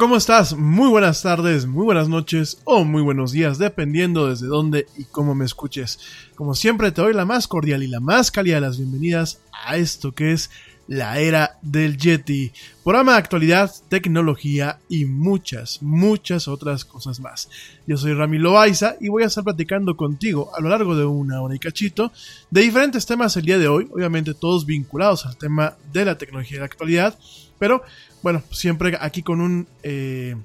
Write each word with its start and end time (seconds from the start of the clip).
¿Cómo 0.00 0.16
estás? 0.16 0.56
Muy 0.56 0.88
buenas 0.88 1.20
tardes, 1.20 1.66
muy 1.66 1.84
buenas 1.84 2.08
noches 2.08 2.62
o 2.64 2.86
muy 2.86 3.02
buenos 3.02 3.32
días, 3.32 3.58
dependiendo 3.58 4.30
desde 4.30 4.46
dónde 4.46 4.86
y 4.96 5.04
cómo 5.04 5.34
me 5.34 5.44
escuches. 5.44 5.98
Como 6.36 6.54
siempre, 6.54 6.90
te 6.90 7.02
doy 7.02 7.12
la 7.12 7.26
más 7.26 7.46
cordial 7.46 7.82
y 7.82 7.86
la 7.86 8.00
más 8.00 8.30
cálida 8.30 8.54
de 8.54 8.60
las 8.62 8.78
bienvenidas 8.78 9.42
a 9.52 9.76
esto 9.76 10.12
que 10.12 10.32
es 10.32 10.50
la 10.88 11.20
era 11.20 11.58
del 11.60 11.98
Yeti, 11.98 12.50
programa 12.82 13.12
de 13.12 13.18
actualidad, 13.18 13.70
tecnología 13.90 14.78
y 14.88 15.04
muchas, 15.04 15.82
muchas 15.82 16.48
otras 16.48 16.86
cosas 16.86 17.20
más. 17.20 17.50
Yo 17.86 17.98
soy 17.98 18.14
Rami 18.14 18.38
Loaiza 18.38 18.96
y 19.02 19.10
voy 19.10 19.24
a 19.24 19.26
estar 19.26 19.44
platicando 19.44 19.98
contigo 19.98 20.50
a 20.56 20.62
lo 20.62 20.70
largo 20.70 20.96
de 20.96 21.04
una 21.04 21.42
hora 21.42 21.54
y 21.54 21.58
cachito 21.58 22.10
de 22.50 22.62
diferentes 22.62 23.04
temas 23.04 23.36
el 23.36 23.44
día 23.44 23.58
de 23.58 23.68
hoy, 23.68 23.86
obviamente 23.92 24.32
todos 24.32 24.64
vinculados 24.64 25.26
al 25.26 25.36
tema 25.36 25.76
de 25.92 26.06
la 26.06 26.16
tecnología 26.16 26.56
y 26.56 26.60
la 26.60 26.66
actualidad, 26.66 27.18
pero 27.58 27.82
bueno, 28.22 28.42
siempre 28.50 28.96
aquí 29.00 29.22
con 29.22 29.40
un... 29.40 29.66
Eh, 29.82 30.36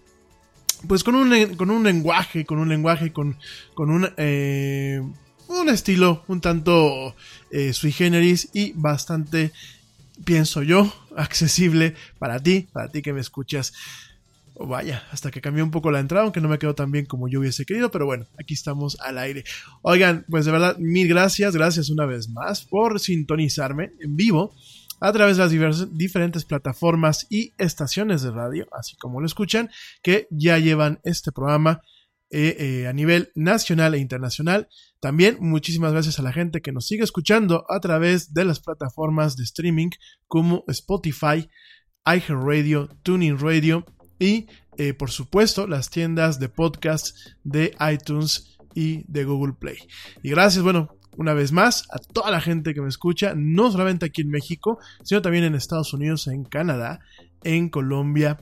pues 0.88 1.04
con 1.04 1.16
un, 1.16 1.56
con 1.56 1.72
un 1.72 1.83
lenguaje, 1.83 2.45
con 2.45 2.60
un 2.60 2.69
lenguaje, 2.69 3.12
con, 3.12 3.38
con 3.74 3.89
un, 3.89 4.07
eh, 4.18 5.01
un 5.48 5.69
estilo 5.69 6.24
un 6.27 6.42
tanto 6.42 7.16
eh, 7.51 7.74
sui 7.74 7.92
generis 7.92 8.50
y 8.54 8.74
bastante 8.74 9.51
pienso 10.24 10.63
yo, 10.63 10.94
accesible 11.18 11.95
para 12.19 12.39
ti, 12.39 12.68
para 12.72 12.89
ti 12.89 13.01
que 13.01 13.13
me 13.13 13.22
escuchas. 13.22 13.74
Oh, 14.57 14.68
vaya, 14.68 15.04
hasta 15.12 15.31
que 15.31 15.42
cambió 15.42 15.66
un 15.66 15.71
poco 15.71 15.92
la 15.92 16.00
entrada, 16.00 16.24
aunque 16.24 16.39
no 16.39 16.48
me 16.48 16.57
quedó 16.57 16.74
tan 16.74 16.89
bien 16.89 17.06
como 17.06 17.28
yo 17.28 17.42
hubiese 17.42 17.66
querido, 17.66 17.92
pero 17.92 18.06
bueno, 18.06 18.25
aquí 18.39 18.54
estamos 18.54 18.98
al 19.01 19.18
aire. 19.18 19.44
Oigan, 19.81 20.25
pues 20.30 20.45
de 20.45 20.51
verdad, 20.54 20.78
mil 20.78 21.10
gracias, 21.10 21.54
gracias 21.54 21.89
una 21.89 22.06
vez 22.06 22.30
más 22.30 22.63
por 22.63 23.01
sintonizarme 23.01 23.92
en 24.00 24.16
vivo 24.16 24.56
a 25.00 25.12
través 25.12 25.38
de 25.38 25.57
las 25.57 25.97
diferentes 25.97 26.45
plataformas 26.45 27.27
y 27.30 27.53
estaciones 27.57 28.21
de 28.21 28.31
radio, 28.31 28.68
así 28.71 28.95
como 28.95 29.19
lo 29.19 29.25
escuchan, 29.25 29.69
que 30.01 30.27
ya 30.31 30.57
llevan 30.57 31.00
este 31.03 31.31
programa 31.31 31.81
eh, 32.31 32.56
eh, 32.59 32.88
a 32.88 32.94
nivel 32.94 33.31
nacional 33.36 33.94
e 33.94 34.00
internacional. 34.00 34.68
También 35.00 35.38
muchísimas 35.39 35.92
gracias 35.92 36.19
a 36.19 36.24
la 36.24 36.33
gente 36.33 36.62
que 36.62 36.71
nos 36.71 36.88
sigue 36.88 37.03
escuchando 37.03 37.65
a 37.69 37.80
través 37.80 38.33
de 38.33 38.45
las 38.45 38.59
plataformas 38.59 39.38
de 39.38 39.44
streaming 39.44 39.89
como 40.27 40.63
Spotify, 40.68 41.50
iHeartRadio, 42.06 42.89
Tuning 43.03 43.38
Radio 43.39 43.86
y 44.19 44.47
eh, 44.77 44.94
por 44.94 45.12
supuesto 45.12 45.68
las 45.68 45.89
tiendas 45.89 46.39
de 46.39 46.50
podcast 46.50 47.15
de 47.44 47.75
iTunes 47.92 48.57
y 48.74 49.03
de 49.07 49.24
Google 49.24 49.53
Play. 49.53 49.77
Y 50.21 50.30
gracias, 50.30 50.63
bueno, 50.63 50.94
una 51.18 51.34
vez 51.34 51.52
más 51.52 51.88
a 51.92 51.98
toda 52.00 52.32
la 52.32 52.42
gente 52.42 52.74
que 52.74 52.82
me 52.82 52.90
escucha, 52.90 53.34
no 53.36 53.72
solamente 53.72 54.06
aquí 54.06 54.22
en 54.22 54.30
México, 54.30 54.80
sino 55.04 55.22
también 55.22 55.44
en 55.44 55.56
Estados 55.56 55.94
Unidos, 55.94 56.28
en 56.28 56.44
Canadá, 56.44 57.00
en 57.44 57.69
Colombia, 57.69 58.38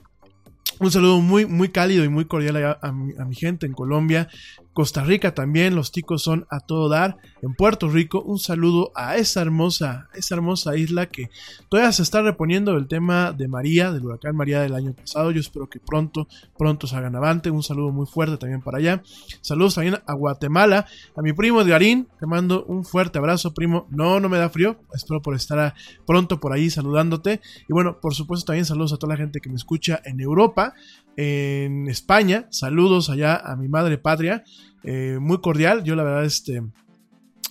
un 0.80 0.90
saludo 0.90 1.20
muy, 1.20 1.46
muy 1.46 1.68
cálido 1.68 2.04
y 2.04 2.08
muy 2.08 2.24
cordial 2.24 2.76
a, 2.80 2.92
mi, 2.92 3.34
gente 3.34 3.66
en 3.66 3.72
Colombia, 3.72 4.28
Costa 4.72 5.04
Rica 5.04 5.32
también, 5.32 5.76
los 5.76 5.92
ticos 5.92 6.22
son 6.22 6.46
a 6.50 6.60
todo 6.60 6.88
dar. 6.88 7.16
En 7.44 7.52
Puerto 7.52 7.90
Rico, 7.90 8.22
un 8.22 8.38
saludo 8.38 8.90
a 8.94 9.16
esa 9.18 9.42
hermosa, 9.42 10.08
esa 10.14 10.34
hermosa 10.34 10.78
isla 10.78 11.10
que 11.10 11.28
todavía 11.68 11.92
se 11.92 12.02
está 12.02 12.22
reponiendo 12.22 12.72
del 12.72 12.88
tema 12.88 13.32
de 13.32 13.48
María, 13.48 13.92
del 13.92 14.06
huracán 14.06 14.34
María 14.34 14.62
del 14.62 14.74
año 14.74 14.94
pasado. 14.94 15.30
Yo 15.30 15.40
espero 15.40 15.68
que 15.68 15.78
pronto, 15.78 16.26
pronto 16.56 16.86
salgan 16.86 17.16
avante. 17.16 17.50
Un 17.50 17.62
saludo 17.62 17.92
muy 17.92 18.06
fuerte 18.06 18.38
también 18.38 18.62
para 18.62 18.78
allá. 18.78 19.02
Saludos 19.42 19.74
también 19.74 19.98
a 20.06 20.14
Guatemala, 20.14 20.86
a 21.14 21.20
mi 21.20 21.34
primo 21.34 21.60
Edgarín. 21.60 22.08
Te 22.18 22.24
mando 22.24 22.64
un 22.64 22.82
fuerte 22.82 23.18
abrazo, 23.18 23.52
primo. 23.52 23.86
No, 23.90 24.20
no 24.20 24.30
me 24.30 24.38
da 24.38 24.48
frío. 24.48 24.78
Espero 24.94 25.20
por 25.20 25.34
estar 25.34 25.74
pronto 26.06 26.40
por 26.40 26.54
ahí 26.54 26.70
saludándote. 26.70 27.42
Y 27.68 27.74
bueno, 27.74 28.00
por 28.00 28.14
supuesto 28.14 28.46
también 28.46 28.64
saludos 28.64 28.94
a 28.94 28.96
toda 28.96 29.12
la 29.12 29.18
gente 29.18 29.40
que 29.40 29.50
me 29.50 29.56
escucha 29.56 30.00
en 30.06 30.18
Europa 30.18 30.72
en 31.16 31.88
España. 31.88 32.46
Saludos 32.50 33.10
allá 33.10 33.36
a 33.36 33.54
mi 33.56 33.68
madre 33.68 33.98
patria. 33.98 34.44
Eh, 34.82 35.18
muy 35.20 35.40
cordial. 35.40 35.84
Yo 35.84 35.94
la 35.94 36.04
verdad 36.04 36.24
este, 36.24 36.62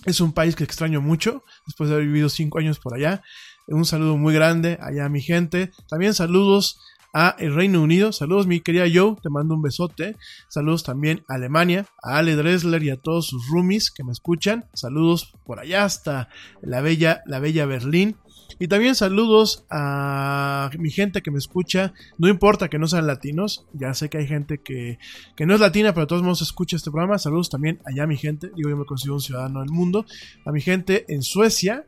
es 0.04 0.20
un 0.20 0.32
país 0.32 0.56
que 0.56 0.64
extraño 0.64 1.00
mucho 1.00 1.44
después 1.66 1.88
de 1.88 1.96
haber 1.96 2.06
vivido 2.06 2.28
cinco 2.28 2.58
años 2.58 2.78
por 2.78 2.94
allá. 2.94 3.22
Un 3.66 3.84
saludo 3.84 4.16
muy 4.16 4.34
grande 4.34 4.78
allá 4.80 5.06
a 5.06 5.08
mi 5.08 5.22
gente. 5.22 5.70
También 5.88 6.14
saludos 6.14 6.78
a 7.14 7.36
el 7.38 7.54
Reino 7.54 7.80
Unido. 7.80 8.12
Saludos 8.12 8.46
mi 8.46 8.60
querida 8.60 8.84
Joe, 8.92 9.16
te 9.22 9.30
mando 9.30 9.54
un 9.54 9.62
besote. 9.62 10.16
Saludos 10.48 10.82
también 10.82 11.24
a 11.28 11.34
Alemania, 11.34 11.86
a 12.02 12.18
Ale 12.18 12.36
Dressler 12.36 12.82
y 12.82 12.90
a 12.90 13.00
todos 13.00 13.28
sus 13.28 13.48
roomies 13.48 13.90
que 13.90 14.04
me 14.04 14.12
escuchan. 14.12 14.66
Saludos 14.74 15.32
por 15.46 15.60
allá 15.60 15.84
hasta 15.84 16.28
la 16.60 16.80
bella, 16.80 17.22
la 17.24 17.38
bella 17.38 17.64
Berlín. 17.64 18.16
Y 18.58 18.68
también 18.68 18.94
saludos 18.94 19.64
a 19.70 20.70
mi 20.78 20.90
gente 20.90 21.22
que 21.22 21.30
me 21.30 21.38
escucha. 21.38 21.92
No 22.18 22.28
importa 22.28 22.68
que 22.68 22.78
no 22.78 22.86
sean 22.86 23.06
latinos. 23.06 23.66
Ya 23.72 23.94
sé 23.94 24.08
que 24.08 24.18
hay 24.18 24.26
gente 24.26 24.58
que, 24.58 24.98
no 25.38 25.54
es 25.54 25.60
latina, 25.60 25.92
pero 25.92 26.06
de 26.06 26.08
todos 26.08 26.22
modos 26.22 26.42
escucha 26.42 26.76
este 26.76 26.90
programa. 26.90 27.18
Saludos 27.18 27.50
también 27.50 27.80
allá 27.84 28.04
a 28.04 28.06
mi 28.06 28.16
gente. 28.16 28.50
Digo, 28.54 28.70
yo 28.70 28.76
me 28.76 28.84
considero 28.84 29.14
un 29.14 29.20
ciudadano 29.20 29.60
del 29.60 29.70
mundo. 29.70 30.06
A 30.44 30.52
mi 30.52 30.60
gente 30.60 31.04
en 31.08 31.22
Suecia, 31.22 31.84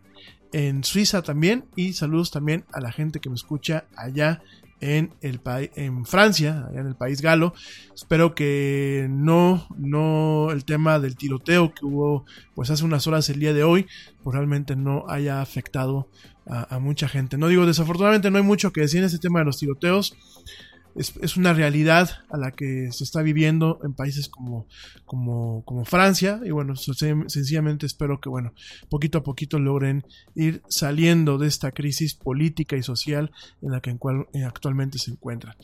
en 0.53 0.83
Suiza 0.83 1.23
también. 1.23 1.67
Y 1.77 1.93
saludos 1.93 2.31
también 2.31 2.65
a 2.73 2.81
la 2.81 2.93
gente 2.93 3.21
que 3.21 3.29
me 3.29 3.37
escucha 3.37 3.85
allá 3.97 4.43
en 4.81 5.15
el 5.23 5.41
en 5.75 6.05
Francia, 6.05 6.67
allá 6.69 6.81
en 6.81 6.87
el 6.87 6.97
país 6.97 7.23
galo. 7.23 7.55
Espero 7.95 8.35
que 8.35 9.07
no, 9.09 9.67
no 9.77 10.51
el 10.51 10.65
tema 10.65 10.99
del 10.99 11.17
tiroteo 11.17 11.73
que 11.73 11.87
hubo 11.87 12.27
pues 12.55 12.71
hace 12.71 12.85
unas 12.85 13.07
horas 13.07 13.29
el 13.31 13.41
día 13.41 13.55
de 13.55 13.65
hoy, 13.65 13.87
pues 14.23 14.35
realmente 14.35 14.77
no 14.77 15.05
haya 15.09 15.41
afectado 15.41 16.09
a, 16.47 16.79
mucha 16.79 17.09
gente. 17.09 17.39
No 17.39 17.49
digo, 17.49 17.67
desafortunadamente 17.67 18.31
no 18.31 18.39
hay 18.39 18.45
mucho 18.45 18.73
que 18.73 18.83
decir 18.83 19.01
en 19.01 19.07
este 19.07 19.19
tema 19.19 19.41
de 19.41 19.47
los 19.47 19.59
tiroteos. 19.59 20.17
Es, 20.95 21.37
una 21.37 21.53
realidad 21.53 22.09
a 22.31 22.39
la 22.39 22.53
que 22.53 22.91
se 22.91 23.05
está 23.05 23.21
viviendo 23.21 23.81
en 23.85 23.93
países 23.93 24.31
como, 24.31 24.67
como, 25.05 25.85
Francia. 25.85 26.41
Y 26.43 26.51
bueno, 26.53 26.75
sencillamente 26.75 27.85
espero 27.85 28.19
que, 28.19 28.31
bueno, 28.31 28.55
poquito 28.89 29.19
a 29.19 29.23
poquito 29.23 29.59
logren 29.59 30.05
ir 30.35 30.63
saliendo 30.69 31.37
de 31.37 31.49
esta 31.49 31.73
crisis 31.73 32.15
política 32.15 32.77
y 32.77 32.83
social 32.83 33.31
en 33.61 33.73
la 33.73 33.81
que 33.81 33.91
eh, 33.91 34.45
actualmente 34.45 34.99
se 34.99 35.11
encuentran. 35.11 35.55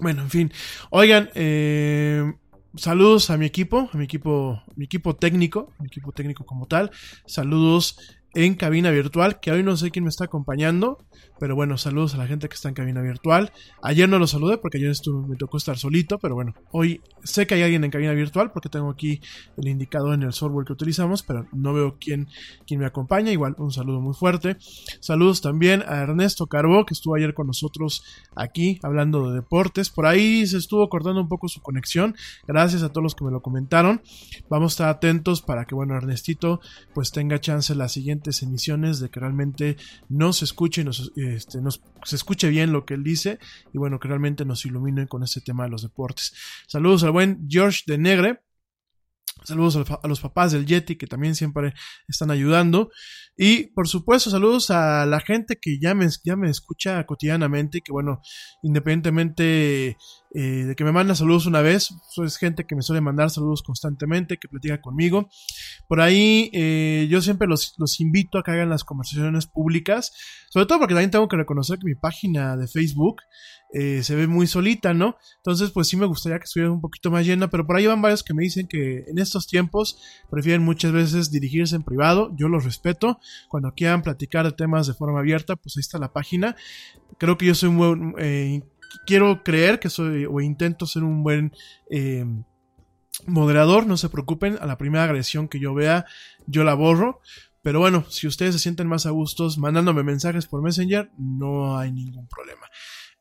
Bueno, 0.00 0.22
en 0.22 0.30
fin. 0.30 0.52
Oigan, 0.90 1.30
eh, 1.34 2.32
saludos 2.74 3.30
a 3.30 3.36
mi 3.36 3.46
equipo, 3.46 3.88
a 3.92 3.96
mi 3.96 4.04
equipo, 4.04 4.62
mi 4.74 4.86
equipo 4.86 5.14
técnico, 5.14 5.72
mi 5.78 5.86
equipo 5.86 6.10
técnico 6.12 6.44
como 6.44 6.66
tal. 6.66 6.90
Saludos 7.26 7.98
en 8.36 8.54
cabina 8.54 8.90
virtual, 8.90 9.40
que 9.40 9.50
hoy 9.50 9.62
no 9.62 9.78
sé 9.78 9.90
quién 9.90 10.04
me 10.04 10.10
está 10.10 10.24
acompañando. 10.24 10.98
Pero 11.38 11.54
bueno, 11.54 11.76
saludos 11.76 12.14
a 12.14 12.18
la 12.18 12.26
gente 12.26 12.48
que 12.48 12.54
está 12.54 12.68
en 12.68 12.74
cabina 12.74 13.00
virtual. 13.00 13.52
Ayer 13.82 14.08
no 14.08 14.18
lo 14.18 14.26
saludé 14.26 14.58
porque 14.58 14.78
ayer 14.78 14.90
estuve, 14.90 15.26
me 15.26 15.36
tocó 15.36 15.56
estar 15.56 15.76
solito, 15.76 16.18
pero 16.18 16.34
bueno, 16.34 16.54
hoy 16.70 17.00
sé 17.24 17.46
que 17.46 17.54
hay 17.54 17.62
alguien 17.62 17.84
en 17.84 17.90
cabina 17.90 18.12
virtual 18.12 18.52
porque 18.52 18.68
tengo 18.68 18.90
aquí 18.90 19.20
el 19.56 19.68
indicador 19.68 20.14
en 20.14 20.22
el 20.22 20.32
software 20.32 20.66
que 20.66 20.72
utilizamos, 20.72 21.22
pero 21.22 21.46
no 21.52 21.72
veo 21.72 21.96
quién, 21.98 22.28
quién 22.66 22.80
me 22.80 22.86
acompaña. 22.86 23.32
Igual 23.32 23.54
un 23.58 23.70
saludo 23.70 24.00
muy 24.00 24.14
fuerte. 24.14 24.56
Saludos 25.00 25.40
también 25.40 25.82
a 25.86 26.02
Ernesto 26.02 26.46
Carbó, 26.46 26.84
que 26.84 26.94
estuvo 26.94 27.14
ayer 27.16 27.32
con 27.32 27.46
nosotros 27.46 28.04
aquí 28.34 28.78
hablando 28.82 29.30
de 29.30 29.36
deportes. 29.36 29.88
Por 29.90 30.06
ahí 30.06 30.46
se 30.46 30.58
estuvo 30.58 30.88
cortando 30.88 31.20
un 31.20 31.28
poco 31.28 31.48
su 31.48 31.60
conexión. 31.62 32.14
Gracias 32.46 32.82
a 32.82 32.90
todos 32.90 33.02
los 33.02 33.14
que 33.14 33.24
me 33.24 33.30
lo 33.30 33.40
comentaron. 33.40 34.02
Vamos 34.50 34.72
a 34.72 34.74
estar 34.74 34.88
atentos 34.88 35.40
para 35.40 35.64
que, 35.64 35.74
bueno, 35.74 35.96
Ernestito 35.96 36.60
pues 36.94 37.12
tenga 37.12 37.40
chance 37.40 37.72
en 37.72 37.78
las 37.78 37.96
emisiones 38.42 39.00
de 39.00 39.08
que 39.08 39.20
realmente 39.20 39.76
no 40.08 40.32
se 40.32 40.44
escuche 40.44 40.82
y 40.82 40.84
nos 40.84 41.12
este, 41.16 41.60
nos, 41.60 41.82
se 42.04 42.16
escuche 42.16 42.48
bien 42.48 42.72
lo 42.72 42.84
que 42.84 42.94
él 42.94 43.04
dice 43.04 43.38
y 43.72 43.78
bueno, 43.78 43.98
que 43.98 44.08
realmente 44.08 44.44
nos 44.44 44.64
ilumine 44.64 45.06
con 45.06 45.22
ese 45.22 45.40
tema 45.40 45.64
de 45.64 45.70
los 45.70 45.82
deportes. 45.82 46.34
Saludos 46.66 47.04
al 47.04 47.12
buen 47.12 47.46
George 47.48 47.82
de 47.86 47.98
Negre. 47.98 48.40
Saludos 49.44 49.76
a 50.02 50.08
los 50.08 50.20
papás 50.20 50.52
del 50.52 50.66
Yeti 50.66 50.96
que 50.96 51.06
también 51.06 51.34
siempre 51.34 51.74
están 52.08 52.30
ayudando. 52.30 52.90
Y 53.36 53.68
por 53.68 53.86
supuesto, 53.88 54.30
saludos 54.30 54.70
a 54.70 55.04
la 55.06 55.20
gente 55.20 55.56
que 55.60 55.78
ya 55.78 55.94
me, 55.94 56.08
ya 56.24 56.36
me 56.36 56.50
escucha 56.50 57.04
cotidianamente. 57.04 57.80
Que 57.82 57.92
bueno, 57.92 58.20
independientemente 58.62 59.96
eh, 60.38 60.64
de 60.64 60.74
que 60.74 60.84
me 60.84 60.92
manda 60.92 61.14
saludos 61.14 61.46
una 61.46 61.62
vez, 61.62 61.94
es 62.22 62.36
gente 62.36 62.66
que 62.66 62.74
me 62.74 62.82
suele 62.82 63.00
mandar 63.00 63.30
saludos 63.30 63.62
constantemente, 63.62 64.36
que 64.36 64.48
platica 64.48 64.80
conmigo. 64.82 65.30
Por 65.88 66.02
ahí 66.02 66.50
eh, 66.52 67.06
yo 67.10 67.22
siempre 67.22 67.48
los, 67.48 67.74
los, 67.78 68.00
invito 68.00 68.36
a 68.36 68.42
que 68.42 68.50
hagan 68.50 68.68
las 68.68 68.84
conversaciones 68.84 69.46
públicas, 69.46 70.12
sobre 70.50 70.66
todo 70.66 70.80
porque 70.80 70.92
también 70.94 71.10
tengo 71.10 71.28
que 71.28 71.38
reconocer 71.38 71.78
que 71.78 71.86
mi 71.86 71.94
página 71.94 72.56
de 72.56 72.68
Facebook 72.68 73.22
eh, 73.72 74.02
se 74.02 74.14
ve 74.14 74.26
muy 74.26 74.46
solita, 74.46 74.94
¿no? 74.94 75.16
Entonces 75.38 75.70
pues 75.70 75.88
sí 75.88 75.96
me 75.96 76.06
gustaría 76.06 76.38
que 76.38 76.44
estuviera 76.44 76.70
un 76.70 76.80
poquito 76.80 77.10
más 77.10 77.26
llena, 77.26 77.48
pero 77.48 77.66
por 77.66 77.76
ahí 77.76 77.86
van 77.86 78.00
varios 78.00 78.22
que 78.22 78.32
me 78.32 78.42
dicen 78.42 78.68
que 78.68 79.04
en 79.08 79.18
estos 79.18 79.46
tiempos 79.46 79.98
prefieren 80.30 80.62
muchas 80.62 80.92
veces 80.92 81.30
dirigirse 81.30 81.76
en 81.76 81.82
privado, 81.82 82.30
yo 82.36 82.48
los 82.48 82.64
respeto, 82.64 83.18
cuando 83.48 83.72
quieran 83.74 84.02
platicar 84.02 84.44
de 84.44 84.52
temas 84.52 84.86
de 84.86 84.94
forma 84.94 85.20
abierta, 85.20 85.56
pues 85.56 85.76
ahí 85.76 85.80
está 85.80 85.98
la 85.98 86.12
página. 86.12 86.56
Creo 87.18 87.38
que 87.38 87.46
yo 87.46 87.54
soy 87.54 87.68
un 87.70 87.78
buen... 87.78 88.14
Eh, 88.18 88.62
quiero 89.06 89.42
creer 89.42 89.78
que 89.78 89.90
soy 89.90 90.26
o 90.26 90.40
intento 90.40 90.86
ser 90.86 91.02
un 91.02 91.22
buen 91.22 91.52
eh, 91.90 92.24
moderador, 93.26 93.86
no 93.86 93.96
se 93.96 94.08
preocupen, 94.08 94.58
a 94.60 94.66
la 94.66 94.78
primera 94.78 95.04
agresión 95.04 95.48
que 95.48 95.60
yo 95.60 95.74
vea, 95.74 96.06
yo 96.46 96.64
la 96.64 96.74
borro. 96.74 97.20
Pero 97.62 97.80
bueno, 97.80 98.04
si 98.08 98.28
ustedes 98.28 98.54
se 98.54 98.60
sienten 98.60 98.86
más 98.86 99.06
a 99.06 99.10
gustos 99.10 99.58
mandándome 99.58 100.04
mensajes 100.04 100.46
por 100.46 100.62
Messenger, 100.62 101.10
no 101.18 101.76
hay 101.76 101.90
ningún 101.90 102.28
problema. 102.28 102.62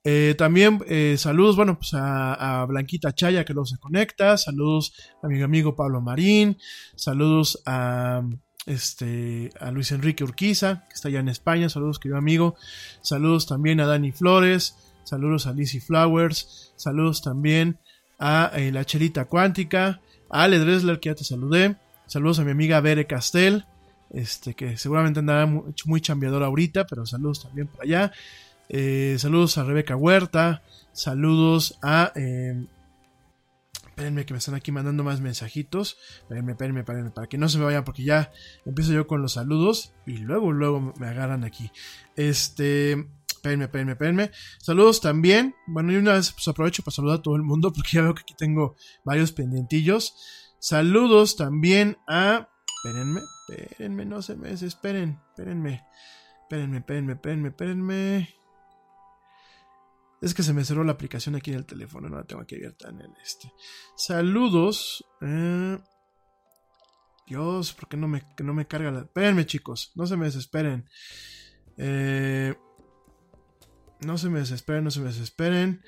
Eh, 0.04 0.36
también 0.38 0.84
saludos, 1.18 1.56
bueno, 1.56 1.80
pues 1.80 1.96
a, 1.96 2.62
a, 2.62 2.66
Blanquita 2.68 3.16
Chaya 3.16 3.44
que 3.44 3.54
luego 3.54 3.66
se 3.66 3.80
conecta, 3.80 4.38
saludos 4.38 4.94
a 5.24 5.28
mi 5.28 5.42
amigo 5.42 5.76
Pablo 5.76 6.00
Marín, 6.00 6.60
saludos 6.96 7.64
a 7.66 8.22
este 8.65 9.51
a 9.60 9.72
Luis 9.72 9.91
Enrique 9.91 10.24
Urquiza, 10.24 10.86
que 10.88 10.95
está 10.95 11.10
allá 11.10 11.19
en 11.19 11.29
España, 11.29 11.69
saludos 11.69 12.00
querido 12.00 12.17
amigo, 12.17 12.55
saludos 13.01 13.45
también 13.45 13.79
a 13.79 13.86
Dani 13.86 14.12
Flores, 14.12 14.75
saludos 15.03 15.48
a 15.48 15.53
Lizzie 15.53 15.81
Flowers, 15.81 16.74
saludos 16.75 17.22
también 17.22 17.77
a 18.19 18.51
eh, 18.55 18.72
la 18.72 18.86
Chelita 18.86 19.25
Cuántica, 19.25 20.01
a 20.29 20.43
Ale 20.43 20.60
Dresler 20.60 21.00
que 21.00 21.10
ya 21.10 21.15
te 21.15 21.24
saludé, 21.24 21.75
saludos 22.07 22.39
a 22.39 22.43
mi 22.43 22.51
amiga 22.51 22.81
Bere 22.81 23.05
Castel, 23.05 23.65
este 24.12 24.53
que 24.53 24.77
seguramente 24.77 25.19
andará 25.19 25.45
muy, 25.45 25.74
muy 25.86 26.01
chambeador 26.01 26.43
ahorita, 26.43 26.86
pero 26.88 27.05
saludos 27.05 27.43
también 27.43 27.67
por 27.67 27.84
allá. 27.84 28.12
Eh, 28.69 29.17
saludos 29.19 29.57
a 29.57 29.63
Rebeca 29.63 29.95
Huerta. 29.95 30.62
Saludos 30.93 31.77
a. 31.81 32.12
Eh, 32.15 32.65
espérenme 33.96 34.25
que 34.25 34.34
me 34.34 34.40
están 34.40 34.56
aquí 34.56 34.74
mandando 34.74 35.06
más 35.06 35.22
mensajitos. 35.22 35.98
Espérenme, 36.18 36.52
espérenme, 36.52 36.82
espérenme, 36.82 37.12
para 37.12 37.28
que 37.28 37.38
no 37.38 37.48
se 37.48 37.58
me 37.58 37.64
vayan, 37.64 37.86
porque 37.86 38.04
ya 38.04 38.30
empiezo 38.66 38.92
yo 38.92 39.08
con 39.08 39.22
los 39.22 39.34
saludos 39.34 39.94
y 40.06 40.18
luego, 40.18 40.52
luego 40.52 40.94
me 41.00 41.08
agarran 41.08 41.46
aquí. 41.46 41.72
Este. 42.18 43.08
Espérenme, 43.30 43.66
espérenme, 43.66 43.92
espérenme. 43.94 44.32
Saludos 44.60 45.00
también. 45.00 45.56
Bueno, 45.66 45.94
y 45.94 45.96
una 45.96 46.14
vez 46.14 46.34
pues, 46.34 46.46
aprovecho 46.48 46.84
para 46.84 46.94
saludar 46.94 47.20
a 47.20 47.22
todo 47.22 47.38
el 47.38 47.44
mundo, 47.44 47.72
porque 47.74 47.92
ya 47.94 48.02
veo 48.02 48.16
que 48.16 48.24
aquí 48.24 48.34
tengo 48.38 48.75
varios 49.06 49.32
pendientillos. 49.32 50.14
Saludos 50.60 51.38
también 51.38 51.98
a. 52.06 52.50
Espérenme, 52.84 53.22
espérenme, 53.48 54.06
no 54.06 54.22
se 54.22 54.36
me 54.36 54.50
desesperen. 54.50 55.22
Espérenme. 55.30 55.86
Espérenme, 56.42 56.80
espérenme, 56.80 57.14
espérenme, 57.14 57.48
espérenme. 57.48 58.45
Es 60.25 60.34
que 60.34 60.41
se 60.41 60.53
me 60.55 60.65
cerró 60.65 60.84
la 60.84 60.94
aplicación 60.94 61.36
aquí 61.36 61.51
en 61.51 61.58
el 61.58 61.67
teléfono, 61.67 62.10
no 62.10 62.15
la 62.15 62.24
tengo 62.24 62.41
aquí 62.41 62.55
abierta 62.55 62.89
en 62.89 63.00
el 63.00 63.12
este. 63.24 63.53
Saludos. 63.96 65.05
Eh... 65.22 65.77
Dios, 67.27 67.74
¿por 67.74 67.88
qué 67.88 67.96
no 67.96 68.08
me, 68.08 68.24
no 68.39 68.55
me 68.55 68.65
carga 68.65 68.89
la... 68.89 69.01
Espérenme 69.01 69.46
chicos, 69.46 69.91
no 69.94 70.08
se 70.08 70.17
me 70.17 70.25
desesperen. 70.25 70.89
Eh... 71.77 72.55
No 74.03 74.17
se 74.17 74.29
me 74.29 74.39
desesperen, 74.39 74.84
no 74.84 74.89
se 74.89 75.00
me 75.00 75.10
desesperen. 75.10 75.84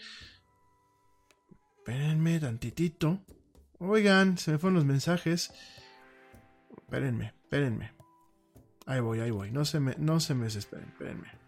Espérenme 1.79 2.39
tantitito. 2.39 3.25
Oigan, 3.79 4.37
se 4.37 4.51
me 4.51 4.59
fueron 4.59 4.75
los 4.75 4.85
mensajes. 4.85 5.51
Espérenme, 6.77 7.33
espérenme. 7.41 7.91
Ahí 8.85 8.99
voy, 8.99 9.19
ahí 9.19 9.31
voy. 9.31 9.49
No 9.49 9.65
se 9.65 9.79
me, 9.79 9.95
no 9.97 10.19
se 10.19 10.35
me 10.35 10.43
desesperen, 10.43 10.89
espérenme. 10.89 11.46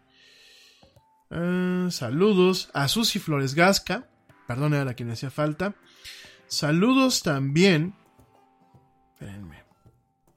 Uh, 1.32 1.92
saludos 1.92 2.70
a 2.74 2.88
Susi 2.88 3.20
Flores 3.20 3.54
Gasca. 3.54 4.10
Perdón, 4.48 4.74
era 4.74 4.86
la 4.86 4.96
que 4.96 5.06
me 5.06 5.14
hacía 5.14 5.30
falta. 5.30 5.76
Saludos 6.48 7.22
también. 7.22 7.94
Espérenme. 9.14 9.64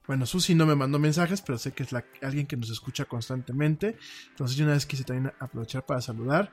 Bueno, 0.05 0.25
Susi 0.25 0.53
no 0.53 0.65
me 0.65 0.75
mandó 0.75 0.99
mensajes, 0.99 1.41
pero 1.41 1.57
sé 1.57 1.71
que 1.71 1.83
es 1.83 1.91
la, 1.91 2.03
alguien 2.21 2.45
que 2.45 2.57
nos 2.57 2.69
escucha 2.69 3.05
constantemente. 3.05 3.97
Entonces 4.29 4.57
yo 4.57 4.65
una 4.65 4.73
vez 4.73 4.85
quise 4.85 5.03
también 5.03 5.33
aprovechar 5.39 5.85
para 5.85 6.01
saludar. 6.01 6.51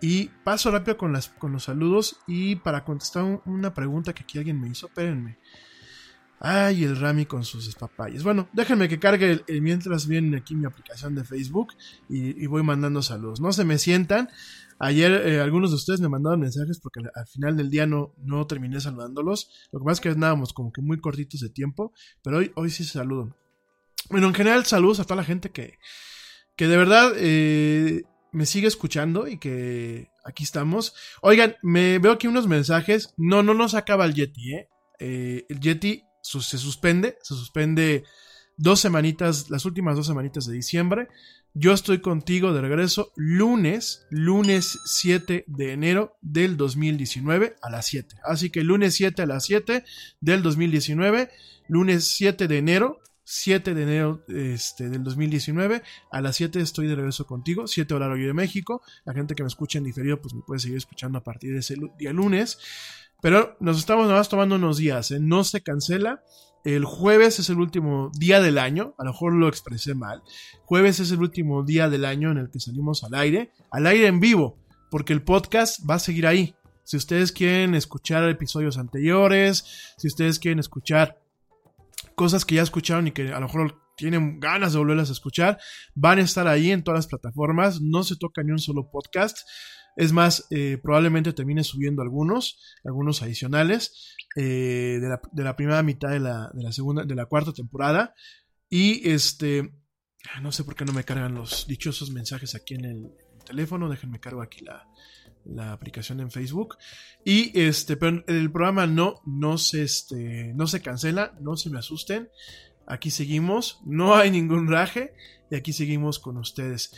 Y 0.00 0.28
paso 0.44 0.70
rápido 0.70 0.96
con, 0.96 1.12
las, 1.12 1.28
con 1.28 1.52
los 1.52 1.64
saludos 1.64 2.18
y 2.26 2.56
para 2.56 2.84
contestar 2.84 3.42
una 3.44 3.74
pregunta 3.74 4.12
que 4.12 4.22
aquí 4.22 4.38
alguien 4.38 4.60
me 4.60 4.68
hizo. 4.68 4.86
Espérenme. 4.86 5.38
Ay, 6.44 6.82
el 6.82 6.98
Rami 6.98 7.24
con 7.24 7.44
sus 7.44 7.68
espapayes. 7.68 8.24
Bueno, 8.24 8.48
déjenme 8.52 8.88
que 8.88 8.98
cargue 8.98 9.44
el, 9.46 9.62
mientras 9.62 10.08
viene 10.08 10.38
aquí 10.38 10.56
mi 10.56 10.66
aplicación 10.66 11.14
de 11.14 11.22
Facebook 11.22 11.68
y, 12.08 12.44
voy 12.48 12.64
mandando 12.64 13.00
saludos. 13.00 13.40
No 13.40 13.52
se 13.52 13.64
me 13.64 13.78
sientan. 13.78 14.28
Ayer 14.80 15.12
eh, 15.24 15.40
algunos 15.40 15.70
de 15.70 15.76
ustedes 15.76 16.00
me 16.00 16.08
mandaron 16.08 16.40
mensajes 16.40 16.80
porque 16.80 16.98
al, 16.98 17.12
al, 17.14 17.28
final 17.28 17.56
del 17.56 17.70
día 17.70 17.86
no, 17.86 18.12
no 18.24 18.44
terminé 18.48 18.80
saludándolos. 18.80 19.68
Lo 19.70 19.78
que 19.78 19.84
pasa 19.84 19.92
es 19.92 20.00
que 20.00 20.08
andábamos 20.08 20.52
como 20.52 20.72
que 20.72 20.82
muy 20.82 20.98
cortitos 20.98 21.38
de 21.38 21.48
tiempo, 21.48 21.92
pero 22.24 22.38
hoy, 22.38 22.50
hoy 22.56 22.70
sí 22.70 22.82
se 22.82 22.94
saludo. 22.94 23.36
Bueno, 24.10 24.26
en 24.26 24.34
general 24.34 24.66
saludos 24.66 24.98
a 24.98 25.04
toda 25.04 25.18
la 25.18 25.24
gente 25.24 25.52
que, 25.52 25.78
que 26.56 26.66
de 26.66 26.76
verdad 26.76 27.12
eh, 27.18 28.02
me 28.32 28.46
sigue 28.46 28.66
escuchando 28.66 29.28
y 29.28 29.38
que 29.38 30.10
aquí 30.24 30.42
estamos. 30.42 30.92
Oigan, 31.20 31.54
me 31.62 32.00
veo 32.00 32.10
aquí 32.10 32.26
unos 32.26 32.48
mensajes. 32.48 33.14
No, 33.16 33.44
no 33.44 33.54
nos 33.54 33.74
acaba 33.74 34.06
el 34.06 34.14
Yeti, 34.14 34.54
¿eh? 34.54 34.68
eh 34.98 35.46
el 35.48 35.60
Yeti 35.60 36.02
se 36.22 36.58
suspende, 36.58 37.18
se 37.22 37.34
suspende 37.34 38.04
dos 38.56 38.80
semanitas, 38.80 39.50
las 39.50 39.64
últimas 39.64 39.96
dos 39.96 40.06
semanitas 40.06 40.46
de 40.46 40.54
diciembre. 40.54 41.08
Yo 41.54 41.74
estoy 41.74 42.00
contigo 42.00 42.54
de 42.54 42.62
regreso 42.62 43.12
lunes, 43.14 44.06
lunes 44.08 44.78
7 44.86 45.44
de 45.46 45.72
enero 45.72 46.16
del 46.22 46.56
2019 46.56 47.56
a 47.60 47.70
las 47.70 47.86
7. 47.86 48.16
Así 48.24 48.48
que 48.48 48.64
lunes 48.64 48.94
7 48.94 49.20
a 49.22 49.26
las 49.26 49.44
7 49.44 49.84
del 50.20 50.42
2019, 50.42 51.30
lunes 51.68 52.08
7 52.08 52.48
de 52.48 52.56
enero, 52.56 53.02
7 53.24 53.74
de 53.74 53.82
enero 53.82 54.24
este, 54.28 54.88
del 54.88 55.04
2019, 55.04 55.82
a 56.10 56.20
las 56.22 56.36
7 56.36 56.58
estoy 56.60 56.86
de 56.86 56.96
regreso 56.96 57.26
contigo, 57.26 57.66
7 57.66 57.92
horario 57.92 58.26
de 58.26 58.34
México. 58.34 58.80
La 59.04 59.12
gente 59.12 59.34
que 59.34 59.42
me 59.42 59.48
escucha 59.48 59.78
en 59.78 59.84
diferido, 59.84 60.20
pues 60.22 60.32
me 60.32 60.42
puede 60.42 60.60
seguir 60.60 60.78
escuchando 60.78 61.18
a 61.18 61.24
partir 61.24 61.52
de 61.52 61.58
ese 61.58 61.76
día 61.98 62.12
lunes. 62.14 62.58
Pero 63.22 63.56
nos 63.60 63.78
estamos 63.78 64.06
nada 64.06 64.18
más 64.18 64.28
tomando 64.28 64.56
unos 64.56 64.78
días, 64.78 65.12
¿eh? 65.12 65.20
no 65.20 65.44
se 65.44 65.62
cancela. 65.62 66.22
El 66.64 66.84
jueves 66.84 67.38
es 67.38 67.48
el 67.50 67.58
último 67.58 68.10
día 68.18 68.40
del 68.40 68.58
año, 68.58 68.94
a 68.98 69.04
lo 69.04 69.12
mejor 69.12 69.32
lo 69.32 69.48
expresé 69.48 69.94
mal. 69.94 70.22
Jueves 70.64 71.00
es 71.00 71.12
el 71.12 71.20
último 71.20 71.62
día 71.62 71.88
del 71.88 72.04
año 72.04 72.32
en 72.32 72.38
el 72.38 72.50
que 72.50 72.60
salimos 72.60 73.04
al 73.04 73.14
aire, 73.14 73.52
al 73.70 73.86
aire 73.86 74.08
en 74.08 74.20
vivo, 74.20 74.58
porque 74.90 75.12
el 75.12 75.22
podcast 75.22 75.88
va 75.88 75.94
a 75.94 75.98
seguir 76.00 76.26
ahí. 76.26 76.54
Si 76.84 76.96
ustedes 76.96 77.30
quieren 77.30 77.76
escuchar 77.76 78.28
episodios 78.28 78.76
anteriores, 78.76 79.94
si 79.96 80.08
ustedes 80.08 80.40
quieren 80.40 80.58
escuchar 80.58 81.20
cosas 82.16 82.44
que 82.44 82.56
ya 82.56 82.62
escucharon 82.62 83.06
y 83.06 83.12
que 83.12 83.28
a 83.32 83.38
lo 83.38 83.46
mejor 83.46 83.80
tienen 83.96 84.40
ganas 84.40 84.72
de 84.72 84.80
volverlas 84.80 85.10
a 85.10 85.12
escuchar, 85.12 85.58
van 85.94 86.18
a 86.18 86.22
estar 86.22 86.48
ahí 86.48 86.72
en 86.72 86.82
todas 86.82 86.98
las 86.98 87.06
plataformas, 87.06 87.80
no 87.80 88.02
se 88.02 88.16
toca 88.16 88.42
ni 88.42 88.50
un 88.50 88.58
solo 88.58 88.90
podcast. 88.90 89.38
Es 89.96 90.12
más, 90.12 90.46
eh, 90.50 90.78
probablemente 90.82 91.32
termine 91.32 91.64
subiendo 91.64 92.02
algunos, 92.02 92.58
algunos 92.84 93.22
adicionales 93.22 94.14
eh, 94.36 94.98
de, 95.00 95.08
la, 95.08 95.20
de, 95.32 95.44
la, 95.44 95.56
primera 95.56 95.82
mitad 95.82 96.10
de 96.10 96.20
la, 96.20 96.50
de 96.54 96.62
la, 96.62 96.72
segunda, 96.72 97.04
de 97.04 97.14
la 97.14 97.26
cuarta 97.26 97.52
temporada. 97.52 98.14
Y 98.68 99.08
este, 99.08 99.70
no 100.40 100.52
sé 100.52 100.64
por 100.64 100.74
qué 100.74 100.84
no 100.84 100.92
me 100.92 101.04
cargan 101.04 101.34
los 101.34 101.66
dichosos 101.66 102.10
mensajes 102.10 102.54
aquí 102.54 102.74
en 102.74 102.84
el, 102.84 103.10
teléfono. 103.44 103.88
Déjenme 103.88 104.20
cargo 104.20 104.40
aquí 104.40 104.64
la, 104.64 104.86
la 105.44 105.72
aplicación 105.72 106.20
en 106.20 106.30
Facebook. 106.30 106.76
Y 107.24 107.58
este, 107.58 107.96
pero 107.96 108.24
el 108.26 108.50
programa 108.50 108.86
no, 108.86 109.20
no 109.26 109.58
se, 109.58 109.82
este, 109.82 110.52
no 110.54 110.66
se 110.66 110.80
cancela, 110.80 111.36
no 111.40 111.56
se 111.56 111.70
me 111.70 111.78
asusten. 111.78 112.30
Aquí 112.86 113.10
seguimos, 113.10 113.80
no 113.84 114.14
hay 114.14 114.30
ningún 114.30 114.68
raje 114.68 115.14
y 115.50 115.56
aquí 115.56 115.72
seguimos 115.72 116.18
con 116.18 116.36
ustedes. 116.36 116.92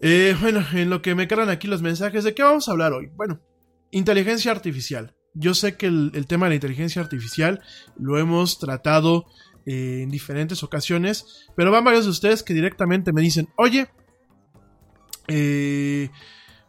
Eh, 0.00 0.36
bueno, 0.40 0.64
en 0.72 0.90
lo 0.90 1.02
que 1.02 1.14
me 1.14 1.26
cargan 1.26 1.50
aquí 1.50 1.66
los 1.66 1.82
mensajes, 1.82 2.24
¿de 2.24 2.34
qué 2.34 2.42
vamos 2.42 2.68
a 2.68 2.72
hablar 2.72 2.92
hoy? 2.92 3.10
Bueno, 3.14 3.40
inteligencia 3.90 4.52
artificial. 4.52 5.14
Yo 5.34 5.54
sé 5.54 5.76
que 5.76 5.86
el, 5.86 6.26
tema 6.26 6.46
de 6.46 6.50
la 6.50 6.54
inteligencia 6.56 7.02
artificial 7.02 7.60
lo 7.96 8.18
hemos 8.18 8.58
tratado 8.58 9.26
eh, 9.66 10.00
en 10.02 10.10
diferentes 10.10 10.62
ocasiones, 10.62 11.48
pero 11.56 11.70
van 11.70 11.84
varios 11.84 12.04
de 12.04 12.10
ustedes 12.10 12.42
que 12.42 12.54
directamente 12.54 13.12
me 13.12 13.20
dicen, 13.20 13.48
oye, 13.56 13.88
eh, 15.28 16.10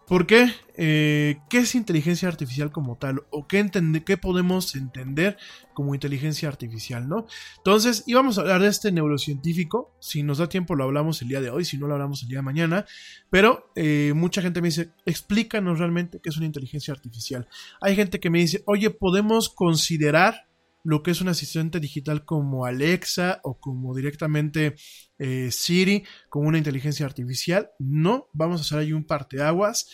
¿Por 0.09 0.25
qué? 0.25 0.51
Eh, 0.75 1.37
¿Qué 1.51 1.59
es 1.59 1.75
inteligencia 1.75 2.27
artificial 2.27 2.71
como 2.71 2.97
tal? 2.97 3.21
¿O 3.29 3.47
qué, 3.47 3.63
qué 4.03 4.17
podemos 4.17 4.75
entender 4.75 5.37
como 5.75 5.93
inteligencia 5.93 6.49
artificial? 6.49 7.07
¿no? 7.07 7.27
Entonces, 7.57 8.05
íbamos 8.07 8.37
a 8.37 8.41
hablar 8.41 8.59
de 8.59 8.69
este 8.69 8.91
neurocientífico. 8.91 9.93
Si 9.99 10.23
nos 10.23 10.39
da 10.39 10.49
tiempo 10.49 10.73
lo 10.73 10.85
hablamos 10.85 11.21
el 11.21 11.27
día 11.27 11.41
de 11.41 11.51
hoy, 11.51 11.63
si 11.63 11.77
no 11.77 11.85
lo 11.85 11.93
hablamos 11.93 12.23
el 12.23 12.29
día 12.29 12.39
de 12.39 12.43
mañana. 12.43 12.85
Pero 13.29 13.71
eh, 13.75 14.13
mucha 14.15 14.41
gente 14.41 14.61
me 14.61 14.69
dice, 14.69 14.93
explícanos 15.05 15.77
realmente 15.77 16.19
qué 16.23 16.29
es 16.29 16.37
una 16.37 16.47
inteligencia 16.47 16.91
artificial. 16.91 17.47
Hay 17.79 17.95
gente 17.95 18.19
que 18.19 18.31
me 18.31 18.39
dice, 18.39 18.63
oye, 18.65 18.89
¿podemos 18.89 19.49
considerar 19.49 20.48
lo 20.89 21.03
que 21.03 21.11
es 21.11 21.21
un 21.21 21.27
asistente 21.27 21.79
digital 21.79 22.25
como 22.25 22.65
Alexa 22.65 23.41
o 23.43 23.59
como 23.59 23.95
directamente 23.95 24.75
eh, 25.19 25.49
Siri, 25.51 26.03
como 26.29 26.47
una 26.47 26.57
inteligencia 26.57 27.05
artificial. 27.05 27.69
No, 27.77 28.27
vamos 28.33 28.59
a 28.59 28.63
hacer 28.63 28.79
ahí 28.79 28.91
un 28.91 29.03
parteaguas. 29.03 29.87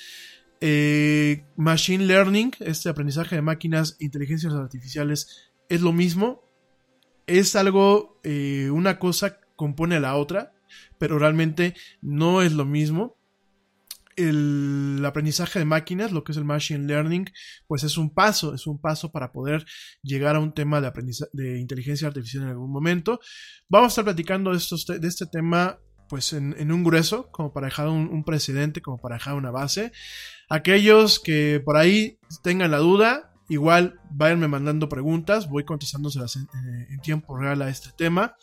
Eh, 0.62 1.44
machine 1.58 2.06
Learning, 2.06 2.54
este 2.62 2.88
aprendizaje 2.88 3.36
de 3.36 3.42
máquinas, 3.42 3.98
inteligencias 4.00 4.54
artificiales, 4.54 5.52
es 5.68 5.82
lo 5.82 5.92
mismo. 5.92 6.46
Es 7.28 7.58
algo, 7.58 8.22
eh, 8.24 8.70
una 8.72 8.98
cosa 8.98 9.42
compone 9.58 9.98
a 9.98 10.00
la 10.00 10.16
otra, 10.16 10.54
pero 10.98 11.20
realmente 11.20 11.76
no 12.02 12.42
es 12.42 12.54
lo 12.54 12.64
mismo 12.64 13.15
el 14.16 15.04
aprendizaje 15.06 15.60
de 15.60 15.66
máquinas, 15.66 16.12
lo 16.12 16.24
que 16.24 16.32
es 16.32 16.38
el 16.38 16.46
machine 16.46 16.88
learning, 16.88 17.30
pues 17.68 17.84
es 17.84 17.98
un 17.98 18.14
paso, 18.14 18.54
es 18.54 18.68
un 18.68 18.80
paso 18.80 19.12
para 19.12 19.32
poder 19.32 19.66
llegar 20.02 20.36
a 20.36 20.40
un 20.40 20.54
tema 20.54 20.82
de, 20.82 20.92
de 21.34 21.60
inteligencia 21.60 22.08
artificial 22.08 22.44
en 22.44 22.50
algún 22.50 22.72
momento. 22.72 23.20
Vamos 23.68 23.88
a 23.88 23.92
estar 23.92 24.04
platicando 24.06 24.52
de, 24.52 25.00
de 25.00 25.08
este 25.08 25.26
tema 25.26 25.80
pues 26.08 26.34
en, 26.34 26.56
en 26.60 26.72
un 26.72 26.84
grueso, 26.84 27.32
como 27.32 27.52
para 27.52 27.68
dejar 27.68 27.88
un, 27.88 28.08
un 28.10 28.24
precedente, 28.24 28.82
como 28.82 29.00
para 29.00 29.16
dejar 29.16 29.34
una 29.34 29.52
base. 29.52 29.92
Aquellos 30.50 31.20
que 31.20 31.62
por 31.66 31.78
ahí 31.78 32.20
tengan 32.44 32.72
la 32.72 32.78
duda, 32.78 33.34
igual 33.50 34.00
váyanme 34.12 34.48
mandando 34.48 34.88
preguntas, 34.88 35.50
voy 35.50 35.66
contestándoselas 35.66 36.36
en, 36.36 36.44
eh, 36.44 36.88
en 36.92 37.00
tiempo 37.02 37.38
real 37.38 37.62
a 37.64 37.70
este 37.70 37.90
tema. 37.98 38.36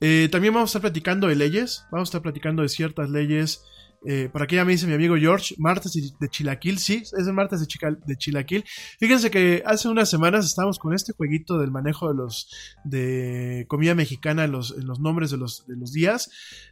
Eh, 0.00 0.28
también 0.30 0.52
vamos 0.52 0.68
a 0.68 0.70
estar 0.70 0.82
platicando 0.82 1.28
de 1.28 1.36
leyes, 1.36 1.86
vamos 1.90 2.08
a 2.08 2.10
estar 2.10 2.22
platicando 2.22 2.62
de 2.62 2.68
ciertas 2.68 3.08
leyes. 3.08 3.62
Eh, 4.06 4.28
por 4.32 4.42
aquí 4.42 4.56
ya 4.56 4.64
me 4.64 4.72
dice 4.72 4.86
mi 4.86 4.92
amigo 4.94 5.16
George, 5.16 5.54
martes 5.58 5.92
de 6.20 6.28
Chilaquil, 6.28 6.78
sí, 6.78 7.02
es 7.04 7.12
el 7.26 7.32
martes 7.32 7.60
de, 7.60 7.66
Chica- 7.66 7.96
de 8.06 8.16
Chilaquil. 8.16 8.64
Fíjense 8.98 9.30
que 9.30 9.62
hace 9.64 9.88
unas 9.88 10.10
semanas 10.10 10.44
estábamos 10.46 10.78
con 10.78 10.92
este 10.94 11.12
jueguito 11.12 11.58
del 11.58 11.70
manejo 11.70 12.08
de 12.08 12.14
los 12.14 12.48
de 12.84 13.64
comida 13.68 13.94
mexicana 13.94 14.44
en 14.44 14.52
los, 14.52 14.72
en 14.76 14.86
los 14.86 15.00
nombres 15.00 15.30
de 15.30 15.36
los, 15.38 15.66
de 15.66 15.76
los 15.76 15.92
días. 15.92 16.30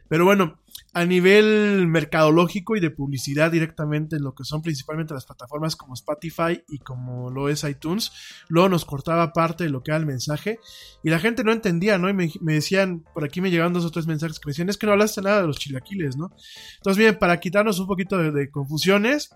Pero 0.09 0.25
bueno, 0.25 0.59
a 0.93 1.05
nivel 1.05 1.87
mercadológico 1.87 2.75
y 2.75 2.79
de 2.79 2.91
publicidad 2.91 3.51
directamente 3.51 4.15
en 4.17 4.23
lo 4.23 4.35
que 4.35 4.43
son 4.43 4.61
principalmente 4.61 5.13
las 5.13 5.25
plataformas 5.25 5.75
como 5.75 5.95
Spotify 5.95 6.63
y 6.67 6.79
como 6.79 7.31
lo 7.31 7.49
es 7.49 7.63
iTunes, 7.63 8.11
luego 8.47 8.69
nos 8.69 8.85
cortaba 8.85 9.33
parte 9.33 9.63
de 9.63 9.69
lo 9.71 9.81
que 9.81 9.89
era 9.91 9.97
el 9.97 10.05
mensaje 10.05 10.59
y 11.03 11.09
la 11.09 11.19
gente 11.19 11.43
no 11.43 11.51
entendía, 11.51 11.97
¿no? 11.97 12.09
Y 12.09 12.13
me, 12.13 12.31
me 12.41 12.53
decían, 12.53 13.03
por 13.13 13.23
aquí 13.23 13.41
me 13.41 13.49
llegaban 13.49 13.73
dos 13.73 13.85
o 13.85 13.91
tres 13.91 14.05
mensajes 14.05 14.39
que 14.39 14.45
me 14.47 14.51
decían, 14.51 14.69
es 14.69 14.77
que 14.77 14.85
no 14.85 14.91
hablaste 14.91 15.21
nada 15.21 15.41
de 15.41 15.47
los 15.47 15.57
chilaquiles, 15.57 16.15
¿no? 16.15 16.31
Entonces, 16.77 16.97
bien, 16.99 17.17
para 17.23 17.39
quitarnos 17.39 17.79
un 17.79 17.87
poquito 17.87 18.17
de, 18.17 18.51
confusiones, 18.51 19.29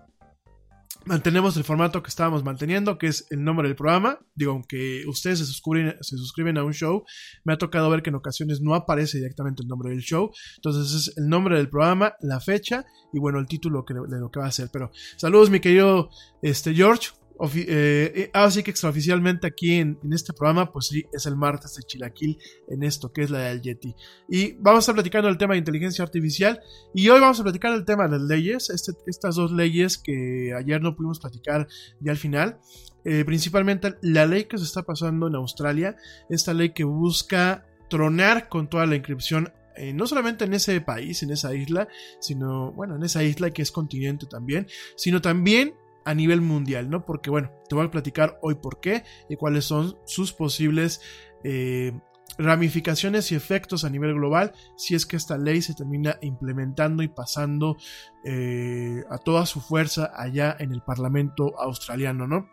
mantenemos 1.06 1.56
el 1.56 1.64
formato 1.64 2.02
que 2.02 2.10
estábamos 2.10 2.44
manteniendo, 2.44 2.98
que 2.98 3.06
es 3.06 3.26
el 3.30 3.42
nombre 3.42 3.66
del 3.66 3.76
programa. 3.76 4.18
Digo, 4.34 4.52
aunque 4.52 5.04
ustedes 5.06 5.38
se 5.38 5.46
suscriben, 5.46 5.96
se 6.02 6.18
suscriben 6.18 6.58
a 6.58 6.64
un 6.64 6.74
show, 6.74 7.04
me 7.44 7.54
ha 7.54 7.56
tocado 7.56 7.88
ver 7.88 8.02
que 8.02 8.10
en 8.10 8.16
ocasiones 8.16 8.60
no 8.60 8.74
aparece 8.74 9.16
directamente 9.16 9.62
el 9.62 9.68
nombre 9.68 9.88
del 9.88 10.00
show. 10.00 10.30
Entonces 10.56 10.92
es 10.92 11.16
el 11.16 11.30
nombre 11.30 11.56
del 11.56 11.70
programa, 11.70 12.12
la 12.20 12.40
fecha 12.40 12.84
y 13.10 13.20
bueno, 13.20 13.38
el 13.38 13.46
título 13.46 13.86
que, 13.86 13.94
de 13.94 14.20
lo 14.20 14.30
que 14.30 14.40
va 14.40 14.48
a 14.48 14.52
ser. 14.52 14.68
Pero 14.70 14.90
saludos, 15.16 15.48
mi 15.48 15.60
querido 15.60 16.10
este, 16.42 16.74
George. 16.74 17.12
Ofi- 17.38 17.66
eh, 17.68 18.12
eh, 18.14 18.30
ahora 18.34 18.50
sí 18.50 18.64
que 18.64 18.72
extraoficialmente 18.72 19.46
aquí 19.46 19.74
en, 19.74 19.98
en 20.02 20.12
este 20.12 20.32
programa, 20.32 20.72
pues 20.72 20.88
sí, 20.88 21.04
es 21.12 21.24
el 21.26 21.36
martes 21.36 21.76
de 21.76 21.84
Chilaquil 21.84 22.36
en 22.68 22.82
esto, 22.82 23.12
que 23.12 23.22
es 23.22 23.30
la 23.30 23.38
del 23.38 23.62
Yeti. 23.62 23.94
Y 24.28 24.54
vamos 24.54 24.78
a 24.78 24.80
estar 24.80 24.94
platicando 24.96 25.28
el 25.28 25.38
tema 25.38 25.54
de 25.54 25.58
inteligencia 25.58 26.02
artificial. 26.02 26.60
Y 26.92 27.08
hoy 27.08 27.20
vamos 27.20 27.38
a 27.38 27.44
platicar 27.44 27.72
el 27.74 27.84
tema 27.84 28.08
de 28.08 28.18
las 28.18 28.22
leyes, 28.22 28.70
este- 28.70 28.92
estas 29.06 29.36
dos 29.36 29.52
leyes 29.52 29.98
que 29.98 30.52
ayer 30.58 30.82
no 30.82 30.96
pudimos 30.96 31.20
platicar 31.20 31.68
ya 32.00 32.10
al 32.10 32.18
final. 32.18 32.58
Eh, 33.04 33.24
principalmente 33.24 33.94
la 34.02 34.26
ley 34.26 34.44
que 34.44 34.58
se 34.58 34.64
está 34.64 34.82
pasando 34.82 35.28
en 35.28 35.36
Australia, 35.36 35.96
esta 36.28 36.52
ley 36.52 36.70
que 36.70 36.82
busca 36.84 37.64
tronar 37.88 38.48
con 38.48 38.68
toda 38.68 38.84
la 38.86 38.96
inscripción, 38.96 39.52
eh, 39.76 39.92
no 39.94 40.08
solamente 40.08 40.44
en 40.44 40.54
ese 40.54 40.80
país, 40.80 41.22
en 41.22 41.30
esa 41.30 41.54
isla, 41.54 41.86
sino, 42.20 42.72
bueno, 42.72 42.96
en 42.96 43.04
esa 43.04 43.22
isla 43.22 43.50
que 43.52 43.62
es 43.62 43.70
continente 43.70 44.26
también, 44.26 44.66
sino 44.96 45.22
también 45.22 45.74
a 46.04 46.14
nivel 46.14 46.40
mundial, 46.40 46.90
¿no? 46.90 47.04
Porque, 47.04 47.30
bueno, 47.30 47.50
te 47.68 47.74
voy 47.74 47.86
a 47.86 47.90
platicar 47.90 48.38
hoy 48.42 48.56
por 48.56 48.80
qué 48.80 49.04
y 49.28 49.36
cuáles 49.36 49.64
son 49.64 49.96
sus 50.04 50.32
posibles 50.32 51.00
eh, 51.44 51.92
ramificaciones 52.36 53.32
y 53.32 53.34
efectos 53.34 53.84
a 53.84 53.90
nivel 53.90 54.14
global 54.14 54.52
si 54.76 54.94
es 54.94 55.06
que 55.06 55.16
esta 55.16 55.38
ley 55.38 55.62
se 55.62 55.74
termina 55.74 56.18
implementando 56.20 57.02
y 57.02 57.08
pasando 57.08 57.76
eh, 58.24 59.02
a 59.10 59.18
toda 59.18 59.46
su 59.46 59.60
fuerza 59.60 60.12
allá 60.14 60.56
en 60.58 60.72
el 60.72 60.82
Parlamento 60.82 61.58
australiano, 61.58 62.26
¿no? 62.26 62.48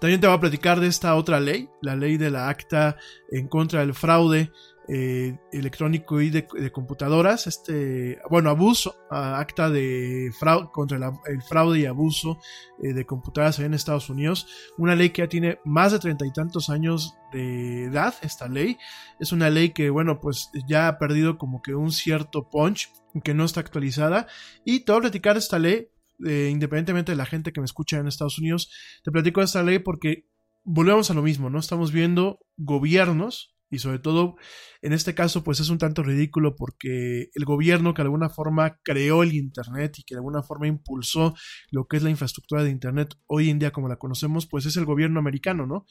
También 0.00 0.20
te 0.20 0.26
voy 0.26 0.36
a 0.36 0.40
platicar 0.40 0.80
de 0.80 0.88
esta 0.88 1.14
otra 1.14 1.40
ley, 1.40 1.70
la 1.80 1.96
ley 1.96 2.18
de 2.18 2.30
la 2.30 2.48
acta 2.48 2.96
en 3.30 3.48
contra 3.48 3.80
del 3.80 3.94
fraude 3.94 4.52
eh, 4.88 5.36
electrónico 5.50 6.20
y 6.20 6.30
de, 6.30 6.46
computadoras, 6.72 7.48
este, 7.48 8.20
bueno, 8.30 8.50
abuso, 8.50 8.94
acta 9.10 9.68
de 9.68 10.30
fraude 10.38 10.68
contra 10.72 11.12
el 11.26 11.42
fraude 11.42 11.80
y 11.80 11.86
abuso 11.86 12.38
eh, 12.80 12.92
de 12.92 13.04
computadoras 13.04 13.58
en 13.58 13.74
Estados 13.74 14.10
Unidos, 14.10 14.46
una 14.78 14.94
ley 14.94 15.10
que 15.10 15.22
ya 15.22 15.28
tiene 15.28 15.58
más 15.64 15.90
de 15.90 15.98
treinta 15.98 16.24
y 16.24 16.32
tantos 16.32 16.70
años 16.70 17.16
de 17.32 17.84
edad, 17.84 18.14
esta 18.22 18.46
ley, 18.46 18.78
es 19.18 19.32
una 19.32 19.50
ley 19.50 19.70
que, 19.70 19.90
bueno, 19.90 20.20
pues 20.20 20.50
ya 20.68 20.86
ha 20.86 20.98
perdido 20.98 21.36
como 21.36 21.62
que 21.62 21.74
un 21.74 21.90
cierto 21.90 22.48
punch, 22.48 22.88
que 23.24 23.34
no 23.34 23.44
está 23.44 23.60
actualizada, 23.60 24.28
y 24.64 24.84
te 24.84 24.92
voy 24.92 24.98
a 24.98 25.02
platicar 25.02 25.36
esta 25.36 25.58
ley, 25.58 25.88
eh, 26.24 26.48
independientemente 26.52 27.12
de 27.12 27.16
la 27.16 27.26
gente 27.26 27.52
que 27.52 27.60
me 27.60 27.66
escucha 27.66 27.98
en 27.98 28.06
Estados 28.06 28.38
Unidos, 28.38 28.70
te 29.02 29.10
platico 29.10 29.42
esta 29.42 29.62
ley 29.64 29.80
porque 29.80 30.28
volvemos 30.62 31.10
a 31.10 31.14
lo 31.14 31.22
mismo, 31.22 31.50
¿no? 31.50 31.58
Estamos 31.58 31.90
viendo 31.90 32.38
gobiernos 32.56 33.55
y 33.70 33.78
sobre 33.78 33.98
todo 33.98 34.36
en 34.82 34.92
este 34.92 35.14
caso 35.14 35.42
pues 35.42 35.60
es 35.60 35.68
un 35.68 35.78
tanto 35.78 36.02
ridículo 36.02 36.54
porque 36.54 37.30
el 37.34 37.44
gobierno 37.44 37.94
que 37.94 38.02
de 38.02 38.06
alguna 38.06 38.28
forma 38.28 38.78
creó 38.82 39.22
el 39.22 39.34
internet 39.34 39.98
y 39.98 40.04
que 40.04 40.14
de 40.14 40.20
alguna 40.20 40.42
forma 40.42 40.68
impulsó 40.68 41.34
lo 41.70 41.86
que 41.86 41.96
es 41.96 42.02
la 42.02 42.10
infraestructura 42.10 42.62
de 42.62 42.70
internet 42.70 43.14
hoy 43.26 43.50
en 43.50 43.58
día 43.58 43.72
como 43.72 43.88
la 43.88 43.96
conocemos 43.96 44.46
pues 44.46 44.66
es 44.66 44.76
el 44.76 44.84
gobierno 44.84 45.18
americano, 45.18 45.66
¿no? 45.66 45.86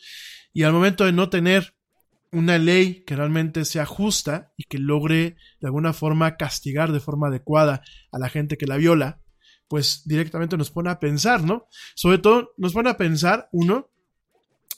Y 0.53 0.63
al 0.63 0.73
momento 0.73 1.05
de 1.05 1.11
no 1.11 1.29
tener 1.29 1.75
una 2.31 2.57
ley 2.57 3.03
que 3.05 3.15
realmente 3.15 3.63
sea 3.65 3.85
justa 3.85 4.51
y 4.57 4.63
que 4.63 4.77
logre 4.77 5.37
de 5.61 5.67
alguna 5.67 5.93
forma 5.93 6.35
castigar 6.37 6.91
de 6.91 6.99
forma 6.99 7.27
adecuada 7.27 7.81
a 8.11 8.19
la 8.19 8.29
gente 8.29 8.57
que 8.57 8.67
la 8.67 8.77
viola, 8.77 9.21
pues 9.67 10.03
directamente 10.05 10.57
nos 10.57 10.69
pone 10.69 10.89
a 10.89 10.99
pensar, 10.99 11.43
¿no? 11.43 11.67
Sobre 11.95 12.17
todo 12.17 12.51
nos 12.57 12.73
pone 12.73 12.89
a 12.89 12.97
pensar, 12.97 13.47
uno, 13.51 13.89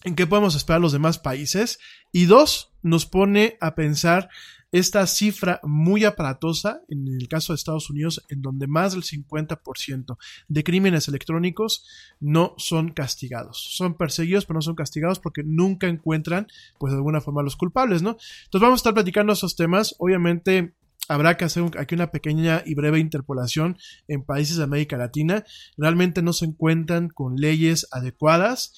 en 0.08 0.16
qué 0.16 0.26
podemos 0.26 0.56
esperar 0.56 0.82
los 0.82 0.94
demás 0.94 1.20
países 1.20 1.80
y 2.12 2.26
dos, 2.26 2.72
nos 2.82 3.06
pone 3.06 3.58
a 3.60 3.76
pensar 3.76 4.30
esta 4.72 5.06
cifra 5.08 5.60
muy 5.64 6.06
aparatosa 6.06 6.82
en 6.90 7.08
el 7.08 7.28
caso 7.28 7.54
de 7.54 7.56
Estados 7.56 7.90
Unidos 7.90 8.26
en 8.30 8.42
donde 8.42 8.68
más 8.68 8.94
del 8.94 9.04
50% 9.04 10.18
de 10.48 10.64
crímenes 10.64 11.08
electrónicos 11.08 11.86
no 12.20 12.54
son 12.58 12.92
castigados. 12.92 13.58
Son 13.76 13.96
perseguidos 13.96 14.46
pero 14.46 14.58
no 14.58 14.62
son 14.62 14.76
castigados 14.76 15.20
porque 15.20 15.44
nunca 15.44 15.88
encuentran 15.88 16.48
pues 16.80 16.92
de 16.92 16.98
alguna 16.98 17.22
forma 17.22 17.44
los 17.44 17.56
culpables, 17.56 18.02
¿no? 18.02 18.18
Entonces 18.46 18.62
vamos 18.62 18.80
a 18.80 18.82
estar 18.82 18.94
platicando 18.94 19.34
esos 19.34 19.56
temas. 19.56 19.96
Obviamente 20.00 20.74
habrá 21.10 21.38
que 21.38 21.46
hacer 21.46 21.64
aquí 21.78 21.96
una 21.96 22.12
pequeña 22.12 22.64
y 22.66 22.76
breve 22.76 23.00
interpolación 23.00 23.78
en 24.08 24.24
países 24.24 24.58
de 24.58 24.64
América 24.64 24.98
Latina. 24.98 25.46
Realmente 25.78 26.22
no 26.22 26.34
se 26.34 26.46
encuentran 26.46 27.10
con 27.10 27.36
leyes 27.36 27.88
adecuadas. 27.92 28.74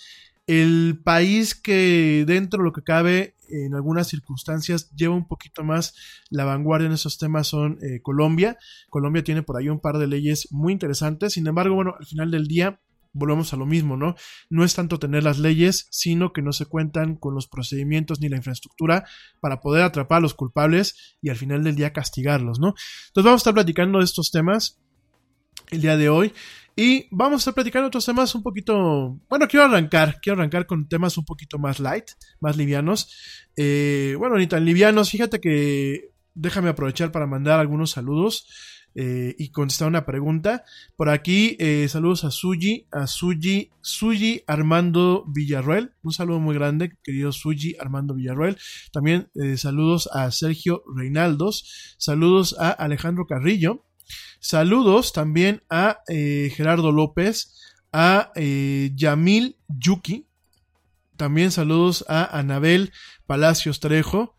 El 0.49 0.99
país 1.03 1.53
que 1.53 2.23
dentro 2.25 2.57
de 2.57 2.63
lo 2.63 2.73
que 2.73 2.81
cabe 2.81 3.35
en 3.49 3.75
algunas 3.75 4.07
circunstancias 4.07 4.89
lleva 4.95 5.13
un 5.13 5.27
poquito 5.27 5.63
más 5.63 5.93
la 6.31 6.43
vanguardia 6.43 6.87
en 6.87 6.93
esos 6.93 7.19
temas 7.19 7.45
son 7.45 7.77
eh, 7.83 8.01
Colombia. 8.01 8.57
Colombia 8.89 9.23
tiene 9.23 9.43
por 9.43 9.57
ahí 9.57 9.69
un 9.69 9.79
par 9.79 9.99
de 9.99 10.07
leyes 10.07 10.47
muy 10.49 10.73
interesantes. 10.73 11.33
Sin 11.33 11.45
embargo, 11.45 11.75
bueno, 11.75 11.93
al 11.99 12.07
final 12.07 12.31
del 12.31 12.47
día 12.47 12.79
volvemos 13.13 13.53
a 13.53 13.57
lo 13.57 13.67
mismo, 13.67 13.95
¿no? 13.95 14.15
No 14.49 14.63
es 14.63 14.73
tanto 14.73 14.97
tener 14.97 15.21
las 15.21 15.37
leyes, 15.37 15.85
sino 15.91 16.33
que 16.33 16.41
no 16.41 16.51
se 16.51 16.65
cuentan 16.65 17.15
con 17.15 17.35
los 17.35 17.47
procedimientos 17.47 18.19
ni 18.19 18.27
la 18.27 18.37
infraestructura 18.37 19.05
para 19.41 19.61
poder 19.61 19.83
atrapar 19.83 20.17
a 20.17 20.21
los 20.21 20.33
culpables 20.33 21.15
y 21.21 21.29
al 21.29 21.35
final 21.35 21.63
del 21.63 21.75
día 21.75 21.93
castigarlos, 21.93 22.59
¿no? 22.59 22.73
Entonces 23.09 23.23
vamos 23.23 23.41
a 23.41 23.43
estar 23.43 23.53
platicando 23.53 23.99
de 23.99 24.05
estos 24.05 24.31
temas 24.31 24.79
el 25.69 25.81
día 25.81 25.95
de 25.95 26.09
hoy. 26.09 26.33
Y 26.81 27.09
vamos 27.11 27.45
a 27.45 27.51
platicando 27.51 27.87
otros 27.89 28.05
temas 28.05 28.33
un 28.35 28.41
poquito. 28.41 29.19
Bueno, 29.27 29.49
quiero 29.49 29.65
arrancar. 29.65 30.21
Quiero 30.21 30.39
arrancar 30.39 30.65
con 30.65 30.87
temas 30.87 31.17
un 31.17 31.25
poquito 31.25 31.59
más 31.59 31.81
light, 31.81 32.11
más 32.39 32.55
livianos. 32.55 33.49
Eh, 33.57 34.15
bueno, 34.17 34.37
ni 34.37 34.47
tan 34.47 34.63
livianos. 34.63 35.09
Fíjate 35.09 35.41
que 35.41 36.11
déjame 36.35 36.69
aprovechar 36.69 37.11
para 37.11 37.27
mandar 37.27 37.59
algunos 37.59 37.91
saludos 37.91 38.47
eh, 38.95 39.35
y 39.37 39.49
contestar 39.49 39.89
una 39.89 40.05
pregunta. 40.05 40.63
Por 40.95 41.09
aquí, 41.09 41.57
eh, 41.59 41.87
saludos 41.89 42.23
a 42.23 42.31
Suji, 42.31 42.87
a 42.91 43.07
Suji, 43.07 43.71
Suji 43.81 44.43
Armando 44.47 45.25
Villarroel. 45.27 45.91
Un 46.01 46.13
saludo 46.13 46.39
muy 46.39 46.55
grande, 46.55 46.97
querido 47.03 47.33
Suji 47.33 47.75
Armando 47.77 48.13
Villarroel. 48.13 48.57
También 48.93 49.29
eh, 49.35 49.57
saludos 49.57 50.09
a 50.13 50.31
Sergio 50.31 50.83
Reinaldos. 50.95 51.95
Saludos 51.97 52.55
a 52.57 52.69
Alejandro 52.69 53.27
Carrillo. 53.27 53.83
Saludos 54.39 55.13
también 55.13 55.63
a 55.69 55.99
eh, 56.07 56.51
Gerardo 56.55 56.91
López, 56.91 57.55
a 57.91 58.31
eh, 58.35 58.91
Yamil 58.95 59.57
Yuki. 59.67 60.25
También 61.17 61.51
saludos 61.51 62.05
a 62.07 62.37
Anabel 62.37 62.93
Palacios 63.25 63.79
Trejo. 63.79 64.35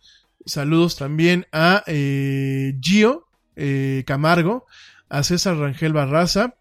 Saludos 0.47 0.97
también 0.97 1.47
a 1.53 1.85
eh, 1.87 2.79
Gio 2.81 3.27
Camargo, 4.07 4.67
a 5.11 5.23
César 5.23 5.59
Rangel 5.59 5.93
Barraza, 5.93 6.55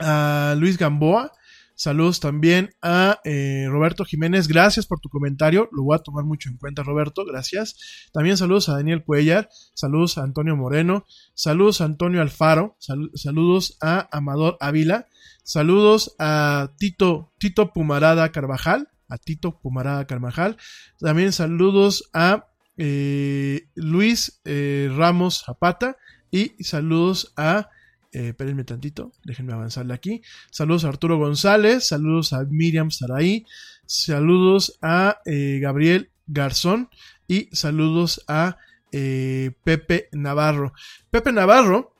a 0.00 0.56
Luis 0.58 0.76
Gamboa. 0.76 1.32
Saludos 1.80 2.18
también 2.18 2.70
a 2.82 3.20
eh, 3.22 3.66
Roberto 3.68 4.04
Jiménez. 4.04 4.48
Gracias 4.48 4.84
por 4.84 4.98
tu 4.98 5.08
comentario. 5.08 5.68
Lo 5.70 5.84
voy 5.84 5.94
a 5.94 6.00
tomar 6.00 6.24
mucho 6.24 6.48
en 6.48 6.56
cuenta, 6.56 6.82
Roberto. 6.82 7.24
Gracias. 7.24 8.08
También 8.12 8.36
saludos 8.36 8.68
a 8.68 8.72
Daniel 8.72 9.04
Cuellar. 9.04 9.48
Saludos 9.74 10.18
a 10.18 10.24
Antonio 10.24 10.56
Moreno. 10.56 11.06
Saludos 11.34 11.80
a 11.80 11.84
Antonio 11.84 12.20
Alfaro. 12.20 12.74
Sal- 12.80 13.12
saludos 13.14 13.78
a 13.80 14.08
Amador 14.10 14.56
Ávila. 14.58 15.06
Saludos 15.44 16.16
a 16.18 16.72
Tito, 16.78 17.32
Tito 17.38 17.72
Pumarada 17.72 18.32
Carvajal. 18.32 18.88
A 19.08 19.16
Tito 19.16 19.60
Pumarada 19.60 20.04
Carvajal. 20.08 20.56
También 20.98 21.32
saludos 21.32 22.10
a 22.12 22.48
eh, 22.76 23.68
Luis 23.76 24.40
eh, 24.44 24.90
Ramos 24.96 25.44
Zapata 25.46 25.96
y 26.32 26.56
saludos 26.64 27.32
a... 27.36 27.70
Eh, 28.10 28.28
espérenme 28.28 28.64
tantito, 28.64 29.12
déjenme 29.24 29.52
avanzarle 29.52 29.92
aquí. 29.92 30.22
Saludos 30.50 30.84
a 30.84 30.88
Arturo 30.88 31.18
González, 31.18 31.86
saludos 31.86 32.32
a 32.32 32.42
Miriam 32.44 32.90
Saraí, 32.90 33.44
saludos 33.84 34.78
a 34.80 35.18
eh, 35.26 35.58
Gabriel 35.60 36.10
Garzón 36.26 36.88
y 37.26 37.50
saludos 37.52 38.24
a 38.26 38.56
eh, 38.92 39.52
Pepe 39.62 40.08
Navarro. 40.12 40.72
Pepe 41.10 41.32
Navarro, 41.32 41.94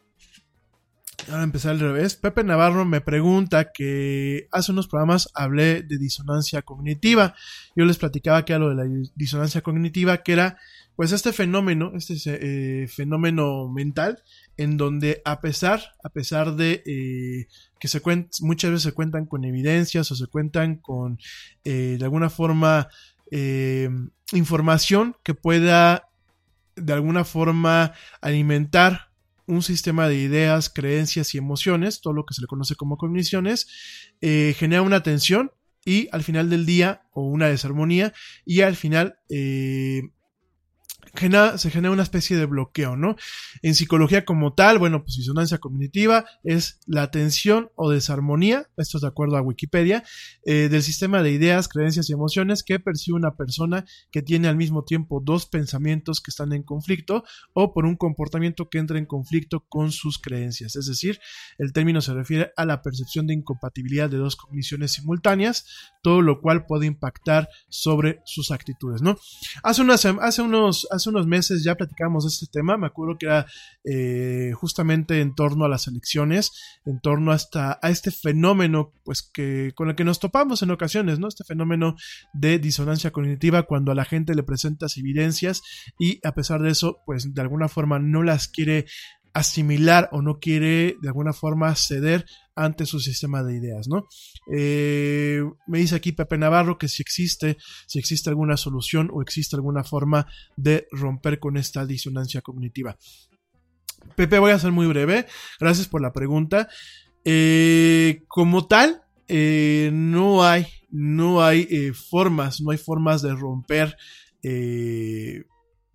ahora 1.29 1.43
empezar 1.43 1.73
al 1.73 1.81
revés, 1.81 2.17
Pepe 2.17 2.43
Navarro 2.43 2.87
me 2.87 3.03
pregunta 3.03 3.71
que 3.71 4.49
hace 4.51 4.73
unos 4.73 4.89
programas 4.89 5.29
hablé 5.35 5.83
de 5.83 5.99
disonancia 5.99 6.63
cognitiva. 6.63 7.35
Yo 7.77 7.85
les 7.85 7.99
platicaba 7.99 8.47
que 8.47 8.55
era 8.55 8.61
lo 8.61 8.71
de 8.71 8.77
la 8.77 9.09
disonancia 9.15 9.61
cognitiva, 9.61 10.23
que 10.23 10.33
era 10.33 10.59
pues 10.97 11.13
este 11.13 11.33
fenómeno, 11.33 11.93
este 11.95 12.17
eh, 12.83 12.89
fenómeno 12.89 13.69
mental, 13.69 14.23
en 14.59 14.77
donde 14.77 15.23
a 15.25 15.41
pesar, 15.41 15.95
a 16.05 16.11
pesar 16.11 16.57
de 16.57 16.83
eh, 16.85 17.47
que 17.81 17.89
se 17.89 18.03
muchas 18.41 18.71
veces 18.71 18.83
se 18.83 18.93
cuentan 18.93 19.25
con 19.25 19.45
evidencias 19.45 20.11
o 20.11 20.17
se 20.17 20.27
cuentan 20.27 20.77
con 20.77 21.19
eh, 21.65 21.97
de 21.99 22.05
alguna 22.05 22.29
forma 22.29 22.89
eh, 23.31 23.89
información 24.33 25.17
que 25.23 25.35
pueda 25.35 26.05
de 26.77 26.93
alguna 26.93 27.25
forma 27.25 27.95
alimentar 28.21 29.09
un 29.47 29.63
sistema 29.63 30.09
de 30.09 30.17
ideas, 30.17 30.69
creencias 30.69 31.35
y 31.35 31.39
emociones, 31.39 32.01
todo 32.01 32.13
lo 32.13 32.27
que 32.27 32.35
se 32.35 32.43
le 32.43 32.47
conoce 32.47 32.77
como 32.77 32.99
cogniciones, 32.99 33.67
eh, 34.21 34.55
genera 34.57 34.83
una 34.83 35.03
tensión 35.03 35.53
y 35.85 36.09
al 36.13 36.23
final 36.23 36.51
del 36.51 36.67
día, 36.67 37.03
o 37.13 37.23
una 37.23 37.49
desarmonía, 37.49 38.13
y 38.45 38.61
al 38.61 38.77
final 38.77 39.19
eh, 39.31 40.03
genera, 41.15 41.59
se 41.59 41.71
genera 41.71 41.93
una 41.93 42.03
especie 42.03 42.37
de 42.37 42.47
bloqueo, 42.47 42.97
¿no? 42.97 43.17
En 43.63 43.75
psicología 43.75 44.25
como 44.25 44.55
tal, 44.55 44.79
bueno, 44.79 45.03
pues 45.05 45.17
disonancia 45.17 45.59
cognitiva 45.59 46.25
es 46.45 46.79
la 46.87 47.11
tensión 47.11 47.71
o 47.75 47.91
desarmonía, 47.91 48.69
esto 48.77 48.99
es 48.99 49.03
de 49.03 49.09
acuerdo 49.09 49.37
a 49.37 49.43
Wikipedia, 49.43 50.05
eh, 50.45 50.69
del 50.69 50.83
sistema 50.83 51.23
de 51.23 51.33
ideas, 51.33 51.69
creencias 51.69 52.11
y 52.11 52.13
emociones 52.13 52.63
que 52.63 52.81
percibe 52.81 53.17
una 53.17 53.37
persona 53.37 53.85
que 54.11 54.23
tiene 54.23 54.49
al 54.49 54.57
mismo 54.57 54.85
tiempo 54.85 55.21
dos 55.25 55.47
pensamientos 55.47 56.21
que 56.21 56.31
están 56.31 56.53
en 56.53 56.63
conflicto 56.63 57.25
o 57.53 57.73
por 57.73 57.87
un 57.87 57.97
comportamiento 57.97 58.69
que 58.69 58.79
entra 58.79 58.99
en 58.99 59.07
conflicto 59.07 59.65
con 59.69 59.93
sus 59.93 60.19
creencias. 60.19 60.77
Es 60.77 60.87
decir, 60.87 61.21
el 61.59 61.73
término 61.73 62.01
se 62.01 62.15
refiere 62.15 62.53
a 62.57 62.65
la 62.65 62.83
percepción 62.83 63.27
de 63.27 63.35
incompatibilidad 63.35 64.11
de 64.11 64.19
dos 64.19 64.37
cogniciones 64.37 64.93
simultáneas, 64.93 65.67
todo 66.03 66.23
lo 66.23 66.41
cual 66.41 66.67
puede 66.67 66.87
impactar 66.87 67.49
sobre 67.69 68.21
sus 68.25 68.51
actitudes, 68.51 69.03
¿no? 69.03 69.17
Hace, 69.63 70.43
unos 70.43 70.87
unos 71.07 71.27
meses 71.27 71.65
ya 71.65 71.75
platicamos 71.75 72.25
de 72.25 72.29
este 72.29 72.47
tema, 72.47 72.77
me 72.77 72.87
acuerdo 72.87 73.19
que 73.19 73.27
era 73.27 73.47
eh, 73.85 74.53
justamente 74.55 75.21
en 75.21 75.35
torno 75.35 75.65
a 75.65 75.69
las 75.69 75.87
elecciones, 75.87 76.53
en 76.85 77.01
torno 77.01 77.33
hasta 77.33 77.79
a 77.83 77.91
este 77.91 78.11
fenómeno, 78.11 78.93
pues 79.05 79.23
que 79.23 79.73
con 79.75 79.89
el 79.89 79.95
que 79.95 80.05
nos 80.05 80.19
topamos 80.19 80.63
en 80.63 80.71
ocasiones, 80.71 81.19
¿no? 81.19 81.29
Este 81.29 81.45
fenómeno 81.45 81.97
de 82.33 82.59
disonancia 82.59 83.11
cognitiva 83.11 83.65
cuando 83.65 83.93
a 83.93 83.95
la 83.95 84.05
gente 84.05 84.35
le 84.35 84.43
presentas 84.43 84.97
evidencias 84.97 85.63
y 85.99 86.21
a 86.27 86.33
pesar 86.33 86.63
de 86.63 86.71
eso, 86.71 87.01
pues 87.07 87.35
de 87.35 87.41
alguna 87.41 87.69
forma 87.69 87.99
no 87.99 88.23
las 88.23 88.49
quiere 88.49 88.87
asimilar 89.39 90.09
o 90.11 90.21
no 90.21 90.41
quiere 90.41 90.97
de 91.01 91.09
alguna 91.09 91.33
forma 91.33 91.75
ceder 91.77 92.27
ante 92.57 92.87
su 92.87 92.99
sistema 92.99 93.45
de 93.45 93.57
ideas, 93.57 93.87
¿no? 93.87 94.09
Eh, 94.53 95.43
me 95.69 95.79
dice 95.79 95.95
aquí 95.95 96.11
Pepe 96.11 96.37
Navarro 96.39 96.77
que 96.77 96.89
si 96.89 97.03
existe, 97.03 97.57
si 97.87 98.01
existe 98.01 98.31
alguna 98.31 98.57
solución 98.57 99.11
o 99.13 99.23
existe 99.23 99.55
alguna 99.55 99.85
forma 99.85 100.27
de 100.57 100.89
romper 100.91 101.39
con 101.39 101.57
esta 101.57 101.87
disonancia 101.87 102.43
cognitiva. 102.43 102.99
Pepe, 104.17 104.41
voy 104.41 104.51
a 104.51 104.59
ser 104.59 104.73
muy 104.73 104.87
breve. 104.89 105.27
Gracias 105.61 105.87
por 105.87 106.03
la 106.03 106.13
pregunta. 106.13 106.69
Eh, 107.25 108.25
como 108.27 108.67
tal, 108.67 109.03
eh, 109.29 109.91
no 109.93 110.43
hay, 110.43 110.67
no 110.91 111.45
hay 111.45 111.93
formas, 111.93 112.61
no 112.61 112.73
hay 112.73 112.79
formas 112.79 113.23
de 113.23 113.35
romper 113.37 113.97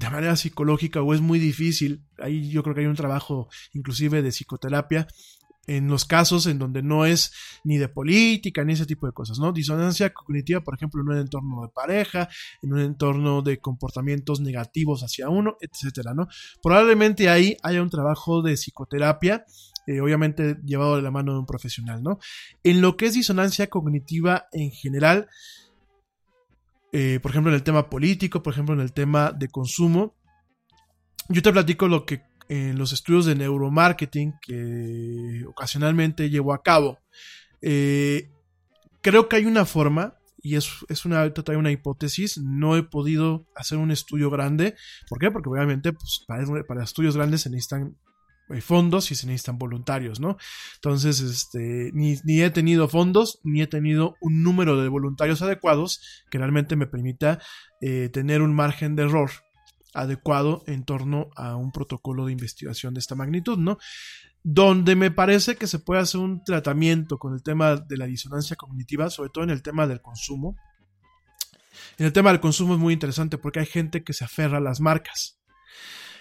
de 0.03 0.09
manera 0.09 0.35
psicológica 0.35 1.01
o 1.01 1.13
es 1.13 1.21
muy 1.21 1.39
difícil. 1.39 2.03
Ahí 2.19 2.49
yo 2.49 2.61
creo 2.63 2.75
que 2.75 2.81
hay 2.81 2.87
un 2.87 2.95
trabajo 2.95 3.47
inclusive 3.73 4.21
de 4.21 4.29
psicoterapia 4.31 5.07
en 5.65 5.87
los 5.87 6.03
casos 6.03 6.45
en 6.47 6.59
donde 6.59 6.83
no 6.83 7.05
es 7.05 7.31
ni 7.63 7.77
de 7.77 7.87
política 7.87 8.65
ni 8.65 8.73
ese 8.73 8.85
tipo 8.85 9.07
de 9.07 9.13
cosas, 9.13 9.39
¿no? 9.39 9.53
Disonancia 9.53 10.13
cognitiva, 10.13 10.59
por 10.61 10.75
ejemplo, 10.75 11.01
en 11.01 11.09
un 11.09 11.17
entorno 11.17 11.61
de 11.61 11.69
pareja, 11.69 12.27
en 12.61 12.73
un 12.73 12.81
entorno 12.81 13.41
de 13.41 13.59
comportamientos 13.59 14.41
negativos 14.41 15.03
hacia 15.03 15.29
uno, 15.29 15.55
etcétera, 15.61 16.13
¿no? 16.13 16.27
Probablemente 16.61 17.29
ahí 17.29 17.55
haya 17.63 17.81
un 17.81 17.89
trabajo 17.89 18.41
de 18.41 18.55
psicoterapia, 18.55 19.45
eh, 19.87 20.01
obviamente 20.01 20.57
llevado 20.65 20.97
de 20.97 21.01
la 21.01 21.11
mano 21.11 21.31
de 21.31 21.39
un 21.39 21.45
profesional, 21.45 22.03
¿no? 22.03 22.19
En 22.63 22.81
lo 22.81 22.97
que 22.97 23.05
es 23.05 23.13
disonancia 23.13 23.67
cognitiva 23.67 24.47
en 24.51 24.71
general, 24.71 25.29
eh, 26.93 27.19
por 27.19 27.31
ejemplo, 27.31 27.51
en 27.51 27.55
el 27.55 27.63
tema 27.63 27.89
político, 27.89 28.43
por 28.43 28.53
ejemplo, 28.53 28.75
en 28.75 28.81
el 28.81 28.93
tema 28.93 29.31
de 29.31 29.47
consumo. 29.49 30.15
Yo 31.27 31.41
te 31.41 31.51
platico 31.51 31.87
lo 31.87 32.05
que 32.05 32.21
en 32.49 32.77
los 32.77 32.93
estudios 32.93 33.25
de 33.25 33.33
neuromarketing 33.33 34.35
que 34.39 35.43
ocasionalmente 35.47 36.29
llevo 36.29 36.53
a 36.53 36.61
cabo. 36.61 36.99
Eh, 37.61 38.29
creo 39.01 39.27
que 39.27 39.37
hay 39.37 39.45
una 39.45 39.65
forma, 39.65 40.19
y 40.39 40.55
es, 40.55 40.69
es 40.87 41.05
una, 41.05 41.31
una 41.57 41.71
hipótesis, 41.71 42.37
no 42.37 42.77
he 42.77 42.83
podido 42.83 43.47
hacer 43.55 43.79
un 43.79 43.89
estudio 43.89 44.29
grande. 44.29 44.75
¿Por 45.09 45.17
qué? 45.17 45.31
Porque 45.31 45.49
obviamente 45.49 45.93
pues, 45.93 46.23
para, 46.27 46.45
para 46.67 46.83
estudios 46.83 47.15
grandes 47.15 47.41
se 47.41 47.49
necesitan 47.49 47.97
fondos 48.61 49.11
y 49.11 49.15
se 49.15 49.27
necesitan 49.27 49.57
voluntarios, 49.57 50.19
¿no? 50.19 50.37
Entonces, 50.75 51.21
este, 51.21 51.91
ni, 51.93 52.41
he 52.41 52.49
tenido 52.49 52.87
fondos, 52.87 53.39
ni 53.43 53.61
he 53.61 53.67
tenido 53.67 54.15
un 54.21 54.43
número 54.43 54.81
de 54.81 54.89
voluntarios 54.89 55.41
adecuados 55.41 56.23
que 56.29 56.37
realmente 56.37 56.75
me 56.75 56.87
permita 56.87 57.39
eh, 57.81 58.09
tener 58.11 58.41
un 58.41 58.53
margen 58.53 58.95
de 58.95 59.03
error 59.03 59.31
adecuado 59.93 60.63
en 60.67 60.83
torno 60.83 61.29
a 61.35 61.55
un 61.55 61.71
protocolo 61.71 62.25
de 62.25 62.31
investigación 62.31 62.93
de 62.93 62.99
esta 62.99 63.15
magnitud, 63.15 63.57
¿no? 63.57 63.77
Donde 64.43 64.95
me 64.95 65.11
parece 65.11 65.55
que 65.55 65.67
se 65.67 65.79
puede 65.79 66.01
hacer 66.01 66.19
un 66.19 66.43
tratamiento 66.43 67.17
con 67.17 67.33
el 67.33 67.43
tema 67.43 67.77
de 67.77 67.97
la 67.97 68.05
disonancia 68.05 68.55
cognitiva, 68.55 69.09
sobre 69.09 69.29
todo 69.29 69.43
en 69.43 69.51
el 69.51 69.61
tema 69.61 69.87
del 69.87 70.01
consumo. 70.01 70.57
En 71.97 72.05
el 72.05 72.13
tema 72.13 72.31
del 72.31 72.41
consumo 72.41 72.73
es 72.73 72.79
muy 72.79 72.93
interesante 72.93 73.37
porque 73.37 73.61
hay 73.61 73.65
gente 73.65 74.03
que 74.03 74.13
se 74.13 74.25
aferra 74.25 74.57
a 74.57 74.61
las 74.61 74.79
marcas 74.81 75.39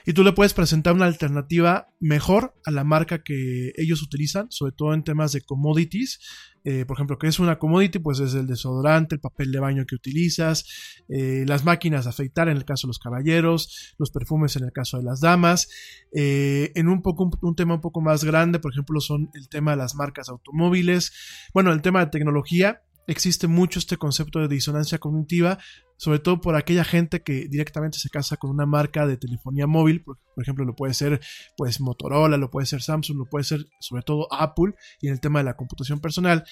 y 0.07 0.13
tú 0.13 0.25
le 0.25 0.33
puedes 0.33 0.55
presentar 0.55 0.95
una 0.95 1.07
alternativa 1.07 1.89
mejor 2.01 2.55
a 2.65 2.71
la 2.71 2.85
marca 2.85 3.23
que 3.23 3.73
ellos 3.77 4.03
utilizan, 4.03 4.51
sobre 4.51 4.73
todo 4.73 4.95
en 4.95 5.05
temas 5.05 5.33
de 5.33 5.43
commodities. 5.43 6.21
Eh, 6.65 6.85
por 6.85 6.97
ejemplo, 6.97 7.19
¿qué 7.19 7.27
es 7.27 7.41
una 7.41 7.59
commodity? 7.59 7.99
Pues 7.99 8.21
es 8.21 8.35
el 8.35 8.47
desodorante, 8.47 9.17
el 9.17 9.21
papel 9.21 9.51
de 9.51 9.59
baño 9.59 9.85
que 9.87 9.97
utilizas, 9.97 11.03
eh, 11.09 11.45
las 11.47 11.65
máquinas 11.65 12.05
de 12.05 12.11
afeitar 12.11 12.49
en 12.49 12.57
el 12.57 12.65
caso 12.65 12.87
de 12.87 12.91
los 12.91 12.99
caballeros, 12.99 13.95
los 13.99 14.11
perfumes 14.11 14.57
en 14.57 14.65
el 14.65 14.73
caso 14.73 14.99
de 14.99 15.05
las 15.05 15.21
damas. 15.21 15.69
Eh, 16.15 16.71
en 16.75 16.89
un, 16.89 17.03
poco, 17.03 17.31
un, 17.43 17.57
tema 17.57 17.75
un 17.75 17.81
poco 17.81 18.01
más 18.01 18.23
grande, 18.25 18.61
por 18.61 18.73
ejemplo, 18.73 19.01
son 19.01 19.31
el 19.35 19.49
tema 19.49 19.73
de 19.73 19.79
las 19.79 19.95
marcas 19.95 20.29
automóviles. 20.29 21.13
Bueno, 21.53 21.73
el 21.73 21.83
tema 21.83 22.01
de 22.05 22.11
tecnología, 22.11 22.83
existe 23.07 23.47
mucho 23.47 23.79
este 23.79 23.97
concepto 23.97 24.41
de 24.41 24.49
disonancia 24.49 24.99
cognitiva, 24.99 25.59
sobre 25.97 26.19
todo 26.19 26.41
por 26.41 26.57
aquella 26.57 26.85
gente 26.85 27.23
que 27.23 27.47
directamente 27.49 27.99
se 27.99 28.09
casa 28.09 28.37
con 28.37 28.51
una 28.51 28.67
marca 28.67 29.07
de 29.07 29.17
telefonía 29.17 29.67
móvil, 29.67 30.03
por, 30.03 30.19
ejemplo, 30.41 30.65
lo 30.65 30.75
puede 30.75 30.95
ser 30.95 31.21
pues 31.57 31.81
Motorola, 31.81 32.37
lo 32.37 32.51
puede 32.51 32.67
ser 32.67 32.83
Samsung, 32.83 33.19
lo 33.19 33.27
puede 33.27 33.45
ser 33.45 33.67
sobre 33.81 34.03
todo 34.03 34.33
Apple 34.33 34.75
y 35.01 35.09
en 35.09 35.15
el 35.15 35.21
tema 35.21 35.41
de 35.41 35.45
la 35.45 35.57
computación 35.57 36.01
personal. 36.01 36.45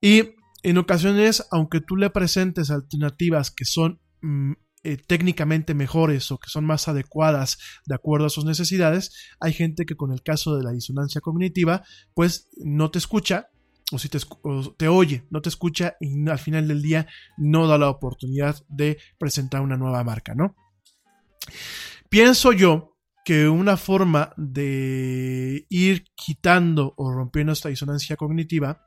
Y 0.00 0.34
en 0.62 0.78
ocasiones, 0.78 1.46
aunque 1.50 1.80
tú 1.80 1.96
le 1.96 2.10
presentes 2.10 2.70
alternativas 2.70 3.50
que 3.50 3.64
son 3.64 4.00
mm, 4.22 4.52
eh, 4.82 4.96
técnicamente 4.96 5.74
mejores 5.74 6.30
o 6.30 6.38
que 6.38 6.48
son 6.48 6.64
más 6.64 6.88
adecuadas 6.88 7.58
de 7.86 7.94
acuerdo 7.94 8.26
a 8.26 8.30
sus 8.30 8.44
necesidades, 8.44 9.12
hay 9.40 9.52
gente 9.52 9.84
que 9.84 9.96
con 9.96 10.12
el 10.12 10.22
caso 10.22 10.56
de 10.56 10.62
la 10.62 10.72
disonancia 10.72 11.20
cognitiva, 11.20 11.82
pues 12.14 12.48
no 12.64 12.90
te 12.90 12.98
escucha 12.98 13.48
o 13.92 13.98
si 13.98 14.08
te, 14.08 14.18
te, 14.76 14.88
oye, 14.88 15.24
no 15.30 15.40
te 15.40 15.48
escucha 15.48 15.96
y 16.00 16.28
al 16.28 16.38
final 16.38 16.66
del 16.66 16.82
día 16.82 17.06
no 17.36 17.66
da 17.68 17.78
la 17.78 17.88
oportunidad 17.88 18.56
de 18.68 18.98
presentar 19.18 19.60
una 19.60 19.76
nueva 19.76 20.02
marca, 20.02 20.34
¿no? 20.34 20.56
Pienso 22.08 22.52
yo 22.52 22.96
que 23.24 23.48
una 23.48 23.76
forma 23.76 24.32
de 24.36 25.66
ir 25.68 26.04
quitando 26.14 26.94
o 26.96 27.12
rompiendo 27.12 27.52
esta 27.52 27.68
disonancia 27.68 28.16
cognitiva 28.16 28.82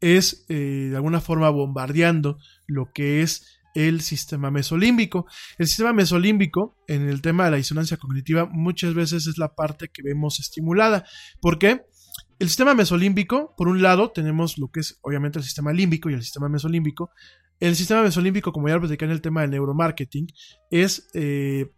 es 0.00 0.44
eh, 0.48 0.88
de 0.90 0.96
alguna 0.96 1.20
forma 1.20 1.50
bombardeando 1.50 2.38
lo 2.66 2.92
que 2.92 3.22
es 3.22 3.60
el 3.74 4.00
sistema 4.00 4.50
mesolímbico. 4.50 5.26
El 5.58 5.66
sistema 5.66 5.92
mesolímbico, 5.92 6.76
en 6.88 7.08
el 7.08 7.20
tema 7.20 7.44
de 7.44 7.50
la 7.52 7.56
disonancia 7.58 7.96
cognitiva, 7.96 8.46
muchas 8.46 8.94
veces 8.94 9.26
es 9.26 9.36
la 9.36 9.54
parte 9.54 9.88
que 9.88 10.02
vemos 10.02 10.40
estimulada. 10.40 11.04
¿Por 11.40 11.58
qué? 11.58 11.82
El 12.38 12.48
sistema 12.48 12.74
mesolímbico, 12.74 13.54
por 13.56 13.68
un 13.68 13.80
lado, 13.80 14.10
tenemos 14.10 14.58
lo 14.58 14.68
que 14.68 14.80
es 14.80 14.98
obviamente 15.02 15.38
el 15.38 15.44
sistema 15.44 15.72
límbico 15.72 16.10
y 16.10 16.14
el 16.14 16.22
sistema 16.22 16.48
mesolímbico. 16.48 17.10
El 17.60 17.74
sistema 17.74 18.02
mesolímbico, 18.02 18.52
como 18.52 18.68
ya 18.68 18.78
platicé 18.78 19.06
en 19.06 19.10
el 19.10 19.22
tema 19.22 19.40
del 19.40 19.50
neuromarketing, 19.50 20.26
es 20.70 21.08
eh, 21.14 21.70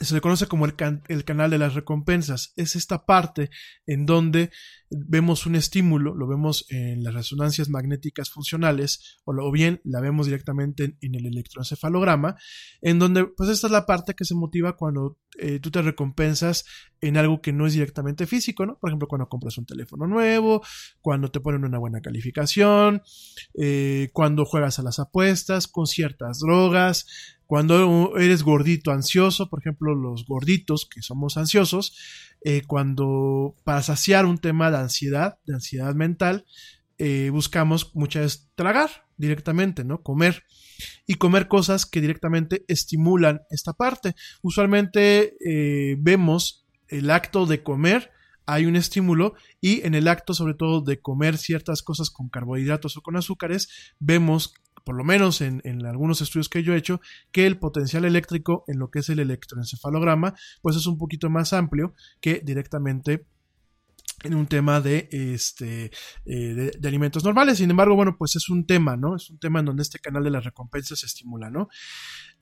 se 0.00 0.14
le 0.14 0.20
conoce 0.20 0.46
como 0.46 0.66
el, 0.66 0.76
can- 0.76 1.02
el 1.08 1.24
canal 1.24 1.50
de 1.50 1.58
las 1.58 1.74
recompensas. 1.74 2.52
Es 2.56 2.76
esta 2.76 3.04
parte 3.04 3.50
en 3.86 4.06
donde 4.06 4.50
vemos 4.90 5.44
un 5.44 5.54
estímulo, 5.54 6.14
lo 6.14 6.26
vemos 6.26 6.64
en 6.70 7.02
las 7.02 7.12
resonancias 7.12 7.68
magnéticas 7.68 8.30
funcionales, 8.30 9.18
o, 9.24 9.32
o 9.32 9.52
bien 9.52 9.80
la 9.84 10.00
vemos 10.00 10.26
directamente 10.26 10.84
en, 10.84 10.98
en 11.02 11.14
el 11.14 11.26
electroencefalograma, 11.26 12.36
en 12.80 12.98
donde, 12.98 13.26
pues 13.26 13.50
esta 13.50 13.66
es 13.66 13.72
la 13.72 13.86
parte 13.86 14.14
que 14.14 14.24
se 14.24 14.34
motiva 14.34 14.76
cuando 14.76 15.18
eh, 15.38 15.60
tú 15.60 15.70
te 15.70 15.82
recompensas 15.82 16.64
en 17.00 17.16
algo 17.16 17.42
que 17.42 17.52
no 17.52 17.66
es 17.66 17.74
directamente 17.74 18.26
físico, 18.26 18.66
¿no? 18.66 18.78
Por 18.78 18.90
ejemplo, 18.90 19.08
cuando 19.08 19.28
compras 19.28 19.58
un 19.58 19.66
teléfono 19.66 20.06
nuevo, 20.06 20.62
cuando 21.00 21.30
te 21.30 21.40
ponen 21.40 21.64
una 21.64 21.78
buena 21.78 22.00
calificación, 22.00 23.02
eh, 23.60 24.08
cuando 24.12 24.44
juegas 24.44 24.78
a 24.78 24.82
las 24.82 24.98
apuestas, 24.98 25.68
con 25.68 25.86
ciertas 25.86 26.38
drogas, 26.38 27.06
cuando 27.48 28.18
eres 28.18 28.42
gordito 28.42 28.90
ansioso, 28.90 29.48
por 29.48 29.60
ejemplo, 29.60 29.94
los 29.94 30.26
gorditos 30.26 30.84
que 30.84 31.00
somos 31.00 31.38
ansiosos, 31.38 31.96
eh, 32.44 32.60
cuando 32.66 33.56
para 33.64 33.82
saciar 33.82 34.26
un 34.26 34.36
tema 34.36 34.70
de 34.70 34.76
ansiedad, 34.76 35.38
de 35.46 35.54
ansiedad 35.54 35.94
mental, 35.94 36.44
eh, 36.98 37.30
buscamos 37.32 37.92
muchas 37.94 38.22
veces 38.22 38.50
tragar 38.54 38.90
directamente, 39.16 39.82
¿no? 39.82 40.02
Comer. 40.02 40.44
Y 41.06 41.14
comer 41.14 41.48
cosas 41.48 41.86
que 41.86 42.02
directamente 42.02 42.66
estimulan 42.68 43.40
esta 43.48 43.72
parte. 43.72 44.14
Usualmente 44.42 45.34
eh, 45.40 45.96
vemos 45.98 46.66
el 46.88 47.10
acto 47.10 47.46
de 47.46 47.62
comer, 47.62 48.10
hay 48.44 48.66
un 48.66 48.76
estímulo 48.76 49.36
y 49.62 49.86
en 49.86 49.94
el 49.94 50.06
acto 50.06 50.34
sobre 50.34 50.52
todo 50.52 50.82
de 50.82 51.00
comer 51.00 51.38
ciertas 51.38 51.82
cosas 51.82 52.10
con 52.10 52.28
carbohidratos 52.28 52.98
o 52.98 53.00
con 53.00 53.16
azúcares, 53.16 53.70
vemos 54.00 54.52
por 54.84 54.96
lo 54.96 55.04
menos 55.04 55.40
en, 55.40 55.62
algunos 55.86 56.20
estudios 56.20 56.48
que 56.48 56.62
yo 56.62 56.74
he 56.74 56.78
hecho, 56.78 57.00
que 57.32 57.46
el 57.46 57.58
potencial 57.58 58.04
eléctrico 58.04 58.64
en 58.68 58.78
lo 58.78 58.90
que 58.90 59.00
es 59.00 59.08
el 59.08 59.18
electroencefalograma, 59.18 60.34
pues 60.62 60.76
es 60.76 60.86
un 60.86 60.98
poquito 60.98 61.30
más 61.30 61.52
amplio 61.52 61.94
que 62.20 62.40
directamente 62.44 63.26
en 64.24 64.34
un 64.34 64.46
tema 64.46 64.80
de, 64.80 65.08
este, 65.12 65.92
eh, 66.24 66.54
de, 66.54 66.72
de, 66.78 66.88
alimentos 66.88 67.24
normales. 67.24 67.58
Sin 67.58 67.70
embargo, 67.70 67.94
bueno, 67.94 68.16
pues 68.18 68.34
es 68.36 68.48
un 68.48 68.66
tema, 68.66 68.96
¿no? 68.96 69.14
Es 69.14 69.30
un 69.30 69.38
tema 69.38 69.60
en 69.60 69.66
donde 69.66 69.82
este 69.82 70.00
canal 70.00 70.24
de 70.24 70.30
las 70.30 70.44
recompensas 70.44 71.00
se 71.00 71.06
estimula, 71.06 71.50
¿no? 71.50 71.68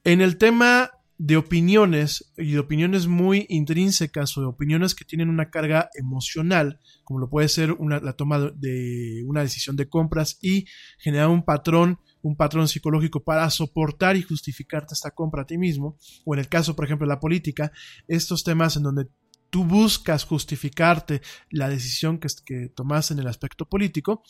En 0.05 0.21
el 0.21 0.39
tema 0.39 0.91
de 1.19 1.37
opiniones 1.37 2.33
y 2.37 2.53
de 2.53 2.59
opiniones 2.59 3.07
muy 3.07 3.47
intrínsecas 3.49 4.37
o 4.37 4.43
de 4.43 4.47
opiniones 4.47 4.95
que 4.95 5.05
tienen 5.05 5.31
una 5.31 5.51
carga 5.51 5.89
emocional, 5.95 6.79
como 7.05 7.21
lo 7.21 7.31
puede 7.31 7.49
ser 7.49 7.73
una, 7.73 8.01
la 8.01 8.13
toma 8.13 8.39
de 8.55 9.23
una 9.27 9.41
decisión 9.41 9.77
de 9.77 9.89
compras 9.89 10.39
y 10.43 10.67
generar 10.99 11.29
un 11.29 11.45
patrón 11.45 12.01
un 12.27 12.37
patrón 12.37 12.67
psicológico 12.67 13.23
para 13.23 13.49
soportar 13.51 14.17
y 14.17 14.23
justificarte 14.23 14.95
esta 14.95 15.13
compra 15.13 15.43
a 15.43 15.47
ti 15.47 15.59
mismo, 15.59 15.97
o 16.25 16.35
en 16.35 16.41
el 16.41 16.49
caso, 16.49 16.75
por 16.75 16.85
ejemplo, 16.85 17.07
de 17.07 17.15
la 17.15 17.21
política, 17.21 17.71
estos 18.09 18.43
temas 18.43 18.77
en 18.77 18.83
donde 18.83 19.07
tú 19.49 19.65
buscas 19.65 20.25
justificarte 20.25 21.23
la 21.51 21.69
decisión 21.69 22.19
que, 22.19 22.29
que 22.45 22.69
tomas 22.75 23.13
en 23.13 23.21
el 23.21 23.29
aspecto 23.29 23.69
político, 23.69 24.23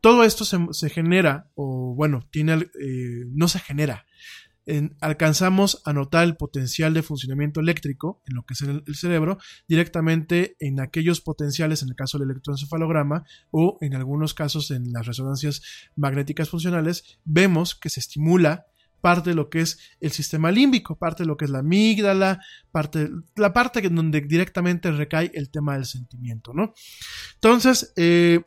todo 0.00 0.24
esto 0.24 0.44
se, 0.44 0.58
se 0.72 0.88
genera, 0.88 1.50
o 1.54 1.94
bueno, 1.94 2.26
tiene, 2.30 2.54
eh, 2.54 3.24
no 3.30 3.48
se 3.48 3.60
genera, 3.60 4.06
alcanzamos 5.00 5.80
a 5.84 5.92
notar 5.92 6.24
el 6.24 6.36
potencial 6.36 6.92
de 6.92 7.02
funcionamiento 7.02 7.60
eléctrico 7.60 8.22
en 8.26 8.34
lo 8.34 8.44
que 8.44 8.54
es 8.54 8.62
el, 8.62 8.82
el, 8.86 8.94
cerebro 8.96 9.38
directamente 9.68 10.56
en 10.58 10.80
aquellos 10.80 11.20
potenciales, 11.20 11.82
en 11.82 11.90
el 11.90 11.94
caso 11.94 12.18
del 12.18 12.30
electroencefalograma 12.30 13.24
o 13.50 13.78
en 13.80 13.94
algunos 13.94 14.34
casos 14.34 14.70
en 14.72 14.92
las 14.92 15.06
resonancias 15.06 15.62
magnéticas 15.94 16.48
funcionales, 16.48 17.18
vemos 17.24 17.74
que 17.74 17.90
se 17.90 18.00
estimula 18.00 18.66
parte 19.00 19.30
de 19.30 19.36
lo 19.36 19.50
que 19.50 19.60
es 19.60 19.78
el 20.00 20.10
sistema 20.10 20.50
límbico, 20.50 20.96
parte 20.98 21.22
de 21.22 21.28
lo 21.28 21.36
que 21.36 21.44
es 21.44 21.50
la 21.50 21.60
amígdala, 21.60 22.40
parte, 22.72 23.08
la 23.36 23.52
parte 23.52 23.86
en 23.86 23.94
donde 23.94 24.20
directamente 24.20 24.90
recae 24.90 25.30
el 25.34 25.50
tema 25.50 25.74
del 25.74 25.84
sentimiento, 25.84 26.52
¿no? 26.52 26.74
Entonces, 27.34 27.92
eh, 27.96 28.40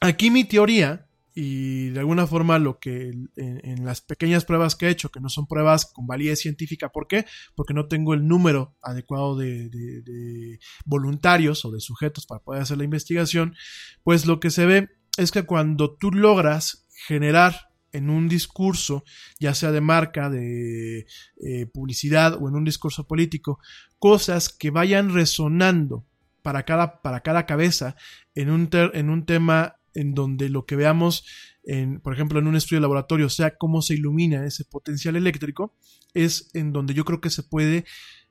aquí 0.00 0.30
mi 0.30 0.44
teoría 0.44 1.05
y 1.38 1.90
de 1.90 2.00
alguna 2.00 2.26
forma 2.26 2.58
lo 2.58 2.78
que 2.78 3.12
en, 3.36 3.84
las 3.84 4.00
pequeñas 4.00 4.46
pruebas 4.46 4.74
que 4.74 4.86
he 4.86 4.90
hecho, 4.90 5.10
que 5.10 5.20
no 5.20 5.28
son 5.28 5.46
pruebas 5.46 5.84
con 5.84 6.06
validez 6.06 6.40
científica, 6.40 6.88
¿por 6.88 7.06
qué? 7.08 7.26
Porque 7.54 7.74
no 7.74 7.88
tengo 7.88 8.14
el 8.14 8.26
número 8.26 8.74
adecuado 8.80 9.36
de, 9.36 9.68
de, 9.68 10.00
de, 10.00 10.58
voluntarios 10.86 11.66
o 11.66 11.70
de 11.70 11.80
sujetos 11.80 12.24
para 12.24 12.42
poder 12.42 12.62
hacer 12.62 12.78
la 12.78 12.84
investigación, 12.84 13.54
pues 14.02 14.24
lo 14.24 14.40
que 14.40 14.48
se 14.48 14.64
ve 14.64 14.88
es 15.18 15.30
que 15.30 15.42
cuando 15.42 15.94
tú 15.94 16.10
logras 16.10 16.86
generar 17.06 17.68
en 17.92 18.08
un 18.08 18.28
discurso, 18.28 19.04
ya 19.38 19.52
sea 19.52 19.72
de 19.72 19.82
marca, 19.82 20.30
de 20.30 21.06
eh, 21.36 21.66
publicidad 21.66 22.38
o 22.40 22.48
en 22.48 22.54
un 22.54 22.64
discurso 22.64 23.06
político, 23.06 23.58
cosas 23.98 24.48
que 24.48 24.70
vayan 24.70 25.12
resonando 25.12 26.06
para 26.40 26.64
cada, 26.64 27.02
para 27.02 27.20
cada 27.20 27.44
cabeza 27.44 27.94
en 28.34 28.48
un, 28.50 28.68
ter, 28.68 28.90
en 28.94 29.10
un 29.10 29.26
tema 29.26 29.76
en 29.96 30.14
donde 30.14 30.48
lo 30.48 30.66
que 30.66 30.76
veamos, 30.76 31.24
en, 31.64 32.00
por 32.00 32.12
ejemplo, 32.14 32.38
en 32.38 32.46
un 32.46 32.54
estudio 32.54 32.78
de 32.78 32.82
laboratorio, 32.82 33.28
sea 33.28 33.56
cómo 33.56 33.82
se 33.82 33.94
ilumina 33.94 34.46
ese 34.46 34.64
potencial 34.64 35.16
eléctrico, 35.16 35.74
es 36.14 36.50
en 36.54 36.72
donde 36.72 36.94
yo 36.94 37.04
creo 37.04 37.20
que 37.20 37.30
se 37.30 37.42
puede 37.42 37.84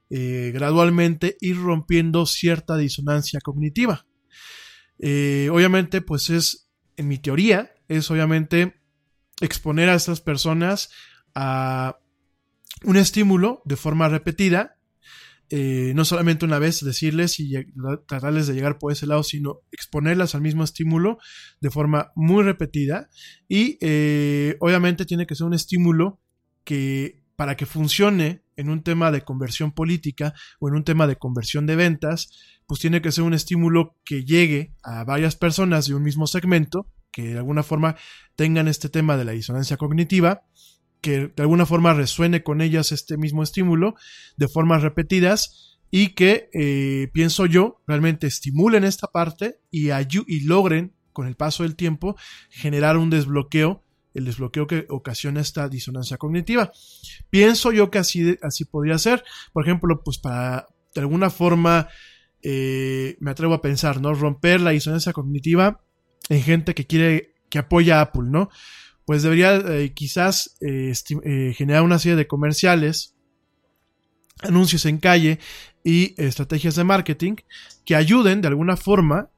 eh, 0.10 0.52
gradualmente 0.54 1.36
ir 1.42 1.58
rompiendo 1.58 2.26
cierta 2.26 2.78
disonancia 2.78 3.40
cognitiva. 3.42 4.06
Eh, 5.00 5.50
obviamente, 5.52 6.02
pues 6.02 6.30
es, 6.30 6.70
en 6.96 7.08
mi 7.08 7.18
teoría, 7.18 7.72
es 7.88 8.10
obviamente 8.12 8.76
exponer 9.42 9.90
a 9.90 9.96
estas 9.96 10.22
personas 10.22 10.92
a 11.34 12.00
un 12.84 12.98
estímulo 12.98 13.62
de 13.66 13.76
forma 13.76 14.08
repetida 14.08 14.75
eh, 15.50 15.94
no 15.96 16.06
solamente 16.06 16.46
una 16.46 16.60
vez 16.60 16.84
decirles 16.84 17.40
y 17.40 17.54
tratarles 18.08 18.48
de 18.48 18.54
llegar 18.54 18.80
por 18.80 18.92
ese 18.92 19.06
lado, 19.06 19.24
sino 19.24 19.62
exponerlas 19.72 20.36
al 20.36 20.42
mismo 20.42 20.64
estímulo 20.64 21.20
de 21.62 21.70
forma 21.70 22.12
muy 22.16 22.44
repetida. 22.44 23.10
Y 23.48 23.78
eh, 23.82 24.58
obviamente 24.60 25.06
tiene 25.06 25.28
que 25.28 25.36
ser 25.36 25.46
un 25.46 25.54
estímulo 25.54 26.20
que 26.64 27.22
para 27.36 27.56
que 27.56 27.66
funcione 27.66 28.44
en 28.56 28.70
un 28.70 28.82
tema 28.82 29.12
de 29.12 29.22
conversión 29.22 29.72
política 29.72 30.34
o 30.60 30.70
en 30.70 30.76
un 30.76 30.84
tema 30.84 31.08
de 31.08 31.18
conversión 31.18 31.66
de 31.68 31.76
ventas, 31.76 32.30
pues 32.66 32.80
tiene 32.80 33.02
que 33.02 33.12
ser 33.12 33.24
un 33.24 33.34
estímulo 33.34 33.98
que 34.06 34.24
llegue 34.24 34.74
a 34.82 35.04
varias 35.04 35.36
personas 35.36 35.88
de 35.88 35.96
un 35.96 36.04
mismo 36.04 36.28
segmento, 36.28 36.90
que 37.12 37.34
de 37.34 37.38
alguna 37.38 37.64
forma 37.64 37.96
tengan 38.36 38.68
este 38.68 38.90
tema 38.90 39.18
de 39.18 39.26
la 39.26 39.34
disonancia 39.34 39.78
cognitiva 39.78 40.44
que 41.06 41.28
de 41.28 41.44
alguna 41.44 41.68
forma 41.68 41.94
resuene 41.94 42.42
con 42.42 42.62
ellas 42.62 42.92
este 42.92 43.16
mismo 43.16 43.44
estímulo 43.44 43.94
de 44.38 44.48
formas 44.48 44.82
repetidas 44.82 45.78
y 45.92 46.16
que, 46.16 46.50
eh, 46.52 47.10
pienso 47.14 47.46
yo, 47.46 47.84
realmente 47.86 48.26
estimulen 48.26 48.84
esta 48.84 49.06
parte 49.06 49.60
y, 49.70 49.92
y 49.92 50.40
logren, 50.46 50.96
con 51.14 51.28
el 51.28 51.36
paso 51.36 51.62
del 51.62 51.76
tiempo, 51.76 52.16
generar 52.50 52.98
un 52.98 53.12
desbloqueo, 53.12 53.84
el 54.16 54.26
desbloqueo 54.26 54.66
que 54.66 54.88
ocasiona 54.90 55.42
esta 55.42 55.70
disonancia 55.70 56.18
cognitiva. 56.18 56.72
Pienso 57.30 57.72
yo 57.72 57.92
que 57.92 58.00
así, 58.00 58.40
así 58.42 58.66
podría 58.66 58.98
ser, 58.98 59.24
por 59.54 59.64
ejemplo, 59.64 60.02
pues 60.04 60.18
para, 60.18 60.66
de 60.96 61.02
alguna 61.02 61.30
forma, 61.30 61.88
eh, 62.42 63.16
me 63.20 63.30
atrevo 63.30 63.54
a 63.54 63.62
pensar, 63.62 64.02
¿no? 64.02 64.16
Romper 64.16 64.60
la 64.60 64.72
disonancia 64.72 65.14
cognitiva 65.14 65.84
en 66.30 66.42
gente 66.42 66.74
que 66.74 66.88
quiere, 66.88 67.36
que 67.52 67.60
apoya 67.60 68.00
a 68.00 68.02
Apple, 68.02 68.24
¿no? 68.26 68.50
Pues 69.06 69.24
debería 69.24 69.56
eh, 69.56 69.94
quizás 69.94 70.58
eh, 70.62 70.92
eh, 71.24 71.54
generar 71.54 71.84
una 71.84 72.00
serie 72.00 72.16
de 72.16 72.28
comerciales, 72.28 73.16
anuncios 74.42 74.86
en 74.86 74.98
calle 74.98 75.40
y 75.84 76.20
estrategias 76.22 76.76
de 76.76 76.84
marketing 76.84 77.36
que 77.86 77.96
ayuden 77.96 78.42
de 78.42 78.48
alguna 78.48 78.76
forma. 78.76 79.30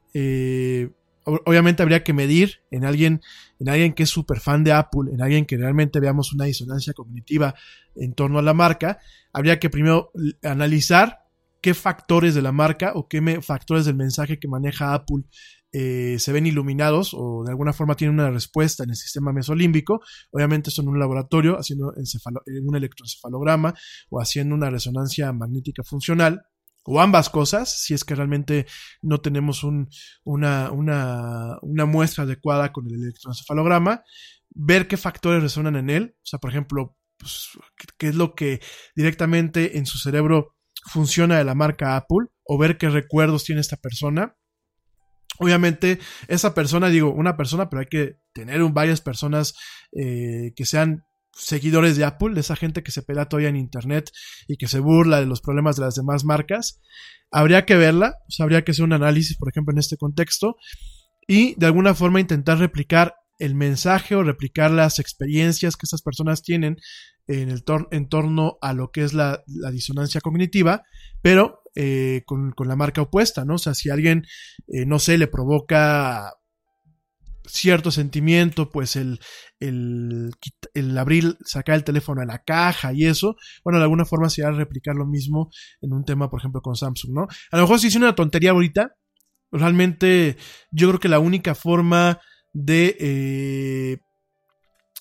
obviamente 1.25 1.83
habría 1.83 2.03
que 2.03 2.13
medir 2.13 2.61
en 2.71 2.85
alguien, 2.85 3.21
en 3.59 3.69
alguien 3.69 3.93
que 3.93 4.03
es 4.03 4.09
súper 4.09 4.39
fan 4.39 4.63
de 4.63 4.71
Apple, 4.71 5.11
en 5.13 5.21
alguien 5.21 5.45
que 5.45 5.57
realmente 5.57 5.99
veamos 5.99 6.33
una 6.33 6.45
disonancia 6.45 6.93
cognitiva 6.93 7.53
en 7.95 8.13
torno 8.13 8.39
a 8.39 8.41
la 8.41 8.53
marca. 8.53 8.99
Habría 9.33 9.59
que 9.59 9.69
primero 9.69 10.11
analizar 10.41 11.27
qué 11.61 11.73
factores 11.73 12.33
de 12.33 12.41
la 12.41 12.53
marca 12.53 12.93
o 12.95 13.07
qué 13.07 13.41
factores 13.41 13.85
del 13.85 13.95
mensaje 13.95 14.39
que 14.39 14.47
maneja 14.47 14.93
Apple 14.93 15.23
eh, 15.79 16.17
se 16.17 16.31
ven 16.31 16.47
iluminados 16.47 17.11
o 17.13 17.43
de 17.43 17.51
alguna 17.51 17.71
forma 17.71 17.95
tienen 17.95 18.15
una 18.15 18.31
respuesta 18.31 18.83
en 18.83 18.89
el 18.89 18.95
sistema 18.95 19.31
mesolímbico. 19.31 20.01
Obviamente 20.31 20.71
son 20.71 20.85
en 20.85 20.93
un 20.93 20.99
laboratorio 20.99 21.55
haciendo 21.55 21.93
un 21.95 22.75
electroencefalograma 22.75 23.75
o 24.09 24.19
haciendo 24.19 24.55
una 24.55 24.71
resonancia 24.71 25.31
magnética 25.33 25.83
funcional 25.83 26.41
o 26.83 26.99
ambas 26.99 27.29
cosas, 27.29 27.83
si 27.83 27.93
es 27.93 28.03
que 28.03 28.15
realmente 28.15 28.65
no 29.03 29.19
tenemos 29.19 29.63
un, 29.63 29.87
una, 30.23 30.71
una, 30.71 31.59
una, 31.61 31.85
muestra 31.85 32.23
adecuada 32.23 32.71
con 32.71 32.87
el 32.87 32.95
electroencefalograma, 32.95 34.03
ver 34.49 34.87
qué 34.87 34.97
factores 34.97 35.43
resonan 35.43 35.75
en 35.75 35.91
él, 35.91 36.15
o 36.15 36.25
sea, 36.25 36.39
por 36.39 36.49
ejemplo, 36.49 36.97
pues, 37.19 37.49
qué 37.99 38.07
es 38.07 38.15
lo 38.15 38.33
que 38.33 38.61
directamente 38.95 39.77
en 39.77 39.85
su 39.85 39.99
cerebro 39.99 40.55
funciona 40.85 41.37
de 41.37 41.43
la 41.43 41.53
marca 41.53 41.97
Apple, 41.97 42.29
o 42.45 42.57
ver 42.57 42.79
qué 42.79 42.89
recuerdos 42.89 43.43
tiene 43.43 43.61
esta 43.61 43.77
persona, 43.77 44.37
Obviamente, 45.39 45.99
esa 46.27 46.53
persona, 46.53 46.89
digo, 46.89 47.11
una 47.11 47.37
persona, 47.37 47.69
pero 47.69 47.81
hay 47.81 47.87
que 47.87 48.19
tener 48.33 48.61
varias 48.71 49.01
personas 49.01 49.55
eh, 49.91 50.53
que 50.55 50.65
sean 50.65 51.05
seguidores 51.33 51.97
de 51.97 52.05
Apple, 52.05 52.33
de 52.33 52.41
esa 52.41 52.55
gente 52.55 52.83
que 52.83 52.91
se 52.91 53.03
pelea 53.03 53.25
todavía 53.25 53.49
en 53.49 53.55
Internet 53.55 54.11
y 54.47 54.57
que 54.57 54.67
se 54.67 54.79
burla 54.79 55.19
de 55.19 55.27
los 55.27 55.41
problemas 55.41 55.75
de 55.75 55.83
las 55.83 55.95
demás 55.95 56.23
marcas. 56.23 56.81
Habría 57.31 57.65
que 57.65 57.75
verla, 57.75 58.15
o 58.27 58.31
sea, 58.31 58.43
habría 58.45 58.63
que 58.63 58.71
hacer 58.71 58.85
un 58.85 58.93
análisis, 58.93 59.37
por 59.37 59.49
ejemplo, 59.49 59.71
en 59.73 59.79
este 59.79 59.97
contexto 59.97 60.55
y 61.27 61.55
de 61.59 61.65
alguna 61.65 61.93
forma 61.93 62.19
intentar 62.19 62.57
replicar 62.57 63.15
el 63.39 63.55
mensaje 63.55 64.15
o 64.15 64.23
replicar 64.23 64.71
las 64.71 64.99
experiencias 64.99 65.75
que 65.75 65.85
esas 65.85 66.01
personas 66.01 66.41
tienen 66.41 66.77
en, 67.27 67.49
el 67.49 67.63
en 67.91 68.09
torno 68.09 68.57
a 68.61 68.73
lo 68.73 68.91
que 68.91 69.03
es 69.03 69.13
la, 69.13 69.43
disonancia 69.71 70.21
cognitiva, 70.21 70.83
pero 71.21 71.61
eh, 71.75 72.23
con, 72.25 72.53
la 72.65 72.75
marca 72.75 73.01
opuesta, 73.01 73.45
¿no? 73.45 73.55
O 73.55 73.59
sea, 73.59 73.73
si 73.73 73.89
alguien, 73.89 74.25
eh, 74.67 74.85
no 74.85 74.99
sé, 74.99 75.17
le 75.17 75.27
provoca 75.27 76.33
cierto 77.45 77.91
sentimiento, 77.91 78.71
pues 78.71 78.95
el, 78.95 79.19
el, 79.59 80.31
el, 80.73 80.97
abrir, 80.97 81.37
sacar 81.45 81.75
el 81.75 81.83
teléfono 81.83 82.21
a 82.21 82.25
la 82.25 82.43
caja 82.43 82.93
y 82.93 83.05
eso, 83.05 83.35
bueno, 83.63 83.79
de 83.79 83.83
alguna 83.83 84.05
forma 84.05 84.29
se 84.29 84.43
va 84.43 84.49
a 84.49 84.53
replicar 84.53 84.95
lo 84.95 85.05
mismo 85.05 85.49
en 85.81 85.93
un 85.93 86.03
tema, 86.03 86.29
por 86.29 86.39
ejemplo, 86.39 86.61
con 86.61 86.75
Samsung, 86.75 87.13
¿no? 87.13 87.27
A 87.51 87.57
lo 87.57 87.63
mejor 87.63 87.79
si 87.79 87.87
hice 87.87 87.97
una 87.97 88.15
tontería 88.15 88.51
ahorita, 88.51 88.95
realmente 89.51 90.37
yo 90.71 90.89
creo 90.89 90.99
que 90.99 91.07
la 91.07 91.19
única 91.19 91.55
forma 91.55 92.19
de 92.57 92.97
eh, 92.99 93.97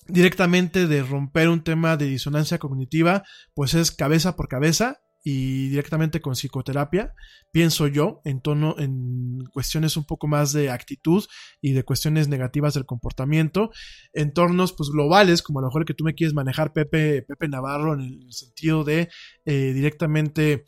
directamente 0.07 0.85
de 0.85 1.01
romper 1.01 1.49
un 1.49 1.63
tema 1.63 1.97
de 1.97 2.05
disonancia 2.05 2.59
cognitiva, 2.59 3.23
pues 3.55 3.73
es 3.73 3.89
cabeza 3.91 4.35
por 4.35 4.47
cabeza 4.47 5.01
y 5.23 5.69
directamente 5.69 6.21
con 6.21 6.35
psicoterapia, 6.35 7.15
pienso 7.51 7.87
yo, 7.87 8.21
en 8.25 8.41
tono, 8.41 8.75
en 8.77 9.43
cuestiones 9.51 9.97
un 9.97 10.05
poco 10.05 10.27
más 10.27 10.53
de 10.53 10.69
actitud 10.69 11.25
y 11.59 11.73
de 11.73 11.83
cuestiones 11.83 12.27
negativas 12.27 12.75
del 12.75 12.85
comportamiento, 12.85 13.71
entornos 14.13 14.73
pues 14.73 14.89
globales, 14.89 15.41
como 15.41 15.57
a 15.57 15.63
lo 15.63 15.69
mejor 15.69 15.83
que 15.83 15.95
tú 15.95 16.03
me 16.03 16.13
quieres 16.13 16.35
manejar, 16.35 16.73
Pepe, 16.73 17.23
Pepe 17.23 17.47
Navarro, 17.49 17.95
en 17.95 18.01
el 18.01 18.33
sentido 18.33 18.83
de 18.83 19.09
eh, 19.45 19.73
directamente, 19.73 20.63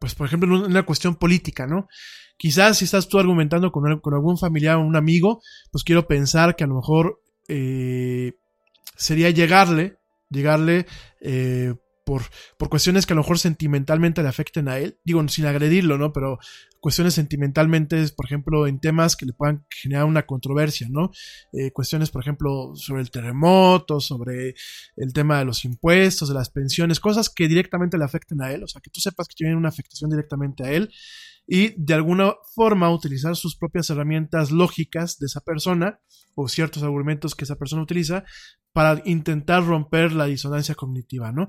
pues 0.00 0.16
por 0.16 0.26
ejemplo, 0.26 0.54
en 0.54 0.64
una 0.64 0.82
cuestión 0.84 1.14
política, 1.14 1.68
¿no? 1.68 1.86
Quizás 2.36 2.78
si 2.78 2.84
estás 2.84 3.08
tú 3.08 3.18
argumentando 3.18 3.70
con, 3.72 3.86
algún 3.86 4.38
familiar 4.38 4.76
o 4.76 4.80
un 4.80 4.96
amigo, 4.96 5.40
pues 5.70 5.84
quiero 5.84 6.06
pensar 6.06 6.56
que 6.56 6.64
a 6.64 6.66
lo 6.66 6.74
mejor 6.74 7.22
eh, 7.48 8.32
sería 8.96 9.30
llegarle, 9.30 9.98
llegarle 10.30 10.86
eh, 11.20 11.74
por, 12.04 12.22
por 12.58 12.68
cuestiones 12.68 13.06
que 13.06 13.14
a 13.14 13.16
lo 13.16 13.22
mejor 13.22 13.38
sentimentalmente 13.38 14.22
le 14.22 14.28
afecten 14.28 14.68
a 14.68 14.78
él, 14.78 14.98
digo, 15.04 15.26
sin 15.28 15.46
agredirlo, 15.46 15.96
¿no? 15.96 16.12
Pero 16.12 16.38
cuestiones 16.80 17.14
sentimentalmente, 17.14 18.06
por 18.14 18.26
ejemplo, 18.26 18.66
en 18.66 18.78
temas 18.78 19.16
que 19.16 19.24
le 19.24 19.32
puedan 19.32 19.64
generar 19.70 20.04
una 20.04 20.26
controversia, 20.26 20.86
¿no? 20.90 21.12
Eh, 21.52 21.70
cuestiones, 21.72 22.10
por 22.10 22.22
ejemplo, 22.22 22.72
sobre 22.74 23.00
el 23.00 23.10
terremoto, 23.10 24.00
sobre 24.00 24.54
el 24.96 25.12
tema 25.14 25.38
de 25.38 25.46
los 25.46 25.64
impuestos, 25.64 26.28
de 26.28 26.34
las 26.34 26.50
pensiones, 26.50 27.00
cosas 27.00 27.30
que 27.30 27.48
directamente 27.48 27.96
le 27.96 28.04
afecten 28.04 28.42
a 28.42 28.52
él, 28.52 28.64
o 28.64 28.68
sea, 28.68 28.82
que 28.82 28.90
tú 28.90 29.00
sepas 29.00 29.28
que 29.28 29.34
tienen 29.34 29.56
una 29.56 29.70
afectación 29.70 30.10
directamente 30.10 30.64
a 30.64 30.72
él 30.72 30.90
y 31.46 31.74
de 31.76 31.94
alguna 31.94 32.34
forma 32.54 32.90
utilizar 32.90 33.36
sus 33.36 33.56
propias 33.56 33.90
herramientas 33.90 34.50
lógicas 34.50 35.18
de 35.18 35.26
esa 35.26 35.40
persona 35.40 36.00
o 36.34 36.48
ciertos 36.48 36.82
argumentos 36.82 37.34
que 37.34 37.44
esa 37.44 37.56
persona 37.56 37.82
utiliza 37.82 38.24
para 38.72 39.02
intentar 39.04 39.64
romper 39.64 40.12
la 40.12 40.26
disonancia 40.26 40.74
cognitiva, 40.74 41.32
¿no? 41.32 41.48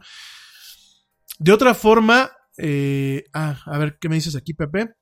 De 1.40 1.52
otra 1.52 1.74
forma, 1.74 2.32
eh, 2.58 3.24
ah, 3.34 3.60
a 3.66 3.78
ver 3.78 3.98
qué 4.00 4.10
me 4.10 4.16
dices 4.16 4.36
aquí, 4.36 4.54
Pepe. 4.54 4.94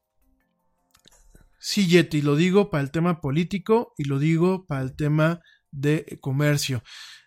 Sí, 1.60 1.88
Yeti, 1.88 2.22
lo 2.22 2.36
digo 2.36 2.70
para 2.70 2.84
el 2.84 2.92
tema 2.92 3.22
político 3.22 3.94
y 3.98 4.06
lo 4.06 4.20
digo 4.20 4.66
para 4.66 4.82
el 4.82 4.96
tema 4.96 5.42
de 5.72 6.18
comercio. 6.22 6.84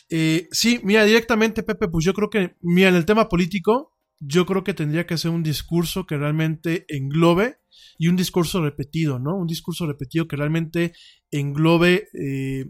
Eh, 0.09 0.49
sí, 0.53 0.81
mira, 0.85 1.05
directamente, 1.05 1.63
Pepe, 1.63 1.89
pues 1.89 2.05
yo 2.05 2.15
creo 2.15 2.31
que, 2.31 2.57
mira, 2.61 2.89
en 2.89 2.97
el 2.97 3.07
tema 3.07 3.29
político, 3.29 3.96
yo 4.21 4.47
creo 4.47 4.65
que 4.65 4.75
tendría 4.75 5.07
que 5.07 5.19
ser 5.19 5.31
un 5.31 5.43
discurso 5.43 6.07
que 6.07 6.17
realmente 6.17 6.87
englobe 6.89 7.59
y 7.99 8.09
un 8.09 8.17
discurso 8.17 8.63
repetido, 8.63 9.19
¿no? 9.19 9.37
Un 9.37 9.47
discurso 9.47 9.87
repetido 9.87 10.29
que 10.29 10.37
realmente 10.37 10.93
englobe, 11.31 12.09
eh, 12.15 12.67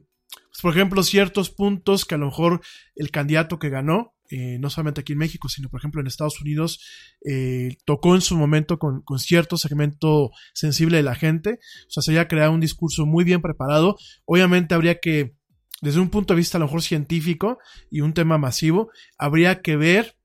pues, 0.48 0.62
por 0.62 0.72
ejemplo, 0.72 1.02
ciertos 1.02 1.50
puntos 1.50 2.04
que 2.04 2.14
a 2.14 2.18
lo 2.18 2.26
mejor 2.26 2.60
el 2.94 3.10
candidato 3.10 3.58
que 3.58 3.68
ganó, 3.68 4.14
eh, 4.30 4.58
no 4.58 4.70
solamente 4.70 5.02
aquí 5.02 5.12
en 5.12 5.20
México, 5.20 5.48
sino 5.48 5.68
por 5.68 5.80
ejemplo 5.80 6.00
en 6.00 6.08
Estados 6.08 6.40
Unidos, 6.40 6.80
eh, 7.24 7.76
tocó 7.84 8.16
en 8.16 8.20
su 8.20 8.36
momento 8.36 8.78
con, 8.78 9.02
con, 9.02 9.20
cierto 9.20 9.56
segmento 9.56 10.30
sensible 10.52 10.96
de 10.96 11.04
la 11.04 11.14
gente. 11.14 11.60
O 11.86 11.90
sea, 11.90 12.02
sería 12.02 12.26
crear 12.26 12.50
un 12.50 12.60
discurso 12.60 13.06
muy 13.06 13.24
bien 13.24 13.40
preparado. 13.40 13.96
Obviamente 14.24 14.74
habría 14.74 14.98
que, 14.98 15.36
desde 15.80 16.00
un 16.00 16.10
punto 16.10 16.34
de 16.34 16.38
vista 16.38 16.58
a 16.58 16.60
lo 16.60 16.66
mejor 16.66 16.82
científico 16.82 17.58
y 17.88 18.00
un 18.00 18.14
tema 18.14 18.36
masivo, 18.36 18.90
habría 19.16 19.62
que 19.62 19.76
ver 19.76 20.16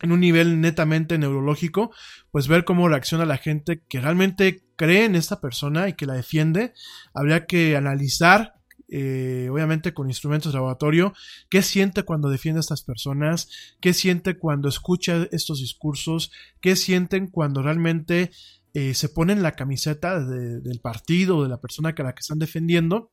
en 0.00 0.12
un 0.12 0.20
nivel 0.20 0.60
netamente 0.60 1.18
neurológico, 1.18 1.90
pues 2.30 2.48
ver 2.48 2.64
cómo 2.64 2.88
reacciona 2.88 3.24
la 3.24 3.38
gente 3.38 3.82
que 3.88 4.00
realmente 4.00 4.62
cree 4.76 5.04
en 5.04 5.14
esta 5.14 5.40
persona 5.40 5.88
y 5.88 5.94
que 5.94 6.06
la 6.06 6.14
defiende. 6.14 6.74
Habría 7.14 7.46
que 7.46 7.76
analizar, 7.76 8.54
eh, 8.88 9.48
obviamente 9.50 9.94
con 9.94 10.08
instrumentos 10.08 10.52
de 10.52 10.58
laboratorio, 10.58 11.14
qué 11.48 11.62
siente 11.62 12.02
cuando 12.02 12.28
defiende 12.28 12.58
a 12.58 12.60
estas 12.60 12.82
personas, 12.82 13.48
qué 13.80 13.94
siente 13.94 14.38
cuando 14.38 14.68
escucha 14.68 15.26
estos 15.32 15.60
discursos, 15.60 16.30
qué 16.60 16.76
sienten 16.76 17.28
cuando 17.28 17.62
realmente 17.62 18.30
eh, 18.74 18.92
se 18.92 19.08
ponen 19.08 19.42
la 19.42 19.52
camiseta 19.52 20.20
del 20.20 20.80
partido, 20.80 21.42
de 21.42 21.48
la 21.48 21.60
persona 21.60 21.94
que 21.94 22.02
a 22.02 22.04
la 22.04 22.14
que 22.14 22.20
están 22.20 22.38
defendiendo. 22.38 23.10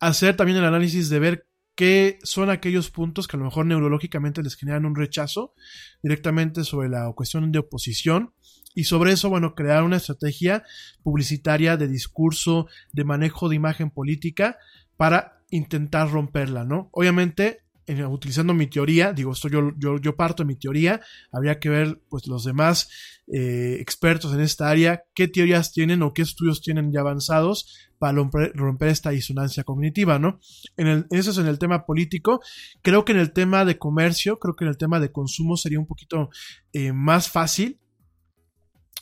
Hacer 0.00 0.36
también 0.36 0.58
el 0.58 0.64
análisis 0.64 1.10
de 1.10 1.18
ver 1.18 1.46
que 1.76 2.18
son 2.22 2.50
aquellos 2.50 2.90
puntos 2.90 3.28
que 3.28 3.36
a 3.36 3.38
lo 3.38 3.44
mejor 3.44 3.66
neurológicamente 3.66 4.42
les 4.42 4.56
generan 4.56 4.86
un 4.86 4.96
rechazo 4.96 5.54
directamente 6.02 6.64
sobre 6.64 6.88
la 6.88 7.12
cuestión 7.14 7.52
de 7.52 7.58
oposición 7.60 8.32
y 8.74 8.84
sobre 8.84 9.12
eso, 9.12 9.28
bueno, 9.28 9.54
crear 9.54 9.84
una 9.84 9.98
estrategia 9.98 10.64
publicitaria 11.02 11.76
de 11.76 11.86
discurso, 11.86 12.66
de 12.92 13.04
manejo 13.04 13.48
de 13.48 13.56
imagen 13.56 13.90
política 13.90 14.58
para 14.96 15.42
intentar 15.50 16.10
romperla, 16.10 16.64
¿no? 16.64 16.88
Obviamente 16.92 17.65
utilizando 18.08 18.52
mi 18.52 18.66
teoría, 18.66 19.12
digo, 19.12 19.32
esto 19.32 19.48
yo, 19.48 19.72
yo, 19.78 19.98
yo, 19.98 20.16
parto 20.16 20.42
de 20.42 20.48
mi 20.48 20.56
teoría, 20.56 21.00
habría 21.30 21.58
que 21.60 21.68
ver 21.68 22.00
pues 22.08 22.26
los 22.26 22.44
demás 22.44 22.88
eh, 23.32 23.76
expertos 23.80 24.32
en 24.34 24.40
esta 24.40 24.68
área, 24.68 25.04
qué 25.14 25.28
teorías 25.28 25.72
tienen 25.72 26.02
o 26.02 26.12
qué 26.12 26.22
estudios 26.22 26.60
tienen 26.60 26.92
ya 26.92 27.00
avanzados 27.00 27.90
para 27.98 28.18
romper, 28.54 28.88
esta 28.88 29.10
disonancia 29.10 29.64
cognitiva, 29.64 30.18
¿no? 30.18 30.40
En 30.76 30.86
el, 30.86 31.06
eso 31.10 31.30
es 31.30 31.38
en 31.38 31.46
el 31.46 31.58
tema 31.58 31.86
político. 31.86 32.40
Creo 32.82 33.04
que 33.04 33.12
en 33.12 33.18
el 33.18 33.32
tema 33.32 33.64
de 33.64 33.78
comercio, 33.78 34.38
creo 34.38 34.54
que 34.54 34.64
en 34.64 34.70
el 34.70 34.76
tema 34.76 35.00
de 35.00 35.12
consumo 35.12 35.56
sería 35.56 35.78
un 35.78 35.86
poquito 35.86 36.28
eh, 36.72 36.92
más 36.92 37.30
fácil. 37.30 37.80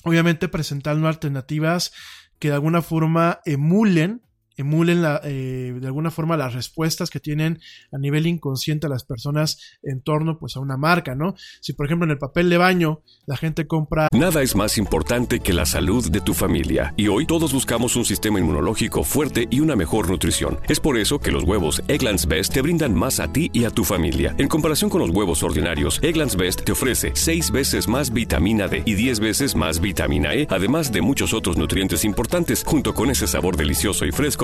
Obviamente 0.04 0.48
presentando 0.48 1.08
alternativas 1.08 1.92
que 2.38 2.48
de 2.48 2.54
alguna 2.54 2.82
forma 2.82 3.40
emulen 3.46 4.23
emulen 4.56 5.02
la, 5.02 5.20
eh, 5.24 5.76
de 5.78 5.86
alguna 5.86 6.10
forma 6.10 6.36
las 6.36 6.54
respuestas 6.54 7.10
que 7.10 7.20
tienen 7.20 7.60
a 7.92 7.98
nivel 7.98 8.26
inconsciente 8.26 8.88
las 8.88 9.04
personas 9.04 9.58
en 9.82 10.02
torno 10.02 10.38
pues 10.38 10.56
a 10.56 10.60
una 10.60 10.76
marca, 10.76 11.14
¿no? 11.14 11.34
Si 11.60 11.72
por 11.72 11.86
ejemplo 11.86 12.04
en 12.04 12.12
el 12.12 12.18
papel 12.18 12.50
de 12.50 12.58
baño 12.58 13.02
la 13.26 13.36
gente 13.36 13.66
compra... 13.66 14.08
Nada 14.12 14.42
es 14.42 14.54
más 14.54 14.78
importante 14.78 15.40
que 15.40 15.52
la 15.52 15.66
salud 15.66 16.10
de 16.10 16.20
tu 16.20 16.34
familia 16.34 16.94
y 16.96 17.08
hoy 17.08 17.26
todos 17.26 17.52
buscamos 17.52 17.96
un 17.96 18.04
sistema 18.04 18.38
inmunológico 18.38 19.04
fuerte 19.04 19.48
y 19.50 19.60
una 19.60 19.76
mejor 19.76 20.08
nutrición. 20.08 20.58
Es 20.68 20.80
por 20.80 20.98
eso 20.98 21.18
que 21.18 21.32
los 21.32 21.44
huevos 21.44 21.82
Egglands 21.88 22.26
Best 22.26 22.52
te 22.52 22.62
brindan 22.62 22.94
más 22.94 23.20
a 23.20 23.32
ti 23.32 23.50
y 23.52 23.64
a 23.64 23.70
tu 23.70 23.84
familia. 23.84 24.34
En 24.38 24.48
comparación 24.48 24.90
con 24.90 25.00
los 25.00 25.10
huevos 25.10 25.42
ordinarios, 25.42 26.00
Egglands 26.02 26.36
Best 26.36 26.64
te 26.64 26.72
ofrece 26.72 27.12
6 27.14 27.50
veces 27.50 27.88
más 27.88 28.12
vitamina 28.12 28.68
D 28.68 28.82
y 28.84 28.94
10 28.94 29.20
veces 29.20 29.54
más 29.54 29.80
vitamina 29.80 30.34
E, 30.34 30.46
además 30.50 30.92
de 30.92 31.02
muchos 31.02 31.34
otros 31.34 31.56
nutrientes 31.56 32.04
importantes, 32.04 32.62
junto 32.64 32.94
con 32.94 33.10
ese 33.10 33.26
sabor 33.26 33.56
delicioso 33.56 34.04
y 34.04 34.12
fresco 34.12 34.43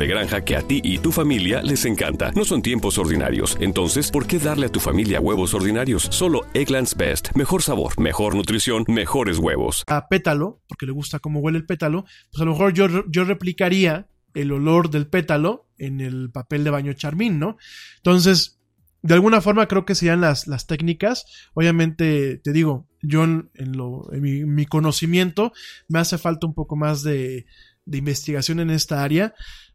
granja 0.05 0.43
que 0.43 0.55
a 0.55 0.61
ti 0.61 0.81
y 0.83 0.99
tu 0.99 1.11
familia 1.11 1.61
les 1.61 1.85
encanta. 1.85 2.31
No 2.31 2.45
son 2.45 2.61
tiempos 2.61 2.97
ordinarios, 2.97 3.57
entonces, 3.59 4.11
¿por 4.11 4.27
qué 4.27 4.39
darle 4.39 4.67
a 4.67 4.71
tu 4.71 4.79
familia 4.79 5.19
huevos 5.19 5.53
ordinarios? 5.53 6.07
Solo 6.11 6.41
Egglands 6.53 6.95
Best. 6.95 7.35
Mejor 7.35 7.61
sabor, 7.61 7.99
mejor 7.99 8.35
nutrición, 8.35 8.85
mejores 8.87 9.37
huevos. 9.37 9.83
A 9.87 10.07
pétalo, 10.07 10.61
porque 10.67 10.85
le 10.85 10.91
gusta 10.91 11.19
cómo 11.19 11.39
huele 11.39 11.57
el 11.57 11.65
pétalo, 11.65 12.03
pues 12.31 12.41
a 12.41 12.45
lo 12.45 12.51
mejor 12.51 12.73
yo, 12.73 12.87
yo 13.09 13.23
replicaría 13.23 14.07
el 14.33 14.51
olor 14.51 14.89
del 14.89 15.07
pétalo 15.07 15.67
en 15.77 16.01
el 16.01 16.31
papel 16.31 16.63
de 16.63 16.69
baño 16.69 16.93
Charmín, 16.93 17.39
¿no? 17.39 17.57
Entonces, 17.97 18.61
de 19.01 19.13
alguna 19.13 19.41
forma 19.41 19.67
creo 19.67 19.85
que 19.85 19.95
serían 19.95 20.21
las, 20.21 20.47
las 20.47 20.67
técnicas. 20.67 21.25
Obviamente, 21.53 22.37
te 22.37 22.51
digo, 22.53 22.87
yo 23.01 23.23
en, 23.23 23.49
lo, 23.55 24.11
en 24.13 24.21
mi, 24.21 24.45
mi, 24.45 24.65
conocimiento 24.65 25.53
me 25.87 25.99
hace 25.99 26.17
falta 26.17 26.45
un 26.45 26.53
poco 26.53 26.75
más 26.75 27.01
de, 27.01 27.45
de 27.85 27.97
investigación 27.97 28.59
en 28.59 28.69
esta 28.69 29.03
área. 29.03 29.33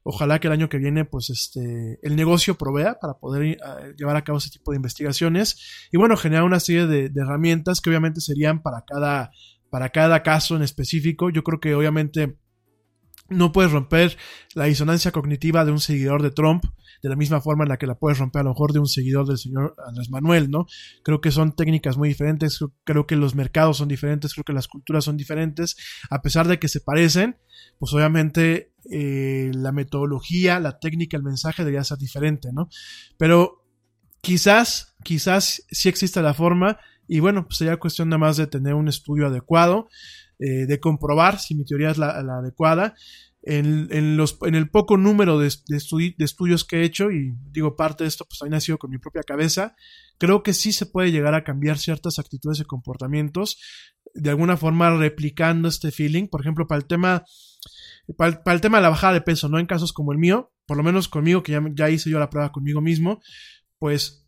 Ojalá 0.09 0.39
que 0.39 0.47
el 0.47 0.53
año 0.53 0.69
que 0.69 0.79
viene, 0.79 1.05
pues, 1.05 1.31
este, 1.31 1.99
el 2.01 2.15
negocio 2.15 2.57
provea 2.57 2.99
para 3.01 3.15
poder 3.15 3.43
eh, 3.43 3.57
llevar 3.99 4.15
a 4.15 4.23
cabo 4.23 4.39
ese 4.39 4.51
tipo 4.51 4.71
de 4.71 4.77
investigaciones 4.77 5.89
y 5.91 5.97
bueno, 5.97 6.17
generar 6.17 6.45
una 6.45 6.61
serie 6.61 6.87
de, 6.87 7.09
de, 7.09 7.21
herramientas 7.21 7.81
que 7.81 7.91
obviamente 7.91 8.21
serían 8.21 8.63
para 8.63 8.85
cada, 8.87 9.33
para 9.69 9.89
cada 9.89 10.23
caso 10.23 10.55
en 10.55 10.63
específico. 10.63 11.31
Yo 11.31 11.43
creo 11.43 11.59
que 11.59 11.75
obviamente 11.75 12.39
no 13.29 13.53
puedes 13.53 13.73
romper 13.73 14.17
la 14.55 14.65
disonancia 14.65 15.11
cognitiva 15.11 15.65
de 15.65 15.73
un 15.73 15.81
seguidor 15.81 16.23
de 16.23 16.31
Trump 16.31 16.65
de 17.03 17.09
la 17.09 17.17
misma 17.17 17.41
forma 17.41 17.65
en 17.65 17.69
la 17.69 17.77
que 17.77 17.87
la 17.87 17.99
puedes 17.99 18.19
romper 18.19 18.41
a 18.41 18.45
lo 18.45 18.51
mejor 18.51 18.73
de 18.73 18.79
un 18.79 18.87
seguidor 18.87 19.27
del 19.27 19.39
señor 19.39 19.75
Andrés 19.87 20.11
Manuel, 20.11 20.51
¿no? 20.51 20.67
Creo 21.03 21.21
que 21.21 21.31
son 21.31 21.55
técnicas 21.55 21.97
muy 21.97 22.09
diferentes, 22.09 22.59
creo 22.85 23.07
que 23.07 23.17
los 23.17 23.35
mercados 23.35 23.79
son 23.79 23.89
diferentes, 23.89 24.35
creo 24.35 24.45
que 24.45 24.53
las 24.53 24.69
culturas 24.69 25.05
son 25.05 25.17
diferentes, 25.17 25.77
a 26.11 26.23
pesar 26.23 26.49
de 26.49 26.59
que 26.59 26.69
se 26.69 26.81
parecen, 26.81 27.37
pues 27.79 27.93
obviamente 27.93 28.73
eh, 28.91 29.51
la 29.55 29.73
metodología, 29.73 30.61
la 30.61 30.79
técnica, 30.79 31.17
el 31.17 31.23
mensaje 31.23 31.63
debería 31.63 31.85
ser 31.85 31.99
diferente, 31.99 32.51
¿no? 32.53 32.69
Pero 33.19 33.65
quizás, 34.21 34.97
quizás 35.03 35.65
sí 35.71 35.89
exista 35.89 36.23
la 36.23 36.35
forma 36.35 36.79
y 37.09 37.21
bueno, 37.21 37.47
pues 37.47 37.59
sería 37.59 37.77
cuestión 37.77 38.09
nada 38.09 38.19
más 38.19 38.37
de 38.37 38.47
tener 38.47 38.75
un 38.75 38.89
estudio 38.89 39.29
adecuado, 39.29 39.89
eh, 40.39 40.67
de 40.67 40.81
comprobar 40.81 41.39
si 41.39 41.55
mi 41.55 41.65
teoría 41.65 41.91
es 41.91 41.99
la, 41.99 42.11
adecuada 42.11 42.95
en, 43.43 43.89
en, 43.91 44.17
los, 44.17 44.39
en 44.43 44.55
el 44.57 44.69
poco 44.69 44.97
número 44.97 45.39
de, 45.39 45.49
de, 45.69 46.15
de, 46.19 46.25
estudios 46.25 46.65
que 46.65 46.79
he 46.79 46.85
hecho, 46.85 47.11
y 47.13 47.33
digo 47.53 47.77
parte 47.77 48.05
de 48.05 48.09
esto, 48.09 48.25
pues 48.29 48.41
también 48.41 48.59
ha 48.59 48.61
sido 48.61 48.77
con 48.77 48.91
mi 48.91 48.99
propia 48.99 49.23
cabeza, 49.23 49.77
creo 50.19 50.43
que 50.43 50.53
sí 50.53 50.73
se 50.73 50.87
puede 50.87 51.13
llegar 51.13 51.35
a 51.35 51.45
cambiar 51.45 51.79
ciertas 51.79 52.19
actitudes 52.19 52.59
y 52.61 52.65
comportamientos, 52.65 53.59
de 54.15 54.31
alguna 54.31 54.57
forma 54.57 54.91
replicando 54.97 55.69
este 55.69 55.93
feeling, 55.93 56.27
por 56.27 56.41
ejemplo, 56.41 56.67
para 56.67 56.81
el 56.81 56.87
tema, 56.87 57.25
para 58.17 58.31
el, 58.31 58.39
para 58.41 58.55
el 58.55 58.61
tema 58.61 58.79
de 58.79 58.83
la 58.83 58.89
bajada 58.91 59.13
de 59.13 59.21
peso, 59.21 59.49
¿no? 59.49 59.59
En 59.59 59.67
casos 59.67 59.93
como 59.93 60.13
el 60.13 60.19
mío, 60.19 60.53
por 60.67 60.77
lo 60.77 60.83
menos 60.83 61.09
conmigo, 61.09 61.43
que 61.43 61.53
ya, 61.53 61.63
ya 61.73 61.89
hice 61.89 62.11
yo 62.11 62.19
la 62.19 62.31
prueba 62.31 62.51
conmigo 62.51 62.81
mismo, 62.81 63.21
pues 63.79 64.27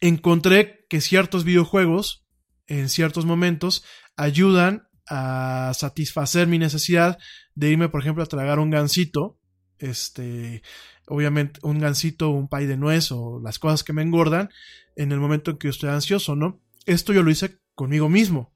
encontré 0.00 0.84
que 0.90 1.00
ciertos 1.00 1.44
videojuegos, 1.44 2.26
en 2.66 2.88
ciertos 2.88 3.24
momentos, 3.24 3.84
ayudan 4.16 4.88
a 5.08 5.72
satisfacer 5.74 6.46
mi 6.46 6.58
necesidad 6.58 7.18
de 7.54 7.70
irme, 7.70 7.88
por 7.88 8.00
ejemplo, 8.00 8.22
a 8.22 8.26
tragar 8.26 8.58
un 8.58 8.70
gansito, 8.70 9.38
este, 9.78 10.62
obviamente 11.06 11.60
un 11.62 11.78
gansito, 11.78 12.30
un 12.30 12.48
pay 12.48 12.66
de 12.66 12.76
nuez 12.76 13.12
o 13.12 13.40
las 13.42 13.58
cosas 13.58 13.84
que 13.84 13.92
me 13.92 14.02
engordan 14.02 14.50
en 14.96 15.12
el 15.12 15.20
momento 15.20 15.50
en 15.50 15.58
que 15.58 15.68
yo 15.68 15.70
estoy 15.70 15.90
ansioso, 15.90 16.36
¿no? 16.36 16.60
Esto 16.86 17.12
yo 17.12 17.22
lo 17.22 17.30
hice 17.30 17.58
conmigo 17.74 18.08
mismo. 18.08 18.54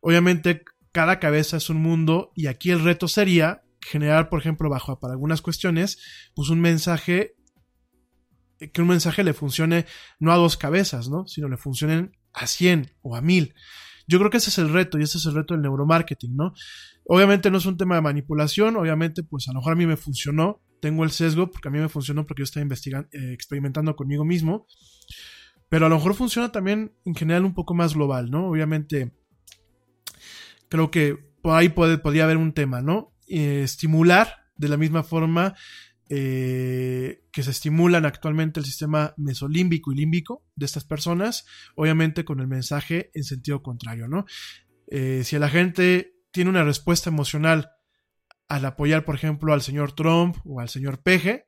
Obviamente 0.00 0.64
cada 0.92 1.18
cabeza 1.18 1.56
es 1.56 1.70
un 1.70 1.78
mundo 1.78 2.32
y 2.34 2.46
aquí 2.46 2.70
el 2.70 2.82
reto 2.82 3.08
sería 3.08 3.62
generar, 3.80 4.28
por 4.28 4.40
ejemplo, 4.40 4.70
bajo 4.70 4.98
para 4.98 5.12
algunas 5.12 5.42
cuestiones, 5.42 5.98
pues 6.34 6.48
un 6.48 6.60
mensaje 6.60 7.34
que 8.72 8.80
un 8.80 8.88
mensaje 8.88 9.24
le 9.24 9.34
funcione 9.34 9.86
no 10.18 10.32
a 10.32 10.36
dos 10.36 10.56
cabezas, 10.56 11.08
¿no? 11.08 11.26
Sino 11.26 11.48
le 11.48 11.56
funcionen 11.56 12.16
a 12.32 12.46
100 12.46 12.92
o 13.02 13.16
a 13.16 13.20
1000. 13.20 13.54
Yo 14.06 14.18
creo 14.18 14.30
que 14.30 14.36
ese 14.36 14.50
es 14.50 14.58
el 14.58 14.72
reto 14.72 14.98
y 14.98 15.02
ese 15.02 15.18
es 15.18 15.26
el 15.26 15.34
reto 15.34 15.54
del 15.54 15.62
neuromarketing, 15.62 16.36
¿no? 16.36 16.52
Obviamente 17.06 17.50
no 17.50 17.58
es 17.58 17.66
un 17.66 17.76
tema 17.76 17.96
de 17.96 18.00
manipulación, 18.02 18.76
obviamente 18.76 19.22
pues 19.22 19.48
a 19.48 19.52
lo 19.52 19.60
mejor 19.60 19.72
a 19.74 19.76
mí 19.76 19.86
me 19.86 19.96
funcionó, 19.96 20.62
tengo 20.80 21.04
el 21.04 21.10
sesgo 21.10 21.50
porque 21.50 21.68
a 21.68 21.70
mí 21.70 21.78
me 21.78 21.88
funcionó 21.88 22.26
porque 22.26 22.40
yo 22.40 22.44
estaba 22.44 22.62
investigando, 22.62 23.08
eh, 23.12 23.32
experimentando 23.32 23.96
conmigo 23.96 24.24
mismo, 24.24 24.66
pero 25.68 25.86
a 25.86 25.88
lo 25.88 25.96
mejor 25.96 26.14
funciona 26.14 26.52
también 26.52 26.94
en 27.04 27.14
general 27.14 27.44
un 27.44 27.54
poco 27.54 27.74
más 27.74 27.94
global, 27.94 28.30
¿no? 28.30 28.48
Obviamente 28.48 29.12
creo 30.68 30.90
que 30.90 31.16
por 31.42 31.54
ahí 31.56 31.68
puede, 31.68 31.98
podría 31.98 32.24
haber 32.24 32.36
un 32.36 32.52
tema, 32.52 32.80
¿no? 32.80 33.14
Eh, 33.28 33.62
estimular 33.62 34.44
de 34.56 34.68
la 34.68 34.76
misma 34.76 35.02
forma 35.02 35.54
eh, 36.10 37.24
que 37.32 37.42
se 37.42 37.50
estimulan 37.50 38.04
actualmente 38.04 38.60
el 38.60 38.66
sistema 38.66 39.14
mesolímbico 39.16 39.92
y 39.92 39.96
límbico 39.96 40.44
de 40.54 40.66
estas 40.66 40.84
personas, 40.84 41.46
obviamente 41.76 42.24
con 42.24 42.40
el 42.40 42.46
mensaje 42.46 43.10
en 43.14 43.24
sentido 43.24 43.62
contrario, 43.62 44.06
¿no? 44.06 44.26
Eh, 44.88 45.22
si 45.24 45.38
la 45.38 45.48
gente 45.48 46.16
tiene 46.30 46.50
una 46.50 46.64
respuesta 46.64 47.08
emocional 47.08 47.70
al 48.48 48.64
apoyar, 48.66 49.04
por 49.04 49.14
ejemplo, 49.14 49.54
al 49.54 49.62
señor 49.62 49.92
Trump 49.92 50.36
o 50.44 50.60
al 50.60 50.68
señor 50.68 51.02
Peje, 51.02 51.46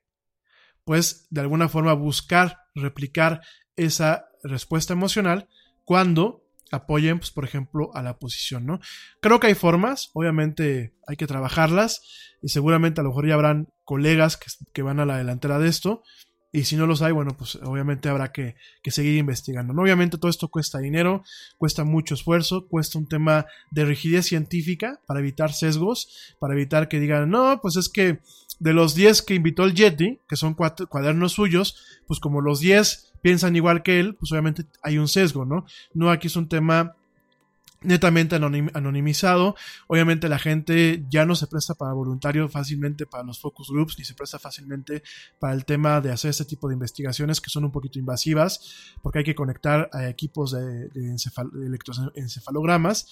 pues 0.85 1.27
de 1.31 1.43
alguna 1.43 1.69
forma 1.69 1.93
buscar 1.93 2.61
replicar 2.75 3.43
esa 3.77 4.29
respuesta 4.43 4.95
emocional 4.95 5.49
cuando 5.85 6.46
apoyen, 6.71 7.19
pues, 7.19 7.31
por 7.31 7.45
ejemplo, 7.45 7.91
a 7.95 8.03
la 8.03 8.13
oposición, 8.13 8.67
¿no? 8.67 8.81
Creo 9.21 9.41
que 9.41 9.49
hay 9.49 9.55
formas, 9.55 10.11
obviamente 10.15 10.95
hay 11.07 11.17
que 11.17 11.27
trabajarlas 11.27 12.01
y 12.43 12.49
seguramente 12.49 13.01
a 13.01 13.05
lo 13.05 13.11
mejor 13.11 13.29
ya 13.29 13.35
habrán 13.35 13.69
colegas 13.85 14.37
que, 14.37 14.47
que 14.73 14.83
van 14.83 15.01
a 15.01 15.07
la 15.07 15.19
delantera 15.19 15.59
de 15.59 15.69
esto 15.69 16.03
y 16.57 16.65
si 16.65 16.75
no 16.75 16.87
los 16.87 17.03
hay, 17.03 17.13
bueno, 17.13 17.37
pues 17.37 17.57
obviamente 17.57 18.09
habrá 18.09 18.33
que, 18.33 18.55
seguir 18.87 19.19
investigando. 19.19 19.75
¿no? 19.75 19.83
Obviamente 19.83 20.17
todo 20.17 20.31
esto 20.31 20.49
cuesta 20.49 20.79
dinero, 20.79 21.23
cuesta 21.59 21.85
mucho 21.85 22.15
esfuerzo, 22.15 22.67
cuesta 22.67 22.99
un 22.99 23.07
tema 23.07 23.45
de 23.71 23.85
rigidez 23.85 24.25
científica 24.25 24.99
para 25.07 25.21
evitar 25.21 25.53
sesgos, 25.53 26.35
para 26.39 26.55
evitar 26.55 26.89
que 26.89 26.99
digan, 26.99 27.29
no, 27.29 27.61
pues 27.61 27.77
es 27.77 27.91
que 27.91 28.21
de 28.59 28.73
los 28.73 28.95
10 28.95 29.21
que 29.21 29.35
invitó 29.35 29.65
el 29.65 29.75
Yeti, 29.75 30.19
que 30.27 30.37
son 30.37 30.55
cuadernos 30.55 31.33
suyos, 31.33 32.01
pues 32.07 32.21
como 32.21 32.41
los 32.41 32.61
10 32.61 33.13
piensan 33.21 33.55
igual 33.55 33.83
que 33.83 34.01
él, 34.01 34.15
pues 34.15 34.33
obviamente 34.33 34.65
hay 34.83 34.97
un 34.97 35.09
sesgo, 35.09 35.45
¿no? 35.45 35.67
No 35.93 36.11
aquí 36.11 36.29
es 36.29 36.37
un 36.37 36.49
tema 36.49 36.97
netamente 37.83 38.37
anonim 38.37 38.69
anonimizado. 38.75 39.55
Obviamente 39.87 40.29
la 40.29 40.39
gente 40.39 41.05
ya 41.09 41.25
no 41.27 41.35
se 41.35 41.47
presta 41.47 41.75
para 41.75 41.93
voluntario 41.93 42.49
fácilmente 42.49 43.07
para 43.07 43.25
los 43.25 43.41
focus 43.41 43.71
groups, 43.71 43.99
ni 43.99 44.05
se 44.05 44.15
presta 44.15 44.39
fácilmente 44.39 45.03
para 45.39 45.55
el 45.55 45.65
tema 45.65 46.01
de 46.01 46.13
hacer 46.13 46.31
este 46.31 46.45
tipo 46.45 46.69
de 46.69 46.75
investigaciones 46.75 47.41
que 47.41 47.51
son 47.51 47.65
un 47.65 47.73
poquito 47.73 47.99
invasivas, 47.99 48.95
porque 49.03 49.21
hay 49.21 49.25
que 49.25 49.35
conectar 49.35 49.89
a 49.93 50.09
equipos 50.09 50.53
de, 50.53 50.89
de 50.89 51.17
electroencefalogramas. 51.67 53.07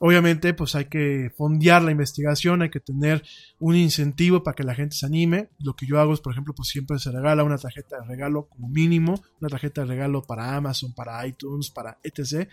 Obviamente, 0.00 0.54
pues 0.54 0.76
hay 0.76 0.84
que 0.84 1.32
fondear 1.36 1.82
la 1.82 1.90
investigación, 1.90 2.62
hay 2.62 2.70
que 2.70 2.78
tener 2.78 3.24
un 3.58 3.74
incentivo 3.74 4.44
para 4.44 4.54
que 4.54 4.62
la 4.62 4.74
gente 4.76 4.94
se 4.94 5.06
anime. 5.06 5.50
Lo 5.58 5.74
que 5.74 5.86
yo 5.86 5.98
hago 5.98 6.14
es, 6.14 6.20
por 6.20 6.32
ejemplo, 6.32 6.54
pues 6.54 6.68
siempre 6.68 7.00
se 7.00 7.10
regala 7.10 7.42
una 7.42 7.58
tarjeta 7.58 8.00
de 8.00 8.06
regalo 8.06 8.48
como 8.48 8.68
mínimo, 8.68 9.20
una 9.40 9.50
tarjeta 9.50 9.80
de 9.80 9.88
regalo 9.88 10.22
para 10.22 10.54
Amazon, 10.54 10.94
para 10.94 11.26
iTunes, 11.26 11.70
para 11.70 11.98
etc. 12.04 12.48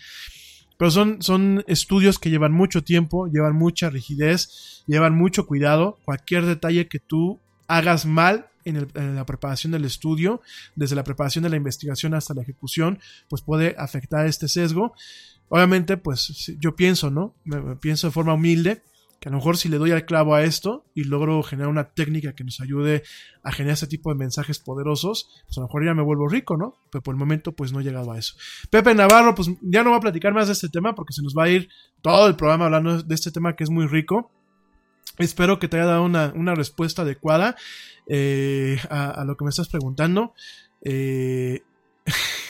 Pero 0.77 0.91
son, 0.91 1.21
son 1.21 1.63
estudios 1.67 2.19
que 2.19 2.29
llevan 2.29 2.51
mucho 2.51 2.83
tiempo, 2.83 3.27
llevan 3.27 3.55
mucha 3.55 3.89
rigidez, 3.89 4.83
llevan 4.87 5.15
mucho 5.15 5.45
cuidado. 5.45 5.99
Cualquier 6.03 6.45
detalle 6.45 6.87
que 6.87 6.99
tú 6.99 7.39
hagas 7.67 8.05
mal 8.05 8.47
en, 8.65 8.75
el, 8.77 8.87
en, 8.95 9.15
la 9.15 9.25
preparación 9.25 9.71
del 9.71 9.85
estudio, 9.85 10.41
desde 10.75 10.95
la 10.95 11.03
preparación 11.03 11.43
de 11.43 11.49
la 11.49 11.55
investigación 11.55 12.13
hasta 12.13 12.33
la 12.33 12.41
ejecución, 12.41 12.99
pues 13.29 13.41
puede 13.41 13.75
afectar 13.77 14.25
este 14.25 14.47
sesgo. 14.47 14.93
Obviamente, 15.47 15.97
pues 15.97 16.51
yo 16.59 16.75
pienso, 16.75 17.09
¿no? 17.09 17.35
Me, 17.43 17.75
pienso 17.77 18.07
de 18.07 18.11
forma 18.11 18.33
humilde 18.33 18.81
a 19.25 19.29
lo 19.31 19.37
mejor 19.37 19.57
si 19.57 19.69
le 19.69 19.77
doy 19.77 19.91
al 19.91 20.05
clavo 20.05 20.35
a 20.35 20.43
esto 20.43 20.85
y 20.93 21.03
logro 21.03 21.41
generar 21.41 21.69
una 21.69 21.89
técnica 21.89 22.33
que 22.33 22.43
nos 22.43 22.61
ayude 22.61 23.01
a 23.43 23.51
generar 23.51 23.73
este 23.73 23.87
tipo 23.87 24.11
de 24.11 24.15
mensajes 24.15 24.59
poderosos, 24.59 25.27
pues 25.45 25.57
a 25.57 25.61
lo 25.61 25.67
mejor 25.67 25.83
ya 25.83 25.95
me 25.95 26.03
vuelvo 26.03 26.27
rico, 26.27 26.57
¿no? 26.57 26.75
Pero 26.91 27.01
por 27.01 27.15
el 27.15 27.19
momento 27.19 27.51
pues 27.51 27.73
no 27.73 27.79
he 27.79 27.83
llegado 27.83 28.11
a 28.11 28.19
eso. 28.19 28.35
Pepe 28.69 28.93
Navarro, 28.93 29.33
pues 29.33 29.49
ya 29.61 29.83
no 29.83 29.89
voy 29.89 29.97
a 29.97 30.01
platicar 30.01 30.33
más 30.33 30.45
de 30.45 30.53
este 30.53 30.69
tema 30.69 30.93
porque 30.93 31.13
se 31.13 31.23
nos 31.23 31.33
va 31.35 31.45
a 31.45 31.49
ir 31.49 31.69
todo 32.03 32.27
el 32.27 32.35
programa 32.35 32.65
hablando 32.65 33.01
de 33.01 33.15
este 33.15 33.31
tema 33.31 33.55
que 33.55 33.63
es 33.63 33.71
muy 33.71 33.87
rico. 33.87 34.29
Espero 35.17 35.57
que 35.57 35.67
te 35.67 35.77
haya 35.77 35.87
dado 35.87 36.03
una, 36.03 36.31
una 36.35 36.53
respuesta 36.53 37.01
adecuada 37.01 37.55
eh, 38.07 38.77
a, 38.89 39.09
a, 39.09 39.25
lo 39.25 39.35
que 39.37 39.43
me 39.43 39.49
estás 39.49 39.69
preguntando. 39.69 40.33
Eh, 40.83 41.63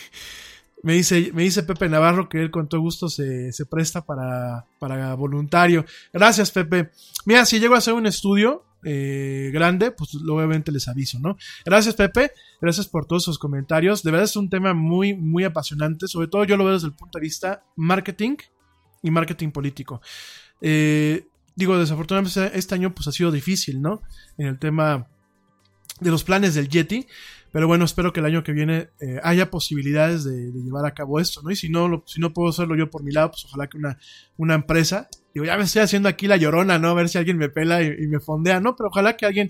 me 0.86 0.94
dice, 0.94 1.32
me 1.34 1.42
dice 1.42 1.64
Pepe 1.64 1.90
Navarro 1.90 2.30
que 2.30 2.40
él 2.40 2.52
con 2.52 2.70
todo 2.70 2.80
gusto 2.80 3.10
se, 3.10 3.52
se 3.52 3.66
presta 3.66 4.06
para, 4.06 4.68
para 4.78 5.16
voluntario. 5.16 5.84
Gracias, 6.14 6.52
Pepe. 6.52 6.92
Mira, 7.26 7.44
si 7.48 7.60
llego 7.60 7.74
a 7.74 7.80
hacer 7.80 7.96
un 7.96 8.06
estudio 8.06 8.64
eh, 8.84 9.50
grande, 9.52 9.90
pues 9.90 10.14
obviamente 10.14 10.72
les 10.72 10.88
aviso, 10.88 11.18
¿no? 11.20 11.38
Gracias, 11.66 11.96
Pepe. 11.96 12.34
Gracias 12.62 12.88
por 12.88 13.08
todos 13.08 13.24
sus 13.24 13.40
comentarios. 13.40 14.04
De 14.04 14.12
verdad 14.12 14.26
es 14.26 14.36
un 14.36 14.48
tema 14.48 14.76
muy, 14.76 15.16
muy 15.16 15.44
apasionante. 15.44 16.08
Sobre 16.08 16.28
todo 16.28 16.44
yo 16.44 16.56
lo 16.56 16.66
veo 16.66 16.76
desde 16.76 16.86
el 16.86 16.94
punto 16.94 17.18
de 17.18 17.24
vista 17.24 17.64
marketing 17.76 18.38
y 19.02 19.10
marketing 19.10 19.50
político. 19.50 20.02
Eh, 20.62 21.26
digo, 21.56 21.80
desafortunadamente 21.80 22.52
este 22.54 22.76
año 22.76 22.94
pues 22.94 23.08
ha 23.08 23.12
sido 23.12 23.32
difícil, 23.32 23.82
¿no? 23.82 24.04
En 24.38 24.46
el 24.46 24.60
tema 24.60 25.08
de 26.00 26.12
los 26.12 26.24
planes 26.24 26.54
del 26.54 26.70
Yeti. 26.70 27.08
Pero 27.56 27.68
bueno, 27.68 27.86
espero 27.86 28.12
que 28.12 28.20
el 28.20 28.26
año 28.26 28.44
que 28.44 28.52
viene 28.52 28.90
eh, 29.00 29.18
haya 29.24 29.50
posibilidades 29.50 30.26
de, 30.26 30.52
llevar 30.52 30.86
a 30.86 30.94
cabo 30.94 31.22
esto, 31.22 31.42
¿no? 31.42 31.52
Y 31.52 31.56
si 31.56 31.70
no, 31.70 32.04
si 32.06 32.20
no 32.20 32.34
puedo 32.34 32.50
hacerlo 32.50 32.76
yo 32.76 32.90
por 32.90 33.02
mi 33.02 33.14
lado, 33.14 33.32
pues 33.32 33.46
ojalá 33.46 33.68
que 33.68 33.78
una, 33.78 33.98
una 34.36 34.56
empresa, 34.56 35.08
digo, 35.34 35.46
ya 35.46 35.56
me 35.56 35.64
estoy 35.64 35.82
haciendo 35.82 36.10
aquí 36.10 36.28
la 36.28 36.36
llorona, 36.36 36.80
¿no? 36.80 36.90
A 36.90 36.94
ver 36.94 37.08
si 37.08 37.18
alguien 37.18 37.38
me 37.38 37.48
pela 37.48 37.82
y, 37.82 38.08
me 38.08 38.20
fondea, 38.20 38.60
¿no? 38.60 38.76
Pero 38.76 38.90
ojalá 38.90 39.16
que 39.16 39.26
alguien 39.26 39.48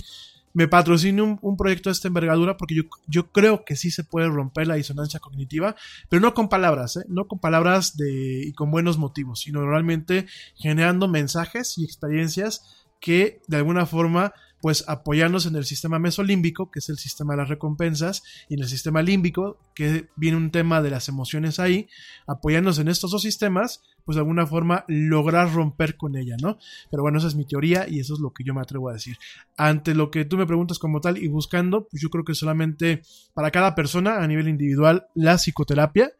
me 0.53 0.67
patrocine 0.67 1.19
un, 1.19 1.39
un 1.41 1.57
proyecto 1.57 1.89
de 1.89 1.93
esta 1.93 2.07
envergadura 2.07 2.57
porque 2.57 2.75
yo, 2.75 2.83
yo 3.07 3.31
creo 3.31 3.65
que 3.65 3.75
sí 3.75 3.89
se 3.89 4.03
puede 4.03 4.27
romper 4.27 4.67
la 4.67 4.75
disonancia 4.75 5.19
cognitiva, 5.19 5.75
pero 6.07 6.21
no 6.21 6.35
con 6.35 6.47
palabras, 6.47 6.97
¿eh? 6.97 7.05
no 7.09 7.27
con 7.27 7.39
palabras 7.39 7.97
de, 7.97 8.43
y 8.45 8.53
con 8.53 8.69
buenos 8.69 8.99
motivos, 8.99 9.39
sino 9.39 9.65
realmente 9.65 10.27
generando 10.53 11.07
mensajes 11.07 11.75
y 11.79 11.83
experiencias 11.83 12.85
que 12.99 13.41
de 13.47 13.57
alguna 13.57 13.87
forma 13.87 14.31
pues 14.65 14.83
apoyarnos 14.87 15.45
en 15.45 15.55
el 15.55 15.63
sistema 15.63 15.99
mesolímbico, 15.99 16.71
que 16.71 16.79
es 16.79 16.89
el 16.89 16.97
sistema 16.97 17.35
de 17.35 17.37
las 17.41 17.49
recompensas, 17.49 18.23
y 18.49 18.55
en 18.55 18.63
el 18.63 18.67
sistema 18.67 19.03
límbico, 19.03 19.59
que 19.75 20.07
viene 20.15 20.37
un 20.37 20.49
tema 20.49 20.81
de 20.81 20.89
las 20.89 21.07
emociones 21.07 21.59
ahí, 21.59 21.87
apoyarnos 22.25 22.79
en 22.79 22.87
estos 22.87 23.11
dos 23.11 23.21
sistemas, 23.21 23.83
pues 24.05 24.15
de 24.15 24.21
alguna 24.21 24.45
forma 24.45 24.85
lograr 24.87 25.51
romper 25.53 25.97
con 25.97 26.15
ella, 26.15 26.35
¿no? 26.41 26.57
Pero 26.91 27.03
bueno, 27.03 27.17
esa 27.17 27.27
es 27.27 27.35
mi 27.35 27.45
teoría 27.45 27.87
y 27.89 27.99
eso 27.99 28.13
es 28.13 28.19
lo 28.19 28.31
que 28.31 28.43
yo 28.43 28.53
me 28.53 28.61
atrevo 28.61 28.89
a 28.89 28.93
decir. 28.93 29.17
Ante 29.57 29.95
lo 29.95 30.11
que 30.11 30.25
tú 30.25 30.37
me 30.37 30.45
preguntas 30.45 30.79
como 30.79 31.01
tal 31.01 31.17
y 31.17 31.27
buscando, 31.27 31.87
pues 31.87 32.01
yo 32.01 32.09
creo 32.09 32.23
que 32.23 32.35
solamente 32.35 33.01
para 33.33 33.51
cada 33.51 33.75
persona 33.75 34.23
a 34.23 34.27
nivel 34.27 34.47
individual 34.47 35.07
la 35.15 35.37
psicoterapia 35.37 36.11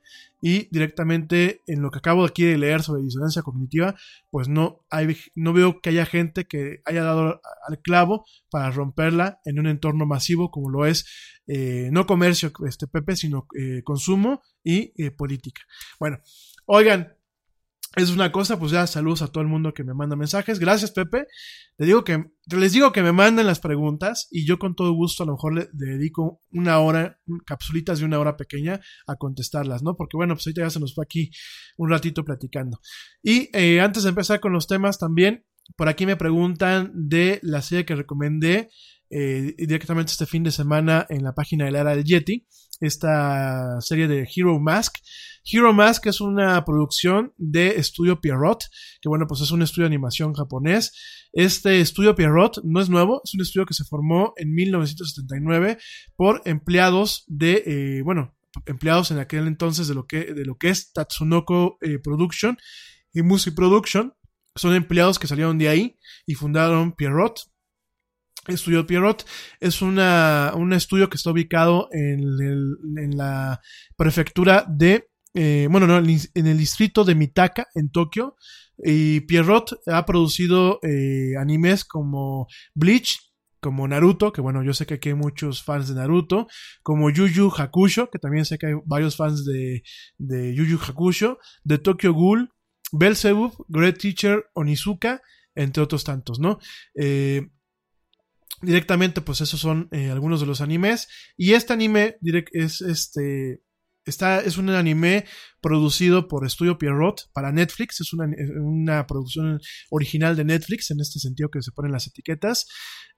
y 0.41 0.67
directamente 0.69 1.61
en 1.65 1.81
lo 1.81 1.89
que 1.89 1.99
acabo 1.99 2.25
aquí 2.25 2.43
de 2.43 2.57
leer 2.57 2.83
sobre 2.83 3.01
disonancia 3.01 3.41
cognitiva, 3.41 3.95
pues 4.29 4.47
no, 4.47 4.85
hay, 4.89 5.17
no 5.35 5.53
veo 5.53 5.81
que 5.81 5.89
haya 5.89 6.05
gente 6.05 6.45
que 6.45 6.81
haya 6.85 7.03
dado 7.03 7.41
al 7.67 7.79
clavo 7.81 8.25
para 8.51 8.69
romperla 8.69 9.39
en 9.45 9.59
un 9.59 9.67
entorno 9.67 10.05
masivo 10.05 10.51
como 10.51 10.69
lo 10.69 10.85
es 10.85 11.05
eh, 11.47 11.89
no 11.91 12.05
comercio, 12.05 12.51
este 12.67 12.87
Pepe, 12.87 13.15
sino 13.15 13.47
eh, 13.57 13.81
consumo 13.83 14.41
y 14.63 14.93
eh, 14.97 15.11
política. 15.11 15.61
Bueno, 15.99 16.19
oigan, 16.65 17.14
es 17.95 18.09
una 18.09 18.31
cosa, 18.31 18.59
pues 18.59 18.71
ya 18.71 18.85
saludos 18.87 19.21
a 19.21 19.27
todo 19.27 19.41
el 19.41 19.47
mundo 19.47 19.73
que 19.73 19.83
me 19.83 19.93
manda 19.93 20.15
mensajes. 20.15 20.59
Gracias, 20.59 20.91
Pepe. 20.91 21.27
Les 21.77 21.87
digo 21.87 22.03
que, 22.03 22.25
les 22.55 22.73
digo 22.73 22.91
que 22.91 23.01
me 23.01 23.11
manden 23.11 23.47
las 23.47 23.59
preguntas 23.59 24.27
y 24.31 24.45
yo 24.45 24.59
con 24.59 24.75
todo 24.75 24.91
gusto 24.93 25.23
a 25.23 25.25
lo 25.25 25.33
mejor 25.33 25.53
le, 25.55 25.69
dedico 25.73 26.41
una 26.51 26.79
hora, 26.79 27.19
capsulitas 27.45 27.99
de 27.99 28.05
una 28.05 28.19
hora 28.19 28.37
pequeña 28.37 28.81
a 29.07 29.15
contestarlas, 29.15 29.83
¿no? 29.83 29.95
Porque 29.95 30.17
bueno, 30.17 30.35
pues 30.35 30.47
ahorita 30.47 30.61
ya 30.61 30.69
se 30.69 30.79
nos 30.79 30.93
fue 30.93 31.03
aquí 31.03 31.31
un 31.77 31.89
ratito 31.89 32.25
platicando. 32.25 32.79
Y 33.23 33.49
eh, 33.53 33.81
antes 33.81 34.03
de 34.03 34.09
empezar 34.09 34.39
con 34.39 34.53
los 34.53 34.67
temas 34.67 34.99
también, 34.99 35.45
por 35.75 35.89
aquí 35.89 36.05
me 36.05 36.15
preguntan 36.15 36.91
de 36.93 37.39
la 37.43 37.61
serie 37.61 37.85
que 37.85 37.95
recomendé 37.95 38.69
eh, 39.09 39.55
directamente 39.57 40.11
este 40.11 40.25
fin 40.25 40.43
de 40.43 40.51
semana 40.51 41.05
en 41.09 41.23
la 41.23 41.33
página 41.33 41.65
de 41.65 41.71
la 41.71 41.81
era 41.81 41.95
del 41.95 42.03
Yeti, 42.03 42.47
esta 42.79 43.79
serie 43.81 44.07
de 44.07 44.27
Hero 44.35 44.59
Mask. 44.59 44.97
Hero 45.45 45.73
Mask 45.73 46.07
es 46.07 46.21
una 46.21 46.63
producción 46.65 47.33
de 47.37 47.75
Estudio 47.77 48.19
Pierrot, 48.19 48.63
que 49.01 49.09
bueno, 49.09 49.27
pues 49.27 49.41
es 49.41 49.51
un 49.51 49.61
estudio 49.61 49.83
de 49.83 49.93
animación 49.95 50.33
japonés. 50.33 50.93
Este 51.33 51.81
estudio 51.81 52.15
Pierrot 52.15 52.63
no 52.63 52.81
es 52.81 52.89
nuevo, 52.89 53.21
es 53.23 53.33
un 53.35 53.41
estudio 53.41 53.65
que 53.65 53.73
se 53.73 53.83
formó 53.83 54.33
en 54.37 54.53
1979 54.53 55.77
por 56.15 56.41
empleados 56.45 57.25
de, 57.27 57.63
eh, 57.65 58.01
bueno, 58.01 58.35
empleados 58.65 59.11
en 59.11 59.19
aquel 59.19 59.47
entonces 59.47 59.87
de 59.87 59.95
lo 59.95 60.07
que, 60.07 60.33
de 60.33 60.45
lo 60.45 60.57
que 60.57 60.69
es 60.69 60.93
Tatsunoko 60.93 61.77
eh, 61.81 61.99
Production 61.99 62.57
y 63.13 63.21
Music 63.21 63.53
Production. 63.55 64.13
Son 64.55 64.73
empleados 64.73 65.19
que 65.19 65.27
salieron 65.27 65.57
de 65.57 65.67
ahí 65.67 65.99
y 66.25 66.35
fundaron 66.35 66.93
Pierrot, 66.93 67.41
Estudio 68.47 68.85
Pierrot 68.85 69.25
es 69.59 69.81
una, 69.81 70.53
un 70.55 70.73
estudio 70.73 71.09
que 71.09 71.17
está 71.17 71.31
ubicado 71.31 71.89
en, 71.91 72.19
el, 72.19 72.77
en 72.97 73.17
la 73.17 73.61
prefectura 73.97 74.65
de, 74.67 75.09
eh, 75.33 75.67
bueno, 75.69 75.87
no, 75.87 75.97
en 75.97 76.47
el 76.47 76.57
distrito 76.57 77.03
de 77.03 77.15
Mitaka, 77.15 77.67
en 77.75 77.89
Tokio. 77.89 78.35
Y 78.77 79.21
Pierrot 79.21 79.81
ha 79.87 80.05
producido 80.05 80.79
eh, 80.83 81.37
animes 81.39 81.85
como 81.85 82.47
Bleach, 82.73 83.19
como 83.61 83.87
Naruto, 83.87 84.31
que 84.31 84.41
bueno, 84.41 84.63
yo 84.63 84.73
sé 84.73 84.85
que 84.85 84.95
aquí 84.95 85.09
hay 85.09 85.15
muchos 85.15 85.63
fans 85.63 85.87
de 85.87 85.95
Naruto, 85.95 86.47
como 86.83 87.09
Yu 87.09 87.27
Yu 87.27 87.51
Hakusho, 87.57 88.11
que 88.11 88.19
también 88.19 88.45
sé 88.45 88.57
que 88.57 88.67
hay 88.67 88.73
varios 88.85 89.15
fans 89.15 89.43
de, 89.43 89.81
de 90.17 90.53
Yu 90.53 90.65
Yu 90.65 90.77
Hakusho, 90.77 91.39
de 91.63 91.79
Tokyo 91.79 92.13
Ghoul, 92.13 92.51
Belzebub, 92.91 93.65
Great 93.67 93.97
Teacher, 93.97 94.45
Onizuka, 94.53 95.21
entre 95.55 95.81
otros 95.81 96.03
tantos, 96.03 96.39
¿no? 96.39 96.59
Eh, 96.95 97.47
directamente, 98.65 99.21
pues 99.21 99.41
esos 99.41 99.59
son 99.59 99.87
eh, 99.91 100.09
algunos 100.09 100.39
de 100.39 100.47
los 100.47 100.61
animes. 100.61 101.07
Y 101.37 101.53
este 101.53 101.73
anime 101.73 102.17
es 102.51 102.81
este. 102.81 103.61
Está, 104.05 104.41
es 104.41 104.57
un 104.57 104.69
anime 104.69 105.25
producido 105.61 106.27
por 106.27 106.47
Studio 106.47 106.77
Pierrot 106.77 107.31
para 107.33 107.51
Netflix. 107.51 108.01
Es 108.01 108.13
una, 108.13 108.29
una, 108.61 109.07
producción 109.07 109.59
original 109.89 110.35
de 110.35 110.43
Netflix, 110.43 110.91
en 110.91 110.99
este 110.99 111.19
sentido 111.19 111.49
que 111.49 111.63
se 111.63 111.71
ponen 111.71 111.91
las 111.91 112.05
etiquetas. 112.05 112.67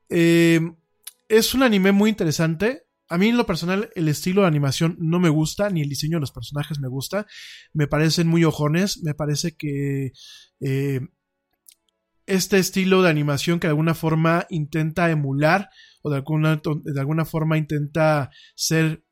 Eh, 0.09 0.61
es 1.27 1.53
un 1.53 1.63
anime 1.63 1.91
muy 1.91 2.09
interesante. 2.09 2.83
A 3.09 3.17
mí 3.17 3.29
en 3.29 3.37
lo 3.37 3.45
personal 3.45 3.89
el 3.95 4.07
estilo 4.07 4.41
de 4.41 4.47
animación 4.47 4.97
no 4.99 5.19
me 5.19 5.29
gusta, 5.29 5.69
ni 5.69 5.81
el 5.81 5.89
diseño 5.89 6.17
de 6.17 6.21
los 6.21 6.31
personajes 6.31 6.79
me 6.79 6.87
gusta. 6.87 7.25
Me 7.73 7.87
parecen 7.87 8.27
muy 8.27 8.43
ojones, 8.43 9.01
me 9.03 9.13
parece 9.13 9.55
que 9.55 10.11
eh, 10.59 11.01
este 12.27 12.59
estilo 12.59 13.01
de 13.01 13.09
animación 13.09 13.59
que 13.59 13.67
de 13.67 13.71
alguna 13.71 13.95
forma 13.95 14.45
intenta 14.49 15.09
emular 15.09 15.69
o 16.03 16.09
de 16.09 16.17
alguna, 16.17 16.61
de 16.83 16.99
alguna 16.99 17.25
forma 17.25 17.57
intenta 17.57 18.29
ser 18.55 19.03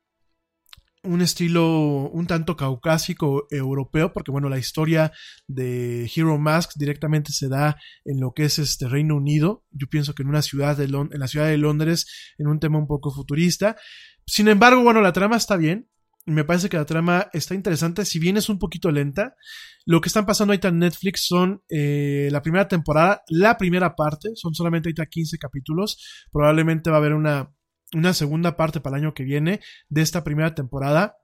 un 1.02 1.22
estilo 1.22 2.10
un 2.10 2.26
tanto 2.26 2.56
caucásico 2.56 3.46
europeo, 3.50 4.12
porque 4.12 4.30
bueno, 4.30 4.48
la 4.48 4.58
historia 4.58 5.12
de 5.46 6.10
Hero 6.14 6.36
Mask 6.36 6.72
directamente 6.76 7.32
se 7.32 7.48
da 7.48 7.76
en 8.04 8.20
lo 8.20 8.32
que 8.32 8.44
es 8.44 8.58
este 8.58 8.88
Reino 8.88 9.16
Unido. 9.16 9.64
Yo 9.70 9.86
pienso 9.88 10.14
que 10.14 10.22
en 10.22 10.28
una 10.28 10.42
ciudad 10.42 10.76
de 10.76 10.84
en 10.84 11.20
la 11.20 11.28
ciudad 11.28 11.46
de 11.46 11.58
Londres, 11.58 12.34
en 12.38 12.48
un 12.48 12.60
tema 12.60 12.78
un 12.78 12.86
poco 12.86 13.12
futurista. 13.12 13.76
Sin 14.26 14.48
embargo, 14.48 14.82
bueno, 14.82 15.00
la 15.00 15.12
trama 15.12 15.36
está 15.36 15.56
bien 15.56 15.88
me 16.26 16.44
parece 16.44 16.68
que 16.68 16.76
la 16.76 16.84
trama 16.84 17.28
está 17.32 17.54
interesante, 17.54 18.04
si 18.04 18.18
bien 18.18 18.36
es 18.36 18.48
un 18.48 18.58
poquito 18.58 18.90
lenta. 18.90 19.36
Lo 19.84 20.00
que 20.00 20.08
están 20.08 20.26
pasando 20.26 20.52
ahorita 20.52 20.68
en 20.68 20.80
Netflix 20.80 21.26
son 21.26 21.62
eh, 21.68 22.28
la 22.32 22.42
primera 22.42 22.66
temporada, 22.66 23.22
la 23.28 23.56
primera 23.56 23.94
parte, 23.94 24.30
son 24.34 24.52
solamente 24.52 24.88
ahorita 24.88 25.06
15 25.06 25.38
capítulos. 25.38 26.26
Probablemente 26.32 26.90
va 26.90 26.96
a 26.96 26.98
haber 26.98 27.14
una, 27.14 27.54
una 27.94 28.12
segunda 28.12 28.56
parte 28.56 28.80
para 28.80 28.96
el 28.96 29.04
año 29.04 29.14
que 29.14 29.22
viene 29.22 29.60
de 29.88 30.02
esta 30.02 30.24
primera 30.24 30.54
temporada. 30.54 31.16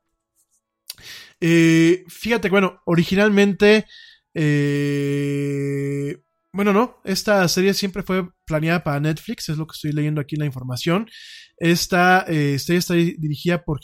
Eh, 1.40 2.04
fíjate, 2.08 2.48
bueno, 2.48 2.80
originalmente 2.86 3.86
eh, 4.34 6.22
bueno, 6.52 6.72
no, 6.72 7.00
esta 7.04 7.46
serie 7.48 7.72
siempre 7.72 8.02
fue 8.02 8.28
planeada 8.44 8.84
para 8.84 9.00
Netflix, 9.00 9.48
es 9.48 9.56
lo 9.56 9.66
que 9.66 9.74
estoy 9.74 9.92
leyendo 9.92 10.20
aquí 10.20 10.34
en 10.34 10.40
la 10.40 10.46
información. 10.46 11.08
Esta 11.56 12.26
eh, 12.28 12.58
serie 12.58 12.78
está 12.78 12.94
dirigida 12.94 13.64
por 13.64 13.80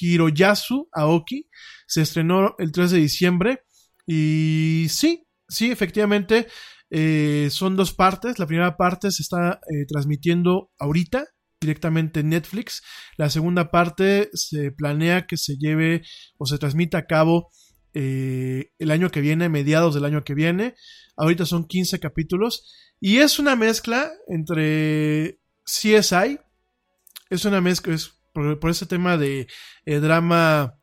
Hiroyasu 0.00 0.88
Aoki, 0.92 1.48
se 1.86 2.02
estrenó 2.02 2.54
el 2.58 2.72
3 2.72 2.92
de 2.92 2.98
diciembre 2.98 3.64
y 4.06 4.86
sí, 4.88 5.26
sí, 5.48 5.70
efectivamente 5.70 6.48
eh, 6.90 7.48
son 7.50 7.76
dos 7.76 7.92
partes. 7.92 8.38
La 8.38 8.46
primera 8.46 8.76
parte 8.76 9.10
se 9.10 9.22
está 9.22 9.60
eh, 9.70 9.84
transmitiendo 9.86 10.70
ahorita 10.78 11.26
directamente 11.60 12.20
en 12.20 12.30
Netflix. 12.30 12.82
La 13.16 13.30
segunda 13.30 13.70
parte 13.70 14.30
se 14.32 14.72
planea 14.72 15.26
que 15.26 15.36
se 15.36 15.56
lleve 15.56 16.02
o 16.38 16.46
se 16.46 16.58
transmita 16.58 16.98
a 16.98 17.06
cabo 17.06 17.50
el 17.94 18.90
año 18.90 19.10
que 19.10 19.20
viene, 19.20 19.48
mediados 19.48 19.94
del 19.94 20.04
año 20.04 20.24
que 20.24 20.34
viene. 20.34 20.74
Ahorita 21.16 21.46
son 21.46 21.66
15 21.66 22.00
capítulos. 22.00 22.64
Y 23.00 23.18
es 23.18 23.38
una 23.38 23.56
mezcla 23.56 24.12
entre 24.28 25.40
CSI. 25.64 26.38
Es 27.30 27.44
una 27.44 27.60
mezcla, 27.60 27.94
es 27.94 28.20
por, 28.32 28.70
ese 28.70 28.86
tema 28.86 29.16
de 29.16 29.48
eh, 29.84 29.98
drama. 29.98 30.78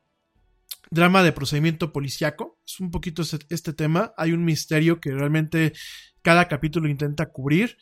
Drama 0.91 1.23
de 1.23 1.31
procedimiento 1.31 1.93
policiaco. 1.93 2.59
Es 2.65 2.79
un 2.79 2.91
poquito 2.91 3.21
este, 3.21 3.73
tema. 3.73 4.13
Hay 4.17 4.31
un 4.31 4.43
misterio 4.43 4.99
que 4.99 5.11
realmente 5.11 5.73
cada 6.23 6.47
capítulo 6.47 6.89
intenta 6.89 7.31
cubrir. 7.31 7.77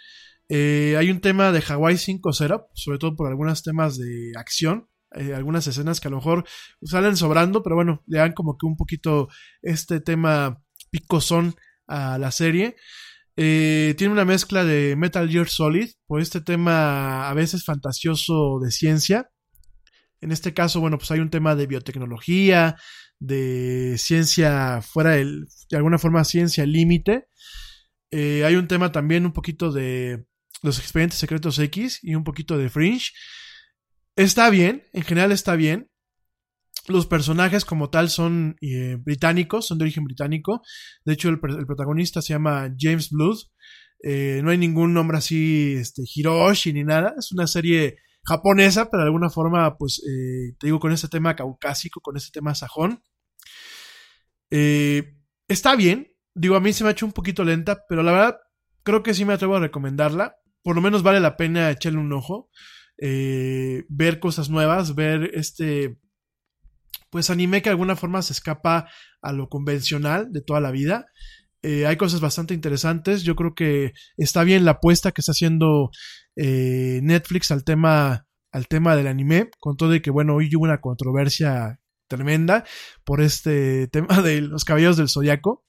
Eh, 0.49 0.95
hay 0.97 1.09
un 1.09 1.21
tema 1.21 1.51
de 1.51 1.63
Hawaii 1.67 1.95
5-0, 1.95 2.67
sobre 2.73 2.97
todo 2.99 3.15
por 3.15 3.27
algunos 3.27 3.63
temas 3.63 3.97
de 3.97 4.33
acción. 4.35 4.89
Eh, 5.17 5.33
algunas 5.33 5.65
escenas 5.67 5.99
que 5.99 6.07
a 6.07 6.11
lo 6.11 6.17
mejor 6.17 6.45
salen 6.83 7.17
sobrando, 7.17 7.63
pero 7.63 7.75
bueno, 7.75 8.03
le 8.07 8.19
dan 8.19 8.33
como 8.33 8.57
que 8.57 8.65
un 8.65 8.77
poquito 8.77 9.29
este 9.61 9.99
tema 9.99 10.61
picosón 10.91 11.55
a 11.87 12.17
la 12.17 12.31
serie. 12.31 12.75
Eh, 13.35 13.93
tiene 13.97 14.13
una 14.13 14.25
mezcla 14.25 14.63
de 14.63 14.95
Metal 14.95 15.29
Gear 15.29 15.47
Solid, 15.47 15.89
por 16.07 16.21
este 16.21 16.41
tema 16.41 17.29
a 17.29 17.33
veces 17.33 17.63
fantasioso 17.63 18.59
de 18.61 18.71
ciencia. 18.71 19.29
En 20.21 20.31
este 20.31 20.53
caso, 20.53 20.79
bueno, 20.81 20.97
pues 20.97 21.11
hay 21.11 21.19
un 21.19 21.29
tema 21.29 21.55
de 21.55 21.67
biotecnología, 21.67 22.75
de 23.19 23.95
ciencia 23.97 24.81
fuera 24.81 25.11
del, 25.11 25.47
de 25.69 25.77
alguna 25.77 25.99
forma, 25.99 26.23
ciencia 26.23 26.65
límite. 26.65 27.27
Eh, 28.11 28.43
hay 28.45 28.55
un 28.55 28.67
tema 28.67 28.91
también 28.91 29.25
un 29.25 29.33
poquito 29.33 29.71
de 29.71 30.25
los 30.63 30.79
expedientes 30.79 31.19
secretos 31.19 31.59
X 31.59 31.99
y 32.01 32.15
un 32.15 32.23
poquito 32.23 32.57
de 32.57 32.69
Fringe. 32.69 33.11
Está 34.17 34.49
bien, 34.49 34.83
en 34.93 35.03
general 35.03 35.31
está 35.31 35.55
bien. 35.55 35.91
Los 36.87 37.05
personajes 37.05 37.65
como 37.65 37.91
tal 37.91 38.09
son 38.09 38.55
eh, 38.61 38.97
británicos, 38.99 39.67
son 39.67 39.77
de 39.77 39.83
origen 39.83 40.05
británico. 40.05 40.63
De 41.05 41.13
hecho, 41.13 41.29
el, 41.29 41.39
protagonista 41.39 42.23
se 42.23 42.33
llama 42.33 42.73
James 42.79 43.11
Blood. 43.11 43.37
Eh, 44.03 44.41
no 44.43 44.49
hay 44.49 44.57
ningún 44.57 44.93
nombre 44.95 45.19
así, 45.19 45.75
este, 45.75 46.01
Hiroshi 46.03 46.73
ni 46.73 46.83
nada. 46.83 47.13
Es 47.15 47.31
una 47.31 47.45
serie 47.45 47.97
japonesa, 48.23 48.89
pero 48.89 49.03
de 49.03 49.07
alguna 49.07 49.29
forma, 49.29 49.77
pues, 49.77 49.99
eh, 49.99 50.55
te 50.59 50.65
digo, 50.65 50.79
con 50.79 50.91
ese 50.91 51.07
tema 51.09 51.35
caucásico, 51.35 52.01
con 52.01 52.17
ese 52.17 52.31
tema 52.31 52.55
sajón. 52.55 53.03
Eh, 54.49 55.15
está 55.47 55.75
bien. 55.75 56.11
Digo, 56.33 56.55
a 56.55 56.59
mí 56.59 56.73
se 56.73 56.83
me 56.83 56.89
ha 56.89 56.93
hecho 56.93 57.05
un 57.05 57.11
poquito 57.13 57.43
lenta, 57.43 57.83
pero 57.87 58.01
la 58.01 58.13
verdad, 58.13 58.37
creo 58.81 59.03
que 59.03 59.13
sí 59.13 59.25
me 59.25 59.33
atrevo 59.33 59.57
a 59.57 59.59
recomendarla. 59.59 60.37
Por 60.63 60.75
lo 60.75 60.81
menos 60.81 61.03
vale 61.03 61.19
la 61.19 61.37
pena 61.37 61.69
echarle 61.69 61.99
un 61.99 62.11
ojo. 62.13 62.49
Ver 62.99 64.19
cosas 64.19 64.49
nuevas, 64.49 64.95
ver 64.95 65.31
este 65.33 65.97
pues 67.09 67.29
anime 67.29 67.61
que 67.61 67.69
de 67.69 67.71
alguna 67.71 67.95
forma 67.95 68.21
se 68.21 68.33
escapa 68.33 68.89
a 69.21 69.31
lo 69.31 69.49
convencional 69.49 70.31
de 70.31 70.41
toda 70.41 70.59
la 70.59 70.71
vida. 70.71 71.05
Eh, 71.61 71.85
hay 71.85 71.97
cosas 71.97 72.21
bastante 72.21 72.53
interesantes. 72.53 73.23
Yo 73.23 73.35
creo 73.35 73.53
que 73.55 73.93
está 74.17 74.43
bien 74.43 74.65
la 74.65 74.71
apuesta 74.71 75.11
que 75.11 75.21
está 75.21 75.31
haciendo 75.31 75.89
eh, 76.35 76.99
Netflix 77.03 77.51
al 77.51 77.63
tema, 77.63 78.27
al 78.51 78.67
tema 78.67 78.95
del 78.95 79.07
anime, 79.07 79.49
con 79.59 79.77
todo 79.77 79.89
de 79.89 80.01
que, 80.01 80.11
bueno, 80.11 80.35
hoy 80.35 80.49
hubo 80.55 80.65
una 80.65 80.81
controversia 80.81 81.79
tremenda 82.07 82.63
por 83.03 83.21
este 83.21 83.87
tema 83.91 84.21
de 84.21 84.41
los 84.41 84.65
caballos 84.65 84.97
del 84.97 85.09
zodiaco. 85.09 85.65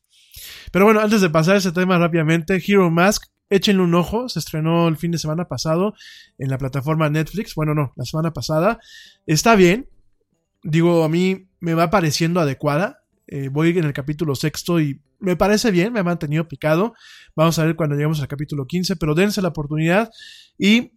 Pero 0.70 0.85
bueno, 0.85 1.01
antes 1.01 1.20
de 1.20 1.31
pasar 1.31 1.57
a 1.57 1.59
ese 1.59 1.72
tema 1.72 1.99
rápidamente, 1.99 2.62
Hero 2.64 2.91
Mask, 2.91 3.24
échenle 3.51 3.82
un 3.82 3.94
ojo, 3.94 4.28
se 4.28 4.38
estrenó 4.38 4.88
el 4.88 4.96
fin 4.96 5.11
de 5.11 5.18
semana 5.18 5.46
pasado 5.46 5.94
en 6.38 6.51
la 6.51 6.59
plataforma 6.59 7.09
Netflix, 7.09 7.55
bueno, 7.55 7.74
no, 7.74 7.92
la 7.96 8.05
semana 8.05 8.32
pasada. 8.32 8.78
Está 9.26 9.57
bien, 9.57 9.88
digo, 10.62 11.05
a 11.05 11.09
mí 11.09 11.49
me 11.61 11.74
va 11.74 11.90
pareciendo 11.90 12.40
adecuada. 12.40 13.05
Eh, 13.26 13.49
voy 13.49 13.76
en 13.76 13.84
el 13.84 13.92
capítulo 13.92 14.34
sexto 14.34 14.80
y 14.80 15.01
me 15.20 15.36
parece 15.36 15.70
bien, 15.70 15.92
me 15.92 16.01
ha 16.01 16.05
mantenido 16.05 16.49
picado. 16.49 16.94
Vamos 17.34 17.59
a 17.59 17.64
ver 17.64 17.76
cuando 17.76 17.94
lleguemos 17.94 18.20
al 18.20 18.28
capítulo 18.28 18.66
15, 18.66 18.96
pero 18.96 19.14
dense 19.14 19.42
la 19.42 19.49
oportunidad. 19.49 20.11
Y 20.59 20.92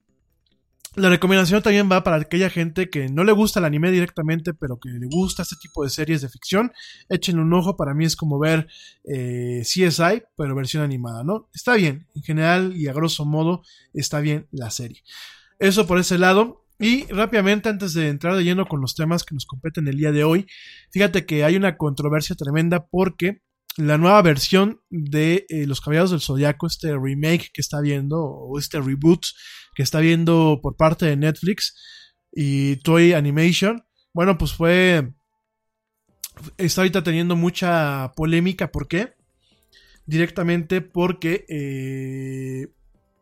la 0.96 1.10
recomendación 1.10 1.62
también 1.62 1.90
va 1.90 2.04
para 2.04 2.18
aquella 2.18 2.50
gente 2.50 2.90
que 2.90 3.08
no 3.08 3.24
le 3.24 3.32
gusta 3.32 3.60
el 3.60 3.66
anime 3.66 3.92
directamente, 3.92 4.54
pero 4.54 4.78
que 4.78 4.90
le 4.90 5.08
gusta 5.08 5.44
este 5.44 5.56
tipo 5.56 5.84
de 5.84 5.90
series 5.90 6.22
de 6.22 6.28
ficción. 6.28 6.74
Échenle 7.08 7.42
un 7.42 7.54
ojo, 7.54 7.78
para 7.78 7.94
mí 7.94 8.04
es 8.04 8.18
como 8.18 8.40
ver 8.40 8.68
eh, 9.06 9.62
CSI, 9.64 10.24
pero 10.36 10.54
versión 10.54 10.84
animada, 10.84 11.24
¿no? 11.24 11.50
Está 11.54 11.76
bien, 11.76 12.08
en 12.14 12.24
general 12.24 12.74
y 12.76 12.88
a 12.88 12.94
grosso 12.94 13.24
modo 13.26 13.64
está 13.94 14.20
bien 14.20 14.48
la 14.52 14.70
serie. 14.70 15.02
Eso 15.60 15.88
por 15.88 15.98
ese 15.98 16.18
lado. 16.18 16.66
Y 16.78 17.06
rápidamente, 17.06 17.70
antes 17.70 17.94
de 17.94 18.10
entrar 18.10 18.36
de 18.36 18.44
lleno 18.44 18.66
con 18.66 18.82
los 18.82 18.96
temas 18.96 19.24
que 19.24 19.36
nos 19.36 19.46
competen 19.46 19.88
el 19.88 19.98
día 19.98 20.12
de 20.12 20.24
hoy, 20.24 20.48
fíjate 20.90 21.28
que 21.28 21.44
hay 21.44 21.56
una 21.56 21.78
controversia 21.78 22.36
tremenda 22.36 22.88
porque 22.88 23.44
la 23.78 23.98
nueva 23.98 24.22
versión 24.22 24.82
de 24.90 25.46
eh, 25.50 25.66
Los 25.66 25.82
Caballeros 25.82 26.12
del 26.12 26.22
Zodiaco, 26.22 26.68
este 26.68 26.94
remake 26.98 27.52
que 27.54 27.62
está 27.62 27.82
viendo, 27.82 28.22
o 28.22 28.60
este 28.60 28.80
reboot 28.80 29.22
que 29.76 29.84
está 29.84 30.00
viendo 30.00 30.60
por 30.62 30.76
parte 30.76 31.06
de 31.06 31.16
Netflix 31.16 31.76
y 32.32 32.78
Toy 32.78 33.14
Animation, 33.14 33.84
bueno, 34.14 34.38
pues 34.38 34.54
fue. 34.54 35.14
Está 36.58 36.82
ahorita 36.82 37.04
teniendo 37.04 37.36
mucha 37.36 38.12
polémica. 38.16 38.72
¿Por 38.72 38.88
qué? 38.88 39.14
Directamente 40.06 40.82
porque 40.82 41.46
eh, 41.50 42.68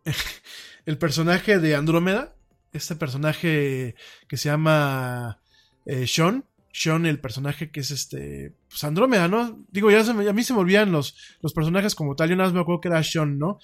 el 0.85 0.97
personaje 0.97 1.59
de 1.59 1.75
Andrómeda 1.75 2.35
este 2.73 2.95
personaje 2.95 3.95
que 4.27 4.37
se 4.37 4.49
llama 4.49 5.41
eh, 5.85 6.07
Sean. 6.07 6.45
Sean, 6.71 7.05
el 7.05 7.19
personaje 7.19 7.71
que 7.71 7.79
es 7.79 7.91
este. 7.91 8.53
Pues 8.69 8.83
Andrómeda, 8.83 9.27
¿no? 9.27 9.59
Digo, 9.71 9.89
ya 9.91 10.01
a 10.01 10.33
mí 10.33 10.43
se 10.43 10.53
me 10.53 10.59
olvidan 10.59 10.91
los, 10.91 11.15
los 11.41 11.53
personajes 11.53 11.95
como 11.95 12.15
tal. 12.15 12.29
Yo 12.29 12.35
nada 12.35 12.49
más 12.49 12.53
me 12.53 12.61
acuerdo 12.61 12.81
que 12.81 12.87
era 12.89 13.03
Sean, 13.03 13.37
¿no? 13.37 13.59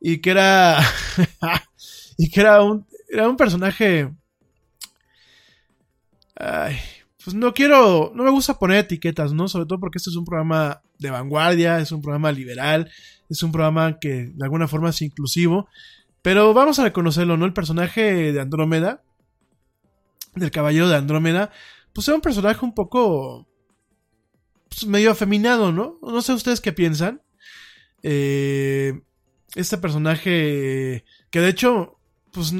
Y 0.00 0.18
que 0.18 0.30
era. 0.30 0.80
y 2.18 2.30
que 2.30 2.40
era 2.40 2.62
un. 2.62 2.86
Era 3.08 3.28
un 3.28 3.36
personaje. 3.36 4.10
Ay, 6.36 6.78
pues 7.24 7.34
no 7.34 7.54
quiero. 7.54 8.12
No 8.14 8.24
me 8.24 8.30
gusta 8.30 8.58
poner 8.58 8.78
etiquetas, 8.78 9.32
¿no? 9.32 9.48
Sobre 9.48 9.66
todo 9.66 9.80
porque 9.80 9.98
este 9.98 10.10
es 10.10 10.16
un 10.16 10.24
programa 10.24 10.82
de 10.98 11.10
vanguardia, 11.10 11.78
es 11.78 11.92
un 11.92 12.02
programa 12.02 12.32
liberal, 12.32 12.90
es 13.28 13.42
un 13.42 13.52
programa 13.52 13.98
que 13.98 14.26
de 14.34 14.44
alguna 14.44 14.68
forma 14.68 14.90
es 14.90 15.02
inclusivo. 15.02 15.68
Pero 16.22 16.54
vamos 16.54 16.78
a 16.78 16.84
reconocerlo, 16.84 17.36
¿no? 17.36 17.46
El 17.46 17.52
personaje 17.52 18.32
de 18.32 18.40
Andrómeda, 18.40 19.02
del 20.34 20.50
caballero 20.50 20.88
de 20.88 20.96
Andrómeda, 20.96 21.50
pues 21.92 22.08
era 22.08 22.16
un 22.16 22.20
personaje 22.20 22.64
un 22.64 22.74
poco 22.74 23.48
pues, 24.68 24.86
medio 24.86 25.10
afeminado, 25.10 25.72
¿no? 25.72 25.98
No 26.02 26.22
sé 26.22 26.32
ustedes 26.32 26.60
qué 26.60 26.72
piensan. 26.72 27.22
Eh, 28.02 29.00
este 29.54 29.78
personaje 29.78 31.04
que 31.32 31.40
de 31.40 31.48
hecho, 31.48 31.98
pues, 32.30 32.54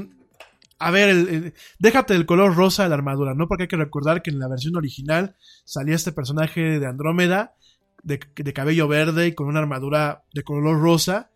a 0.78 0.90
ver, 0.90 1.54
déjate 1.78 2.14
del 2.14 2.26
color 2.26 2.56
rosa 2.56 2.82
de 2.82 2.88
la 2.88 2.96
armadura, 2.96 3.34
¿no? 3.34 3.46
Porque 3.46 3.64
hay 3.64 3.68
que 3.68 3.76
recordar 3.76 4.22
que 4.22 4.30
en 4.30 4.38
la 4.38 4.48
versión 4.48 4.74
original 4.76 5.36
salía 5.64 5.94
este 5.94 6.12
personaje 6.12 6.80
de 6.80 6.86
Andrómeda 6.86 7.54
de, 8.02 8.18
de 8.34 8.52
cabello 8.52 8.88
verde 8.88 9.28
y 9.28 9.34
con 9.34 9.46
una 9.46 9.60
armadura 9.60 10.24
de 10.32 10.42
color 10.42 10.80
rosa. 10.80 11.30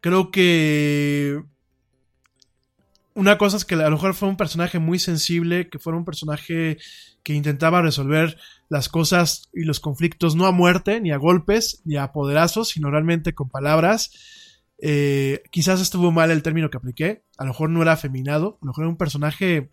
Creo 0.00 0.30
que 0.30 1.42
una 3.14 3.38
cosa 3.38 3.56
es 3.56 3.64
que 3.64 3.74
a 3.74 3.88
lo 3.88 3.92
mejor 3.92 4.14
fue 4.14 4.28
un 4.28 4.36
personaje 4.36 4.78
muy 4.78 4.98
sensible, 4.98 5.68
que 5.70 5.78
fue 5.78 5.94
un 5.94 6.04
personaje 6.04 6.76
que 7.24 7.34
intentaba 7.34 7.82
resolver 7.82 8.36
las 8.68 8.88
cosas 8.88 9.48
y 9.52 9.64
los 9.64 9.80
conflictos 9.80 10.36
no 10.36 10.46
a 10.46 10.52
muerte, 10.52 11.00
ni 11.00 11.10
a 11.10 11.16
golpes, 11.16 11.80
ni 11.84 11.96
a 11.96 12.12
poderazos, 12.12 12.68
sino 12.68 12.90
realmente 12.90 13.34
con 13.34 13.48
palabras. 13.48 14.10
Eh, 14.78 15.42
quizás 15.50 15.80
estuvo 15.80 16.12
mal 16.12 16.30
el 16.30 16.42
término 16.42 16.70
que 16.70 16.76
apliqué, 16.76 17.24
a 17.38 17.44
lo 17.44 17.48
mejor 17.48 17.70
no 17.70 17.82
era 17.82 17.92
afeminado, 17.92 18.58
a 18.60 18.64
lo 18.64 18.68
mejor 18.68 18.84
era 18.84 18.90
un 18.90 18.98
personaje, 18.98 19.72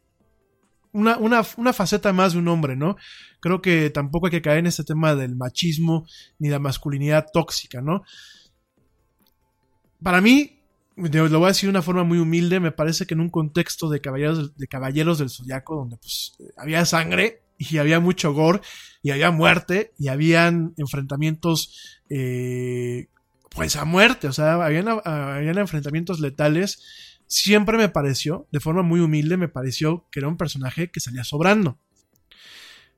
una, 0.94 1.18
una, 1.18 1.44
una 1.58 1.74
faceta 1.74 2.14
más 2.14 2.34
de 2.34 2.40
un 2.40 2.48
hombre, 2.48 2.78
¿no? 2.78 2.96
Creo 3.42 3.62
que 3.62 3.90
tampoco 3.90 4.28
hay 4.28 4.32
que 4.32 4.42
caer 4.42 4.60
en 4.60 4.68
este 4.68 4.86
tema 4.86 5.16
del 5.16 5.36
machismo 5.36 6.08
ni 6.40 6.50
la 6.50 6.60
masculinidad 6.60 7.28
tóxica, 7.34 7.82
¿no? 7.82 8.04
Para 10.02 10.22
mí, 10.22 10.61
lo 10.96 11.40
voy 11.40 11.46
a 11.46 11.50
decir 11.50 11.68
de 11.68 11.72
una 11.72 11.82
forma 11.82 12.04
muy 12.04 12.20
humilde, 12.20 12.60
me 12.60 12.72
parece 12.72 13.06
que 13.06 13.14
en 13.14 13.22
un 13.22 13.30
contexto 13.30 13.90
de 13.90 14.02
caballeros, 14.02 14.56
de 14.58 14.68
caballeros 14.68 15.20
del 15.20 15.30
zodiaco, 15.30 15.76
donde 15.76 15.98
pues 15.98 16.38
había 16.58 16.86
sangre 16.86 17.42
y 17.58 17.78
había 17.78 18.00
mucho 18.00 18.34
gore 18.34 18.62
y 19.02 19.12
había 19.12 19.32
muerte 19.32 19.94
y 19.98 20.10
habían 20.10 20.74
enfrentamientos 20.78 22.00
eh, 22.10 23.08
pues 23.50 23.76
a 23.76 23.86
muerte, 23.86 24.28
o 24.28 24.34
sea, 24.34 24.64
habían, 24.64 24.88
habían 24.88 25.58
enfrentamientos 25.58 26.20
letales, 26.20 27.22
siempre 27.28 27.78
me 27.78 27.90
pareció, 27.90 28.48
de 28.52 28.60
forma 28.60 28.82
muy 28.82 29.02
humilde, 29.02 29.38
me 29.38 29.50
pareció 29.50 30.08
que 30.10 30.20
era 30.20 30.30
un 30.30 30.38
personaje 30.38 30.90
que 30.90 31.02
salía 31.02 31.24
sobrando. 31.24 31.78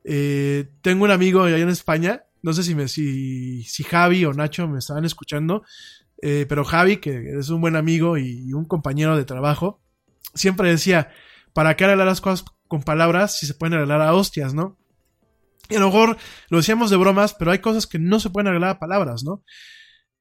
Eh, 0.03 0.69
tengo 0.81 1.05
un 1.05 1.11
amigo 1.11 1.43
allá 1.43 1.57
en 1.57 1.69
España, 1.69 2.25
no 2.43 2.53
sé 2.53 2.61
si, 2.61 2.75
me, 2.75 2.87
si, 2.87 3.63
si 3.63 3.83
Javi 3.83 4.25
o 4.25 4.33
Nacho 4.33 4.67
me 4.67 4.77
estaban 4.77 5.05
escuchando, 5.05 5.63
eh, 6.26 6.45
pero 6.47 6.63
Javi, 6.63 6.97
que 6.97 7.38
es 7.38 7.49
un 7.49 7.59
buen 7.59 7.76
amigo 7.76 8.17
y, 8.17 8.53
un 8.53 8.63
compañero 8.63 9.17
de 9.17 9.26
trabajo, 9.26 9.84
siempre 10.34 10.69
decía, 10.69 11.11
¿para 11.51 11.76
qué 11.76 11.84
arreglar 11.84 12.07
las 12.07 12.21
cosas 12.21 12.45
con 12.69 12.82
palabras 12.82 13.38
si 13.38 13.45
se 13.45 13.53
pueden 13.53 13.74
arreglar 13.74 14.01
a 14.01 14.13
hostias, 14.13 14.53
no? 14.53 14.78
Y 15.67 15.76
a 15.76 15.80
lo 15.82 15.88
mejor 15.88 16.17
lo 16.47 16.57
decíamos 16.57 16.89
de 16.89 16.95
bromas, 16.95 17.34
pero 17.34 17.51
hay 17.51 17.59
cosas 17.59 17.88
que 17.88 17.99
no 17.99 18.21
se 18.21 18.30
pueden 18.30 18.47
arreglar 18.47 18.69
a 18.69 18.80
palabras, 18.80 19.26
¿no? 19.26 19.43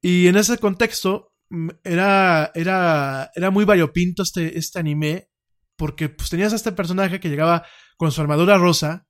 Y 0.00 0.26
en 0.26 0.34
ese 0.34 0.58
contexto 0.58 1.34
mm, 1.50 1.68
era, 1.84 2.50
era, 2.56 3.30
era 3.36 3.52
muy 3.52 3.64
variopinto 3.64 4.24
este, 4.24 4.58
este 4.58 4.80
anime, 4.80 5.28
porque 5.76 6.08
pues 6.08 6.30
tenías 6.30 6.52
a 6.52 6.56
este 6.56 6.72
personaje 6.72 7.20
que 7.20 7.28
llegaba 7.28 7.64
con 7.96 8.10
su 8.10 8.20
armadura 8.20 8.58
rosa, 8.58 9.06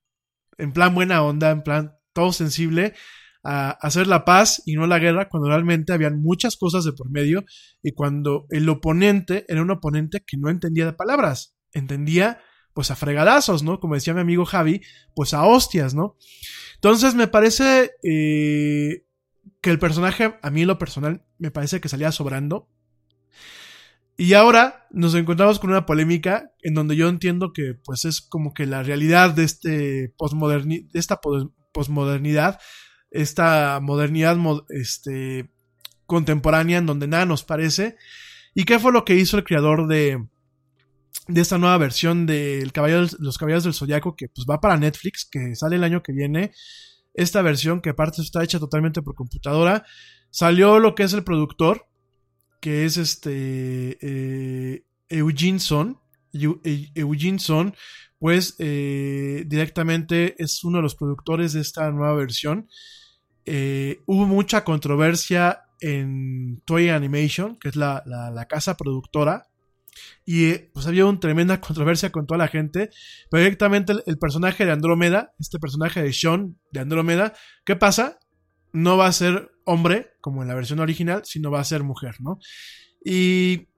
en 0.59 0.75
plan 0.75 0.95
buena 0.95 1.23
onda, 1.23 1.53
en 1.53 1.63
plan 1.63 1.95
todo 2.13 2.33
sensible, 2.33 2.93
a 3.43 3.71
hacer 3.71 4.07
la 4.07 4.25
paz 4.25 4.63
y 4.67 4.75
no 4.75 4.87
la 4.87 4.99
guerra 4.99 5.29
cuando 5.29 5.49
realmente 5.49 5.93
habían 5.93 6.21
muchas 6.21 6.57
cosas 6.57 6.85
de 6.85 6.93
por 6.93 7.11
medio 7.11 7.45
y 7.83 7.93
cuando 7.93 8.47
el 8.51 8.69
oponente 8.69 9.45
era 9.49 9.63
un 9.63 9.71
oponente 9.71 10.23
que 10.25 10.37
no 10.37 10.49
entendía 10.49 10.87
de 10.87 10.93
palabras, 10.93 11.57
entendía 11.73 12.41
pues 12.75 12.91
a 12.91 12.97
fregadazos, 12.97 13.63
¿no? 13.63 13.81
Como 13.81 13.95
decía 13.95 14.15
mi 14.15 14.21
amigo 14.21 14.45
Javi, 14.45 14.81
pues 15.15 15.35
a 15.35 15.45
hostias, 15.45 15.95
¿no? 15.95 16.17
Entonces 16.77 17.15
me 17.15 17.27
parece 17.29 17.93
eh, 18.03 19.05
que 19.61 19.71
el 19.71 19.79
personaje, 19.79 20.39
a 20.41 20.51
mí 20.51 20.65
lo 20.65 20.79
personal, 20.79 21.25
me 21.39 21.51
parece 21.51 21.81
que 21.81 21.89
salía 21.89 22.13
sobrando. 22.13 22.69
Y 24.17 24.35
ahora 24.35 24.87
nos 24.91 25.15
encontramos 25.15 25.59
con 25.59 25.71
una 25.71 25.87
polémica 25.87 26.53
en 26.61 26.75
donde 26.75 26.97
yo 26.97 27.09
entiendo 27.09 27.53
que 27.53 27.75
pues 27.85 28.05
es 28.05 28.21
como 28.21 28.53
que 28.55 28.67
la 28.67 28.83
realidad 28.83 29.31
de, 29.31 29.45
este 29.45 29.71
de 29.71 30.85
esta 30.93 31.21
posmodernidad 31.73 32.61
esta 33.13 33.79
modernidad 33.81 34.37
este, 34.71 35.51
contemporánea 36.07 36.79
en 36.79 36.87
donde 36.87 37.07
nada 37.07 37.27
nos 37.27 37.45
parece. 37.45 37.97
¿Y 38.55 38.65
qué 38.65 38.79
fue 38.79 38.93
lo 38.93 39.05
que 39.05 39.15
hizo 39.17 39.37
el 39.37 39.45
creador 39.45 39.87
de, 39.89 40.27
de 41.29 41.41
esta 41.41 41.59
nueva 41.59 41.79
versión 41.79 42.27
de 42.27 42.69
Los 43.19 43.39
Caballeros 43.39 43.65
del 43.65 43.75
Zodiaco 43.75 44.17
que 44.17 44.29
pues 44.29 44.47
va 44.49 44.61
para 44.61 44.77
Netflix, 44.77 45.25
que 45.25 45.55
sale 45.55 45.77
el 45.77 45.85
año 45.85 46.03
que 46.03 46.13
viene? 46.13 46.53
Esta 47.15 47.43
versión 47.43 47.81
que 47.81 47.91
aparte 47.91 48.23
está 48.23 48.43
hecha 48.43 48.59
totalmente 48.59 49.03
por 49.03 49.15
computadora. 49.15 49.85
Salió 50.31 50.79
lo 50.79 50.95
que 50.95 51.03
es 51.03 51.13
el 51.13 51.25
productor, 51.25 51.87
que 52.61 52.85
es 52.87 52.97
este 52.97 53.99
eh, 54.01 54.85
Eugene 55.09 55.61
Son. 55.61 55.99
Eu- 56.33 56.61
Eugene 56.95 57.39
pues 58.19 58.55
eh, 58.61 59.45
directamente 59.47 60.37
es 60.43 60.63
uno 60.65 60.79
de 60.79 60.83
los 60.83 60.95
productores 60.95 61.53
de 61.53 61.61
esta 61.61 61.91
nueva 61.91 62.15
versión. 62.15 62.69
Eh, 63.47 64.01
hubo 64.07 64.27
mucha 64.27 64.65
controversia 64.65 65.65
en 65.81 66.63
Toy 66.65 66.89
Animation, 66.91 67.57
que 67.59 67.69
es 67.69 67.77
la, 67.77 68.03
la- 68.07 68.47
casa 68.47 68.77
productora. 68.77 69.49
Y 70.25 70.47
eh, 70.47 70.71
pues 70.73 70.87
había 70.87 71.07
una 71.07 71.21
tremenda 71.21 71.61
controversia 71.61 72.11
con 72.11 72.27
toda 72.27 72.39
la 72.39 72.49
gente. 72.49 72.91
Pero 73.31 73.43
directamente 73.43 73.93
el, 73.93 74.03
el 74.07 74.19
personaje 74.19 74.65
de 74.65 74.73
Andrómeda, 74.73 75.35
este 75.39 75.59
personaje 75.59 76.03
de 76.03 76.13
Sean 76.13 76.59
de 76.71 76.81
Andrómeda, 76.81 77.35
¿qué 77.65 77.77
pasa? 77.77 78.19
No 78.73 78.97
va 78.97 79.07
a 79.07 79.13
ser 79.13 79.51
hombre, 79.65 80.13
como 80.21 80.43
en 80.43 80.49
la 80.49 80.55
versión 80.55 80.81
original, 80.81 81.23
sino 81.25 81.51
va 81.51 81.61
a 81.61 81.65
ser 81.65 81.83
mujer, 81.83 82.17
¿no? 82.21 82.39
Y 83.05 83.69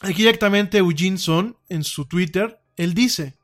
aquí 0.00 0.18
directamente 0.18 0.78
Eugene 0.78 1.18
Son, 1.18 1.56
en 1.68 1.82
su 1.84 2.06
Twitter, 2.06 2.58
él 2.76 2.92
dice, 2.94 3.36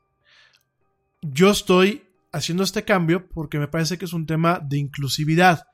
yo 1.21 1.49
estoy 1.49 2.03
haciendo 2.33 2.63
este 2.63 2.83
cambio 2.83 3.29
porque 3.29 3.59
me 3.59 3.69
parece 3.69 3.97
que 3.97 4.05
es 4.05 4.13
un 4.13 4.25
tema 4.25 4.59
de 4.59 4.79
inclusividad. 4.79 5.67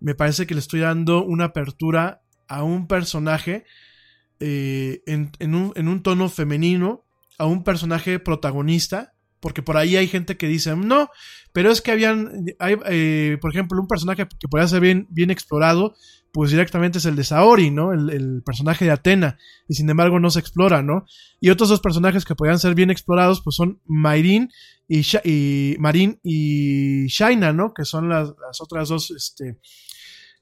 Me 0.00 0.14
parece 0.14 0.46
que 0.46 0.54
le 0.54 0.60
estoy 0.60 0.80
dando 0.80 1.24
una 1.24 1.46
apertura 1.46 2.22
a 2.48 2.64
un 2.64 2.86
personaje 2.88 3.64
eh, 4.40 5.02
en, 5.06 5.54
un, 5.54 5.72
en 5.76 5.88
un 5.88 6.02
tono 6.02 6.28
femenino, 6.28 7.04
a 7.38 7.46
un 7.46 7.64
personaje 7.64 8.18
protagonista, 8.18 9.14
porque 9.40 9.62
por 9.62 9.76
ahí 9.76 9.96
hay 9.96 10.08
gente 10.08 10.36
que 10.36 10.48
dice, 10.48 10.76
no, 10.76 11.08
pero 11.52 11.70
es 11.70 11.80
que 11.80 11.92
habían, 11.92 12.46
hay, 12.58 12.76
eh, 12.86 13.38
por 13.40 13.52
ejemplo, 13.52 13.80
un 13.80 13.88
personaje 13.88 14.26
que 14.38 14.48
podría 14.48 14.68
ser 14.68 14.80
bien 14.80 15.30
explorado, 15.30 15.94
pues 16.32 16.50
directamente 16.50 16.98
es 16.98 17.04
el 17.04 17.14
de 17.14 17.24
Saori, 17.24 17.70
¿no? 17.70 17.92
El, 17.92 18.42
personaje 18.44 18.86
de 18.86 18.90
Atena, 18.90 19.38
y 19.68 19.74
sin 19.74 19.88
embargo 19.90 20.18
no 20.18 20.30
se 20.30 20.40
explora, 20.40 20.82
¿no? 20.82 21.04
Y 21.40 21.50
otros 21.50 21.68
dos 21.68 21.80
personajes 21.80 22.24
que 22.24 22.34
podrían 22.34 22.58
ser 22.58 22.74
bien 22.74 22.90
explorados, 22.90 23.42
pues 23.42 23.54
son 23.54 23.80
Mayrin 23.84 24.50
y, 24.88 25.02
Sha- 25.02 25.22
y 25.24 27.06
Shaina, 27.06 27.52
¿no? 27.52 27.74
Que 27.74 27.84
son 27.84 28.08
las, 28.08 28.32
otras 28.60 28.88
dos, 28.88 29.10
este, 29.10 29.58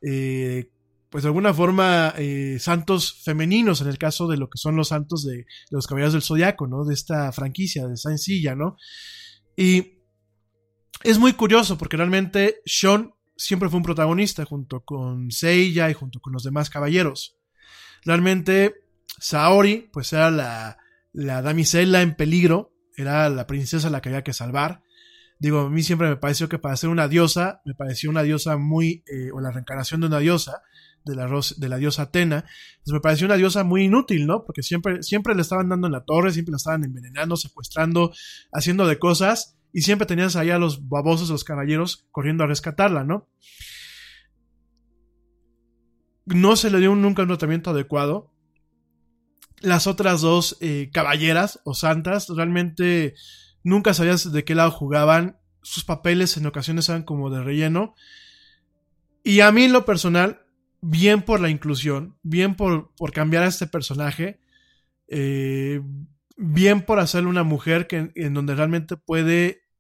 eh, 0.03 0.71
pues 1.11 1.25
de 1.25 1.29
alguna 1.29 1.53
forma, 1.53 2.15
eh, 2.17 2.59
santos 2.61 3.21
femeninos, 3.25 3.81
en 3.81 3.89
el 3.89 3.99
caso 3.99 4.29
de 4.29 4.37
lo 4.37 4.49
que 4.49 4.59
son 4.59 4.77
los 4.77 4.89
santos 4.89 5.25
de, 5.25 5.45
los 5.71 5.89
caballeros 5.89 6.13
del 6.13 6.23
zodiaco, 6.23 6.69
¿no? 6.69 6.85
De 6.85 6.95
esta 6.95 7.33
franquicia, 7.33 7.89
de 7.89 7.97
Saint 7.97 8.21
Seiya, 8.21 8.55
¿no? 8.55 8.77
Y 9.57 9.99
es 11.03 11.19
muy 11.19 11.33
curioso 11.33 11.77
porque 11.77 11.97
realmente 11.97 12.61
Sean 12.65 13.13
siempre 13.41 13.71
fue 13.71 13.79
un 13.79 13.85
protagonista 13.85 14.45
junto 14.45 14.85
con 14.85 15.31
Seiya 15.31 15.89
y 15.91 15.95
junto 15.95 16.21
con 16.21 16.35
los 16.35 16.45
demás 16.45 16.69
caballeros. 16.69 17.39
Realmente 18.05 18.75
Saori, 19.19 19.89
pues 19.93 20.13
era 20.13 20.31
la, 20.31 20.77
la 21.13 21.41
damisela 21.41 22.03
en 22.03 22.15
peligro, 22.15 22.75
era 22.97 23.31
la 23.31 23.47
princesa 23.47 23.89
a 23.89 23.91
la 23.91 24.03
que 24.03 24.11
había 24.11 24.25
que 24.25 24.35
salvar. 24.35 24.83
Digo, 25.39 25.61
a 25.61 25.71
mí 25.71 25.83
siempre 25.83 26.11
me 26.11 26.17
pareció 26.17 26.51
que 26.51 26.59
para 26.59 26.77
ser 26.77 26.91
una 26.91 27.09
diosa, 27.09 27.63
me 27.65 27.75
pareció 27.75 28.11
una 28.11 28.23
diosa 28.23 28.59
muy, 28.59 29.05
eh, 29.07 29.31
o 29.33 29.41
la 29.41 29.51
reencarnación 29.51 30.03
de 30.03 30.09
una 30.09 30.19
diosa, 30.19 30.63
de 31.07 31.17
la, 31.17 31.27
de 31.57 31.69
la 31.71 31.79
diosa 31.79 32.03
Atena, 32.03 32.45
pues 32.85 32.93
me 32.93 33.01
pareció 33.01 33.27
una 33.27 33.37
diosa 33.37 33.65
muy 33.65 33.85
inútil, 33.85 34.27
¿no? 34.27 34.45
Porque 34.45 34.63
siempre, 34.63 35.03
siempre 35.03 35.35
le 35.35 35.41
estaban 35.41 35.71
dando 35.71 35.87
en 35.87 35.95
la 35.95 36.05
torre, 36.05 36.31
siempre 36.31 36.53
la 36.53 36.59
estaban 36.59 36.85
envenenando, 36.85 37.37
secuestrando, 37.37 38.13
haciendo 38.53 38.87
de 38.87 38.99
cosas, 38.99 39.57
y 39.73 39.83
siempre 39.83 40.07
tenías 40.07 40.37
ahí 40.37 40.51
a 40.51 40.59
los 40.59 40.89
babosos, 40.89 41.31
los 41.31 41.45
caballeros, 41.45 42.07
corriendo 42.11 42.45
a 42.45 42.47
rescatarla, 42.47 43.05
¿no? 43.05 43.29
No 46.27 46.57
se 46.57 46.71
le 46.71 46.79
dio 46.79 46.95
nunca 46.95 47.23
un 47.23 47.29
tratamiento 47.29 47.71
adecuado. 47.71 48.33
Las 49.61 49.87
otras 49.87 50.21
dos 50.21 50.57
eh, 50.61 50.91
caballeras 50.93 51.61
o 51.65 51.75
santas 51.75 52.29
realmente 52.29 53.15
nunca 53.63 53.95
sabías 53.95 54.33
de 54.33 54.45
qué 54.45 54.55
lado 54.55 54.71
jugaban. 54.71 55.39
Sus 55.63 55.85
papeles 55.85 56.37
en 56.37 56.47
ocasiones 56.47 56.89
eran 56.89 57.03
como 57.03 57.31
de 57.31 57.43
relleno. 57.43 57.95
Y 59.23 59.41
a 59.41 59.53
mí 59.53 59.65
en 59.65 59.73
lo 59.73 59.85
personal, 59.85 60.47
bien 60.81 61.23
por 61.23 61.41
la 61.41 61.51
inclusión, 61.51 62.17
bien 62.23 62.55
por, 62.55 62.95
por 62.97 63.13
cambiar 63.13 63.43
a 63.43 63.49
este 63.49 63.67
personaje, 63.67 64.41
eh, 65.09 65.83
bien 66.41 66.83
por 66.83 66.99
hacerle 66.99 67.29
una 67.29 67.43
mujer 67.45 67.87
que, 67.87 68.11
en 68.15 68.35
donde 68.35 68.55
realmente 68.55 68.97
puede 68.97 69.63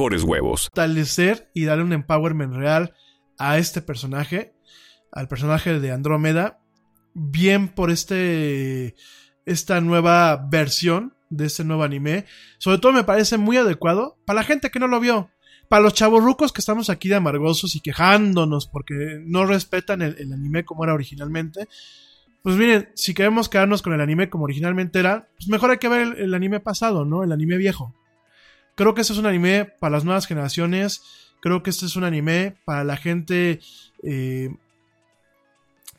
mejores 0.00 0.22
huevos. 0.22 0.70
y 1.52 1.64
darle 1.64 1.84
un 1.84 1.92
empowerment 1.92 2.54
real 2.54 2.94
a 3.38 3.58
este 3.58 3.82
personaje, 3.82 4.54
al 5.12 5.28
personaje 5.28 5.78
de 5.78 5.92
Andrómeda, 5.92 6.58
bien 7.12 7.68
por 7.68 7.90
este 7.90 8.94
esta 9.44 9.80
nueva 9.82 10.46
versión 10.48 11.14
de 11.28 11.46
este 11.46 11.64
nuevo 11.64 11.82
anime. 11.82 12.24
Sobre 12.58 12.78
todo 12.78 12.92
me 12.92 13.04
parece 13.04 13.36
muy 13.36 13.58
adecuado 13.58 14.16
para 14.24 14.40
la 14.40 14.44
gente 14.44 14.70
que 14.70 14.78
no 14.78 14.86
lo 14.86 15.00
vio. 15.00 15.30
Para 15.68 15.82
los 15.82 15.94
chavorrucos 15.94 16.52
que 16.52 16.60
estamos 16.60 16.88
aquí 16.88 17.08
de 17.08 17.16
amargosos 17.16 17.76
y 17.76 17.80
quejándonos 17.80 18.66
porque 18.68 19.20
no 19.22 19.44
respetan 19.44 20.00
el, 20.00 20.32
anime 20.32 20.64
como 20.64 20.84
era 20.84 20.94
originalmente. 20.94 21.68
Pues 22.42 22.56
miren, 22.56 22.88
si 22.94 23.12
queremos 23.12 23.50
quedarnos 23.50 23.82
con 23.82 23.92
el 23.92 24.00
anime 24.00 24.30
como 24.30 24.44
originalmente 24.44 24.98
era, 24.98 25.28
pues 25.36 25.48
mejor 25.48 25.70
hay 25.72 25.78
que 25.78 25.88
ver 25.88 26.18
el 26.18 26.32
anime 26.32 26.58
pasado, 26.58 27.04
¿no? 27.04 27.22
El 27.22 27.32
anime 27.32 27.58
viejo. 27.58 27.94
Creo 28.80 28.94
que 28.94 29.02
este 29.02 29.12
es 29.12 29.18
un 29.18 29.26
anime 29.26 29.66
para 29.78 29.90
las 29.90 30.06
nuevas 30.06 30.26
generaciones. 30.26 31.02
Creo 31.42 31.62
que 31.62 31.68
este 31.68 31.84
es 31.84 31.96
un 31.96 32.04
anime 32.04 32.56
para 32.64 32.82
la 32.82 32.96
gente 32.96 33.60
eh, 34.02 34.56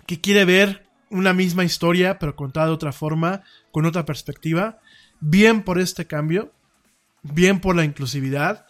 que 0.07 0.19
quiere 0.19 0.45
ver 0.45 0.89
una 1.11 1.31
misma 1.31 1.63
historia, 1.63 2.17
pero 2.17 2.35
contada 2.35 2.65
de 2.65 2.71
otra 2.71 2.91
forma, 2.91 3.43
con 3.71 3.85
otra 3.85 4.03
perspectiva. 4.03 4.79
Bien 5.19 5.61
por 5.61 5.77
este 5.77 6.07
cambio, 6.07 6.53
bien 7.21 7.59
por 7.59 7.75
la 7.75 7.85
inclusividad. 7.85 8.65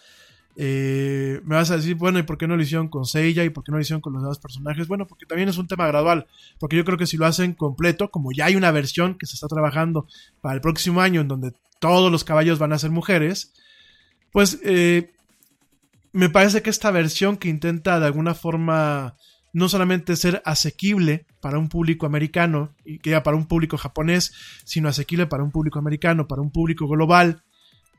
Eh, 0.58 1.40
me 1.46 1.56
vas 1.56 1.72
a 1.72 1.78
decir, 1.78 1.96
bueno, 1.96 2.20
¿y 2.20 2.24
por 2.24 2.38
qué 2.38 2.50
no 2.50 2.58
lo 2.58 2.64
hicieron 2.64 2.90
con 2.90 3.06
Seiya? 3.06 3.46
¿Y 3.46 3.50
por 3.50 3.64
qué 3.64 3.72
no 3.72 3.78
lo 3.78 3.82
hicieron 3.82 4.02
con 4.02 4.12
los 4.12 4.24
demás 4.24 4.40
personajes? 4.40 4.90
Bueno, 4.90 5.08
porque 5.08 5.26
también 5.26 5.48
es 5.48 5.58
un 5.58 5.70
tema 5.70 5.88
gradual. 5.88 6.28
Porque 6.60 6.76
yo 6.76 6.84
creo 6.84 6.98
que 6.98 7.08
si 7.08 7.16
lo 7.16 7.28
hacen 7.28 7.54
completo, 7.54 8.12
como 8.12 8.34
ya 8.34 8.48
hay 8.48 8.58
una 8.58 8.72
versión 8.72 9.18
que 9.18 9.26
se 9.26 9.36
está 9.36 9.48
trabajando 9.48 10.06
para 10.42 10.54
el 10.54 10.60
próximo 10.60 11.00
año 11.00 11.22
en 11.22 11.30
donde 11.30 11.54
todos 11.80 12.12
los 12.12 12.26
caballos 12.26 12.60
van 12.60 12.74
a 12.74 12.78
ser 12.78 12.92
mujeres, 12.92 13.54
pues 14.32 14.60
eh, 14.64 15.12
me 16.14 16.30
parece 16.30 16.62
que 16.62 16.70
esta 16.70 16.92
versión 16.92 17.38
que 17.38 17.50
intenta 17.50 18.00
de 18.00 18.06
alguna 18.06 18.34
forma 18.34 19.16
no 19.54 19.68
solamente 19.68 20.16
ser 20.16 20.42
asequible 20.46 21.26
para 21.42 21.58
un 21.58 21.70
público 21.70 22.06
americano 22.06 22.74
y 22.86 23.00
que 23.00 23.20
para 23.22 23.36
un 23.36 23.48
público 23.48 23.78
japonés, 23.78 24.34
sino 24.64 24.90
asequible 24.90 25.28
para 25.28 25.44
un 25.44 25.52
público 25.52 25.80
americano, 25.80 26.28
para 26.28 26.42
un 26.42 26.52
público 26.52 26.88
global, 26.88 27.44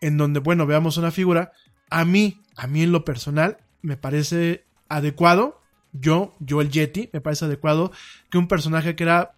en 0.00 0.16
donde, 0.16 0.40
bueno, 0.40 0.66
veamos 0.66 0.96
una 0.96 1.10
figura, 1.10 1.52
a 1.90 2.04
mí, 2.04 2.40
a 2.56 2.66
mí 2.66 2.82
en 2.82 2.92
lo 2.92 3.04
personal, 3.04 3.58
me 3.82 3.96
parece 3.96 4.64
adecuado, 4.88 5.60
yo, 5.92 6.34
yo 6.40 6.60
el 6.60 6.70
Yeti, 6.70 7.10
me 7.12 7.20
parece 7.20 7.44
adecuado 7.44 7.92
que 8.30 8.38
un 8.38 8.48
personaje 8.48 8.96
que 8.96 9.04
era 9.04 9.34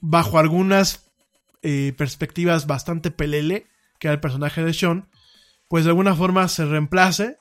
bajo 0.00 0.38
algunas 0.38 1.10
eh, 1.62 1.94
perspectivas 1.96 2.66
bastante 2.66 3.12
pelele, 3.12 3.66
que 4.00 4.08
era 4.08 4.14
el 4.14 4.20
personaje 4.20 4.64
de 4.64 4.74
Sean, 4.74 5.08
pues 5.72 5.84
de 5.84 5.90
alguna 5.90 6.14
forma 6.14 6.46
se 6.48 6.66
reemplace 6.66 7.38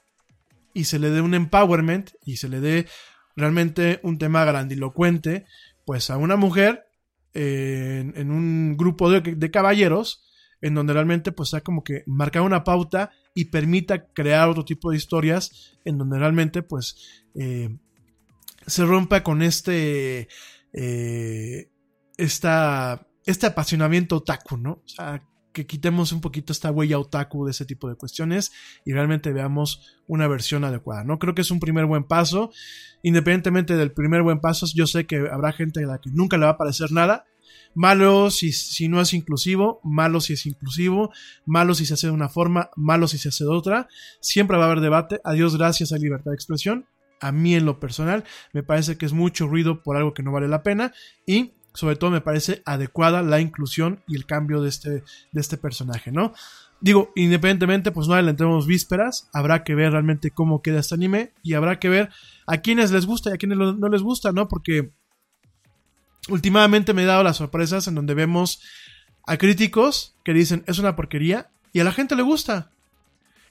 y 0.74 0.86
se 0.86 1.00
le 1.00 1.10
dé 1.10 1.20
un 1.20 1.34
empowerment 1.34 2.12
y 2.24 2.38
se 2.38 2.48
le 2.48 2.62
dé 2.62 2.88
realmente 3.36 4.00
un 4.04 4.18
tema 4.18 4.46
grandilocuente 4.46 5.48
pues 5.86 6.10
a 6.10 6.16
una 6.16 6.38
mujer 6.38 6.86
eh, 7.34 8.10
en, 8.16 8.32
un 8.32 8.78
grupo 8.78 9.12
de, 9.12 9.20
de 9.20 9.52
caballeros 9.52 10.32
en 10.62 10.76
donde 10.76 10.94
realmente 10.94 11.34
pues 11.34 11.50
sea 11.50 11.60
como 11.60 11.84
que 11.84 12.04
marcar 12.08 12.44
una 12.44 12.64
pauta 12.64 13.12
y 13.36 13.50
permita 13.52 14.06
crear 14.14 14.48
otro 14.48 14.64
tipo 14.64 14.92
de 14.92 14.96
historias 14.96 15.78
en 15.84 15.98
donde 15.98 16.18
realmente 16.18 16.64
pues 16.64 17.26
eh, 17.36 17.68
se 18.66 18.86
rompa 18.86 19.24
con 19.24 19.42
este 19.42 20.30
eh, 20.72 21.70
esta, 22.16 23.06
este 23.26 23.48
apasionamiento 23.48 24.16
otaku, 24.16 24.56
¿no? 24.56 24.72
O 24.86 24.88
sea, 24.88 25.22
que 25.52 25.66
quitemos 25.66 26.12
un 26.12 26.22
poquito 26.22 26.54
esta 26.54 26.72
huella 26.72 27.00
otaku 27.00 27.46
de 27.46 27.52
ese 27.52 27.66
tipo 27.66 27.90
de 27.90 27.96
cuestiones 27.96 28.52
y 28.86 28.94
realmente 28.94 29.32
veamos 29.32 29.98
una 30.08 30.28
versión 30.28 30.64
adecuada, 30.64 31.04
¿no? 31.04 31.20
Creo 31.20 31.36
que 31.36 31.42
es 31.42 31.52
un 31.52 31.60
primer 31.60 31.86
buen 31.86 32.04
paso. 32.04 32.52
Independientemente 33.04 33.76
del 33.76 33.92
primer 33.92 34.22
buen 34.22 34.40
paso, 34.40 34.66
yo 34.74 34.88
sé 34.88 35.06
que 35.06 35.28
habrá 35.32 35.52
gente 35.52 35.84
a 35.84 35.88
la 35.88 36.00
que 36.00 36.10
nunca 36.12 36.38
le 36.38 36.46
va 36.46 36.52
a 36.52 36.58
parecer 36.58 36.92
nada. 36.92 37.26
Malo 37.74 38.32
si, 38.32 38.52
si 38.52 38.88
no 38.88 39.00
es 39.00 39.14
inclusivo, 39.14 39.80
malo 39.84 40.20
si 40.20 40.34
es 40.34 40.46
inclusivo, 40.46 41.12
malo 41.46 41.74
si 41.74 41.86
se 41.86 41.94
hace 41.94 42.08
de 42.08 42.14
una 42.14 42.28
forma, 42.28 42.70
malo 42.76 43.08
si 43.08 43.18
se 43.18 43.30
hace 43.30 43.44
de 43.44 43.50
otra. 43.50 43.88
Siempre 44.20 44.58
va 44.58 44.64
a 44.64 44.66
haber 44.68 44.82
debate. 44.82 45.22
A 45.24 45.34
Dios 45.34 45.58
gracias, 45.58 45.92
hay 45.92 46.00
libertad 46.00 46.32
de 46.32 46.36
expresión. 46.36 46.86
A 47.20 47.32
mí 47.32 47.56
en 47.56 47.66
lo 47.66 47.80
personal 47.80 48.24
me 48.52 48.64
parece 48.64 48.98
que 48.98 49.06
es 49.06 49.14
mucho 49.14 49.48
ruido 49.48 49.84
por 49.84 49.96
algo 49.96 50.14
que 50.14 50.24
no 50.24 50.32
vale 50.32 50.48
la 50.48 50.64
pena 50.64 50.92
y 51.26 51.54
sobre 51.74 51.96
todo 51.96 52.12
me 52.12 52.22
parece 52.22 52.62
adecuada 52.66 53.22
la 53.22 53.40
inclusión 53.40 54.02
y 54.08 54.16
el 54.16 54.26
cambio 54.26 54.62
de 54.62 54.70
este, 54.70 54.90
de 54.90 55.42
este 55.42 55.58
personaje, 55.58 56.12
¿no? 56.12 56.34
Digo, 56.82 57.12
independientemente, 57.16 57.92
pues 57.92 58.08
no 58.08 58.16
adelantemos 58.16 58.66
vísperas, 58.66 59.30
habrá 59.34 59.64
que 59.64 59.76
ver 59.76 59.92
realmente 59.92 60.32
cómo 60.32 60.62
queda 60.62 60.80
este 60.80 60.96
anime 60.96 61.32
y 61.44 61.54
habrá 61.54 61.80
que 61.80 61.90
ver 61.90 62.10
a 62.48 62.58
quienes 62.58 62.92
les 62.92 63.06
gusta 63.06 63.30
y 63.30 63.34
a 63.34 63.38
quienes 63.38 63.58
no 63.58 63.90
les 63.90 64.02
gusta, 64.02 64.32
¿no? 64.32 64.48
Porque 64.48 64.92
últimamente 66.30 66.94
me 66.94 67.04
he 67.04 67.06
dado 67.06 67.24
las 67.24 67.38
sorpresas 67.38 67.88
en 67.88 67.96
donde 67.96 68.14
vemos 68.14 68.62
a 69.28 69.38
críticos 69.38 70.16
que 70.24 70.34
dicen 70.34 70.64
es 70.68 70.80
una 70.80 70.96
porquería 70.96 71.52
y 71.72 71.80
a 71.80 71.84
la 71.84 71.92
gente 71.92 72.16
le 72.16 72.24
gusta. 72.24 72.72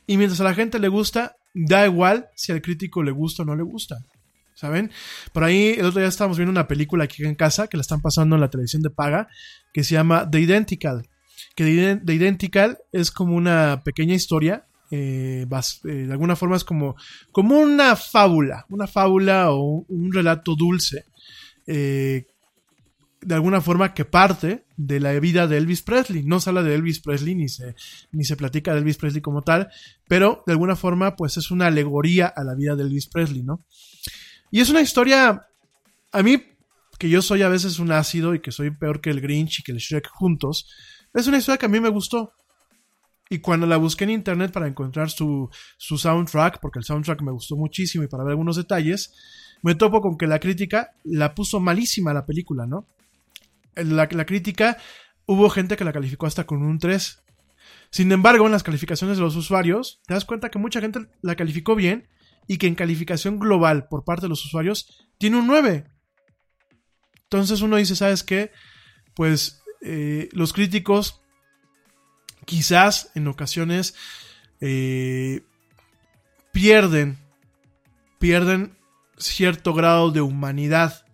Y 0.06 0.16
mientras 0.16 0.40
a 0.40 0.44
la 0.44 0.54
gente 0.54 0.78
le 0.78 0.88
gusta, 0.88 1.36
da 1.54 1.86
igual 1.86 2.28
si 2.34 2.52
al 2.52 2.62
crítico 2.62 3.02
le 3.02 3.12
gusta 3.12 3.42
o 3.42 3.46
no 3.46 3.54
le 3.54 3.62
gusta. 3.62 3.98
¿Saben? 4.60 4.90
Por 5.32 5.42
ahí 5.42 5.74
el 5.78 5.86
otro 5.86 6.00
día 6.00 6.08
estábamos 6.08 6.36
viendo 6.36 6.50
una 6.50 6.68
película 6.68 7.04
aquí 7.04 7.24
en 7.24 7.34
casa 7.34 7.66
que 7.66 7.78
la 7.78 7.80
están 7.80 8.02
pasando 8.02 8.36
en 8.36 8.42
la 8.42 8.50
televisión 8.50 8.82
de 8.82 8.90
paga 8.90 9.26
que 9.72 9.82
se 9.84 9.94
llama 9.94 10.28
The 10.30 10.38
Identical. 10.38 11.08
Que 11.54 11.98
The 12.04 12.12
Identical 12.12 12.76
es 12.92 13.10
como 13.10 13.36
una 13.36 13.80
pequeña 13.82 14.14
historia. 14.14 14.66
Eh, 14.90 15.46
eh, 15.48 15.88
de 15.88 16.12
alguna 16.12 16.36
forma 16.36 16.56
es 16.56 16.64
como, 16.64 16.94
como 17.32 17.58
una 17.58 17.96
fábula, 17.96 18.66
una 18.68 18.86
fábula 18.86 19.50
o 19.50 19.86
un 19.88 20.12
relato 20.12 20.54
dulce 20.56 21.06
eh, 21.66 22.26
de 23.22 23.34
alguna 23.34 23.62
forma 23.62 23.94
que 23.94 24.04
parte 24.04 24.64
de 24.76 25.00
la 25.00 25.18
vida 25.20 25.46
de 25.46 25.56
Elvis 25.56 25.80
Presley. 25.80 26.22
No 26.22 26.38
se 26.38 26.50
habla 26.50 26.62
de 26.62 26.74
Elvis 26.74 27.00
Presley 27.00 27.34
ni 27.34 27.48
se, 27.48 27.74
ni 28.12 28.24
se 28.24 28.36
platica 28.36 28.74
de 28.74 28.80
Elvis 28.80 28.98
Presley 28.98 29.22
como 29.22 29.40
tal, 29.40 29.70
pero 30.06 30.42
de 30.46 30.52
alguna 30.52 30.76
forma 30.76 31.16
pues 31.16 31.38
es 31.38 31.50
una 31.50 31.68
alegoría 31.68 32.26
a 32.26 32.44
la 32.44 32.54
vida 32.54 32.76
de 32.76 32.82
Elvis 32.82 33.06
Presley, 33.06 33.42
¿no? 33.42 33.64
Y 34.50 34.60
es 34.60 34.70
una 34.70 34.80
historia, 34.80 35.46
a 36.12 36.22
mí, 36.22 36.42
que 36.98 37.08
yo 37.08 37.22
soy 37.22 37.42
a 37.42 37.48
veces 37.48 37.78
un 37.78 37.92
ácido 37.92 38.34
y 38.34 38.40
que 38.40 38.52
soy 38.52 38.70
peor 38.70 39.00
que 39.00 39.10
el 39.10 39.20
Grinch 39.20 39.60
y 39.60 39.62
que 39.62 39.72
el 39.72 39.78
Shrek 39.78 40.08
juntos, 40.08 40.68
es 41.14 41.26
una 41.26 41.38
historia 41.38 41.58
que 41.58 41.66
a 41.66 41.70
mí 41.70 41.80
me 41.80 41.88
gustó. 41.88 42.32
Y 43.28 43.38
cuando 43.38 43.66
la 43.66 43.76
busqué 43.76 44.04
en 44.04 44.10
internet 44.10 44.52
para 44.52 44.66
encontrar 44.66 45.08
su, 45.08 45.48
su 45.76 45.98
soundtrack, 45.98 46.60
porque 46.60 46.80
el 46.80 46.84
soundtrack 46.84 47.22
me 47.22 47.30
gustó 47.30 47.56
muchísimo 47.56 48.02
y 48.02 48.08
para 48.08 48.24
ver 48.24 48.32
algunos 48.32 48.56
detalles, 48.56 49.14
me 49.62 49.76
topo 49.76 50.00
con 50.00 50.18
que 50.18 50.26
la 50.26 50.40
crítica 50.40 50.90
la 51.04 51.34
puso 51.34 51.60
malísima 51.60 52.12
la 52.12 52.26
película, 52.26 52.66
¿no? 52.66 52.86
La, 53.76 54.08
la 54.10 54.26
crítica, 54.26 54.78
hubo 55.26 55.48
gente 55.48 55.76
que 55.76 55.84
la 55.84 55.92
calificó 55.92 56.26
hasta 56.26 56.44
con 56.44 56.62
un 56.62 56.78
3. 56.78 57.22
Sin 57.90 58.10
embargo, 58.10 58.46
en 58.46 58.52
las 58.52 58.64
calificaciones 58.64 59.16
de 59.16 59.22
los 59.22 59.36
usuarios, 59.36 60.00
te 60.06 60.14
das 60.14 60.24
cuenta 60.24 60.50
que 60.50 60.58
mucha 60.58 60.80
gente 60.80 61.06
la 61.22 61.36
calificó 61.36 61.76
bien 61.76 62.08
y 62.50 62.58
que 62.58 62.66
en 62.66 62.74
calificación 62.74 63.38
global 63.38 63.86
por 63.86 64.02
parte 64.02 64.22
de 64.22 64.28
los 64.28 64.44
usuarios 64.44 65.06
tiene 65.18 65.36
un 65.36 65.46
9. 65.46 65.84
Entonces 67.22 67.60
uno 67.60 67.76
dice, 67.76 67.94
¿sabes 67.94 68.24
qué? 68.24 68.50
Pues 69.14 69.62
eh, 69.82 70.28
los 70.32 70.52
críticos 70.52 71.20
quizás 72.46 73.12
en 73.14 73.28
ocasiones 73.28 73.94
eh, 74.60 75.42
pierden, 76.50 77.18
pierden 78.18 78.76
cierto 79.16 79.72
grado 79.72 80.10
de 80.10 80.20
humanidad 80.20 81.06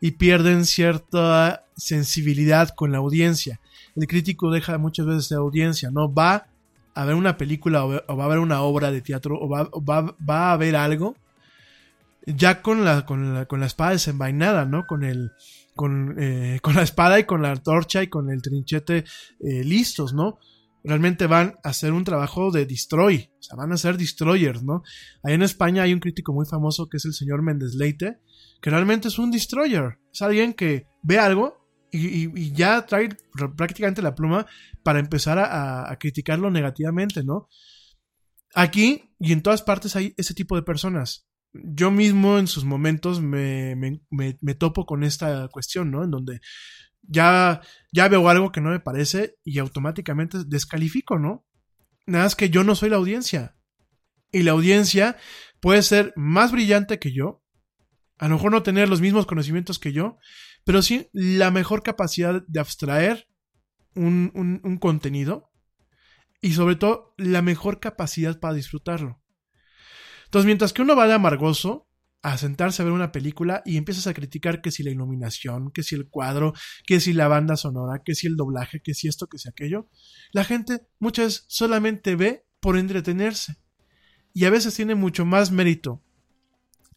y 0.00 0.12
pierden 0.12 0.64
cierta 0.64 1.66
sensibilidad 1.76 2.70
con 2.70 2.90
la 2.90 2.98
audiencia. 2.98 3.60
El 3.94 4.06
crítico 4.06 4.50
deja 4.50 4.78
muchas 4.78 5.04
veces 5.04 5.28
de 5.28 5.36
audiencia, 5.36 5.90
¿no? 5.90 6.10
Va 6.10 6.46
a 6.94 7.04
ver 7.04 7.14
una 7.14 7.36
película 7.36 7.84
o, 7.84 8.16
va 8.16 8.24
a 8.24 8.28
ver 8.28 8.38
una 8.38 8.62
obra 8.62 8.90
de 8.90 9.00
teatro 9.00 9.38
o 9.40 9.48
va, 9.48 9.68
va, 9.88 10.52
a 10.52 10.56
ver 10.56 10.76
algo 10.76 11.16
ya 12.26 12.62
con 12.62 12.84
la, 12.84 13.06
con 13.06 13.34
la, 13.34 13.46
con 13.46 13.60
la 13.60 13.66
espada 13.66 13.92
desenvainada, 13.92 14.64
¿no? 14.64 14.86
Con 14.86 15.04
el, 15.04 15.32
con, 15.74 16.16
eh, 16.18 16.58
con 16.62 16.74
la 16.74 16.82
espada 16.82 17.18
y 17.18 17.24
con 17.24 17.42
la 17.42 17.56
torcha 17.56 18.02
y 18.02 18.08
con 18.08 18.30
el 18.30 18.42
trinchete 18.42 19.04
eh, 19.40 19.64
listos, 19.64 20.12
¿no? 20.12 20.38
Realmente 20.82 21.26
van 21.26 21.56
a 21.62 21.70
hacer 21.70 21.92
un 21.92 22.04
trabajo 22.04 22.50
de 22.50 22.64
destroy, 22.64 23.30
o 23.38 23.42
sea, 23.42 23.56
van 23.56 23.72
a 23.72 23.76
ser 23.76 23.98
destroyers, 23.98 24.62
¿no? 24.62 24.82
Ahí 25.22 25.34
en 25.34 25.42
España 25.42 25.82
hay 25.82 25.92
un 25.92 26.00
crítico 26.00 26.32
muy 26.32 26.46
famoso 26.46 26.88
que 26.88 26.96
es 26.96 27.04
el 27.04 27.12
señor 27.12 27.42
Méndez 27.42 27.74
Leite, 27.74 28.18
que 28.62 28.70
realmente 28.70 29.08
es 29.08 29.18
un 29.18 29.30
destroyer, 29.30 29.98
es 30.12 30.22
alguien 30.22 30.54
que 30.54 30.86
ve 31.02 31.18
algo 31.18 31.59
y, 31.92 32.52
ya 32.52 32.86
trae 32.86 33.08
prácticamente 33.56 34.02
la 34.02 34.14
pluma 34.14 34.46
para 34.82 34.98
empezar 34.98 35.38
a, 35.38 35.96
criticarlo 35.98 36.50
negativamente, 36.50 37.24
¿no? 37.24 37.48
Aquí 38.54 39.14
y 39.18 39.32
en 39.32 39.42
todas 39.42 39.62
partes 39.62 39.96
hay 39.96 40.14
ese 40.16 40.34
tipo 40.34 40.56
de 40.56 40.62
personas. 40.62 41.26
Yo 41.52 41.90
mismo 41.90 42.38
en 42.38 42.46
sus 42.46 42.64
momentos 42.64 43.20
me, 43.20 43.74
me, 43.76 44.54
topo 44.54 44.86
con 44.86 45.04
esta 45.04 45.48
cuestión, 45.48 45.90
¿no? 45.90 46.04
En 46.04 46.10
donde 46.10 46.40
ya, 47.02 47.60
ya 47.92 48.08
veo 48.08 48.28
algo 48.28 48.52
que 48.52 48.60
no 48.60 48.70
me 48.70 48.80
parece 48.80 49.36
y 49.44 49.58
automáticamente 49.58 50.38
descalifico, 50.46 51.18
¿no? 51.18 51.44
Nada 52.06 52.24
más 52.24 52.36
que 52.36 52.50
yo 52.50 52.64
no 52.64 52.74
soy 52.74 52.90
la 52.90 52.96
audiencia. 52.96 53.56
Y 54.32 54.42
la 54.42 54.52
audiencia 54.52 55.16
puede 55.60 55.82
ser 55.82 56.12
más 56.16 56.52
brillante 56.52 56.98
que 56.98 57.12
yo, 57.12 57.42
a 58.18 58.28
lo 58.28 58.36
mejor 58.36 58.52
no 58.52 58.62
tener 58.62 58.88
los 58.88 59.00
mismos 59.00 59.26
conocimientos 59.26 59.78
que 59.78 59.92
yo, 59.92 60.18
pero 60.70 60.82
sí 60.82 61.08
la 61.12 61.50
mejor 61.50 61.82
capacidad 61.82 62.44
de 62.46 62.60
abstraer 62.60 63.26
un, 63.96 64.78
contenido 64.80 65.50
y 66.40 66.52
sobre 66.52 66.76
todo 66.76 67.12
la 67.16 67.42
mejor 67.42 67.80
capacidad 67.80 68.38
para 68.38 68.54
disfrutarlo. 68.54 69.20
Entonces, 70.26 70.46
mientras 70.46 70.72
que 70.72 70.82
uno 70.82 70.94
va 70.94 71.08
de 71.08 71.14
amargoso 71.14 71.88
a 72.22 72.38
sentarse 72.38 72.82
a 72.82 72.84
ver 72.84 72.94
una 72.94 73.10
película 73.10 73.62
y 73.66 73.78
empiezas 73.78 74.06
a 74.06 74.14
criticar 74.14 74.62
que 74.62 74.70
si 74.70 74.84
la 74.84 74.92
iluminación, 74.92 75.72
que 75.72 75.82
si 75.82 75.96
el 75.96 76.08
cuadro, 76.08 76.52
que 76.86 77.00
si 77.00 77.14
la 77.14 77.26
banda 77.26 77.56
sonora, 77.56 78.02
que 78.04 78.14
si 78.14 78.28
el 78.28 78.36
doblaje, 78.36 78.80
que 78.80 78.94
si 78.94 79.08
esto, 79.08 79.26
que 79.26 79.38
si 79.38 79.48
aquello, 79.48 79.88
la 80.30 80.44
gente 80.44 80.86
muchas 81.00 81.24
veces 81.24 81.44
solamente 81.48 82.14
ve 82.14 82.46
por 82.60 82.78
entretenerse. 82.78 83.56
Y 84.32 84.44
a 84.44 84.50
veces 84.50 84.76
tiene 84.76 84.94
mucho 84.94 85.24
más 85.24 85.50
mérito 85.50 86.00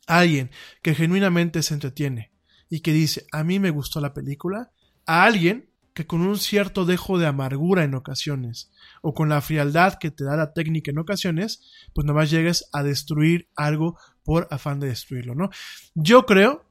alguien 0.06 0.52
que 0.84 0.94
genuinamente 0.94 1.64
se 1.64 1.74
entretiene 1.74 2.33
y 2.74 2.80
que 2.80 2.92
dice, 2.92 3.28
a 3.32 3.44
mí 3.44 3.60
me 3.60 3.70
gustó 3.70 4.02
la 4.02 4.16
película, 4.16 4.72
a 5.06 5.26
alguien 5.26 5.70
que 5.94 6.08
con 6.08 6.22
un 6.22 6.40
cierto 6.40 6.86
dejo 6.86 7.20
de 7.20 7.28
amargura 7.28 7.84
en 7.84 7.94
ocasiones, 7.94 8.72
o 9.04 9.14
con 9.14 9.30
la 9.30 9.42
frialdad 9.42 10.00
que 10.00 10.10
te 10.10 10.24
da 10.24 10.36
la 10.36 10.54
técnica 10.54 10.90
en 10.90 10.98
ocasiones, 10.98 11.62
pues 11.94 12.04
nomás 12.08 12.32
llegues 12.32 12.68
a 12.74 12.82
destruir 12.82 13.48
algo 13.56 13.96
por 14.24 14.48
afán 14.50 14.80
de 14.80 14.88
destruirlo, 14.88 15.36
¿no? 15.36 15.52
Yo 15.94 16.26
creo, 16.26 16.66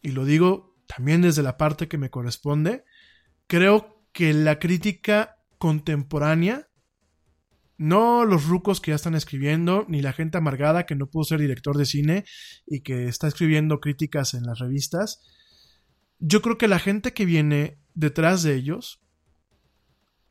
y 0.00 0.12
lo 0.12 0.24
digo 0.24 0.76
también 0.86 1.22
desde 1.22 1.42
la 1.42 1.56
parte 1.56 1.88
que 1.88 1.98
me 1.98 2.08
corresponde, 2.08 2.84
creo 3.48 4.00
que 4.12 4.32
la 4.32 4.60
crítica 4.60 5.38
contemporánea 5.58 6.68
no 7.82 8.24
los 8.24 8.46
rucos 8.46 8.80
que 8.80 8.92
ya 8.92 8.94
están 8.94 9.16
escribiendo, 9.16 9.84
ni 9.88 10.02
la 10.02 10.12
gente 10.12 10.38
amargada 10.38 10.86
que 10.86 10.94
no 10.94 11.10
pudo 11.10 11.24
ser 11.24 11.40
director 11.40 11.76
de 11.76 11.84
cine 11.84 12.24
y 12.64 12.82
que 12.82 13.08
está 13.08 13.26
escribiendo 13.26 13.80
críticas 13.80 14.34
en 14.34 14.44
las 14.44 14.60
revistas. 14.60 15.20
Yo 16.20 16.42
creo 16.42 16.58
que 16.58 16.68
la 16.68 16.78
gente 16.78 17.12
que 17.12 17.24
viene 17.24 17.80
detrás 17.94 18.44
de 18.44 18.54
ellos 18.54 19.02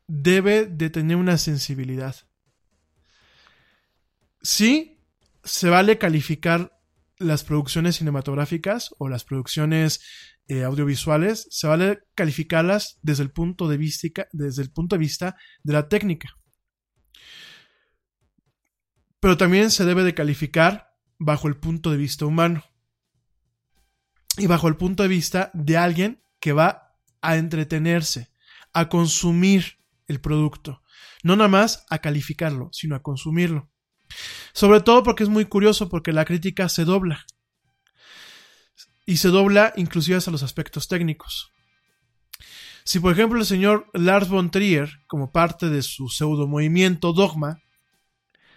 debe 0.06 0.64
de 0.64 0.88
tener 0.88 1.18
una 1.18 1.36
sensibilidad. 1.36 2.16
Sí, 4.40 4.98
se 5.44 5.68
vale 5.68 5.98
calificar 5.98 6.80
las 7.18 7.44
producciones 7.44 7.96
cinematográficas 7.96 8.94
o 8.98 9.10
las 9.10 9.24
producciones 9.24 10.00
eh, 10.48 10.64
audiovisuales, 10.64 11.46
se 11.50 11.66
vale 11.66 12.00
calificarlas 12.14 12.98
desde 13.02 13.24
el 13.24 13.30
punto 13.30 13.68
de 13.68 13.76
vista, 13.76 14.26
desde 14.32 14.62
el 14.62 14.72
punto 14.72 14.96
de 14.96 15.00
vista 15.00 15.36
de 15.62 15.74
la 15.74 15.88
técnica 15.88 16.34
pero 19.22 19.36
también 19.36 19.70
se 19.70 19.84
debe 19.84 20.02
de 20.02 20.14
calificar 20.14 20.96
bajo 21.16 21.46
el 21.46 21.56
punto 21.56 21.92
de 21.92 21.96
vista 21.96 22.26
humano. 22.26 22.64
y 24.36 24.48
bajo 24.48 24.66
el 24.66 24.76
punto 24.76 25.04
de 25.04 25.10
vista 25.10 25.50
de 25.54 25.76
alguien 25.76 26.24
que 26.40 26.52
va 26.52 26.96
a 27.20 27.36
entretenerse, 27.36 28.32
a 28.72 28.88
consumir 28.88 29.78
el 30.08 30.20
producto. 30.20 30.82
No 31.22 31.36
nada 31.36 31.48
más 31.48 31.86
a 31.88 31.98
calificarlo, 31.98 32.70
sino 32.72 32.96
a 32.96 33.02
consumirlo. 33.02 33.70
Sobre 34.54 34.80
todo 34.80 35.04
porque 35.04 35.22
es 35.22 35.28
muy 35.28 35.44
curioso 35.44 35.88
porque 35.88 36.12
la 36.12 36.24
crítica 36.24 36.68
se 36.68 36.84
dobla. 36.84 37.24
Y 39.06 39.18
se 39.18 39.28
dobla 39.28 39.72
inclusive 39.76 40.16
hasta 40.16 40.32
los 40.32 40.42
aspectos 40.42 40.88
técnicos. 40.88 41.52
Si 42.82 42.98
por 42.98 43.12
ejemplo 43.12 43.38
el 43.38 43.46
señor 43.46 43.88
Lars 43.92 44.28
von 44.28 44.50
Trier, 44.50 44.90
como 45.06 45.30
parte 45.30 45.68
de 45.68 45.82
su 45.82 46.08
pseudo 46.08 46.48
movimiento 46.48 47.12
Dogma, 47.12 47.62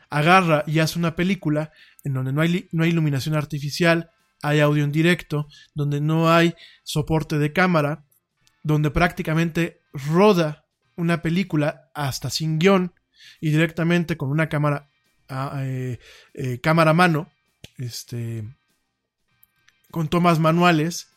agarra 0.09 0.63
y 0.67 0.79
hace 0.79 0.99
una 0.99 1.15
película 1.15 1.71
en 2.03 2.13
donde 2.13 2.33
no 2.33 2.41
hay, 2.41 2.69
no 2.71 2.83
hay 2.83 2.89
iluminación 2.89 3.35
artificial, 3.35 4.11
hay 4.41 4.59
audio 4.59 4.83
en 4.83 4.91
directo, 4.91 5.47
donde 5.73 6.01
no 6.01 6.31
hay 6.31 6.55
soporte 6.83 7.39
de 7.39 7.53
cámara, 7.53 8.05
donde 8.63 8.91
prácticamente 8.91 9.81
roda 9.93 10.65
una 10.95 11.21
película 11.21 11.89
hasta 11.93 12.29
sin 12.29 12.59
guion 12.59 12.93
y 13.41 13.49
directamente 13.49 14.17
con 14.17 14.29
una 14.29 14.49
cámara 14.49 14.89
a, 15.27 15.63
eh, 15.63 15.99
eh, 16.33 16.59
cámara 16.61 16.91
a 16.91 16.93
mano, 16.93 17.31
este, 17.77 18.43
con 19.91 20.07
tomas 20.07 20.39
manuales, 20.39 21.09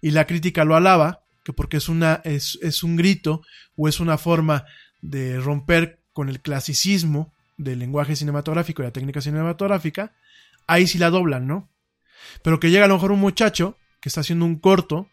y 0.00 0.10
la 0.10 0.26
crítica 0.26 0.64
lo 0.64 0.76
alaba, 0.76 1.24
que 1.44 1.52
porque 1.52 1.78
es, 1.78 1.88
una, 1.88 2.20
es, 2.24 2.58
es 2.62 2.82
un 2.82 2.96
grito 2.96 3.42
o 3.76 3.88
es 3.88 4.00
una 4.00 4.18
forma 4.18 4.64
de 5.00 5.40
romper 5.40 6.00
con 6.12 6.28
el 6.28 6.40
clasicismo 6.40 7.32
del 7.56 7.78
lenguaje 7.78 8.16
cinematográfico 8.16 8.82
y 8.82 8.86
la 8.86 8.92
técnica 8.92 9.20
cinematográfica, 9.20 10.14
ahí 10.66 10.86
sí 10.86 10.98
la 10.98 11.10
doblan, 11.10 11.46
¿no? 11.46 11.70
Pero 12.42 12.60
que 12.60 12.70
llega 12.70 12.84
a 12.84 12.88
lo 12.88 12.94
mejor 12.94 13.12
un 13.12 13.20
muchacho 13.20 13.78
que 14.00 14.08
está 14.08 14.20
haciendo 14.20 14.44
un 14.44 14.58
corto, 14.58 15.08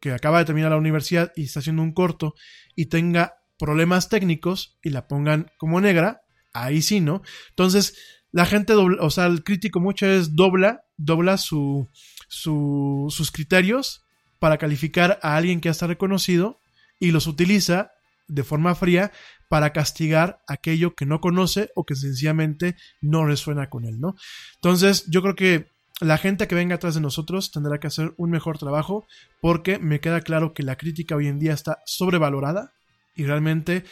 que 0.00 0.12
acaba 0.12 0.38
de 0.38 0.44
terminar 0.44 0.70
la 0.70 0.76
universidad 0.76 1.32
y 1.36 1.44
está 1.44 1.60
haciendo 1.60 1.82
un 1.82 1.92
corto 1.92 2.34
y 2.74 2.86
tenga 2.86 3.34
problemas 3.58 4.08
técnicos 4.08 4.78
y 4.82 4.90
la 4.90 5.08
pongan 5.08 5.50
como 5.56 5.80
negra, 5.80 6.22
ahí 6.52 6.82
sí, 6.82 7.00
¿no? 7.00 7.22
Entonces, 7.50 7.96
la 8.30 8.44
gente 8.44 8.74
dobla, 8.74 9.02
o 9.02 9.10
sea, 9.10 9.26
el 9.26 9.44
crítico 9.44 9.80
muchas 9.80 10.08
veces 10.10 10.36
dobla, 10.36 10.84
dobla 10.96 11.38
su, 11.38 11.88
su, 12.28 13.06
sus 13.08 13.30
criterios 13.30 14.04
para 14.38 14.58
calificar 14.58 15.18
a 15.22 15.36
alguien 15.36 15.60
que 15.60 15.68
ya 15.68 15.72
está 15.72 15.86
reconocido 15.86 16.60
y 16.98 17.12
los 17.12 17.26
utiliza 17.26 17.92
de 18.28 18.44
forma 18.44 18.74
fría 18.74 19.12
para 19.48 19.72
castigar 19.72 20.40
aquello 20.48 20.94
que 20.94 21.06
no 21.06 21.20
conoce 21.20 21.70
o 21.74 21.84
que 21.84 21.94
sencillamente 21.94 22.76
no 23.00 23.24
resuena 23.24 23.68
con 23.68 23.84
él, 23.84 24.00
¿no? 24.00 24.14
Entonces, 24.56 25.04
yo 25.08 25.22
creo 25.22 25.36
que 25.36 25.70
la 26.00 26.18
gente 26.18 26.46
que 26.46 26.54
venga 26.54 26.74
atrás 26.74 26.94
de 26.94 27.00
nosotros 27.00 27.50
tendrá 27.50 27.78
que 27.78 27.86
hacer 27.86 28.12
un 28.18 28.30
mejor 28.30 28.58
trabajo 28.58 29.06
porque 29.40 29.78
me 29.78 30.00
queda 30.00 30.20
claro 30.20 30.52
que 30.52 30.62
la 30.62 30.76
crítica 30.76 31.16
hoy 31.16 31.26
en 31.28 31.38
día 31.38 31.54
está 31.54 31.78
sobrevalorada 31.86 32.72
y 33.14 33.24
realmente 33.24 33.84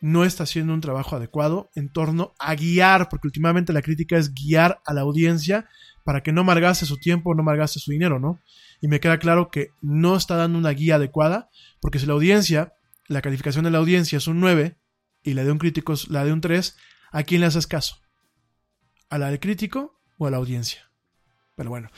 no 0.00 0.24
está 0.24 0.44
haciendo 0.44 0.72
un 0.72 0.80
trabajo 0.80 1.16
adecuado 1.16 1.70
en 1.74 1.90
torno 1.90 2.34
a 2.38 2.54
guiar, 2.54 3.08
porque 3.08 3.28
últimamente 3.28 3.72
la 3.72 3.82
crítica 3.82 4.16
es 4.16 4.34
guiar 4.34 4.80
a 4.84 4.94
la 4.94 5.02
audiencia 5.02 5.68
para 6.04 6.22
que 6.22 6.32
no 6.32 6.44
malgaste 6.44 6.86
su 6.86 6.96
tiempo, 6.96 7.34
no 7.34 7.42
malgaste 7.42 7.78
su 7.78 7.90
dinero, 7.90 8.18
¿no? 8.18 8.40
Y 8.80 8.88
me 8.88 9.00
queda 9.00 9.18
claro 9.18 9.50
que 9.50 9.68
no 9.82 10.16
está 10.16 10.36
dando 10.36 10.58
una 10.58 10.70
guía 10.70 10.96
adecuada, 10.96 11.50
porque 11.80 11.98
si 11.98 12.06
la 12.06 12.14
audiencia, 12.14 12.72
la 13.10 13.22
calificación 13.22 13.64
de 13.64 13.70
la 13.70 13.78
audiencia 13.78 14.18
es 14.18 14.26
un 14.26 14.40
9 14.40 14.78
y 15.22 15.34
la 15.34 15.44
de 15.44 15.52
un 15.52 15.58
crítico 15.58 15.92
es 15.92 16.08
la 16.08 16.24
de 16.24 16.32
un 16.32 16.40
3, 16.40 16.76
¿a 17.12 17.22
quién 17.24 17.42
le 17.42 17.46
haces 17.48 17.66
caso? 17.66 17.96
¿A 19.10 19.18
la 19.18 19.28
del 19.28 19.40
crítico 19.40 20.00
o 20.16 20.26
a 20.26 20.30
la 20.30 20.38
audiencia? 20.38 20.90
Pero 21.56 21.70
bueno, 21.70 21.90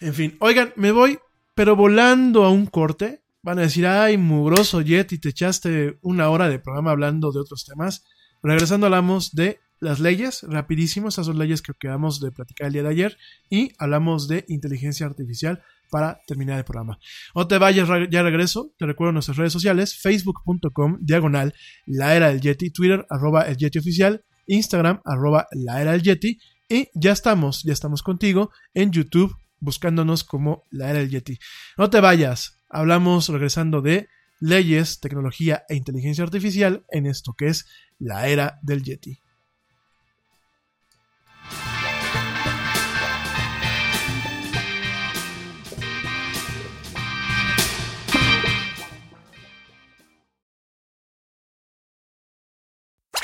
en 0.00 0.14
fin, 0.14 0.36
oigan, 0.40 0.72
me 0.76 0.90
voy, 0.90 1.18
pero 1.54 1.76
volando 1.76 2.44
a 2.44 2.50
un 2.50 2.66
corte, 2.66 3.22
Van 3.48 3.58
a 3.58 3.62
decir, 3.62 3.86
ay, 3.86 4.18
mugroso 4.18 4.80
Jet, 4.82 5.12
y 5.12 5.18
te 5.18 5.28
echaste 5.28 5.98
una 6.02 6.28
hora 6.28 6.48
de 6.48 6.58
programa 6.58 6.90
hablando 6.90 7.30
de 7.30 7.40
otros 7.40 7.64
temas. 7.64 8.04
Regresando 8.42 8.86
hablamos 8.86 9.32
de 9.32 9.60
las 9.78 10.00
leyes, 10.00 10.42
rapidísimo, 10.42 11.08
esas 11.08 11.26
son 11.26 11.38
leyes 11.38 11.62
que 11.62 11.72
quedamos 11.72 12.20
de 12.20 12.32
platicar 12.32 12.66
el 12.66 12.72
día 12.72 12.82
de 12.82 12.88
ayer, 12.88 13.18
y 13.48 13.72
hablamos 13.78 14.26
de 14.26 14.44
inteligencia 14.48 15.06
artificial 15.06 15.62
para 15.90 16.20
terminar 16.26 16.58
el 16.58 16.64
programa. 16.64 16.98
No 17.34 17.46
te 17.46 17.58
vayas, 17.58 17.88
ya 18.10 18.22
regreso, 18.22 18.72
te 18.78 18.86
recuerdo 18.86 19.12
nuestras 19.12 19.36
redes 19.36 19.52
sociales, 19.52 19.96
facebook.com, 19.98 20.98
diagonal, 21.00 21.54
la 21.86 22.14
era 22.14 22.28
del 22.28 22.40
Yeti, 22.40 22.70
Twitter, 22.70 23.06
arroba 23.10 23.42
el 23.42 23.56
Yeti 23.56 23.78
oficial, 23.78 24.24
Instagram, 24.46 25.00
arroba 25.04 25.46
la 25.52 25.80
era 25.80 25.92
del 25.92 26.02
Yeti, 26.02 26.38
y 26.68 26.88
ya 26.94 27.12
estamos, 27.12 27.62
ya 27.62 27.72
estamos 27.72 28.02
contigo 28.02 28.50
en 28.74 28.92
YouTube, 28.92 29.34
buscándonos 29.60 30.24
como 30.24 30.64
la 30.70 30.90
era 30.90 30.98
del 31.00 31.10
Yeti. 31.10 31.38
No 31.76 31.90
te 31.90 32.00
vayas, 32.00 32.60
hablamos 32.68 33.28
regresando 33.28 33.80
de 33.80 34.08
leyes, 34.40 35.00
tecnología 35.00 35.64
e 35.68 35.74
inteligencia 35.74 36.24
artificial 36.24 36.84
en 36.90 37.06
esto 37.06 37.34
que 37.36 37.48
es 37.48 37.66
la 37.98 38.28
era 38.28 38.58
del 38.62 38.82
Yeti. 38.82 39.20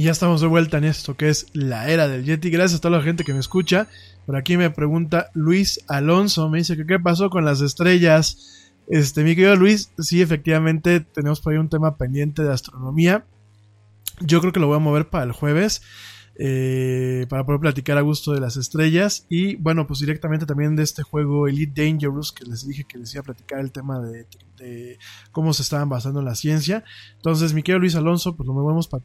Y 0.00 0.04
ya 0.04 0.12
estamos 0.12 0.40
de 0.40 0.46
vuelta 0.46 0.78
en 0.78 0.84
esto 0.84 1.14
que 1.14 1.28
es 1.28 1.48
la 1.52 1.90
era 1.90 2.08
del 2.08 2.24
Yeti. 2.24 2.48
Gracias 2.48 2.78
a 2.78 2.80
toda 2.80 2.96
la 2.96 3.04
gente 3.04 3.22
que 3.22 3.34
me 3.34 3.38
escucha. 3.38 3.86
Por 4.24 4.34
aquí 4.34 4.56
me 4.56 4.70
pregunta 4.70 5.30
Luis 5.34 5.78
Alonso. 5.88 6.48
Me 6.48 6.56
dice 6.56 6.74
que 6.74 6.86
qué 6.86 6.98
pasó 6.98 7.28
con 7.28 7.44
las 7.44 7.60
estrellas. 7.60 8.72
Este, 8.88 9.22
mi 9.24 9.36
querido 9.36 9.56
Luis, 9.56 9.92
sí, 9.98 10.22
efectivamente 10.22 11.00
tenemos 11.00 11.42
por 11.42 11.52
ahí 11.52 11.58
un 11.58 11.68
tema 11.68 11.98
pendiente 11.98 12.42
de 12.42 12.50
astronomía. 12.50 13.26
Yo 14.20 14.40
creo 14.40 14.54
que 14.54 14.60
lo 14.60 14.68
voy 14.68 14.76
a 14.76 14.78
mover 14.78 15.10
para 15.10 15.24
el 15.24 15.32
jueves. 15.32 15.82
Eh, 16.36 17.26
para 17.28 17.44
poder 17.44 17.60
platicar 17.60 17.98
a 17.98 18.02
gusto 18.02 18.32
de 18.32 18.40
las 18.40 18.56
estrellas. 18.56 19.26
Y 19.28 19.56
bueno, 19.56 19.86
pues 19.86 20.00
directamente 20.00 20.46
también 20.46 20.76
de 20.76 20.82
este 20.82 21.02
juego 21.02 21.48
Elite 21.48 21.84
Dangerous, 21.84 22.32
que 22.32 22.44
les 22.44 22.66
dije 22.66 22.84
que 22.84 22.98
les 22.98 23.12
iba 23.12 23.20
a 23.20 23.24
platicar 23.24 23.60
el 23.60 23.72
tema 23.72 24.00
de, 24.00 24.26
cómo 25.32 25.52
se 25.52 25.62
estaban 25.62 25.88
basando 25.88 26.20
en 26.20 26.26
la 26.26 26.34
ciencia. 26.34 26.84
Entonces, 27.16 27.54
mi 27.54 27.62
querido 27.62 27.80
Luis 27.80 27.94
Alonso, 27.94 28.36
pues 28.36 28.46
lo 28.46 28.52
movemos 28.52 28.88
para 28.88 29.02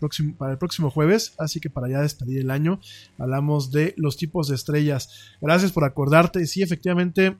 el, 0.52 0.58
próximo, 0.58 0.90
jueves. 0.90 1.34
Así 1.38 1.60
que 1.60 1.70
para 1.70 1.90
ya 1.90 2.02
despedir 2.02 2.40
el 2.40 2.52
año, 2.52 2.80
hablamos 3.18 3.72
de 3.72 3.94
los 3.98 4.18
tipos 4.18 4.48
de 4.48 4.56
estrellas. 4.56 5.36
Gracias 5.42 5.72
por 5.72 5.84
acordarte. 5.84 6.46
Sí, 6.46 6.62
efectivamente. 6.62 7.38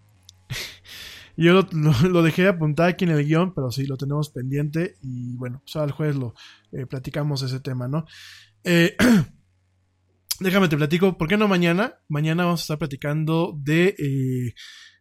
Yo 1.38 1.52
lo, 1.52 1.68
lo, 1.74 2.10
lo, 2.10 2.24
dejé 2.24 2.48
apuntar 2.48 2.88
aquí 2.88 3.04
en 3.04 3.12
el 3.12 3.26
guion, 3.26 3.54
pero 3.54 3.70
sí, 3.70 3.86
lo 3.86 3.98
tenemos 3.98 4.30
pendiente. 4.30 4.96
Y 5.02 5.36
bueno, 5.36 5.62
pues 5.66 5.76
al 5.76 5.92
jueves 5.92 6.16
lo 6.16 6.34
eh, 6.72 6.86
platicamos 6.86 7.42
ese 7.42 7.60
tema, 7.60 7.90
¿no? 7.90 8.06
Eh, 8.66 8.96
déjame 10.40 10.68
te 10.68 10.78
platico, 10.78 11.18
¿por 11.18 11.28
qué 11.28 11.38
no 11.38 11.48
mañana? 11.48 11.96
Mañana 12.08 12.46
vamos 12.46 12.62
a 12.62 12.64
estar 12.64 12.78
platicando 12.78 13.54
de 13.58 13.96
eh, 13.98 14.54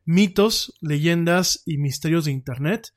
mitos, 0.04 0.74
leyendas 0.80 1.62
y 1.66 1.78
misterios 1.78 2.24
de 2.24 2.32
Internet. 2.32 2.88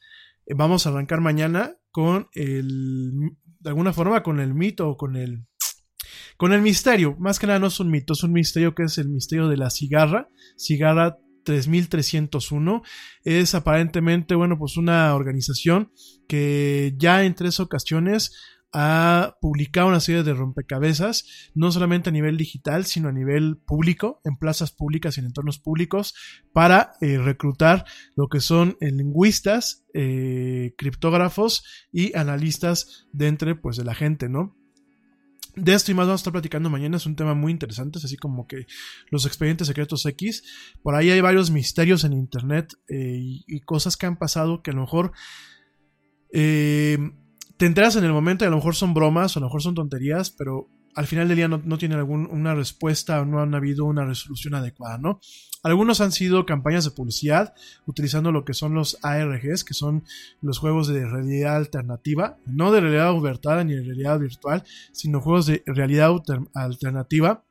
Eh, 0.45 0.53
vamos 0.55 0.85
a 0.85 0.89
arrancar 0.89 1.21
mañana 1.21 1.75
con 1.91 2.27
el, 2.33 3.11
de 3.59 3.69
alguna 3.69 3.93
forma, 3.93 4.23
con 4.23 4.39
el 4.39 4.53
mito 4.53 4.89
o 4.89 4.97
con 4.97 5.15
el, 5.15 5.45
con 6.37 6.53
el 6.53 6.61
misterio. 6.61 7.15
Más 7.19 7.39
que 7.39 7.47
nada 7.47 7.59
no 7.59 7.67
es 7.67 7.79
un 7.79 7.89
mito, 7.89 8.13
es 8.13 8.23
un 8.23 8.33
misterio 8.33 8.75
que 8.75 8.83
es 8.83 8.97
el 8.97 9.09
misterio 9.09 9.47
de 9.47 9.57
la 9.57 9.69
cigarra. 9.69 10.29
Cigarra 10.57 11.17
3301 11.43 12.83
es 13.23 13.55
aparentemente, 13.55 14.35
bueno, 14.35 14.57
pues 14.59 14.75
una 14.75 15.15
organización 15.15 15.91
que 16.27 16.93
ya 16.97 17.23
en 17.23 17.35
tres 17.35 17.59
ocasiones 17.59 18.33
ha 18.73 19.37
publicado 19.41 19.87
una 19.87 19.99
serie 19.99 20.23
de 20.23 20.33
rompecabezas, 20.33 21.51
no 21.55 21.71
solamente 21.71 22.09
a 22.09 22.11
nivel 22.11 22.37
digital, 22.37 22.85
sino 22.85 23.09
a 23.09 23.13
nivel 23.13 23.57
público, 23.57 24.21
en 24.25 24.37
plazas 24.37 24.71
públicas 24.71 25.17
y 25.17 25.21
en 25.21 25.27
entornos 25.27 25.59
públicos, 25.59 26.13
para 26.53 26.93
eh, 27.01 27.17
reclutar 27.17 27.85
lo 28.15 28.27
que 28.27 28.39
son 28.39 28.77
eh, 28.81 28.91
lingüistas, 28.91 29.85
eh, 29.93 30.73
criptógrafos 30.77 31.63
y 31.91 32.15
analistas 32.15 33.07
de 33.13 33.27
entre 33.27 33.55
pues, 33.55 33.77
de 33.77 33.85
la 33.85 33.95
gente, 33.95 34.29
¿no? 34.29 34.55
De 35.55 35.73
esto 35.73 35.91
y 35.91 35.95
más 35.95 36.05
vamos 36.05 36.19
a 36.19 36.21
estar 36.21 36.33
platicando 36.33 36.69
mañana, 36.69 36.97
es 36.97 37.07
un 37.07 37.15
tema 37.15 37.33
muy 37.33 37.51
interesante, 37.51 37.97
es 37.97 38.05
así 38.05 38.15
como 38.15 38.45
que 38.45 38.67
los 39.09 39.25
expedientes 39.25 39.65
secretos 39.65 40.05
X. 40.05 40.43
Por 40.83 40.93
ahí 40.93 41.09
hay 41.09 41.19
varios 41.19 41.49
misterios 41.49 42.03
en 42.03 42.13
internet 42.13 42.73
eh, 42.87 43.17
y, 43.19 43.43
y, 43.47 43.61
cosas 43.61 43.97
que 43.97 44.05
han 44.05 44.17
pasado 44.17 44.61
que 44.61 44.69
a 44.69 44.75
lo 44.75 44.81
mejor 44.81 45.13
te 47.57 47.65
enteras 47.65 47.95
en 47.95 48.05
el 48.05 48.13
momento 48.13 48.45
y 48.45 48.47
a 48.47 48.51
lo 48.51 48.57
mejor 48.57 48.75
son 48.75 48.93
bromas 48.93 49.35
o 49.35 49.39
a 49.39 49.41
lo 49.41 49.47
mejor 49.47 49.61
son 49.61 49.75
tonterías, 49.75 50.29
pero 50.29 50.67
al 50.95 51.07
final 51.07 51.27
del 51.27 51.37
día 51.37 51.47
no, 51.47 51.61
no 51.63 51.77
tienen 51.77 51.99
alguna 51.99 52.55
respuesta 52.55 53.21
o 53.21 53.25
no 53.25 53.39
han 53.39 53.53
habido 53.53 53.85
una 53.85 54.05
resolución 54.05 54.55
adecuada, 54.55 54.97
¿no? 54.97 55.19
Algunos 55.63 56.01
han 56.01 56.11
sido 56.11 56.45
campañas 56.45 56.85
de 56.85 56.91
publicidad 56.91 57.53
utilizando 57.85 58.31
lo 58.31 58.45
que 58.45 58.53
son 58.53 58.73
los 58.73 58.97
ARGs, 59.03 59.63
que 59.63 59.73
son 59.73 60.03
los 60.41 60.59
juegos 60.59 60.87
de 60.87 61.05
realidad 61.05 61.55
alternativa, 61.55 62.37
no 62.45 62.71
de 62.71 62.81
realidad 62.81 63.07
aumentada 63.07 63.63
ni 63.63 63.73
de 63.73 63.83
realidad 63.83 64.19
virtual, 64.19 64.63
sino 64.91 65.19
juegos 65.19 65.45
de 65.47 65.63
realidad 65.65 66.11
alternativa. 66.53 67.43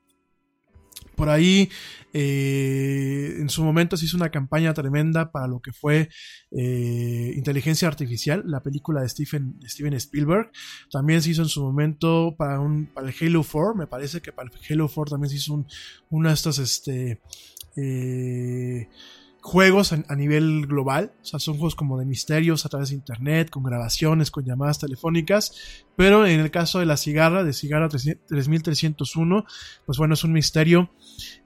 Por 1.17 1.31
ahí, 1.31 1.71
eh, 2.13 3.37
en 3.39 3.49
su 3.49 3.65
momento 3.65 3.97
se 3.97 4.05
hizo 4.05 4.17
una 4.17 4.31
campaña 4.31 4.75
tremenda 4.75 5.33
para 5.33 5.49
lo 5.49 5.61
que 5.61 5.73
fue 5.73 6.09
eh, 6.51 7.33
Inteligencia 7.35 7.89
Artificial, 7.89 8.43
la 8.47 8.63
película 8.63 9.01
de 9.01 9.09
Steven, 9.09 9.59
de 9.59 9.69
Steven, 9.69 9.95
Spielberg. 9.95 10.51
También 10.91 11.23
se 11.23 11.31
hizo 11.31 11.43
en 11.43 11.49
su 11.49 11.63
momento 11.63 12.35
para, 12.37 12.61
un, 12.61 12.87
para 12.87 13.09
el 13.09 13.15
Halo 13.21 13.43
4, 13.43 13.75
me 13.75 13.87
parece 13.87 14.21
que 14.21 14.33
para 14.33 14.51
el 14.51 14.73
Halo 14.73 14.91
4 14.93 15.13
también 15.13 15.31
se 15.31 15.37
hizo 15.37 15.55
un, 15.55 15.67
una 16.11 16.29
de 16.29 16.35
estas, 16.35 16.59
este, 16.59 17.21
eh, 17.77 18.89
juegos 19.47 19.93
a, 19.93 20.17
nivel 20.17 20.67
global, 20.67 21.13
o 21.23 21.25
sea, 21.25 21.39
son 21.39 21.55
juegos 21.55 21.77
como 21.77 21.99
de 22.01 22.05
misterios 22.05 22.67
a 22.67 22.69
través 22.69 22.89
de 22.89 22.97
internet, 22.97 23.49
con 23.49 23.63
grabaciones, 23.63 24.33
con 24.33 24.45
llamadas 24.45 24.81
telefónicas, 24.81 25.86
pero 25.97 26.27
en 26.27 26.41
el 26.41 26.51
caso 26.51 26.79
de 26.79 26.87
la 26.87 26.97
cigarra, 26.97 27.45
de 27.45 27.53
cigarra 27.53 27.89
3301, 27.89 29.45
pues 29.85 29.99
bueno, 29.99 30.15
es 30.15 30.25
un 30.25 30.33
misterio 30.33 30.91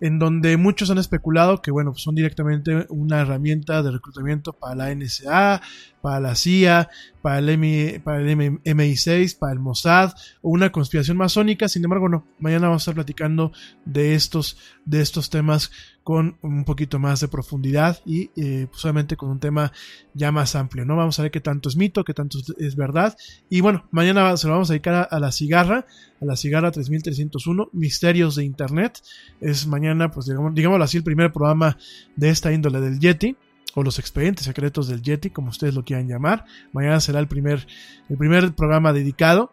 en 0.00 0.18
donde 0.18 0.56
muchos 0.56 0.90
han 0.90 0.98
especulado 0.98 1.62
que, 1.62 1.70
bueno, 1.70 1.94
son 1.94 2.14
directamente 2.14 2.86
una 2.88 3.20
herramienta 3.20 3.82
de 3.82 3.92
reclutamiento 3.92 4.52
para 4.52 4.74
la 4.74 4.94
NSA, 4.94 5.62
para 6.00 6.20
la 6.20 6.34
CIA, 6.34 6.88
para 7.22 7.38
el, 7.38 7.48
M, 7.50 8.00
para 8.02 8.20
el 8.20 8.28
M, 8.28 8.60
MI6, 8.64 9.38
para 9.38 9.52
el 9.52 9.60
Mossad, 9.60 10.12
o 10.42 10.50
una 10.50 10.72
conspiración 10.72 11.16
masónica. 11.16 11.68
Sin 11.68 11.84
embargo, 11.84 12.08
no, 12.08 12.26
mañana 12.38 12.68
vamos 12.68 12.82
a 12.82 12.84
estar 12.84 12.94
platicando 12.94 13.52
de 13.84 14.14
estos, 14.14 14.56
de 14.84 15.00
estos 15.00 15.30
temas 15.30 15.70
con 16.02 16.38
un 16.42 16.64
poquito 16.64 16.98
más 16.98 17.20
de 17.20 17.28
profundidad 17.28 18.00
y 18.06 18.30
eh, 18.34 18.66
pues 18.70 18.84
obviamente 18.84 19.16
con 19.16 19.28
un 19.30 19.38
tema 19.38 19.70
ya 20.14 20.32
más 20.32 20.56
amplio, 20.56 20.84
¿no? 20.84 20.96
Vamos 20.96 21.18
a 21.18 21.22
ver 21.22 21.30
qué 21.30 21.40
tanto 21.40 21.68
es 21.68 21.76
mito, 21.76 22.04
qué 22.04 22.14
tanto 22.14 22.38
es 22.58 22.74
verdad. 22.74 23.16
Y 23.48 23.60
bueno, 23.60 23.86
mañana 23.90 24.36
se 24.40 24.48
lo 24.48 24.54
vamos 24.54 24.70
a 24.70 24.72
dedicar 24.72 25.08
a, 25.10 25.20
la 25.20 25.32
cigarra, 25.32 25.86
a 26.20 26.24
la 26.24 26.36
cigarra 26.36 26.70
3301, 26.70 27.70
Misterios 27.72 28.36
de 28.36 28.44
Internet. 28.44 29.00
Es 29.40 29.66
mañana, 29.66 30.10
pues 30.10 30.26
digamos, 30.26 30.54
digámoslo 30.54 30.84
así, 30.84 30.96
el 30.96 31.04
primer 31.04 31.32
programa 31.32 31.76
de 32.16 32.30
esta 32.30 32.52
índole 32.52 32.80
del 32.80 32.98
Yeti 32.98 33.36
o 33.74 33.82
los 33.82 33.98
expedientes 33.98 34.44
secretos 34.44 34.88
del 34.88 35.02
Yeti, 35.02 35.30
como 35.30 35.50
ustedes 35.50 35.74
lo 35.74 35.84
quieran 35.84 36.08
llamar. 36.08 36.44
Mañana 36.72 37.00
será 37.00 37.20
el 37.20 37.28
primer, 37.28 37.66
el 38.08 38.16
primer 38.16 38.52
programa 38.54 38.92
dedicado. 38.92 39.52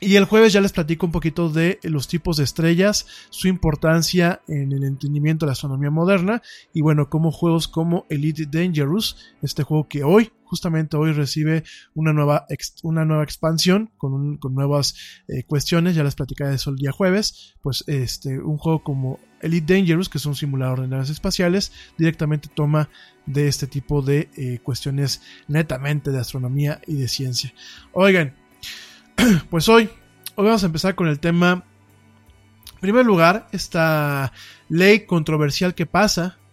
Y 0.00 0.14
el 0.16 0.26
jueves 0.26 0.52
ya 0.52 0.60
les 0.60 0.72
platico 0.72 1.06
un 1.06 1.12
poquito 1.12 1.48
de 1.48 1.80
los 1.82 2.06
tipos 2.06 2.36
de 2.36 2.44
estrellas, 2.44 3.06
su 3.30 3.48
importancia 3.48 4.42
en 4.46 4.72
el 4.72 4.84
entendimiento 4.84 5.44
de 5.44 5.48
la 5.48 5.52
astronomía 5.52 5.90
moderna 5.90 6.40
y 6.72 6.82
bueno, 6.82 7.10
como 7.10 7.32
juegos 7.32 7.66
como 7.66 8.06
Elite 8.08 8.46
Dangerous, 8.46 9.16
este 9.42 9.64
juego 9.64 9.88
que 9.88 10.04
hoy, 10.04 10.30
justamente 10.44 10.96
hoy 10.96 11.12
recibe 11.12 11.64
una 11.94 12.12
nueva, 12.12 12.46
una 12.82 13.04
nueva 13.04 13.24
expansión 13.24 13.90
con, 13.98 14.14
un, 14.14 14.36
con 14.36 14.54
nuevas 14.54 14.94
eh, 15.26 15.42
cuestiones, 15.42 15.96
ya 15.96 16.04
les 16.04 16.14
platicaré 16.14 16.54
eso 16.54 16.70
el 16.70 16.76
día 16.76 16.92
jueves, 16.92 17.56
pues 17.60 17.82
este, 17.88 18.38
un 18.38 18.56
juego 18.56 18.84
como 18.84 19.18
Elite 19.40 19.74
Dangerous, 19.74 20.08
que 20.08 20.18
es 20.18 20.26
un 20.26 20.36
simulador 20.36 20.80
de 20.80 20.88
naves 20.88 21.10
espaciales, 21.10 21.72
directamente 21.96 22.48
toma 22.54 22.88
de 23.26 23.48
este 23.48 23.66
tipo 23.66 24.00
de 24.00 24.30
eh, 24.36 24.60
cuestiones 24.62 25.22
netamente 25.48 26.12
de 26.12 26.18
astronomía 26.18 26.80
y 26.86 26.94
de 26.94 27.08
ciencia. 27.08 27.52
Oigan, 27.92 28.34
pues 29.50 29.68
hoy, 29.68 29.90
hoy 30.36 30.46
vamos 30.46 30.62
a 30.62 30.66
empezar 30.66 30.94
con 30.94 31.08
el 31.08 31.18
tema. 31.18 31.64
En 32.74 32.80
primer 32.80 33.04
lugar, 33.04 33.48
esta 33.52 34.32
ley 34.68 35.06
controversial 35.06 35.74
que 35.74 35.86
pasa 35.86 36.38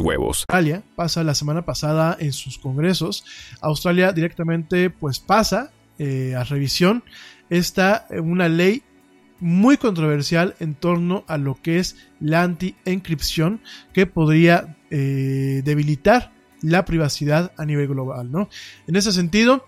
huevos. 0.00 0.44
Australia 0.48 0.82
pasa 0.96 1.24
la 1.24 1.34
semana 1.34 1.64
pasada 1.64 2.16
en 2.18 2.32
sus 2.32 2.58
congresos. 2.58 3.24
Australia 3.60 4.12
directamente 4.12 4.90
pues 4.90 5.20
pasa 5.20 5.70
eh, 5.98 6.34
a 6.36 6.44
revisión 6.44 7.04
esta 7.50 8.06
eh, 8.10 8.20
una 8.20 8.48
ley 8.48 8.82
muy 9.40 9.76
controversial 9.76 10.56
en 10.58 10.74
torno 10.74 11.24
a 11.28 11.38
lo 11.38 11.54
que 11.62 11.78
es 11.78 11.96
la 12.20 12.42
anti-encripción 12.42 13.60
que 13.92 14.06
podría 14.06 14.76
eh, 14.90 15.62
debilitar 15.64 16.32
la 16.60 16.84
privacidad 16.84 17.52
a 17.56 17.64
nivel 17.64 17.86
global. 17.86 18.32
¿no? 18.32 18.48
En 18.88 18.96
ese 18.96 19.12
sentido, 19.12 19.64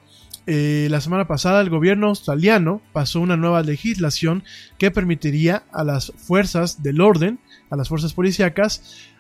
la 0.47 1.01
semana 1.01 1.29
pasada 1.29 1.61
el 1.61 1.71
gobierno 1.71 2.09
australiano 2.09 2.83
pasó 2.93 3.21
una 3.21 3.37
nueva 3.37 3.63
legislación 3.63 4.43
que 4.79 4.91
permitiría 4.91 5.63
a 5.71 5.85
las 5.85 6.13
fuerzas 6.17 6.83
del 6.83 7.01
orden, 7.01 7.39
a 7.71 7.77
las 7.77 7.89
fuerzas 7.89 8.15
policíacas, 8.15 9.11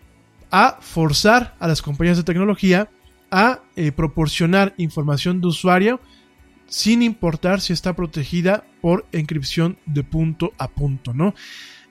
a 0.50 0.78
forzar 0.80 1.56
a 1.60 1.68
las 1.68 1.82
compañías 1.82 2.16
de 2.16 2.24
tecnología 2.24 2.88
a 3.30 3.60
eh, 3.76 3.92
proporcionar 3.92 4.74
información 4.76 5.40
de 5.40 5.48
usuario 5.48 6.00
sin 6.66 7.02
importar 7.02 7.60
si 7.60 7.72
está 7.72 7.94
protegida 7.94 8.64
por 8.80 9.06
encripción 9.12 9.76
de 9.86 10.04
punto 10.04 10.52
a 10.58 10.68
punto, 10.68 11.12
¿no? 11.12 11.34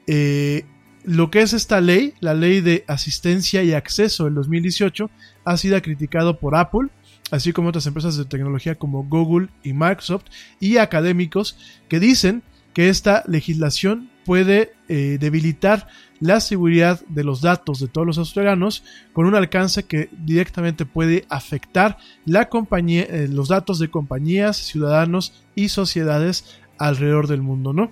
Eh, 0.07 0.65
lo 1.03 1.31
que 1.31 1.41
es 1.41 1.53
esta 1.53 1.81
ley, 1.81 2.14
la 2.19 2.34
ley 2.34 2.61
de 2.61 2.84
asistencia 2.88 3.64
y 3.64 3.73
acceso 3.73 4.26
del 4.26 4.36
2018, 4.36 5.10
ha 5.45 5.57
sido 5.57 5.81
criticado 5.81 6.40
por 6.40 6.56
Apple, 6.56 6.90
así 7.31 7.53
como 7.53 7.69
otras 7.69 7.86
empresas 7.88 8.18
de 8.18 8.26
tecnología 8.26 8.76
como 8.76 9.03
Google 9.03 9.49
y 9.64 9.73
Microsoft, 9.73 10.26
y 10.60 10.77
académicos 10.77 11.57
que 11.88 11.99
dicen 11.99 12.44
que 12.73 12.90
esta 12.90 13.23
legislación 13.27 14.10
puede 14.30 14.73
eh, 14.89 15.18
debilitar 15.19 15.88
la 16.19 16.39
seguridad 16.39 17.01
de 17.07 17.23
los 17.23 17.41
datos 17.41 17.80
de 17.80 17.88
todos 17.88 18.06
los 18.06 18.19
australianos 18.19 18.84
con 19.11 19.26
un 19.26 19.34
alcance 19.34 19.85
que 19.85 20.07
directamente 20.11 20.85
puede 20.85 21.26
afectar 21.30 21.97
la 22.26 22.47
compañía, 22.47 23.06
eh, 23.10 23.27
los 23.27 23.47
datos 23.47 23.80
de 23.80 23.89
compañías, 23.89 24.56
ciudadanos 24.57 25.34
y 25.56 25.69
sociedades 25.69 26.60
alrededor 26.77 27.26
del 27.26 27.41
mundo, 27.41 27.73
¿no? 27.73 27.91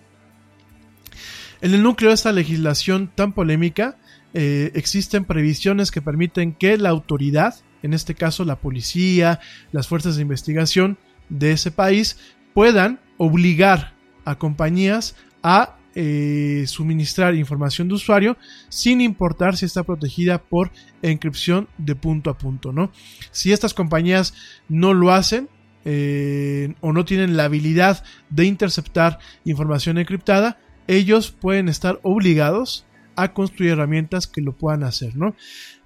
En 1.61 1.73
el 1.73 1.81
núcleo 1.81 2.11
de 2.11 2.13
esta 2.13 2.31
legislación 2.31 3.09
tan 3.15 3.33
polémica 3.33 3.97
eh, 4.35 4.71
existen 4.75 5.25
previsiones 5.25 5.89
que 5.89 6.03
permiten 6.03 6.53
que 6.53 6.77
la 6.77 6.89
autoridad, 6.89 7.55
en 7.81 7.95
este 7.95 8.13
caso 8.13 8.45
la 8.45 8.57
policía, 8.57 9.39
las 9.71 9.87
fuerzas 9.87 10.17
de 10.17 10.21
investigación 10.21 10.99
de 11.29 11.53
ese 11.53 11.71
país, 11.71 12.19
puedan 12.53 12.99
obligar 13.17 13.95
a 14.23 14.37
compañías 14.37 15.15
a 15.41 15.76
eh, 15.99 16.65
suministrar 16.67 17.33
información 17.33 17.87
de 17.87 17.95
usuario 17.95 18.37
sin 18.69 19.01
importar 19.01 19.57
si 19.57 19.65
está 19.65 19.81
protegida 19.81 20.37
por 20.37 20.69
encripción 21.01 21.69
de 21.79 21.95
punto 21.95 22.29
a 22.29 22.37
punto, 22.37 22.71
¿no? 22.71 22.91
Si 23.31 23.51
estas 23.51 23.73
compañías 23.73 24.35
no 24.69 24.93
lo 24.93 25.11
hacen 25.11 25.49
eh, 25.85 26.75
o 26.81 26.93
no 26.93 27.03
tienen 27.03 27.35
la 27.35 27.45
habilidad 27.45 28.03
de 28.29 28.45
interceptar 28.45 29.17
información 29.43 29.97
encriptada, 29.97 30.59
ellos 30.85 31.31
pueden 31.31 31.67
estar 31.67 31.99
obligados 32.03 32.85
a 33.15 33.33
construir 33.33 33.71
herramientas 33.71 34.27
que 34.27 34.41
lo 34.41 34.55
puedan 34.55 34.83
hacer, 34.83 35.15
¿no? 35.15 35.35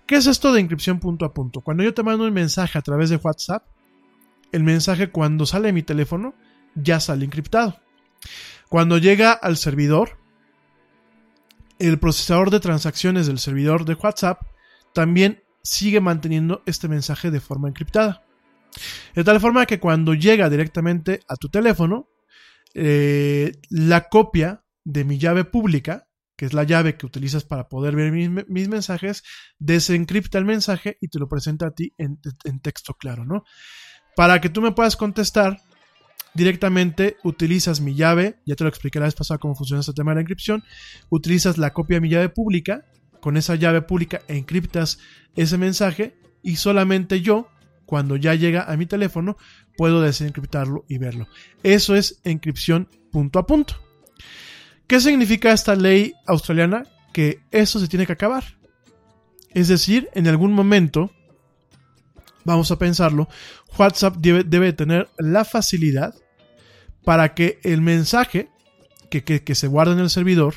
¿Qué 0.05 0.15
es 0.15 0.27
esto 0.27 0.51
de 0.51 0.59
encripción 0.59 0.99
punto 0.99 1.23
a 1.23 1.33
punto? 1.33 1.61
Cuando 1.61 1.83
yo 1.83 1.93
te 1.93 2.03
mando 2.03 2.25
un 2.25 2.33
mensaje 2.33 2.77
a 2.77 2.81
través 2.81 3.09
de 3.09 3.15
WhatsApp, 3.15 3.63
el 4.51 4.63
mensaje 4.63 5.09
cuando 5.09 5.45
sale 5.45 5.67
de 5.67 5.73
mi 5.73 5.83
teléfono 5.83 6.33
ya 6.75 6.99
sale 6.99 7.23
encriptado. 7.23 7.79
Cuando 8.71 8.97
llega 8.97 9.33
al 9.33 9.57
servidor, 9.57 10.17
el 11.77 11.99
procesador 11.99 12.51
de 12.51 12.61
transacciones 12.61 13.27
del 13.27 13.37
servidor 13.37 13.83
de 13.83 13.95
WhatsApp 13.95 14.43
también 14.93 15.43
sigue 15.61 15.99
manteniendo 15.99 16.63
este 16.65 16.87
mensaje 16.87 17.31
de 17.31 17.41
forma 17.41 17.67
encriptada. 17.67 18.23
De 19.13 19.25
tal 19.25 19.41
forma 19.41 19.65
que 19.65 19.81
cuando 19.81 20.13
llega 20.13 20.49
directamente 20.49 21.19
a 21.27 21.35
tu 21.35 21.49
teléfono, 21.49 22.07
eh, 22.73 23.51
la 23.69 24.07
copia 24.07 24.63
de 24.85 25.03
mi 25.03 25.17
llave 25.17 25.43
pública, 25.43 26.07
que 26.37 26.45
es 26.45 26.53
la 26.53 26.63
llave 26.63 26.95
que 26.95 27.05
utilizas 27.05 27.43
para 27.43 27.67
poder 27.67 27.93
ver 27.93 28.13
mis, 28.13 28.69
mensajes, 28.69 29.23
desencripta 29.59 30.37
el 30.37 30.45
mensaje 30.45 30.97
y 31.01 31.09
te 31.09 31.19
lo 31.19 31.27
presenta 31.27 31.67
a 31.67 31.71
ti 31.71 31.93
en, 31.97 32.21
en 32.45 32.61
texto 32.61 32.93
claro, 32.93 33.25
¿no? 33.25 33.43
Para 34.15 34.39
que 34.39 34.47
tú 34.47 34.61
me 34.61 34.71
puedas 34.71 34.95
contestar, 34.95 35.59
directamente 36.33 37.17
utilizas 37.23 37.81
mi 37.81 37.95
llave, 37.95 38.37
ya 38.45 38.55
te 38.55 38.63
lo 38.63 38.69
expliqué 38.69 38.99
la 38.99 39.05
vez 39.05 39.15
pasada 39.15 39.37
cómo 39.37 39.55
funciona 39.55 39.81
este 39.81 39.93
tema 39.93 40.11
de 40.11 40.15
la 40.15 40.21
encripción, 40.21 40.63
utilizas 41.09 41.57
la 41.57 41.73
copia 41.73 41.97
de 41.97 42.01
mi 42.01 42.09
llave 42.09 42.29
pública, 42.29 42.85
con 43.19 43.37
esa 43.37 43.55
llave 43.55 43.81
pública 43.81 44.21
encriptas 44.27 44.99
ese 45.35 45.57
mensaje 45.57 46.15
y 46.41 46.55
solamente 46.55 47.21
yo, 47.21 47.49
cuando 47.85 48.15
ya 48.15 48.35
llega 48.35 48.63
a 48.63 48.77
mi 48.77 48.85
teléfono, 48.85 49.37
puedo 49.77 50.01
desencriptarlo 50.01 50.85
y 50.87 50.97
verlo. 50.97 51.27
Eso 51.63 51.95
es 51.95 52.19
encripción 52.23 52.87
punto 53.11 53.39
a 53.39 53.45
punto. 53.45 53.75
¿Qué 54.87 54.99
significa 54.99 55.51
esta 55.51 55.75
ley 55.75 56.13
australiana? 56.25 56.83
Que 57.13 57.39
eso 57.51 57.79
se 57.79 57.87
tiene 57.87 58.05
que 58.05 58.13
acabar. 58.13 58.43
Es 59.53 59.67
decir, 59.67 60.09
en 60.13 60.27
algún 60.27 60.53
momento, 60.53 61.11
vamos 62.43 62.71
a 62.71 62.77
pensarlo, 62.77 63.27
WhatsApp 63.77 64.17
debe, 64.17 64.73
tener 64.73 65.09
la 65.17 65.45
facilidad 65.45 66.15
para 67.03 67.33
que 67.33 67.59
el 67.63 67.81
mensaje 67.81 68.49
que, 69.09 69.55
se 69.55 69.67
guarda 69.67 69.93
en 69.93 69.99
el 69.99 70.09
servidor, 70.09 70.55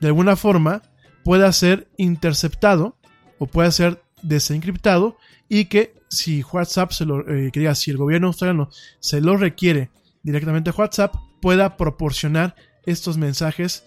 de 0.00 0.08
alguna 0.08 0.36
forma, 0.36 0.82
pueda 1.24 1.52
ser 1.52 1.88
interceptado 1.96 2.96
o 3.38 3.46
pueda 3.46 3.70
ser 3.70 4.02
desencriptado 4.22 5.16
y 5.48 5.66
que 5.66 5.94
si 6.08 6.42
WhatsApp 6.42 6.92
se 6.92 7.04
lo, 7.04 7.26
eh, 7.28 7.50
si 7.74 7.90
el 7.90 7.96
gobierno 7.96 8.28
australiano 8.28 8.70
se 9.00 9.20
lo 9.20 9.36
requiere 9.36 9.90
directamente 10.22 10.70
a 10.70 10.74
WhatsApp, 10.74 11.14
pueda 11.40 11.76
proporcionar 11.76 12.54
estos 12.84 13.16
mensajes 13.16 13.84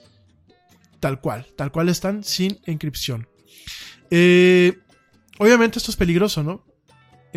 tal 0.99 1.21
cual, 1.21 1.47
tal 1.55 1.71
cual 1.71 1.89
están 1.89 2.23
sin 2.23 2.59
encripción. 2.65 3.27
Eh, 4.09 4.77
obviamente 5.37 5.79
esto 5.79 5.91
es 5.91 5.97
peligroso, 5.97 6.43
¿no? 6.43 6.65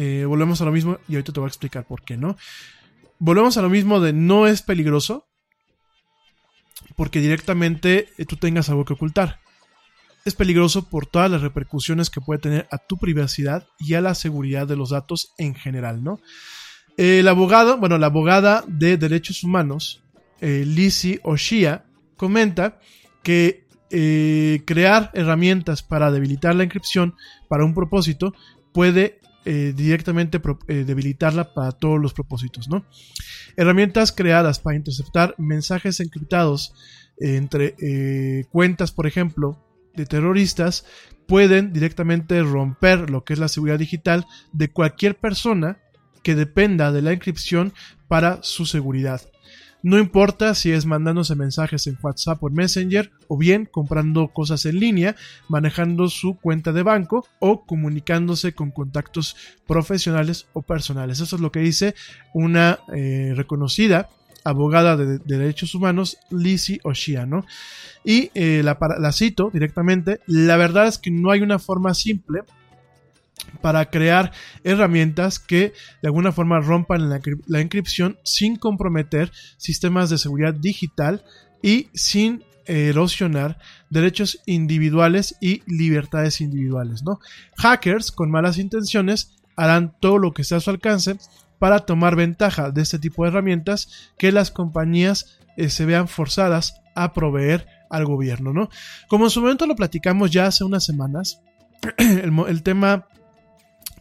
Eh, 0.01 0.25
volvemos 0.27 0.61
a 0.61 0.65
lo 0.65 0.71
mismo 0.71 1.01
y 1.09 1.17
ahorita 1.17 1.33
te 1.33 1.41
voy 1.41 1.49
a 1.49 1.51
explicar 1.51 1.85
por 1.85 2.03
qué, 2.03 2.17
¿no? 2.17 2.37
Volvemos 3.19 3.57
a 3.57 3.63
lo 3.63 3.69
mismo 3.69 3.99
de 3.99 4.13
no 4.13 4.47
es 4.47 4.63
peligroso 4.63 5.27
porque 6.95 7.19
directamente 7.19 8.09
tú 8.29 8.37
tengas 8.37 8.69
algo 8.69 8.85
que 8.85 8.93
ocultar. 8.93 9.41
Es 10.25 10.37
peligroso 10.37 10.89
por 10.89 11.07
todas 11.07 11.29
las 11.29 11.43
repercusiones 11.43 12.11
que 12.11 12.21
puede 12.21 12.39
tener 12.39 12.69
a 12.71 12.79
tu 12.79 12.97
privacidad 12.97 13.67
y 13.81 13.95
a 13.95 14.01
la 14.01 14.15
seguridad 14.15 14.69
de 14.69 14.77
los 14.77 14.91
datos 14.91 15.33
en 15.37 15.57
general, 15.57 16.05
¿no? 16.05 16.21
El 16.97 17.27
abogado, 17.27 17.77
bueno, 17.79 17.99
la 17.99 18.07
abogada 18.07 18.63
de 18.69 18.99
derechos 18.99 19.43
humanos, 19.43 20.05
eh, 20.41 20.63
Lizzie 20.65 21.19
Oshia, 21.25 21.87
comenta 22.17 22.79
que 23.25 23.67
eh, 23.91 24.63
crear 24.65 25.11
herramientas 25.15 25.83
para 25.83 26.13
debilitar 26.13 26.55
la 26.55 26.63
encripción 26.63 27.17
para 27.49 27.65
un 27.65 27.75
propósito 27.75 28.33
puede 28.73 29.19
eh, 29.51 29.73
directamente 29.75 30.43
eh, 30.69 30.85
debilitarla 30.85 31.55
para 31.55 31.73
todos 31.73 31.99
los 31.99 32.13
propósitos, 32.13 32.69
¿no? 32.69 32.85
Herramientas 33.57 34.13
creadas 34.13 34.59
para 34.59 34.77
interceptar 34.77 35.35
mensajes 35.39 36.01
encriptados 36.01 36.75
eh, 37.19 37.37
entre 37.37 38.45
cuentas, 38.53 38.93
por 38.93 39.07
ejemplo, 39.07 39.59
de 39.97 40.05
terroristas, 40.05 40.85
pueden 41.27 41.73
directamente 41.73 42.43
romper 42.43 43.09
lo 43.09 43.25
que 43.25 43.33
es 43.33 43.39
la 43.39 43.49
seguridad 43.49 43.79
digital 43.79 44.27
de 44.53 44.71
cualquier 44.71 45.17
persona 45.17 45.79
que 46.23 46.35
dependa 46.35 46.93
de 46.93 47.01
la 47.01 47.13
encripción 47.13 47.73
para 48.07 48.43
su 48.43 48.67
seguridad. 48.67 49.23
No 49.83 49.99
importa 49.99 50.55
si 50.55 50.73
es 50.73 50.87
mandándose 50.87 51.37
mensajes 51.37 51.87
en 51.87 51.99
WhatsApp 52.03 52.43
o 52.43 52.49
en 52.49 52.55
Messenger, 52.55 53.13
o 53.29 53.37
bien 53.37 53.65
comprando 53.65 54.29
cosas 54.29 54.67
en 54.67 54.81
línea, 54.81 55.15
manejando 55.49 56.09
su 56.09 56.35
cuenta 56.35 56.73
de 56.73 56.83
banco 56.83 57.27
o 57.39 57.65
comunicándose 57.65 58.55
con 58.55 58.71
contactos 58.73 59.37
profesionales 59.67 60.49
o 60.53 60.63
personales. 60.63 61.21
Eso 61.21 61.37
es 61.37 61.43
lo 61.43 61.53
que 61.53 61.61
dice 61.61 61.95
una 62.35 62.81
eh, 62.95 63.33
reconocida 63.37 64.09
abogada 64.45 64.97
de, 64.97 65.19
de 65.19 65.39
derechos 65.39 65.75
humanos, 65.75 66.19
Lizzie 66.31 66.81
Oshia, 66.83 67.27
¿no? 67.27 67.45
Y 68.05 68.31
eh, 68.35 68.63
la, 68.65 68.79
la 68.99 69.13
cito 69.13 69.51
directamente, 69.53 70.21
la 70.27 70.57
verdad 70.57 70.87
es 70.87 70.99
que 70.99 71.11
no 71.11 71.31
hay 71.31 71.41
una 71.41 71.59
forma 71.59 71.95
simple 71.95 72.43
para 73.61 73.91
crear 73.91 74.33
herramientas 74.65 75.39
que 75.39 75.73
de 76.03 76.09
alguna 76.09 76.33
forma 76.33 76.61
rompan 76.61 77.09
la, 77.11 77.21
la 77.47 77.61
encripción 77.61 78.19
sin 78.25 78.57
comprometer 78.57 79.33
sistemas 79.57 80.11
de 80.11 80.19
seguridad 80.19 80.55
digital 80.55 81.25
y 81.63 81.89
sin 81.95 82.45
erosionar 82.69 83.59
derechos 83.89 84.41
individuales 84.47 85.37
y 85.41 85.63
libertades 85.67 86.41
individuales, 86.41 87.03
¿no? 87.03 87.19
Hackers 87.57 88.13
con 88.13 88.31
malas 88.31 88.59
intenciones 88.59 89.33
harán 89.57 89.95
todo 90.01 90.19
lo 90.19 90.33
que 90.33 90.43
esté 90.43 90.55
a 90.55 90.61
su 90.61 90.71
alcance 90.71 91.17
para 91.59 91.81
tomar 91.81 92.15
ventaja 92.15 92.71
de 92.71 92.83
este 92.83 92.99
tipo 92.99 93.25
de 93.25 93.31
herramientas 93.31 94.13
que 94.19 94.31
las 94.33 94.51
compañías 94.51 95.39
eh, 95.57 95.71
se 95.71 95.87
vean 95.87 96.09
forzadas 96.09 96.81
a 96.95 97.13
proveer 97.15 97.67
al 97.91 98.05
gobierno, 98.05 98.53
¿no? 98.53 98.69
Como 99.09 99.25
en 99.25 99.31
su 99.31 99.41
momento 99.41 99.67
lo 99.67 99.75
platicamos 99.75 100.31
ya 100.31 100.47
hace 100.47 100.63
unas 100.63 100.85
semanas, 100.85 101.41
el 101.99 102.63
tema 102.63 103.09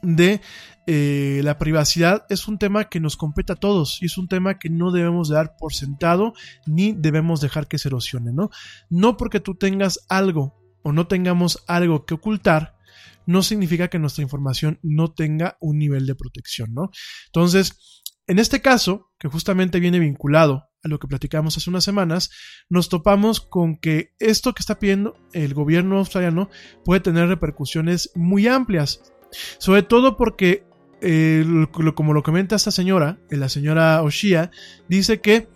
de 0.01 0.41
eh, 0.85 1.41
la 1.43 1.57
privacidad 1.57 2.25
es 2.29 2.47
un 2.47 2.57
tema 2.57 2.85
que 2.85 2.99
nos 2.99 3.17
compete 3.17 3.53
a 3.53 3.57
todos 3.57 4.01
y 4.01 4.05
es 4.05 4.17
un 4.17 4.27
tema 4.27 4.57
que 4.57 4.69
no 4.69 4.91
debemos 4.91 5.29
de 5.29 5.35
dar 5.35 5.55
por 5.57 5.73
sentado 5.73 6.33
ni 6.65 6.93
debemos 6.93 7.41
dejar 7.41 7.67
que 7.67 7.77
se 7.77 7.89
erosione, 7.89 8.31
¿no? 8.31 8.49
No 8.89 9.17
porque 9.17 9.39
tú 9.39 9.55
tengas 9.55 10.05
algo 10.07 10.55
o 10.83 10.93
no 10.93 11.07
tengamos 11.07 11.63
algo 11.67 12.05
que 12.05 12.13
ocultar, 12.13 12.77
no 13.25 13.43
significa 13.43 13.89
que 13.89 13.99
nuestra 13.99 14.23
información 14.23 14.79
no 14.81 15.13
tenga 15.13 15.57
un 15.59 15.77
nivel 15.77 16.05
de 16.05 16.15
protección, 16.15 16.73
¿no? 16.73 16.89
Entonces, 17.25 18.03
en 18.25 18.39
este 18.39 18.61
caso, 18.61 19.11
que 19.19 19.27
justamente 19.27 19.79
viene 19.79 19.99
vinculado 19.99 20.69
a 20.83 20.87
lo 20.87 20.99
que 20.99 21.07
platicamos 21.07 21.57
hace 21.57 21.69
unas 21.69 21.83
semanas, 21.83 22.29
nos 22.69 22.89
topamos 22.89 23.41
con 23.41 23.77
que 23.77 24.13
esto 24.19 24.53
que 24.53 24.61
está 24.61 24.79
pidiendo 24.79 25.15
el 25.33 25.53
gobierno 25.53 25.97
australiano 25.97 26.49
puede 26.85 27.01
tener 27.01 27.27
repercusiones 27.27 28.11
muy 28.15 28.47
amplias. 28.47 29.01
Sobre 29.57 29.83
todo 29.83 30.17
porque, 30.17 30.65
eh, 31.01 31.45
como 31.95 32.13
lo 32.13 32.23
comenta 32.23 32.55
esta 32.55 32.71
señora, 32.71 33.19
eh, 33.29 33.37
la 33.37 33.49
señora 33.49 34.01
Oshia, 34.03 34.51
dice 34.87 35.21
que 35.21 35.47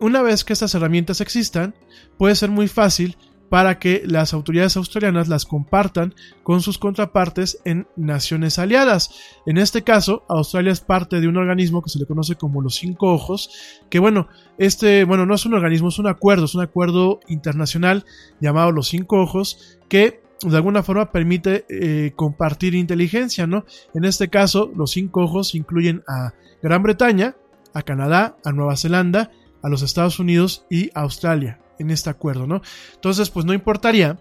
una 0.00 0.22
vez 0.22 0.44
que 0.44 0.52
estas 0.52 0.74
herramientas 0.74 1.20
existan, 1.20 1.74
puede 2.16 2.34
ser 2.34 2.50
muy 2.50 2.68
fácil 2.68 3.16
para 3.48 3.78
que 3.78 4.02
las 4.04 4.34
autoridades 4.34 4.76
australianas 4.76 5.28
las 5.28 5.46
compartan 5.46 6.14
con 6.42 6.60
sus 6.60 6.78
contrapartes 6.78 7.60
en 7.64 7.86
naciones 7.96 8.58
aliadas. 8.58 9.10
En 9.46 9.56
este 9.56 9.82
caso, 9.82 10.24
Australia 10.28 10.72
es 10.72 10.80
parte 10.80 11.20
de 11.20 11.28
un 11.28 11.36
organismo 11.36 11.82
que 11.82 11.90
se 11.90 11.98
le 11.98 12.06
conoce 12.06 12.36
como 12.36 12.60
los 12.60 12.76
Cinco 12.76 13.12
Ojos, 13.12 13.50
que 13.88 13.98
bueno, 13.98 14.28
este, 14.58 15.04
bueno, 15.04 15.24
no 15.24 15.34
es 15.34 15.46
un 15.46 15.54
organismo, 15.54 15.88
es 15.88 15.98
un 15.98 16.08
acuerdo, 16.08 16.44
es 16.44 16.54
un 16.54 16.62
acuerdo 16.62 17.20
internacional 17.28 18.04
llamado 18.40 18.72
los 18.72 18.88
Cinco 18.88 19.16
Ojos, 19.16 19.78
que 19.88 20.20
de 20.42 20.56
alguna 20.56 20.82
forma 20.82 21.10
permite 21.10 21.64
eh, 21.68 22.12
compartir 22.14 22.74
inteligencia, 22.74 23.46
¿no? 23.46 23.64
En 23.94 24.04
este 24.04 24.28
caso, 24.28 24.70
los 24.76 24.92
Cinco 24.92 25.22
Ojos 25.22 25.54
incluyen 25.54 26.02
a 26.06 26.32
Gran 26.62 26.82
Bretaña, 26.82 27.36
a 27.74 27.82
Canadá, 27.82 28.36
a 28.44 28.52
Nueva 28.52 28.76
Zelanda, 28.76 29.30
a 29.62 29.68
los 29.68 29.82
Estados 29.82 30.18
Unidos 30.18 30.64
y 30.70 30.90
a 30.94 31.00
Australia 31.00 31.60
en 31.78 31.90
este 31.90 32.10
acuerdo, 32.10 32.46
¿no? 32.46 32.60
Entonces, 32.94 33.30
pues 33.30 33.46
no 33.46 33.52
importaría 33.52 34.18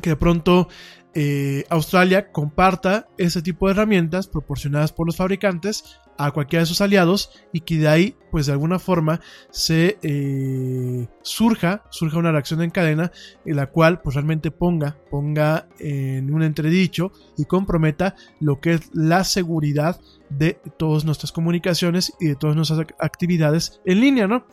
que 0.00 0.10
de 0.10 0.16
pronto 0.16 0.68
eh, 1.14 1.64
Australia 1.70 2.30
comparta 2.30 3.08
ese 3.18 3.42
tipo 3.42 3.66
de 3.66 3.72
herramientas 3.72 4.28
proporcionadas 4.28 4.92
por 4.92 5.06
los 5.06 5.16
fabricantes 5.16 5.98
a 6.18 6.30
cualquiera 6.32 6.62
de 6.62 6.66
sus 6.66 6.80
aliados 6.80 7.30
y 7.52 7.60
que 7.60 7.78
de 7.78 7.88
ahí, 7.88 8.16
pues 8.30 8.46
de 8.46 8.52
alguna 8.52 8.78
forma, 8.78 9.20
se 9.50 9.98
eh, 10.02 11.08
surja, 11.22 11.84
surja 11.90 12.18
una 12.18 12.30
reacción 12.32 12.62
en 12.62 12.70
cadena 12.70 13.10
en 13.44 13.56
la 13.56 13.66
cual 13.66 14.00
pues 14.00 14.14
realmente 14.14 14.50
ponga, 14.50 14.98
ponga 15.10 15.66
en 15.78 16.32
un 16.32 16.42
entredicho 16.42 17.12
y 17.38 17.46
comprometa 17.46 18.14
lo 18.38 18.60
que 18.60 18.74
es 18.74 18.90
la 18.92 19.24
seguridad 19.24 20.00
de 20.28 20.60
todas 20.78 21.04
nuestras 21.04 21.32
comunicaciones 21.32 22.12
y 22.20 22.28
de 22.28 22.36
todas 22.36 22.54
nuestras 22.54 22.80
ac- 22.80 22.94
actividades 23.00 23.80
en 23.84 24.00
línea, 24.00 24.26
¿no? 24.28 24.46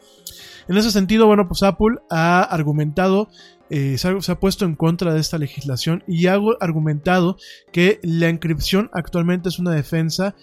En 0.67 0.75
ese 0.77 0.91
sentido, 0.91 1.27
bueno, 1.27 1.47
pues 1.47 1.63
Apple 1.63 1.97
ha 2.09 2.41
argumentado, 2.41 3.29
eh, 3.69 3.97
se, 3.97 4.07
ha, 4.09 4.21
se 4.21 4.31
ha 4.31 4.39
puesto 4.39 4.65
en 4.65 4.75
contra 4.75 5.13
de 5.13 5.19
esta 5.19 5.37
legislación 5.37 6.03
y 6.07 6.27
ha 6.27 6.37
argumentado 6.59 7.37
que 7.71 7.99
la 8.03 8.27
encripción 8.27 8.89
actualmente 8.93 9.49
es 9.49 9.59
una 9.59 9.71
defensa 9.71 10.35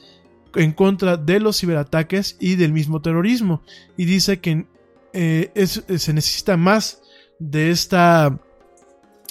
en 0.57 0.73
contra 0.73 1.17
de 1.17 1.41
los 1.41 1.59
ciberataques 1.61 2.37
y 2.41 2.57
del 2.57 2.73
mismo 2.73 3.01
terrorismo. 3.03 3.63
Y 3.97 4.05
dice 4.05 4.41
que 4.41 4.67
eh, 5.13 5.51
es- 5.55 5.85
se 5.97 6.13
necesita 6.13 6.57
más 6.57 7.01
de 7.39 7.71
esta 7.71 8.41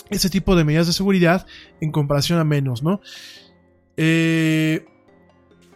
ese 0.09 0.29
tipo 0.29 0.55
de 0.55 0.63
medidas 0.63 0.87
de 0.87 0.93
seguridad 0.93 1.47
en 1.81 1.91
comparación 1.91 2.37
a 2.39 2.43
menos, 2.43 2.83
¿no? 2.83 3.01
Eh, 3.97 4.85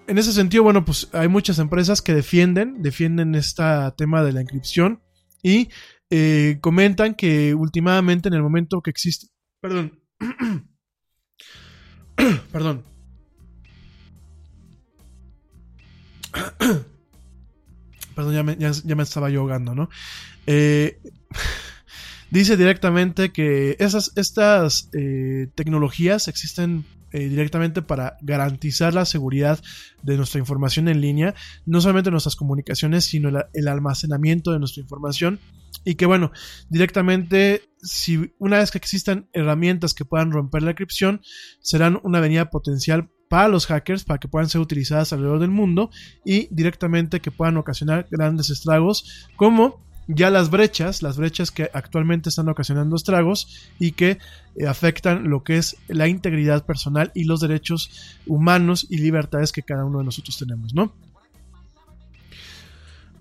en 0.08 0.18
ese 0.18 0.32
sentido, 0.32 0.64
bueno, 0.64 0.86
pues 0.86 1.10
hay 1.14 1.28
muchas 1.28 1.60
empresas 1.60 2.02
que 2.02 2.14
defienden, 2.14 2.82
defienden 2.82 3.36
este 3.36 3.64
tema 3.98 4.24
de 4.24 4.34
la 4.34 4.42
encripción 4.42 5.02
y 5.44 5.70
eh, 6.10 6.60
comentan 6.62 7.16
que 7.16 7.54
últimamente 7.54 8.28
en 8.30 8.36
el 8.36 8.42
momento 8.44 8.82
que 8.82 8.90
existe, 8.92 9.28
perdón, 9.60 10.00
perdón, 12.52 12.84
perdón, 18.16 18.58
ya 18.58 18.96
me, 18.96 19.04
estaba 19.04 19.30
yo 19.30 19.42
ahogando, 19.42 19.76
¿no? 19.76 19.90
Eh, 20.46 21.00
dice 22.32 22.58
directamente 22.58 23.32
que 23.32 23.76
esas, 23.80 24.12
estas 24.16 24.90
eh, 24.94 25.48
tecnologías 25.56 26.28
existen 26.28 26.86
eh, 27.14 27.30
directamente 27.30 27.82
para 27.82 28.18
garantizar 28.22 28.94
la 28.94 29.06
seguridad 29.06 29.64
de 30.04 30.18
nuestra 30.18 30.40
información 30.40 30.90
en 30.90 31.00
línea, 31.00 31.36
no 31.66 31.80
solamente 31.80 32.12
nuestras 32.12 32.36
comunicaciones, 32.36 33.06
sino 33.06 33.30
el, 33.30 33.68
almacenamiento 33.70 34.52
de 34.52 34.60
nuestra 34.60 34.82
información. 34.82 35.40
Y 35.86 35.96
que 35.96 36.06
bueno, 36.06 36.32
directamente, 36.70 37.62
si 37.82 38.34
una 38.40 38.58
vez 38.58 38.72
que 38.72 38.78
existan 38.78 39.30
herramientas 39.32 39.94
que 39.94 40.04
puedan 40.04 40.32
romper 40.32 40.64
la 40.64 40.72
encripción, 40.72 41.22
serán 41.62 41.98
una 42.04 42.18
avenida 42.18 42.50
potencial 42.50 43.10
para 43.30 43.48
los 43.48 43.66
hackers, 43.66 44.04
para 44.04 44.20
que 44.20 44.28
puedan 44.28 44.50
ser 44.50 44.62
utilizadas 44.62 45.14
alrededor 45.14 45.40
del 45.40 45.52
mundo 45.52 45.90
y 46.24 46.48
directamente 46.52 47.20
que 47.20 47.32
puedan 47.32 47.58
ocasionar 47.58 48.08
grandes 48.10 48.50
estragos, 48.50 49.28
como 49.36 49.86
ya 50.08 50.30
las 50.30 50.50
brechas, 50.50 51.02
las 51.02 51.18
brechas 51.18 51.52
que 51.52 51.70
actualmente 51.74 52.30
están 52.30 52.48
ocasionando 52.48 52.96
estragos 52.96 53.70
y 53.78 53.92
que 53.92 54.20
eh, 54.56 54.68
afectan 54.68 55.30
lo 55.30 55.44
que 55.44 55.58
es 55.58 55.76
la 55.88 56.08
integridad 56.08 56.66
personal 56.66 57.12
y 57.14 57.26
los 57.26 57.42
derechos 57.42 58.18
humanos 58.26 58.88
y 58.90 58.98
libertades 58.98 59.52
que 59.52 59.64
cada 59.64 59.84
uno 59.84 60.00
de 60.00 60.06
nosotros 60.06 60.38
tenemos, 60.38 60.74
¿no? 60.74 60.94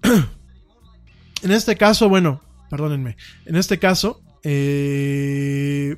en 1.42 1.50
este 1.50 1.76
caso, 1.76 2.08
bueno, 2.08 2.40
perdónenme, 2.70 3.16
en 3.46 3.56
este 3.56 3.80
caso, 3.80 4.20
eh, 4.44 5.96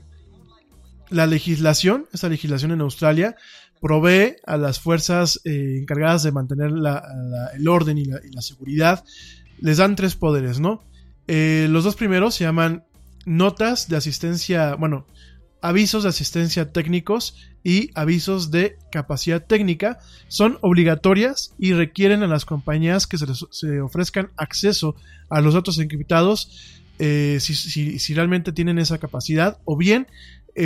la 1.10 1.26
legislación, 1.26 2.06
esta 2.12 2.28
legislación 2.30 2.70
en 2.72 2.80
Australia, 2.80 3.36
provee 3.80 4.36
a 4.46 4.56
las 4.56 4.80
fuerzas 4.80 5.40
eh, 5.44 5.78
encargadas 5.80 6.22
de 6.22 6.32
mantener 6.32 6.72
el 7.54 7.68
orden 7.68 7.98
y 7.98 8.04
la, 8.04 8.42
seguridad, 8.42 9.04
les 9.60 9.78
dan 9.78 9.96
tres 9.96 10.14
poderes, 10.14 10.60
¿no? 10.60 10.82
Eh, 11.26 11.66
los 11.70 11.84
dos 11.84 11.96
primeros 11.96 12.34
se 12.34 12.44
llaman 12.44 12.84
notas 13.26 13.88
de 13.88 13.96
asistencia, 13.96 14.74
bueno, 14.76 15.06
avisos 15.60 16.04
de 16.04 16.08
asistencia 16.08 16.72
técnicos 16.72 17.36
y 17.64 17.90
avisos 17.94 18.50
de 18.50 18.78
capacidad 18.92 19.44
técnica 19.44 19.98
son 20.28 20.58
obligatorias 20.60 21.52
y 21.58 21.72
requieren 21.72 22.22
a 22.22 22.28
las 22.28 22.44
compañías 22.44 23.06
que 23.06 23.18
se 23.18 23.26
les 23.26 23.42
ofrezcan 23.82 24.30
acceso 24.36 24.94
a 25.28 25.40
los 25.40 25.54
datos 25.54 25.78
encriptados 25.78 26.78
eh, 27.00 27.38
si, 27.40 28.14
realmente 28.14 28.50
tienen 28.50 28.80
esa 28.80 28.98
capacidad 28.98 29.58
o 29.64 29.76
bien 29.76 30.08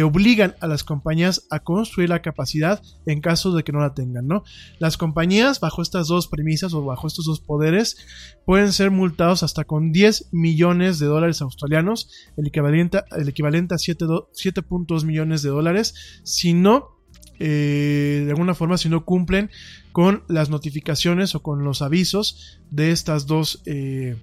obligan 0.01 0.55
a 0.61 0.67
las 0.67 0.85
compañías 0.85 1.47
a 1.51 1.61
construir 1.61 2.09
la 2.09 2.23
capacidad 2.23 2.83
en 3.07 3.21
caso 3.21 3.55
de 3.55 3.63
que 3.63 3.73
no 3.73 3.81
la 3.81 3.95
tengan, 3.95 4.27
¿no? 4.27 4.45
Las 4.79 4.97
compañías, 4.97 5.61
bajo 5.61 5.83
estas 5.83 6.09
dos 6.09 6.29
premisas 6.29 6.73
o 6.73 6.85
bajo 6.85 7.07
estos 7.07 7.27
dos 7.27 7.41
poderes, 7.41 7.99
pueden 8.47 8.73
ser 8.73 8.91
multados 8.91 9.43
hasta 9.43 9.65
con 9.65 9.93
10 9.93 10.29
millones 10.33 10.99
de 10.99 11.07
dólares 11.07 11.43
australianos, 11.43 12.11
el 12.37 12.47
equivalente, 12.47 13.03
el 13.17 13.29
equivalente 13.29 13.75
a 13.75 13.79
7.2 13.79 15.05
millones 15.05 15.43
de 15.43 15.51
dólares, 15.51 16.21
si 16.23 16.55
no 16.55 16.93
eh, 17.39 18.23
de 18.25 18.31
alguna 18.31 18.55
forma 18.55 18.79
si 18.79 18.89
no 18.89 19.05
cumplen 19.05 19.51
con 19.91 20.23
las 20.29 20.49
notificaciones 20.49 21.35
o 21.35 21.43
con 21.43 21.65
los 21.65 21.83
avisos 21.83 22.61
de 22.71 22.93
estas 22.93 23.27
dos 23.27 23.63
eh, 23.67 24.17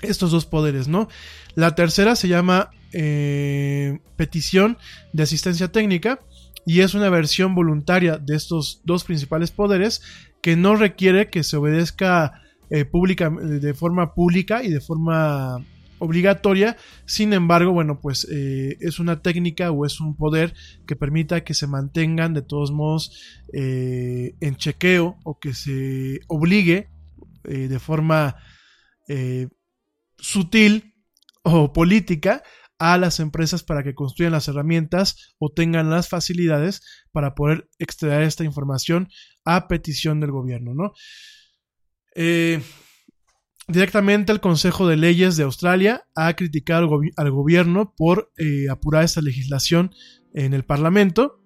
estos 0.00 0.30
dos 0.30 0.46
poderes, 0.46 0.88
¿no? 0.88 1.08
La 1.54 1.74
tercera 1.74 2.16
se 2.16 2.28
llama 2.28 2.70
eh, 2.92 3.98
petición 4.16 4.78
de 5.12 5.22
asistencia 5.22 5.68
técnica 5.68 6.20
y 6.64 6.80
es 6.80 6.94
una 6.94 7.10
versión 7.10 7.54
voluntaria 7.54 8.16
de 8.16 8.34
estos 8.34 8.80
dos 8.84 9.04
principales 9.04 9.50
poderes 9.50 10.02
que 10.40 10.56
no 10.56 10.74
requiere 10.74 11.28
que 11.28 11.44
se 11.44 11.56
obedezca 11.56 12.42
eh, 12.70 12.84
pública, 12.84 13.30
de 13.30 13.74
forma 13.74 14.14
pública 14.14 14.62
y 14.62 14.70
de 14.70 14.80
forma 14.80 15.64
obligatoria. 15.98 16.76
Sin 17.04 17.32
embargo, 17.32 17.72
bueno, 17.72 18.00
pues 18.00 18.26
eh, 18.30 18.76
es 18.80 18.98
una 18.98 19.20
técnica 19.20 19.70
o 19.70 19.84
es 19.84 20.00
un 20.00 20.16
poder 20.16 20.54
que 20.86 20.96
permita 20.96 21.44
que 21.44 21.54
se 21.54 21.66
mantengan 21.66 22.34
de 22.34 22.42
todos 22.42 22.70
modos 22.70 23.12
en 23.52 24.56
chequeo 24.56 25.18
o 25.24 25.38
que 25.38 25.54
se 25.54 26.20
obligue 26.26 26.88
de 27.44 27.78
forma 27.78 28.36
sutil 30.18 30.94
o 31.42 31.72
política 31.72 32.42
a 32.78 32.96
las 32.96 33.20
empresas 33.20 33.62
para 33.62 33.82
que 33.82 33.94
construyan 33.94 34.32
las 34.32 34.48
herramientas 34.48 35.34
o 35.38 35.50
tengan 35.50 35.90
las 35.90 36.08
facilidades 36.08 36.82
para 37.12 37.34
poder 37.34 37.68
extraer 37.78 38.22
esta 38.22 38.44
información 38.44 39.08
a 39.44 39.66
petición 39.66 40.20
del 40.20 40.30
gobierno, 40.30 40.74
¿no? 40.74 40.92
Eh, 42.14 42.60
directamente 43.66 44.32
el 44.32 44.40
Consejo 44.40 44.86
de 44.86 44.96
Leyes 44.96 45.36
de 45.36 45.44
Australia 45.44 46.04
ha 46.14 46.34
criticado 46.34 46.88
al, 47.16 47.30
gobierno 47.30 47.94
por 47.96 48.32
eh, 48.38 48.66
apurar 48.70 49.04
esta 49.04 49.20
legislación 49.20 49.92
en 50.32 50.54
el 50.54 50.64
Parlamento 50.64 51.42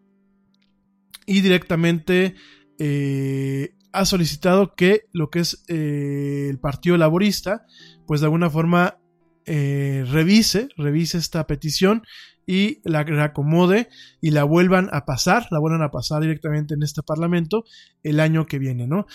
y 1.27 1.41
directamente 1.41 2.35
eh, 2.79 3.75
ha 3.93 4.05
solicitado 4.05 4.75
que 4.75 5.03
lo 5.13 5.31
que 5.31 5.41
es 5.41 5.65
el 5.69 6.59
Partido 6.59 6.97
Laborista 6.97 7.67
pues 8.07 8.21
de 8.21 8.27
alguna 8.27 8.51
forma 8.51 9.02
eh, 9.47 10.05
revise, 10.09 10.69
revise 10.77 11.19
esta 11.19 11.47
petición 11.47 12.02
y 12.47 12.81
la 12.85 13.05
reacomode 13.05 13.89
y 14.20 14.31
la 14.31 14.44
vuelvan 14.44 14.89
a 14.93 15.05
pasar, 15.05 15.47
la 15.51 15.59
vuelvan 15.59 15.82
a 15.82 15.90
pasar 15.90 16.23
directamente 16.23 16.74
en 16.74 16.82
este 16.82 17.02
parlamento 17.02 17.64
el 18.02 18.20
año 18.20 18.47
que 18.47 18.59
viene, 18.59 18.86
¿no? 18.86 19.06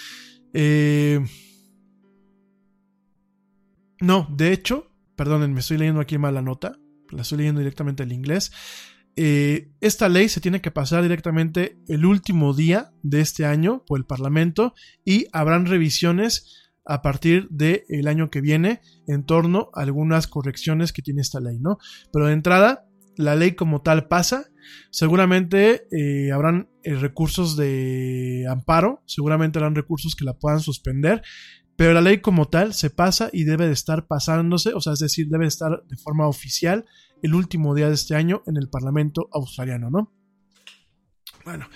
Eh, 0.53 1.19
no, 3.99 4.27
de 4.35 4.53
hecho, 4.53 4.91
perdonen, 5.15 5.53
me 5.53 5.59
estoy 5.59 5.77
leyendo 5.77 6.01
aquí 6.01 6.17
mal 6.17 6.35
la 6.35 6.41
nota, 6.41 6.77
la 7.11 7.23
estoy 7.23 7.39
leyendo 7.39 7.59
directamente 7.59 8.03
en 8.03 8.11
inglés. 8.11 8.51
Eh, 9.15 9.71
esta 9.81 10.09
ley 10.09 10.29
se 10.29 10.41
tiene 10.41 10.61
que 10.61 10.69
pasar 10.69 11.01
directamente 11.01 11.79
el 11.87 12.05
último 12.05 12.53
día 12.53 12.91
de 13.01 13.21
este 13.21 13.45
año 13.45 13.83
por 13.87 13.97
el 13.97 14.05
Parlamento 14.05 14.75
y 15.03 15.25
habrán 15.33 15.65
revisiones 15.65 16.66
a 16.87 17.01
partir 17.01 17.47
del 17.49 18.07
año 18.07 18.29
que 18.29 18.41
viene 18.41 18.81
en 19.07 19.25
torno 19.25 19.69
a 19.73 19.81
algunas 19.81 20.27
correcciones 20.27 20.93
que 20.93 21.01
tiene 21.01 21.21
esta 21.21 21.39
ley, 21.39 21.59
¿no? 21.59 21.77
Pero 22.13 22.27
de 22.27 22.33
entrada, 22.33 22.85
la 23.17 23.35
ley 23.35 23.53
como 23.53 23.81
tal 23.81 24.07
pasa, 24.07 24.45
seguramente 24.89 25.87
eh, 25.91 26.31
habrán 26.31 26.69
eh, 26.83 26.95
recursos 26.95 27.57
de 27.57 28.45
amparo, 28.49 29.03
seguramente 29.05 29.59
habrán 29.59 29.75
recursos 29.75 30.15
que 30.15 30.23
la 30.23 30.33
puedan 30.33 30.61
suspender, 30.61 31.21
pero 31.75 31.93
la 31.93 32.01
ley 32.01 32.21
como 32.21 32.47
tal 32.47 32.73
se 32.73 32.89
pasa 32.89 33.29
y 33.33 33.43
debe 33.43 33.67
de 33.67 33.73
estar 33.73 34.07
pasándose, 34.07 34.73
o 34.73 34.79
sea, 34.79 34.93
es 34.93 34.99
decir, 34.99 35.27
debe 35.27 35.45
estar 35.45 35.83
de 35.87 35.97
forma 35.97 36.27
oficial 36.27 36.85
el 37.21 37.35
último 37.35 37.75
día 37.75 37.89
de 37.89 37.95
este 37.95 38.15
año 38.15 38.43
en 38.47 38.55
el 38.55 38.69
Parlamento 38.69 39.27
australiano, 39.33 39.89
¿no? 39.89 40.13
Bueno, 41.43 41.67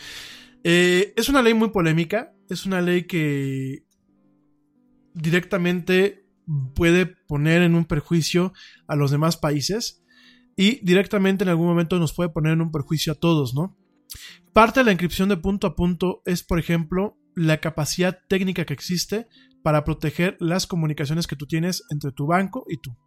eh, 0.64 1.14
es 1.18 1.28
una 1.28 1.42
ley 1.42 1.54
muy 1.54 1.70
polémica, 1.70 2.34
es 2.50 2.66
una 2.66 2.82
ley 2.82 3.04
que 3.08 3.86
directamente 5.14 6.26
puede 6.76 7.06
poner 7.06 7.62
en 7.62 7.76
un 7.76 7.86
perjuicio 7.86 8.54
a 8.88 8.96
los 8.96 9.12
demás 9.12 9.38
países 9.38 10.04
y 10.56 10.84
directamente 10.86 11.44
en 11.44 11.50
algún 11.50 11.68
momento 11.68 11.98
nos 12.00 12.14
puede 12.14 12.30
poner 12.30 12.54
en 12.54 12.62
un 12.62 12.72
perjuicio 12.72 13.14
a 13.14 13.16
todos, 13.16 13.54
¿no? 13.54 13.78
Parte 14.54 14.82
de 14.82 14.86
la 14.86 14.92
encripción 14.92 15.30
de 15.30 15.38
punto 15.38 15.68
a 15.68 15.76
punto 15.76 16.22
es, 16.26 16.44
por 16.44 16.60
ejemplo, 16.60 17.18
la 17.36 17.60
capacidad 17.60 18.20
técnica 18.28 18.66
que 18.66 18.74
existe 18.74 19.28
para 19.64 19.84
proteger 19.84 20.36
las 20.40 20.68
comunicaciones 20.68 21.28
que 21.28 21.36
tú 21.36 21.48
tienes 21.48 21.84
entre 21.90 22.12
tu 22.12 22.28
banco 22.28 22.66
y 22.68 22.78
tú. 22.78 22.98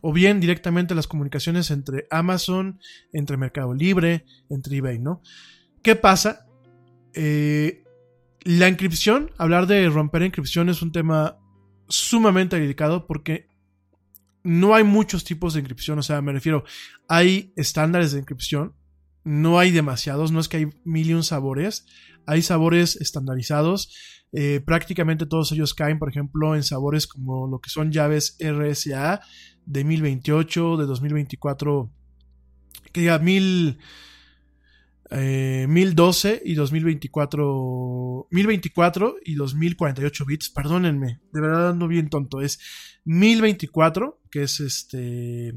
O 0.00 0.12
bien 0.12 0.40
directamente 0.40 0.94
las 0.94 1.06
comunicaciones 1.06 1.70
entre 1.70 2.06
Amazon, 2.10 2.80
entre 3.12 3.36
Mercado 3.36 3.74
Libre, 3.74 4.24
entre 4.48 4.78
eBay, 4.78 4.98
¿no? 4.98 5.20
¿Qué 5.82 5.96
pasa? 5.96 6.46
Eh, 7.14 7.79
la 8.58 8.66
encripción, 8.66 9.30
hablar 9.38 9.68
de 9.68 9.88
romper 9.88 10.24
encripción 10.24 10.68
es 10.68 10.82
un 10.82 10.90
tema 10.90 11.38
sumamente 11.88 12.58
delicado 12.58 13.06
porque 13.06 13.46
no 14.42 14.74
hay 14.74 14.82
muchos 14.82 15.22
tipos 15.22 15.54
de 15.54 15.60
encripción, 15.60 16.00
o 16.00 16.02
sea, 16.02 16.20
me 16.20 16.32
refiero, 16.32 16.64
hay 17.06 17.52
estándares 17.54 18.10
de 18.10 18.18
encripción, 18.18 18.74
no 19.22 19.60
hay 19.60 19.70
demasiados, 19.70 20.32
no 20.32 20.40
es 20.40 20.48
que 20.48 20.56
hay 20.56 20.66
mil 20.84 21.10
y 21.10 21.14
un 21.14 21.22
sabores, 21.22 21.86
hay 22.26 22.42
sabores 22.42 22.96
estandarizados, 22.96 23.94
eh, 24.32 24.60
prácticamente 24.66 25.26
todos 25.26 25.52
ellos 25.52 25.72
caen, 25.72 26.00
por 26.00 26.08
ejemplo, 26.08 26.56
en 26.56 26.64
sabores 26.64 27.06
como 27.06 27.46
lo 27.46 27.60
que 27.60 27.70
son 27.70 27.92
llaves 27.92 28.36
RSA 28.40 29.20
de 29.64 29.84
1028, 29.84 30.76
de 30.76 30.86
2024, 30.86 31.92
que 32.92 33.02
diga 33.02 33.20
mil... 35.10 35.68
1012 35.68 36.34
eh, 36.34 36.42
y 36.44 36.54
2024, 36.54 38.28
1024 38.30 39.16
y 39.24 39.34
2048 39.34 40.24
bits, 40.24 40.50
perdónenme, 40.50 41.20
de 41.32 41.40
verdad 41.40 41.70
ando 41.70 41.88
bien 41.88 42.08
tonto, 42.08 42.40
es 42.40 42.60
1024, 43.04 44.20
que 44.30 44.42
es 44.42 44.60
este 44.60 45.54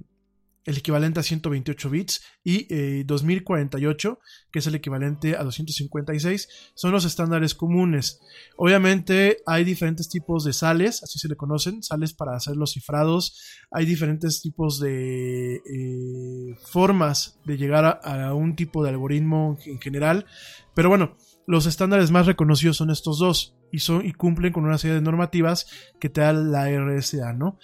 el 0.66 0.78
equivalente 0.78 1.20
a 1.20 1.24
128 1.24 1.90
bits, 1.90 2.22
y 2.44 3.04
2048, 3.04 4.12
eh, 4.12 4.26
que 4.52 4.60
es 4.60 4.68
el 4.68 4.76
equivalente 4.76 5.36
a 5.36 5.44
256, 5.44 6.48
son 6.74 6.92
los 6.92 7.06
estándares 7.06 7.56
comunes. 7.56 8.22
Obviamente 8.58 9.38
hay 9.46 9.64
diferentes 9.64 10.10
tipos 10.10 10.44
de 10.44 10.54
sales, 10.54 11.04
así 11.04 11.20
se 11.20 11.28
le 11.28 11.36
conocen, 11.36 11.84
sales 11.84 12.14
para 12.14 12.36
hacer 12.36 12.56
los 12.56 12.74
cifrados, 12.74 13.58
hay 13.72 13.86
diferentes 13.86 14.42
tipos 14.42 14.80
de 14.80 15.56
eh, 15.56 16.56
formas 16.72 17.40
de 17.46 17.58
llegar 17.58 18.00
a, 18.04 18.34
un 18.34 18.56
tipo 18.56 18.84
de 18.84 18.90
algoritmo 18.90 19.58
en 19.66 19.80
general, 19.80 20.26
pero 20.74 20.90
bueno, 20.90 21.18
los 21.46 21.66
estándares 21.66 22.12
más 22.12 22.26
reconocidos 22.26 22.78
son 22.78 22.90
estos 22.90 23.20
dos, 23.20 23.56
y, 23.72 23.80
son, 23.80 24.06
y 24.06 24.14
cumplen 24.14 24.54
con 24.54 24.66
una 24.66 24.78
serie 24.78 24.96
de 24.96 25.02
normativas 25.02 25.68
que 26.00 26.10
te 26.10 26.22
da 26.22 26.32
la 26.32 26.70
RSA, 26.70 27.34
¿no? 27.34 27.58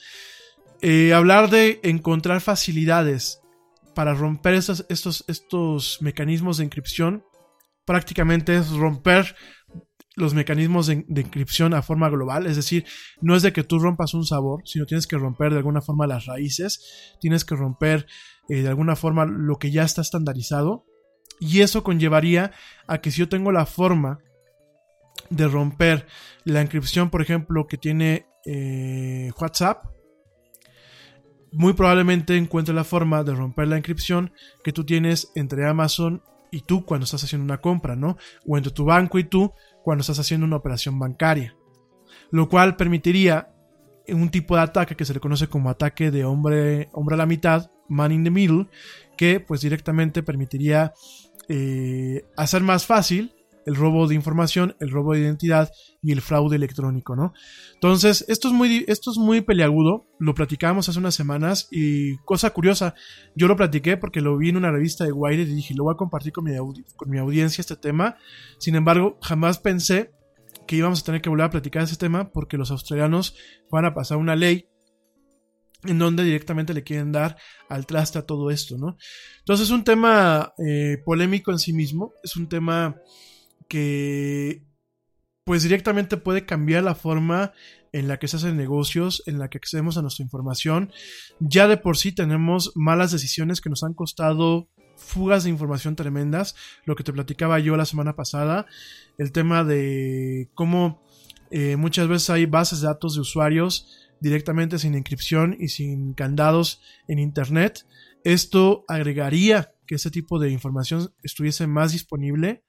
Eh, 0.81 1.13
hablar 1.13 1.49
de 1.49 1.79
encontrar 1.83 2.41
facilidades 2.41 3.41
para 3.95 4.13
romper 4.13 4.53
estos, 4.53 4.85
estos, 4.89 5.25
estos 5.27 6.01
mecanismos 6.01 6.57
de 6.57 6.63
encripción 6.63 7.23
prácticamente 7.85 8.55
es 8.55 8.69
romper 8.69 9.35
los 10.15 10.33
mecanismos 10.33 10.87
de, 10.87 11.05
encripción 11.07 11.73
a 11.73 11.81
forma 11.81 12.09
global, 12.09 12.45
es 12.45 12.55
decir, 12.55 12.85
no 13.21 13.35
es 13.35 13.41
de 13.41 13.53
que 13.53 13.63
tú 13.63 13.79
rompas 13.79 14.13
un 14.13 14.25
sabor, 14.25 14.61
sino 14.65 14.85
tienes 14.85 15.07
que 15.07 15.17
romper 15.17 15.51
de 15.51 15.57
alguna 15.57 15.81
forma 15.81 16.07
las 16.07 16.25
raíces, 16.25 17.17
tienes 17.19 17.45
que 17.45 17.55
romper 17.55 18.05
eh, 18.49 18.61
de 18.61 18.67
alguna 18.67 18.95
forma 18.95 19.25
lo 19.25 19.57
que 19.57 19.71
ya 19.71 19.83
está 19.83 20.01
estandarizado, 20.01 20.85
y 21.39 21.61
eso 21.61 21.83
conllevaría 21.83 22.51
a 22.85 22.99
que 22.99 23.11
si 23.11 23.19
yo 23.19 23.29
tengo 23.29 23.51
la 23.51 23.65
forma 23.65 24.19
de 25.29 25.47
romper 25.47 26.05
la 26.43 26.61
encripción, 26.61 27.09
por 27.09 27.21
ejemplo, 27.21 27.65
que 27.67 27.77
tiene 27.77 28.27
eh, 28.45 29.31
WhatsApp, 29.39 29.85
muy 31.51 31.73
probablemente 31.73 32.37
encuentre 32.37 32.73
la 32.73 32.83
forma 32.83 33.23
de 33.23 33.33
romper 33.33 33.67
la 33.67 33.77
inscripción 33.77 34.31
que 34.63 34.73
tú 34.73 34.85
tienes 34.85 35.31
entre 35.35 35.67
Amazon 35.67 36.21
y 36.51 36.61
tú 36.61 36.85
cuando 36.85 37.05
estás 37.05 37.23
haciendo 37.23 37.45
una 37.45 37.61
compra, 37.61 37.95
¿no? 37.95 38.17
O 38.45 38.57
entre 38.57 38.73
tu 38.73 38.85
banco 38.85 39.19
y 39.19 39.23
tú 39.23 39.53
cuando 39.83 40.01
estás 40.01 40.19
haciendo 40.19 40.45
una 40.45 40.57
operación 40.57 40.97
bancaria. 40.99 41.55
Lo 42.31 42.49
cual 42.49 42.75
permitiría 42.75 43.53
un 44.07 44.29
tipo 44.29 44.55
de 44.55 44.61
ataque 44.61 44.95
que 44.95 45.05
se 45.05 45.13
le 45.13 45.19
conoce 45.19 45.47
como 45.47 45.69
ataque 45.69 46.11
de 46.11 46.25
hombre, 46.25 46.89
a 46.93 47.15
la 47.15 47.25
mitad, 47.25 47.69
man 47.87 48.11
in 48.11 48.23
the 48.23 48.31
middle, 48.31 48.67
que 49.17 49.39
pues 49.39 49.61
directamente 49.61 50.23
permitiría 50.23 50.93
eh, 51.47 52.25
hacer 52.37 52.61
más 52.61 52.85
fácil 52.85 53.33
el 53.65 53.75
robo 53.75 54.07
de 54.07 54.15
información, 54.15 54.75
el 54.79 54.91
robo 54.91 55.13
de 55.13 55.21
identidad 55.21 55.71
y 56.01 56.11
el 56.11 56.21
fraude 56.21 56.55
electrónico, 56.55 57.15
¿no? 57.15 57.33
Entonces, 57.73 58.25
esto 58.27 58.47
es 58.47 58.53
muy, 58.53 58.85
esto 58.87 59.11
es 59.11 59.17
muy 59.17 59.41
peleagudo, 59.41 60.07
lo 60.19 60.33
platicamos 60.33 60.89
hace 60.89 60.99
unas 60.99 61.15
semanas 61.15 61.67
y 61.71 62.17
cosa 62.19 62.49
curiosa, 62.51 62.95
yo 63.35 63.47
lo 63.47 63.55
platiqué 63.55 63.97
porque 63.97 64.21
lo 64.21 64.37
vi 64.37 64.49
en 64.49 64.57
una 64.57 64.71
revista 64.71 65.03
de 65.03 65.11
Wired 65.11 65.47
y 65.47 65.55
dije, 65.55 65.73
lo 65.75 65.83
voy 65.83 65.93
a 65.93 65.97
compartir 65.97 66.31
con 66.31 66.45
mi, 66.45 66.55
con 66.95 67.09
mi 67.09 67.17
audiencia 67.17 67.61
este 67.61 67.75
tema, 67.75 68.17
sin 68.59 68.75
embargo, 68.75 69.17
jamás 69.21 69.59
pensé 69.59 70.11
que 70.67 70.75
íbamos 70.75 71.01
a 71.01 71.05
tener 71.05 71.21
que 71.21 71.29
volver 71.29 71.45
a 71.45 71.49
platicar 71.49 71.83
ese 71.83 71.95
tema 71.95 72.31
porque 72.31 72.57
los 72.57 72.71
australianos 72.71 73.35
van 73.71 73.85
a 73.85 73.93
pasar 73.93 74.17
una 74.17 74.35
ley 74.35 74.67
en 75.83 75.97
donde 75.97 76.23
directamente 76.23 76.73
le 76.73 76.83
quieren 76.83 77.11
dar 77.11 77.37
al 77.69 77.85
traste 77.85 78.19
a 78.19 78.25
todo 78.25 78.51
esto, 78.51 78.77
¿no? 78.77 78.97
Entonces 79.39 79.67
es 79.67 79.71
un 79.71 79.83
tema 79.83 80.53
eh, 80.57 80.97
polémico 81.05 81.51
en 81.51 81.59
sí 81.59 81.73
mismo, 81.73 82.13
es 82.23 82.35
un 82.35 82.49
tema 82.49 82.97
que 83.69 84.65
pues 85.45 85.63
directamente 85.63 86.17
puede 86.17 86.45
cambiar 86.45 86.83
la 86.83 86.93
forma 86.95 87.53
en 87.91 88.07
la 88.07 88.19
que 88.19 88.27
se 88.27 88.37
hacen 88.37 88.57
negocios, 88.57 89.23
en 89.25 89.39
la 89.39 89.49
que 89.49 89.57
accedemos 89.57 89.97
a 89.97 90.01
nuestra 90.01 90.23
información. 90.23 90.91
Ya 91.39 91.67
de 91.67 91.77
por 91.77 91.97
sí 91.97 92.11
tenemos 92.11 92.73
malas 92.75 93.11
decisiones 93.11 93.61
que 93.61 93.69
nos 93.69 93.83
han 93.83 93.93
costado 93.93 94.67
fugas 94.95 95.45
de 95.45 95.49
información 95.49 95.95
tremendas, 95.95 96.55
lo 96.85 96.95
que 96.95 97.03
te 97.03 97.13
platicaba 97.13 97.57
yo 97.59 97.77
la 97.77 97.85
semana 97.85 98.15
pasada, 98.15 98.67
el 99.17 99.31
tema 99.31 99.63
de 99.63 100.49
cómo 100.53 101.01
eh, 101.51 101.77
muchas 101.77 102.07
veces 102.07 102.29
hay 102.29 102.45
bases 102.45 102.81
de 102.81 102.87
datos 102.87 103.15
de 103.15 103.21
usuarios 103.21 103.87
directamente 104.19 104.77
sin 104.77 104.93
inscripción 104.93 105.55
y 105.59 105.69
sin 105.69 106.13
candados 106.13 106.81
en 107.07 107.17
Internet. 107.17 107.85
Esto 108.23 108.83
agregaría 108.87 109.73
que 109.87 109.95
ese 109.95 110.11
tipo 110.11 110.37
de 110.37 110.51
información 110.51 111.11
estuviese 111.23 111.65
más 111.65 111.93
disponible 111.93 112.63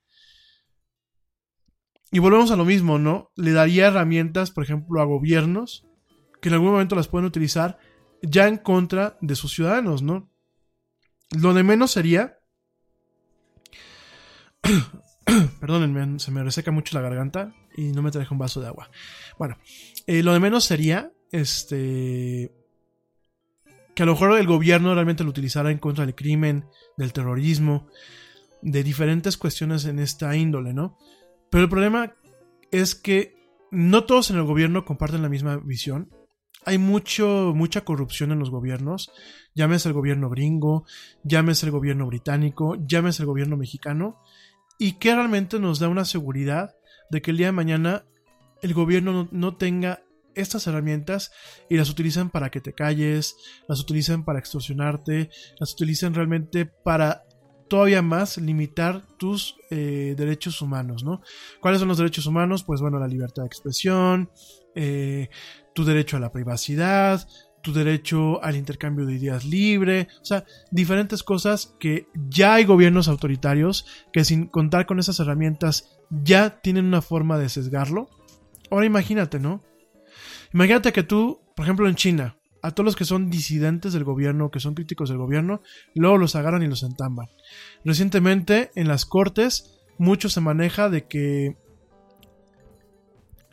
y 2.10 2.18
volvemos 2.18 2.50
a 2.50 2.56
lo 2.56 2.64
mismo, 2.64 2.98
¿no? 2.98 3.30
Le 3.36 3.52
daría 3.52 3.86
herramientas, 3.86 4.50
por 4.50 4.64
ejemplo, 4.64 5.00
a 5.00 5.04
gobiernos 5.04 5.86
que 6.40 6.48
en 6.48 6.54
algún 6.54 6.72
momento 6.72 6.96
las 6.96 7.08
pueden 7.08 7.26
utilizar 7.26 7.78
ya 8.22 8.48
en 8.48 8.56
contra 8.56 9.16
de 9.20 9.36
sus 9.36 9.52
ciudadanos, 9.52 10.02
¿no? 10.02 10.30
Lo 11.30 11.54
de 11.54 11.62
menos 11.62 11.92
sería... 11.92 12.38
Perdónenme, 15.60 16.18
se 16.18 16.32
me 16.32 16.42
reseca 16.42 16.72
mucho 16.72 16.98
la 16.98 17.02
garganta 17.02 17.54
y 17.76 17.92
no 17.92 18.02
me 18.02 18.10
traje 18.10 18.32
un 18.32 18.38
vaso 18.38 18.60
de 18.60 18.66
agua. 18.66 18.90
Bueno, 19.38 19.56
eh, 20.06 20.22
lo 20.22 20.32
de 20.32 20.40
menos 20.40 20.64
sería, 20.64 21.12
este... 21.30 22.52
Que 23.94 24.02
a 24.02 24.06
lo 24.06 24.12
mejor 24.12 24.38
el 24.38 24.46
gobierno 24.46 24.94
realmente 24.94 25.24
lo 25.24 25.30
utilizara 25.30 25.70
en 25.70 25.78
contra 25.78 26.04
del 26.04 26.14
crimen, 26.14 26.66
del 26.96 27.12
terrorismo, 27.12 27.88
de 28.62 28.82
diferentes 28.82 29.36
cuestiones 29.36 29.84
en 29.84 29.98
esta 29.98 30.34
índole, 30.36 30.72
¿no? 30.72 30.96
Pero 31.50 31.64
el 31.64 31.70
problema 31.70 32.14
es 32.70 32.94
que 32.94 33.34
no 33.70 34.04
todos 34.04 34.30
en 34.30 34.36
el 34.36 34.44
gobierno 34.44 34.84
comparten 34.84 35.22
la 35.22 35.28
misma 35.28 35.56
visión. 35.56 36.10
Hay 36.64 36.78
mucho, 36.78 37.52
mucha 37.54 37.82
corrupción 37.82 38.32
en 38.32 38.38
los 38.38 38.50
gobiernos. 38.50 39.10
Llámese 39.54 39.88
el 39.88 39.94
gobierno 39.94 40.28
gringo, 40.28 40.84
llámese 41.24 41.66
el 41.66 41.72
gobierno 41.72 42.06
británico, 42.06 42.76
llámese 42.86 43.22
el 43.22 43.26
gobierno 43.26 43.56
mexicano. 43.56 44.20
Y 44.78 44.92
que 44.94 45.14
realmente 45.14 45.58
nos 45.58 45.78
da 45.78 45.88
una 45.88 46.04
seguridad 46.04 46.74
de 47.10 47.22
que 47.22 47.30
el 47.30 47.36
día 47.36 47.46
de 47.46 47.52
mañana 47.52 48.04
el 48.62 48.74
gobierno 48.74 49.12
no, 49.12 49.28
no 49.30 49.56
tenga 49.56 50.02
estas 50.34 50.66
herramientas 50.66 51.32
y 51.68 51.76
las 51.76 51.90
utilicen 51.90 52.30
para 52.30 52.50
que 52.50 52.60
te 52.60 52.72
calles, 52.72 53.36
las 53.68 53.80
utilicen 53.80 54.24
para 54.24 54.38
extorsionarte, 54.38 55.30
las 55.58 55.72
utilicen 55.72 56.14
realmente 56.14 56.66
para 56.66 57.24
todavía 57.70 58.02
más 58.02 58.36
limitar 58.36 59.06
tus 59.16 59.56
eh, 59.70 60.14
derechos 60.18 60.60
humanos, 60.60 61.04
¿no? 61.04 61.22
¿Cuáles 61.60 61.78
son 61.78 61.88
los 61.88 61.96
derechos 61.96 62.26
humanos? 62.26 62.64
Pues 62.64 62.82
bueno, 62.82 62.98
la 62.98 63.08
libertad 63.08 63.44
de 63.44 63.46
expresión, 63.46 64.28
eh, 64.74 65.30
tu 65.72 65.84
derecho 65.84 66.18
a 66.18 66.20
la 66.20 66.32
privacidad, 66.32 67.26
tu 67.62 67.72
derecho 67.72 68.42
al 68.42 68.56
intercambio 68.56 69.06
de 69.06 69.14
ideas 69.14 69.44
libre, 69.44 70.08
o 70.20 70.24
sea, 70.24 70.44
diferentes 70.72 71.22
cosas 71.22 71.76
que 71.78 72.08
ya 72.28 72.54
hay 72.54 72.64
gobiernos 72.64 73.06
autoritarios 73.08 73.86
que 74.12 74.24
sin 74.24 74.46
contar 74.46 74.86
con 74.86 74.98
esas 74.98 75.20
herramientas 75.20 76.00
ya 76.10 76.60
tienen 76.60 76.86
una 76.86 77.02
forma 77.02 77.38
de 77.38 77.48
sesgarlo. 77.48 78.08
Ahora 78.70 78.86
imagínate, 78.86 79.38
¿no? 79.38 79.62
Imagínate 80.52 80.92
que 80.92 81.04
tú, 81.04 81.40
por 81.54 81.64
ejemplo, 81.64 81.88
en 81.88 81.94
China, 81.94 82.36
a 82.62 82.70
todos 82.72 82.84
los 82.84 82.96
que 82.96 83.04
son 83.04 83.30
disidentes 83.30 83.92
del 83.92 84.04
gobierno, 84.04 84.50
que 84.50 84.60
son 84.60 84.74
críticos 84.74 85.08
del 85.08 85.18
gobierno, 85.18 85.62
luego 85.94 86.18
los 86.18 86.36
agarran 86.36 86.62
y 86.62 86.68
los 86.68 86.82
entamban. 86.82 87.28
Recientemente 87.84 88.70
en 88.74 88.88
las 88.88 89.06
cortes 89.06 89.80
mucho 89.98 90.28
se 90.28 90.40
maneja 90.40 90.88
de 90.88 91.06
que 91.06 91.56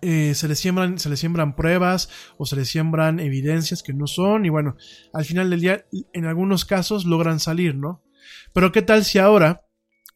eh, 0.01 0.34
se, 0.35 0.47
les 0.47 0.59
siembran, 0.59 0.99
se 0.99 1.09
les 1.09 1.19
siembran 1.19 1.55
pruebas 1.55 2.09
o 2.38 2.45
se 2.45 2.55
les 2.55 2.69
siembran 2.69 3.19
evidencias 3.19 3.81
que 3.81 3.93
no 3.93 4.05
son 4.07 4.45
y 4.45 4.49
bueno, 4.49 4.75
al 5.11 5.25
final 5.25 5.49
del 5.49 5.61
día 5.61 5.85
en 6.13 6.25
algunos 6.25 6.65
casos 6.65 7.05
logran 7.05 7.39
salir, 7.39 7.75
¿no? 7.75 8.03
Pero 8.53 8.71
¿qué 8.71 8.81
tal 8.81 9.05
si 9.05 9.17
ahora 9.17 9.61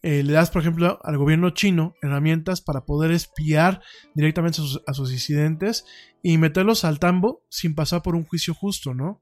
eh, 0.03 0.23
le 0.23 0.33
das, 0.33 0.49
por 0.49 0.61
ejemplo, 0.61 0.99
al 1.03 1.17
gobierno 1.17 1.51
chino 1.51 1.93
herramientas 2.01 2.61
para 2.61 2.85
poder 2.85 3.11
espiar 3.11 3.81
directamente 4.15 4.59
a 4.87 4.93
sus, 4.93 5.09
disidentes 5.09 5.85
y 6.23 6.37
meterlos 6.37 6.85
al 6.85 6.99
tambo 6.99 7.43
sin 7.49 7.75
pasar 7.75 8.01
por 8.01 8.15
un 8.15 8.25
juicio 8.25 8.53
justo, 8.53 8.93
¿no? 8.93 9.21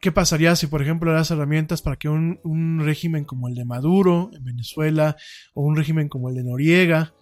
¿Qué 0.00 0.12
pasaría 0.12 0.56
si, 0.56 0.66
por 0.66 0.82
ejemplo, 0.82 1.10
le 1.10 1.16
das 1.16 1.30
herramientas 1.30 1.80
para 1.80 1.96
que 1.96 2.08
un, 2.08 2.80
régimen 2.82 3.24
como 3.24 3.48
el 3.48 3.54
de 3.54 3.64
Maduro 3.64 4.30
en 4.34 4.44
Venezuela 4.44 5.16
o 5.54 5.62
un 5.62 5.76
régimen 5.76 6.08
como 6.08 6.28
el 6.28 6.34
de 6.34 6.44
Noriega, 6.44 7.14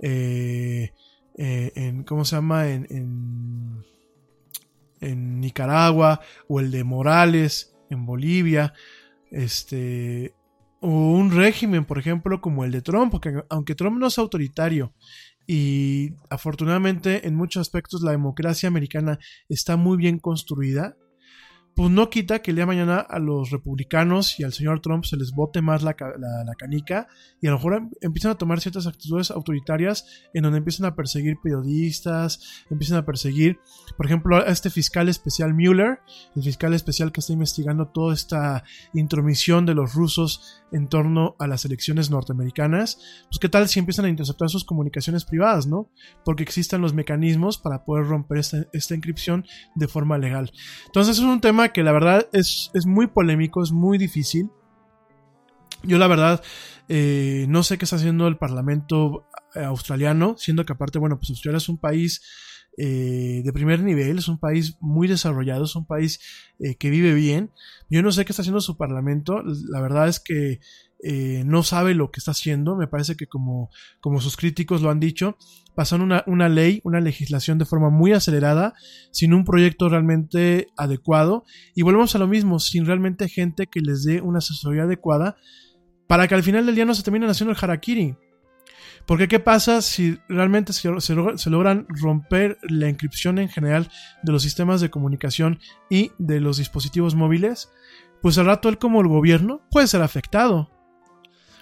eh, 0.00 0.92
eh, 1.36 1.72
en, 1.74 2.04
¿cómo 2.04 2.24
se 2.24 2.36
llama? 2.36 2.68
En, 2.68 2.86
en, 2.90 3.84
en 5.00 5.40
Nicaragua 5.40 6.20
o 6.48 6.60
el 6.60 6.70
de 6.70 6.84
Morales 6.84 7.74
en 7.90 8.06
Bolivia, 8.06 8.72
este, 9.30 10.34
o 10.80 10.88
un 10.88 11.30
régimen, 11.32 11.84
por 11.84 11.98
ejemplo, 11.98 12.40
como 12.40 12.64
el 12.64 12.72
de 12.72 12.82
Trump, 12.82 13.10
porque 13.10 13.42
aunque 13.48 13.74
Trump 13.74 13.98
no 13.98 14.06
es 14.06 14.18
autoritario 14.18 14.94
y 15.52 16.14
afortunadamente 16.28 17.26
en 17.26 17.34
muchos 17.34 17.60
aspectos 17.60 18.02
la 18.02 18.12
democracia 18.12 18.68
americana 18.68 19.18
está 19.48 19.76
muy 19.76 19.96
bien 19.96 20.20
construida, 20.20 20.96
pues 21.74 21.90
no 21.90 22.08
quita 22.08 22.40
que 22.40 22.52
el 22.52 22.56
día 22.56 22.62
de 22.62 22.68
mañana 22.68 23.00
a 23.00 23.18
los 23.18 23.50
republicanos 23.50 24.38
y 24.38 24.44
al 24.44 24.52
señor 24.52 24.80
Trump 24.80 25.04
se 25.04 25.16
les 25.16 25.32
bote 25.32 25.60
más 25.60 25.82
la, 25.82 25.94
canica 25.94 27.08
y 27.40 27.48
a 27.48 27.50
lo 27.50 27.56
mejor 27.56 27.74
em, 27.74 27.90
empiezan 28.00 28.30
a 28.30 28.38
tomar 28.38 28.60
ciertas 28.60 28.86
actitudes 28.86 29.32
autoritarias 29.32 30.06
en 30.34 30.44
donde 30.44 30.58
empiezan 30.58 30.86
a 30.86 30.94
perseguir 30.94 31.38
periodistas, 31.42 32.64
empiezan 32.70 32.98
a 32.98 33.04
perseguir, 33.04 33.58
por 33.96 34.06
ejemplo, 34.06 34.36
a 34.36 34.52
este 34.52 34.70
fiscal 34.70 35.08
especial 35.08 35.52
Mueller, 35.52 35.98
el 36.36 36.44
fiscal 36.44 36.74
especial 36.74 37.10
que 37.10 37.18
está 37.18 37.32
investigando 37.32 37.88
toda 37.88 38.14
esta 38.14 38.62
intromisión 38.94 39.66
de 39.66 39.74
los 39.74 39.94
rusos 39.94 40.59
en 40.72 40.88
torno 40.88 41.36
a 41.38 41.46
las 41.46 41.64
elecciones 41.64 42.10
norteamericanas, 42.10 43.24
pues 43.28 43.38
qué 43.38 43.48
tal 43.48 43.68
si 43.68 43.78
empiezan 43.78 44.04
a 44.04 44.08
interceptar 44.08 44.48
sus 44.48 44.64
comunicaciones 44.64 45.24
privadas, 45.24 45.66
¿no? 45.66 45.90
Porque 46.24 46.42
existen 46.42 46.80
los 46.80 46.94
mecanismos 46.94 47.58
para 47.58 47.84
poder 47.84 48.06
romper 48.06 48.38
esta, 48.38 48.66
esta 48.72 48.94
inscripción 48.94 49.44
de 49.74 49.88
forma 49.88 50.18
legal. 50.18 50.52
Entonces 50.86 51.18
es 51.18 51.24
un 51.24 51.40
tema 51.40 51.70
que 51.70 51.82
la 51.82 51.92
verdad 51.92 52.28
es, 52.32 52.70
muy 52.86 53.06
polémico, 53.06 53.62
es 53.62 53.72
muy 53.72 53.98
difícil. 53.98 54.50
Yo 55.82 55.98
la 55.98 56.08
verdad 56.08 56.42
eh, 56.88 57.46
no 57.48 57.62
sé 57.62 57.78
qué 57.78 57.84
está 57.84 57.96
haciendo 57.96 58.26
el 58.28 58.36
Parlamento 58.36 59.26
eh, 59.54 59.60
australiano, 59.60 60.36
siendo 60.36 60.64
que 60.64 60.72
aparte, 60.72 60.98
bueno, 60.98 61.18
pues 61.18 61.30
Australia 61.30 61.58
es 61.58 61.68
un 61.68 61.78
país 61.78 62.20
eh, 62.76 63.42
de 63.44 63.52
primer 63.52 63.82
nivel, 63.82 64.18
es 64.18 64.28
un 64.28 64.38
país 64.38 64.76
muy 64.80 65.08
desarrollado, 65.08 65.64
es 65.64 65.76
un 65.76 65.86
país 65.86 66.20
que 66.78 66.90
vive 66.90 67.14
bien. 67.14 67.50
Yo 67.88 68.02
no 68.02 68.12
sé 68.12 68.26
qué 68.26 68.32
está 68.32 68.42
haciendo 68.42 68.60
su 68.60 68.76
Parlamento, 68.76 69.42
la 69.70 69.80
verdad 69.80 70.08
es 70.08 70.20
que 70.20 70.60
no 71.46 71.62
sabe 71.62 71.94
lo 71.94 72.10
que 72.10 72.20
está 72.20 72.32
haciendo, 72.32 72.76
me 72.76 72.86
parece 72.86 73.16
que 73.16 73.26
como, 73.26 73.70
como 74.00 74.20
sus 74.20 74.36
críticos 74.36 74.82
lo 74.82 74.90
han 74.90 75.00
dicho, 75.00 75.38
pasaron 75.74 76.04
una, 76.04 76.22
una, 76.26 76.50
ley, 76.50 76.82
una 76.84 77.00
legislación 77.00 77.56
de 77.56 77.64
forma 77.64 77.88
muy 77.88 78.12
acelerada, 78.12 78.74
sin 79.10 79.32
un 79.32 79.44
proyecto 79.44 79.88
realmente 79.88 80.66
adecuado. 80.76 81.44
Y 81.74 81.80
volvemos 81.80 82.14
a 82.14 82.18
lo 82.18 82.26
mismo, 82.26 82.58
sin 82.58 82.84
realmente 82.84 83.30
gente 83.30 83.66
que 83.66 83.80
les 83.80 84.04
dé 84.04 84.20
una 84.20 84.38
asesoría 84.38 84.82
adecuada 84.82 85.36
para 86.06 86.26
que 86.26 86.34
al 86.34 86.42
final 86.42 86.66
del 86.66 86.74
día 86.74 86.84
no 86.84 86.94
se 86.94 87.02
terminen 87.02 87.30
haciendo 87.30 87.52
el 87.52 87.58
harakiri. 87.60 88.16
Porque 89.10 89.26
¿qué 89.26 89.40
pasa 89.40 89.82
si 89.82 90.20
realmente 90.28 90.72
se, 90.72 91.50
logran 91.50 91.84
romper 91.88 92.58
la 92.62 92.88
inscripción 92.88 93.40
en 93.40 93.48
general 93.48 93.90
de 94.22 94.30
los 94.30 94.40
sistemas 94.40 94.80
de 94.80 94.88
comunicación 94.88 95.58
y 95.90 96.12
de 96.18 96.38
los 96.38 96.58
dispositivos 96.58 97.16
móviles? 97.16 97.72
Pues 98.22 98.38
al 98.38 98.46
rato 98.46 98.68
él 98.68 98.78
como 98.78 99.00
el 99.00 99.08
gobierno 99.08 99.62
puede 99.72 99.88
ser 99.88 100.02
afectado. 100.02 100.70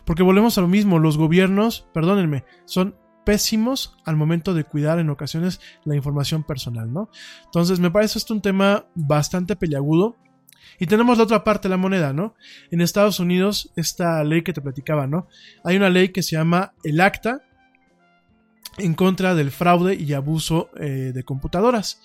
Porque 0.04 0.22
volvemos 0.22 0.58
a 0.58 0.60
lo 0.60 0.68
mismo, 0.68 0.98
los 0.98 1.16
gobiernos, 1.16 1.88
perdónenme, 1.94 2.44
son 2.66 2.96
pésimos 3.24 3.96
al 4.04 4.16
momento 4.16 4.52
de 4.52 4.64
cuidar 4.64 4.98
en 4.98 5.08
ocasiones 5.08 5.58
la 5.84 5.96
información 5.96 6.44
personal, 6.44 6.92
¿no? 6.92 7.08
Entonces 7.46 7.80
me 7.80 7.90
parece 7.90 8.18
esto 8.18 8.34
un 8.34 8.42
tema 8.42 8.88
bastante 8.94 9.56
peliagudo 9.56 10.18
Y 10.78 10.86
tenemos 10.86 11.18
la 11.18 11.24
otra 11.24 11.44
parte 11.44 11.68
de 11.68 11.70
la 11.70 11.76
moneda, 11.76 12.12
¿no? 12.12 12.34
En 12.70 12.80
Estados 12.80 13.20
Unidos, 13.20 13.72
esta 13.76 14.22
ley 14.24 14.42
que 14.42 14.52
te 14.52 14.60
platicaba, 14.60 15.06
¿no? 15.06 15.28
Hay 15.64 15.76
una 15.76 15.90
ley 15.90 16.10
que 16.10 16.22
se 16.22 16.36
llama 16.36 16.72
el 16.84 17.00
ACTA 17.00 17.42
en 18.78 18.94
contra 18.94 19.34
del 19.34 19.50
fraude 19.50 19.94
y 19.94 20.12
abuso 20.12 20.70
eh, 20.78 21.12
de 21.14 21.24
computadoras. 21.24 22.00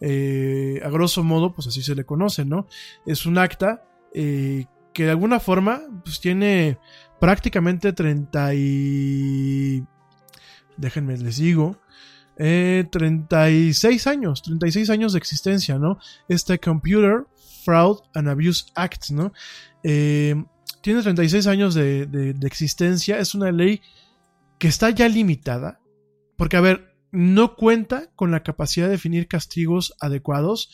Eh, 0.00 0.80
a 0.84 0.90
grosso 0.90 1.24
modo, 1.24 1.54
pues 1.54 1.68
así 1.68 1.82
se 1.82 1.94
le 1.94 2.04
conoce, 2.04 2.44
¿no? 2.44 2.66
Es 3.06 3.26
un 3.26 3.38
acta 3.38 3.84
eh, 4.12 4.66
que 4.92 5.04
de 5.04 5.10
alguna 5.10 5.40
forma, 5.40 5.82
pues 6.04 6.20
tiene 6.20 6.78
prácticamente 7.20 7.92
30 7.92 8.54
y... 8.54 9.84
Déjenme, 10.76 11.16
les 11.16 11.38
digo. 11.38 11.78
36 12.36 14.06
años, 14.06 14.42
36 14.42 14.90
años 14.90 15.14
de 15.14 15.18
existencia, 15.18 15.78
¿no? 15.78 15.98
Este 16.28 16.58
Computer 16.58 17.24
Fraud 17.66 17.98
and 18.14 18.28
Abuse 18.28 18.64
Act, 18.74 19.10
¿no? 19.10 19.32
tiene 19.82 21.02
36 21.02 21.46
años 21.48 21.74
de, 21.74 22.06
de 22.06 22.46
existencia, 22.46 23.18
es 23.18 23.34
una 23.34 23.52
ley 23.52 23.82
que 24.58 24.68
está 24.68 24.90
ya 24.90 25.08
limitada, 25.08 25.80
porque, 26.36 26.56
a 26.56 26.60
ver, 26.60 26.96
no 27.12 27.56
cuenta 27.56 28.10
con 28.14 28.30
la 28.30 28.42
capacidad 28.42 28.86
de 28.86 28.92
definir 28.92 29.28
castigos 29.28 29.94
adecuados, 30.00 30.70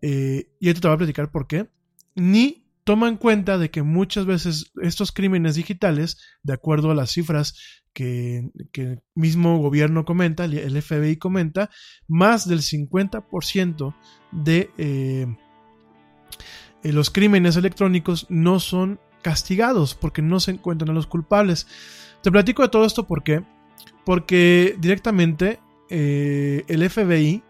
eh, 0.00 0.50
y 0.58 0.68
esto 0.68 0.80
te 0.80 0.88
voy 0.88 0.94
a 0.94 0.98
platicar 0.98 1.30
por 1.30 1.46
qué, 1.46 1.68
ni 2.14 2.66
toma 2.84 3.08
en 3.08 3.16
cuenta 3.16 3.58
de 3.58 3.70
que 3.70 3.82
muchas 3.82 4.26
veces 4.26 4.72
estos 4.82 5.12
crímenes 5.12 5.54
digitales, 5.54 6.18
de 6.42 6.54
acuerdo 6.54 6.90
a 6.90 6.94
las 6.94 7.12
cifras 7.12 7.54
que, 7.92 8.50
el 8.72 9.02
mismo 9.14 9.58
gobierno 9.58 10.04
comenta, 10.04 10.44
el 10.44 10.82
FBI 10.82 11.16
comenta, 11.16 11.70
más 12.08 12.48
del 12.48 12.60
50% 12.60 13.94
de 14.32 14.70
eh, 14.78 15.26
los 16.82 17.10
crímenes 17.10 17.56
electrónicos 17.56 18.26
no 18.28 18.58
son 18.58 18.98
castigados 19.22 19.94
porque 19.94 20.22
no 20.22 20.40
se 20.40 20.50
encuentran 20.50 20.90
a 20.90 20.94
los 20.94 21.06
culpables. 21.06 21.66
Te 22.22 22.32
platico 22.32 22.62
de 22.62 22.68
todo 22.68 22.84
esto 22.84 23.06
porque 23.06 23.42
porque 24.04 24.76
directamente 24.78 25.60
eh, 25.88 26.64
el 26.68 26.88
FBI 26.88 27.42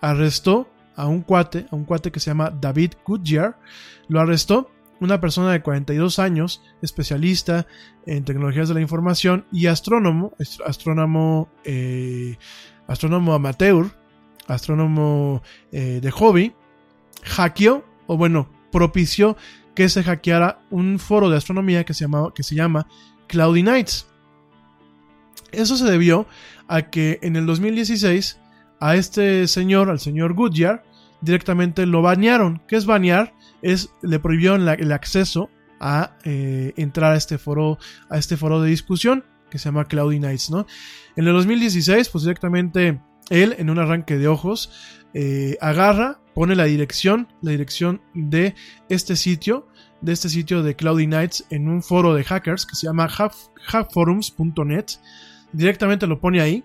arrestó 0.00 0.68
a 0.96 1.06
un 1.06 1.22
cuate, 1.22 1.66
a 1.70 1.76
un 1.76 1.84
cuate 1.84 2.10
que 2.10 2.20
se 2.20 2.30
llama 2.30 2.50
David 2.50 2.92
Goodyear, 3.06 3.58
lo 4.08 4.20
arrestó 4.20 4.70
una 5.00 5.20
persona 5.20 5.52
de 5.52 5.62
42 5.62 6.18
años, 6.18 6.62
especialista 6.82 7.66
en 8.06 8.24
tecnologías 8.24 8.68
de 8.68 8.74
la 8.74 8.80
información 8.80 9.46
y 9.50 9.66
astrónomo, 9.66 10.34
astrónomo, 10.66 11.48
eh, 11.64 12.36
astrónomo 12.86 13.32
amateur, 13.32 13.86
astrónomo 14.46 15.42
eh, 15.72 16.00
de 16.02 16.10
hobby, 16.10 16.52
hackeó, 17.22 17.84
o 18.06 18.16
bueno, 18.18 18.48
propició 18.70 19.36
que 19.74 19.88
se 19.88 20.02
hackeara 20.02 20.60
un 20.70 20.98
foro 20.98 21.30
de 21.30 21.36
astronomía 21.36 21.84
que 21.84 21.94
se, 21.94 22.04
llama, 22.04 22.32
que 22.34 22.42
se 22.42 22.54
llama 22.54 22.86
Cloudy 23.28 23.62
Nights. 23.62 24.06
Eso 25.52 25.76
se 25.76 25.84
debió 25.84 26.26
a 26.68 26.82
que 26.90 27.18
en 27.22 27.36
el 27.36 27.46
2016 27.46 28.38
a 28.80 28.96
este 28.96 29.46
señor, 29.46 29.90
al 29.90 30.00
señor 30.00 30.34
Goodyear, 30.34 30.84
directamente 31.20 31.86
lo 31.86 32.02
banearon. 32.02 32.62
¿Qué 32.66 32.76
es 32.76 32.86
banear? 32.86 33.34
Es 33.62 33.90
le 34.02 34.18
prohibieron 34.18 34.68
el 34.68 34.92
acceso 34.92 35.50
a 35.80 36.16
eh, 36.24 36.72
entrar 36.76 37.12
a 37.12 37.16
este 37.16 37.38
foro, 37.38 37.78
a 38.08 38.18
este 38.18 38.36
foro 38.36 38.60
de 38.60 38.70
discusión 38.70 39.24
que 39.50 39.58
se 39.58 39.66
llama 39.66 39.84
Cloudy 39.84 40.20
Nights, 40.20 40.50
¿no? 40.50 40.66
En 41.16 41.26
el 41.26 41.34
2016, 41.34 42.08
pues 42.08 42.24
directamente 42.24 43.00
él, 43.30 43.56
en 43.58 43.70
un 43.70 43.78
arranque 43.78 44.16
de 44.16 44.28
ojos, 44.28 44.70
eh, 45.14 45.56
agarra, 45.60 46.20
pone 46.34 46.54
la 46.54 46.64
dirección, 46.64 47.28
la 47.42 47.50
dirección 47.52 48.00
de 48.14 48.54
este 48.88 49.16
sitio, 49.16 49.66
de 50.00 50.12
este 50.12 50.28
sitio 50.28 50.62
de 50.62 50.76
Cloudy 50.76 51.06
Nights 51.06 51.44
en 51.50 51.68
un 51.68 51.82
foro 51.82 52.14
de 52.14 52.24
hackers 52.24 52.66
que 52.66 52.76
se 52.76 52.86
llama 52.86 53.08
hackforums.net 53.08 54.86
directamente 55.52 56.06
lo 56.06 56.20
pone 56.20 56.40
ahí. 56.40 56.64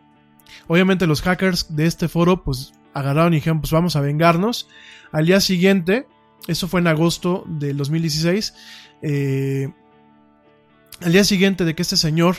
Obviamente 0.68 1.08
los 1.08 1.22
hackers 1.22 1.76
de 1.76 1.86
este 1.86 2.08
foro 2.08 2.44
pues 2.44 2.74
agarraron 2.94 3.34
y 3.34 3.38
dijeron 3.38 3.62
pues 3.62 3.72
vamos 3.72 3.96
a 3.96 4.02
vengarnos. 4.02 4.68
Al 5.12 5.26
día 5.26 5.40
siguiente, 5.40 6.08
eso 6.48 6.68
fue 6.68 6.80
en 6.80 6.88
agosto 6.88 7.44
del 7.48 7.78
2016, 7.78 8.54
eh, 9.02 9.70
al 11.02 11.12
día 11.12 11.24
siguiente 11.24 11.66
de 11.66 11.76
que 11.76 11.82
este 11.82 11.98
señor 11.98 12.38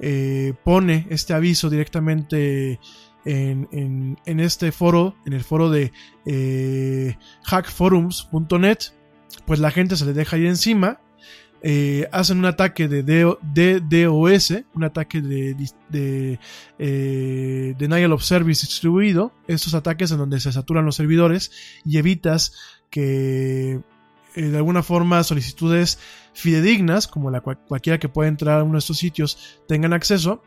eh, 0.00 0.54
pone 0.64 1.06
este 1.10 1.34
aviso 1.34 1.68
directamente 1.68 2.80
en, 3.30 4.40
este 4.40 4.72
foro, 4.72 5.14
en 5.26 5.32
el 5.32 5.44
foro 5.44 5.70
de 5.70 5.92
eh, 6.26 7.16
hackforums.net, 7.44 8.78
pues 9.46 9.60
la 9.60 9.70
gente 9.70 9.96
se 9.96 10.06
le 10.06 10.12
deja 10.12 10.36
ir 10.38 10.46
encima 10.46 11.00
eh, 11.60 12.08
hacen 12.12 12.38
un 12.38 12.44
ataque 12.44 12.86
de 12.86 13.02
DDoS, 13.02 14.64
un 14.74 14.84
ataque 14.84 15.20
de, 15.20 16.38
eh, 16.78 17.74
Denial 17.76 18.12
of 18.12 18.22
Service 18.22 18.64
distribuido, 18.64 19.32
estos 19.48 19.74
ataques 19.74 20.12
en 20.12 20.18
donde 20.18 20.38
se 20.38 20.52
saturan 20.52 20.84
los 20.84 20.94
servidores 20.94 21.50
y 21.84 21.98
evitas 21.98 22.52
que 22.90 23.80
eh, 24.36 24.42
de 24.42 24.56
alguna 24.56 24.84
forma 24.84 25.24
solicitudes 25.24 25.98
fidedignas, 26.32 27.08
como 27.08 27.32
la 27.32 27.40
cualquiera 27.40 27.98
que 27.98 28.08
pueda 28.08 28.28
entrar 28.28 28.60
a 28.60 28.64
uno 28.64 28.74
de 28.74 28.78
estos 28.78 28.98
sitios, 28.98 29.60
tengan 29.66 29.92
acceso. 29.92 30.42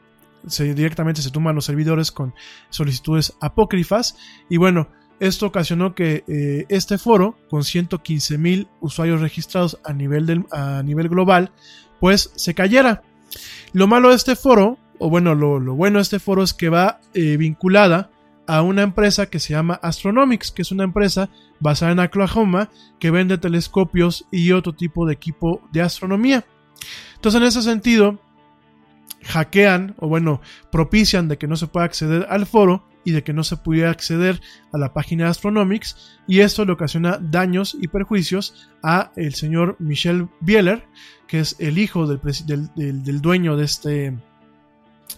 Se, 0.48 0.74
directamente 0.74 1.22
se 1.22 1.32
toman 1.32 1.56
los 1.56 1.66
servidores 1.66 2.12
con 2.12 2.34
solicitudes 2.70 3.34
apócrifas 3.40 4.18
y 4.50 4.58
bueno, 4.58 4.90
esto 5.22 5.46
ocasionó 5.46 5.94
que 5.94 6.24
eh, 6.28 6.66
este 6.70 6.98
foro, 6.98 7.38
con 7.48 7.64
115 7.64 8.40
mil 8.40 8.68
usuarios 8.80 9.22
registrados 9.22 9.80
a 9.84 9.94
nivel, 9.94 10.46
a 10.52 10.82
nivel 10.82 11.10
global, 11.10 11.52
pues 12.00 12.32
se 12.36 12.56
cayera. 12.56 13.04
Lo 13.72 13.86
malo 13.86 14.10
de 14.10 14.16
este 14.16 14.36
foro, 14.36 14.80
o 14.98 15.12
bueno, 15.12 15.36
lo, 15.36 15.76
bueno 15.76 16.00
de 16.00 16.02
este 16.02 16.18
foro 16.18 16.42
es 16.42 16.56
que 16.56 16.70
va 16.70 17.00
eh, 17.14 17.38
vinculada 17.38 18.10
a 18.48 18.64
una 18.64 18.82
empresa 18.82 19.28
que 19.28 19.40
se 19.40 19.54
llama 19.54 19.80
Astronomics, 19.84 20.52
que 20.52 20.64
es 20.64 20.72
una 20.72 20.84
empresa 20.84 21.30
basada 21.60 21.92
en 21.92 22.00
Oklahoma 22.00 22.70
que 23.00 23.12
vende 23.12 23.38
telescopios 23.38 24.26
y 24.32 24.52
otro 24.54 24.74
tipo 24.74 25.06
de 25.06 25.14
equipo 25.14 25.62
de 25.72 25.84
astronomía. 25.84 26.46
Entonces, 27.14 27.40
en 27.40 27.48
ese 27.48 27.62
sentido, 27.62 28.20
hackean 29.24 29.96
o 29.98 30.08
bueno, 30.08 30.42
propician 30.72 31.28
de 31.28 31.38
que 31.38 31.48
no 31.48 31.56
se 31.56 31.68
pueda 31.68 31.86
acceder 31.86 32.26
al 32.30 32.46
foro 32.46 32.88
y 33.04 33.12
de 33.12 33.24
que 33.24 33.34
no 33.34 33.44
se 33.44 33.58
pudiera 33.58 33.90
acceder 33.90 34.42
a 34.72 34.78
la 34.78 34.94
página 34.94 35.26
de 35.26 35.32
Astronomics 35.32 36.20
y 36.28 36.40
esto 36.40 36.66
le 36.66 36.74
ocasiona 36.74 37.20
daños 37.22 37.76
y 37.80 37.88
perjuicios 37.88 38.70
a 38.84 39.12
el 39.16 39.34
señor 39.34 39.76
Michel 39.80 40.28
Bieler, 40.40 40.86
que 41.28 41.40
es 41.40 41.56
el 41.60 41.78
hijo 41.78 42.08
del, 42.08 42.20
del, 42.76 43.22
dueño 43.22 43.58
de, 43.58 43.66
este, 43.66 44.18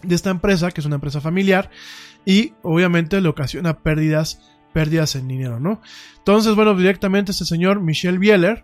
de 0.03 0.15
esta 0.15 0.29
empresa, 0.29 0.71
que 0.71 0.81
es 0.81 0.85
una 0.85 0.95
empresa 0.95 1.21
familiar, 1.21 1.69
y 2.25 2.53
obviamente 2.61 3.19
le 3.19 3.27
ocasiona 3.27 3.79
pérdidas, 3.79 4.39
pérdidas 4.71 5.15
en 5.15 5.27
dinero, 5.27 5.59
¿no? 5.59 5.81
Entonces, 6.17 6.55
bueno, 6.55 6.75
directamente 6.75 7.31
este 7.31 7.45
señor 7.45 7.81
Michel 7.81 8.17
Bieler, 8.17 8.63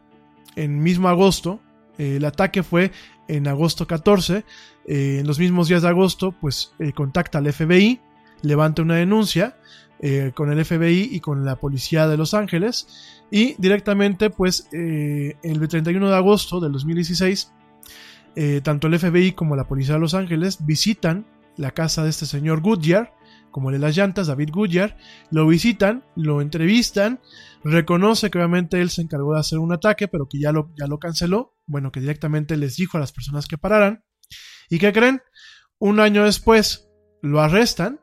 en 0.56 0.82
mismo 0.82 1.10
agosto, 1.10 1.60
eh, 1.98 2.16
el 2.18 2.26
ataque 2.26 2.64
fue 2.64 2.92
en 3.30 3.48
agosto 3.48 3.88
14, 3.88 4.44
eh, 4.86 5.18
en 5.20 5.28
los 5.28 5.40
mismos 5.40 5.68
días 5.68 5.84
de 5.84 5.88
agosto, 5.88 6.34
pues 6.34 6.74
eh, 6.80 6.92
contacta 6.92 7.38
al 7.38 7.52
FBI, 7.52 8.02
levanta 8.42 8.82
una 8.82 8.96
denuncia 8.96 9.58
eh, 10.02 10.32
con 10.36 10.52
el 10.52 10.64
FBI 10.66 11.10
y 11.12 11.20
con 11.20 11.46
la 11.46 11.56
policía 11.56 12.08
de 12.08 12.18
Los 12.18 12.34
Ángeles 12.34 13.22
y 13.32 13.56
directamente 13.58 14.30
pues 14.30 14.68
el 14.72 15.68
31 15.68 16.10
de 16.10 16.16
agosto 16.16 16.60
del 16.60 16.72
2016 16.72 17.52
eh, 18.36 18.62
tanto 18.64 18.88
el 18.88 18.98
FBI 18.98 19.34
como 19.34 19.56
la 19.56 19.68
policía 19.68 19.96
de 19.96 20.00
Los 20.00 20.14
Ángeles 20.14 20.66
visitan 20.66 21.26
la 21.58 21.72
casa 21.72 22.04
de 22.04 22.10
este 22.10 22.26
señor 22.26 22.62
Goodyear 22.62 23.14
como 23.52 23.70
el 23.70 23.74
de 23.74 23.80
las 23.80 23.96
llantas, 23.96 24.28
David 24.28 24.50
Goodyear, 24.52 24.98
lo 25.32 25.48
visitan, 25.48 26.04
lo 26.16 26.42
entrevistan, 26.42 27.20
reconoce 27.64 28.30
que 28.30 28.38
obviamente 28.38 28.82
él 28.82 28.90
se 28.90 29.02
encargó 29.02 29.34
de 29.34 29.40
hacer 29.40 29.60
un 29.60 29.74
ataque, 29.74 30.08
pero 30.08 30.28
que 30.28 30.40
ya 30.40 30.52
lo, 30.52 30.72
ya 30.80 30.88
lo 30.88 31.00
canceló, 31.00 31.56
bueno, 31.66 31.92
que 31.92 32.00
directamente 32.00 32.58
les 32.58 32.76
dijo 32.76 32.98
a 32.98 33.00
las 33.00 33.12
personas 33.12 33.48
que 33.48 33.58
pararan, 33.58 34.04
y 34.70 34.80
que 34.80 34.94
creen, 34.94 35.22
un 35.80 36.00
año 36.00 36.26
después 36.26 36.90
lo 37.22 37.42
arrestan, 37.42 38.00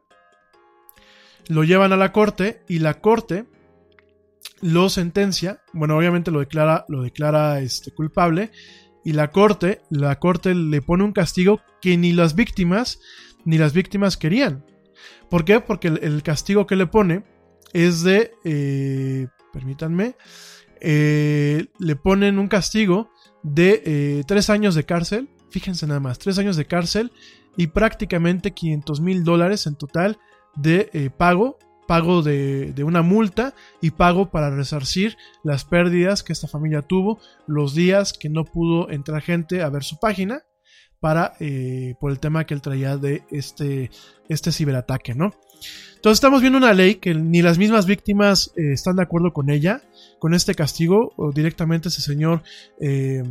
lo 1.49 1.65
llevan 1.65 1.93
a 1.93 1.97
la 1.97 2.13
corte 2.13 2.65
y 2.69 2.81
la 2.81 3.01
corte 3.01 3.47
lo 4.61 4.89
sentencia, 4.89 5.63
bueno, 5.73 5.97
obviamente 5.97 6.31
lo 6.31 6.41
declara, 6.41 6.85
lo 6.89 7.03
declara 7.03 7.61
este, 7.61 7.93
culpable 7.93 8.51
y 9.05 9.13
la 9.13 9.31
corte, 9.31 9.83
la 9.91 10.19
corte 10.19 10.55
le 10.55 10.83
pone 10.83 11.05
un 11.05 11.13
castigo 11.13 11.61
que 11.81 11.97
ni 11.97 12.13
las 12.13 12.35
víctimas 12.35 12.99
ni 13.45 13.59
las 13.59 13.73
víctimas 13.73 14.17
querían. 14.17 14.65
¿Por 15.31 15.45
qué? 15.45 15.61
Porque 15.61 15.89
el, 15.89 16.23
castigo 16.23 16.67
que 16.67 16.77
le 16.77 16.87
pone 16.87 17.25
es 17.73 18.03
de, 18.03 18.33
eh, 18.45 19.27
permítanme, 19.53 20.17
eh, 20.81 21.67
le 21.79 21.97
ponen 21.97 22.39
un 22.39 22.49
castigo 22.49 23.11
de 23.43 23.83
eh, 23.85 24.23
tres 24.27 24.51
años 24.51 24.75
de 24.75 24.85
cárcel, 24.85 25.29
fíjense 25.51 25.87
nada 25.87 26.01
más, 26.01 26.19
tres 26.19 26.39
años 26.39 26.57
de 26.57 26.67
cárcel 26.67 27.13
y 27.57 27.69
prácticamente 27.69 28.53
500 28.53 29.01
mil 29.01 29.25
dólares 29.25 29.67
en 29.67 29.77
total 29.77 30.19
de 30.55 31.13
pago 31.17 31.59
pago 31.87 32.23
de, 32.23 32.73
de, 32.73 32.83
una 32.83 33.03
multa 33.03 33.55
y 33.81 33.93
pago 33.93 34.31
para 34.31 34.51
resarcir 34.51 35.17
las 35.45 35.65
pérdidas 35.65 36.25
que 36.25 36.33
esta 36.33 36.49
familia 36.49 36.83
tuvo 36.83 37.21
los 37.47 37.75
días 37.75 38.13
que 38.13 38.29
no 38.29 38.45
pudo 38.45 38.91
entrar 38.91 39.23
gente 39.23 39.63
a 39.63 39.69
ver 39.69 39.85
su 39.85 39.99
página 40.01 40.43
para 41.07 41.35
eh, 41.39 41.95
por 42.01 42.11
el 42.11 42.19
tema 42.19 42.47
que 42.47 42.53
él 42.53 42.61
traía 42.61 42.97
de 42.97 43.23
este, 43.31 43.93
este 44.29 44.51
ciberataque, 44.51 45.15
¿no? 45.15 45.33
Entonces 45.95 46.17
estamos 46.17 46.41
viendo 46.41 46.59
una 46.59 46.73
ley 46.73 46.97
que 46.97 47.15
ni 47.15 47.43
las 47.43 47.59
mismas 47.59 47.87
víctimas 47.87 48.53
eh, 48.57 48.73
están 48.73 48.97
de 48.97 49.05
acuerdo 49.05 49.33
con 49.33 49.49
ella, 49.49 49.83
con 50.19 50.35
este 50.35 50.57
castigo, 50.57 51.13
o 51.17 51.31
directamente 51.31 51.91
ese 51.91 52.03
señor, 52.03 52.43
eh, 52.81 53.23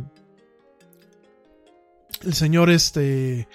el 2.24 2.32
señor 2.32 2.70
este, 2.70 3.46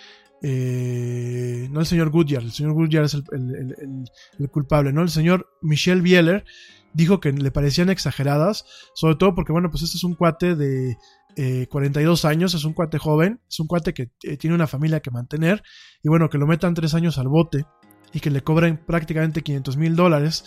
eh, 0.43 1.67
no 1.71 1.79
el 1.79 1.87
señor 1.87 2.11
Goodyear, 2.11 2.43
el 2.43 2.51
señor 2.51 2.73
Goodyear 2.73 3.05
es 3.05 3.15
el, 3.15 4.49
culpable, 4.51 4.93
¿no? 4.93 5.01
El 5.01 5.09
señor 5.09 5.47
Michel 5.63 6.03
Bieler 6.03 6.45
dijo 6.93 7.19
que 7.19 7.31
le 7.31 7.49
parecían 7.49 7.89
exageradas, 7.89 8.65
sobre 8.93 9.15
todo 9.15 9.33
porque, 9.33 9.51
bueno, 9.51 9.71
pues 9.71 9.81
este 9.81 9.97
es 9.97 10.03
un 10.03 10.13
cuate 10.13 10.55
de 10.55 10.97
eh, 11.35 11.67
42 11.69 12.25
años, 12.25 12.53
es 12.53 12.65
un 12.65 12.73
cuate 12.73 12.97
joven, 12.97 13.39
es 13.49 13.59
un 13.59 13.67
cuate 13.67 13.93
que 13.93 14.09
eh, 14.23 14.37
tiene 14.37 14.55
una 14.55 14.67
familia 14.67 14.99
que 14.99 15.11
mantener, 15.11 15.63
y 16.03 16.09
bueno, 16.09 16.29
que 16.29 16.37
lo 16.37 16.47
metan 16.47 16.73
tres 16.73 16.93
años 16.93 17.17
al 17.17 17.27
bote 17.27 17.65
y 18.13 18.19
que 18.19 18.29
le 18.29 18.43
cobren 18.43 18.77
prácticamente 18.77 19.41
500 19.41 19.77
mil 19.77 19.95
dólares 19.95 20.43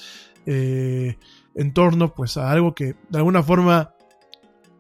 eh, 0.47 1.17
en 1.55 1.73
torno 1.73 2.13
pues 2.15 2.37
a 2.37 2.51
algo 2.51 2.75
que 2.75 2.97
de 3.09 3.19
alguna 3.19 3.43
forma 3.43 3.95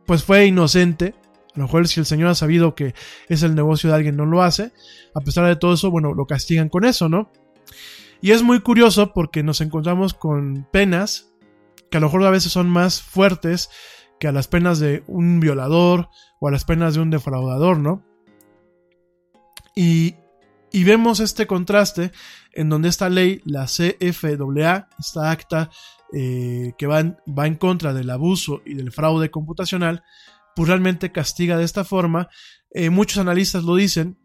pues 0.06 0.22
fue 0.22 0.47
inocente, 0.47 1.14
a 1.55 1.59
lo 1.59 1.64
mejor 1.64 1.89
si 1.89 2.01
el 2.01 2.06
Señor 2.06 2.28
ha 2.28 2.35
sabido 2.35 2.74
que 2.74 2.94
es 3.28 3.43
el 3.43 3.55
negocio 3.55 3.89
de 3.89 3.97
alguien 3.97 4.16
no 4.16 4.26
lo 4.26 4.43
hace, 4.43 4.72
a 5.14 5.20
pesar 5.20 5.47
de 5.47 5.56
todo 5.56 5.74
eso, 5.74 5.90
bueno, 5.90 6.12
lo 6.12 6.26
castigan 6.26 6.68
con 6.68 6.85
eso, 6.85 7.09
¿no? 7.09 7.31
Y 8.20 8.32
es 8.32 8.43
muy 8.43 8.60
curioso 8.60 9.12
porque 9.12 9.43
nos 9.43 9.60
encontramos 9.60 10.12
con 10.12 10.66
penas 10.70 11.32
que 11.90 11.98
a 11.98 12.01
lo 12.01 12.06
mejor 12.09 12.24
a 12.24 12.31
veces 12.31 12.52
son 12.52 12.68
más 12.68 13.02
fuertes 13.02 13.70
que 14.24 14.28
a 14.28 14.32
las 14.32 14.48
penas 14.48 14.78
de 14.78 15.05
un 15.06 15.38
violador 15.38 16.09
o 16.40 16.48
a 16.48 16.51
las 16.51 16.64
penas 16.64 16.94
de 16.94 17.01
un 17.01 17.10
defraudador, 17.10 17.78
¿no? 17.78 18.02
Y, 19.76 20.14
y 20.72 20.84
vemos 20.84 21.20
este 21.20 21.46
contraste 21.46 22.10
en 22.55 22.70
donde 22.70 22.88
esta 22.88 23.10
ley, 23.10 23.42
la 23.44 23.66
CFAA, 23.66 24.88
esta 24.98 25.30
acta 25.30 25.68
eh, 26.14 26.72
que 26.78 26.86
va 26.86 27.01
en, 27.01 27.18
va 27.38 27.46
en 27.46 27.56
contra 27.56 27.92
del 27.92 28.09
abuso 28.09 28.62
y 28.64 28.72
del 28.72 28.92
fraude 28.92 29.30
computacional, 29.30 30.02
pues 30.56 30.70
realmente 30.70 31.12
castiga 31.12 31.59
de 31.59 31.64
esta 31.64 31.84
forma. 31.84 32.28
Eh, 32.70 32.88
muchos 32.88 33.18
analistas 33.18 33.64
lo 33.64 33.76
dicen, 33.76 34.18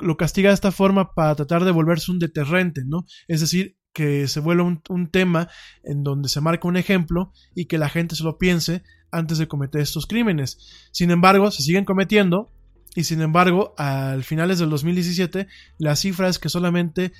lo 0.00 0.18
castiga 0.18 0.50
de 0.50 0.54
esta 0.54 0.70
forma 0.70 1.14
para 1.14 1.34
tratar 1.34 1.64
de 1.64 1.70
volverse 1.70 2.10
un 2.10 2.18
deterrente, 2.18 2.82
¿no? 2.84 3.06
Es 3.26 3.40
decir, 3.40 3.78
que 3.94 4.28
se 4.28 4.40
vuelva 4.40 4.64
un, 4.64 4.82
un, 4.90 5.10
tema 5.10 5.48
en 5.82 6.02
donde 6.02 6.28
se 6.28 6.42
marca 6.42 6.68
un 6.68 6.76
ejemplo 6.76 7.32
y 7.54 7.64
que 7.64 7.78
la 7.78 7.88
gente 7.88 8.16
se 8.16 8.24
lo 8.24 8.36
piense 8.36 8.82
antes 9.16 9.38
de 9.38 9.48
cometer 9.48 9.80
estos 9.80 10.06
crímenes. 10.06 10.88
Sin 10.92 11.10
embargo, 11.10 11.50
se 11.50 11.62
siguen 11.62 11.84
cometiendo 11.84 12.50
y 12.96 13.04
sin 13.04 13.20
embargo, 13.20 13.74
al 13.76 14.24
finales 14.24 14.58
del 14.58 14.70
2017, 14.70 15.46
la 15.78 15.96
cifra 15.96 16.28
es 16.28 16.38
que 16.38 16.48
solamente 16.48 17.12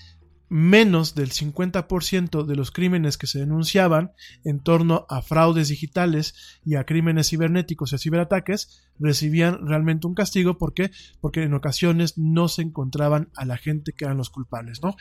menos 0.49 1.15
del 1.15 1.31
50% 1.33 2.45
de 2.45 2.57
los 2.57 2.71
crímenes 2.71 3.19
que 3.19 3.27
se 3.27 3.41
denunciaban 3.41 4.13
en 4.45 4.61
torno 4.61 5.05
a 5.11 5.21
fraudes 5.21 5.69
digitales 5.69 6.61
y 6.65 6.77
a 6.77 6.85
crímenes 6.85 7.29
cibernéticos 7.29 7.93
y 7.93 7.97
a 7.97 7.99
ciberataques 7.99 8.89
recibían 8.99 9.67
realmente 9.67 10.07
un 10.07 10.15
castigo. 10.15 10.57
¿Por 10.57 10.73
qué? 10.73 10.91
Porque 11.21 11.43
en 11.43 11.53
ocasiones 11.53 12.17
no 12.17 12.49
se 12.49 12.63
encontraban 12.63 13.29
a 13.37 13.45
la 13.45 13.59
gente 13.59 13.93
que 13.93 14.07
eran 14.07 14.17
los 14.17 14.31
culpables, 14.31 14.81
¿no? 14.83 14.97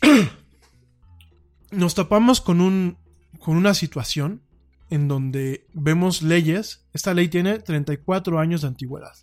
Nos 1.70 1.94
topamos 1.94 2.40
con, 2.40 2.62
un, 2.62 2.96
con 3.40 3.56
una 3.56 3.74
situación 3.74 4.42
en 4.90 5.08
donde 5.08 5.66
vemos 5.72 6.22
leyes. 6.22 6.86
Esta 6.92 7.14
ley 7.14 7.28
tiene 7.28 7.58
34 7.60 8.38
años 8.38 8.62
de 8.62 8.68
antigüedad. 8.68 9.14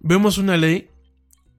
Vemos 0.00 0.38
una 0.38 0.56
ley 0.56 0.90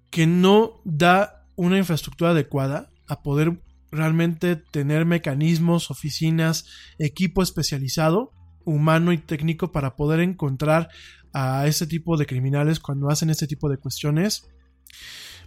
que 0.09 0.27
no 0.27 0.81
da 0.83 1.45
una 1.55 1.77
infraestructura 1.77 2.31
adecuada 2.31 2.91
a 3.07 3.21
poder 3.21 3.61
realmente 3.91 4.55
tener 4.55 5.05
mecanismos, 5.05 5.91
oficinas, 5.91 6.65
equipo 6.99 7.41
especializado, 7.41 8.31
humano 8.65 9.13
y 9.13 9.17
técnico 9.17 9.71
para 9.71 9.95
poder 9.95 10.19
encontrar 10.19 10.89
a 11.33 11.67
este 11.67 11.87
tipo 11.87 12.17
de 12.17 12.25
criminales 12.25 12.79
cuando 12.79 13.09
hacen 13.09 13.29
este 13.29 13.47
tipo 13.47 13.69
de 13.69 13.77
cuestiones. 13.77 14.49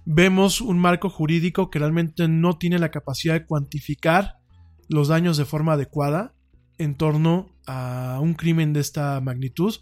Vemos 0.04 0.60
un 0.60 0.78
marco 0.78 1.10
jurídico 1.10 1.68
que 1.68 1.78
realmente 1.78 2.28
no 2.28 2.56
tiene 2.56 2.78
la 2.78 2.90
capacidad 2.90 3.34
de 3.34 3.44
cuantificar 3.44 4.38
los 4.88 5.08
daños 5.08 5.36
de 5.36 5.44
forma 5.44 5.74
adecuada 5.74 6.34
en 6.80 6.94
torno 6.94 7.54
a 7.66 8.18
un 8.22 8.32
crimen 8.32 8.72
de 8.72 8.80
esta 8.80 9.20
magnitud. 9.20 9.76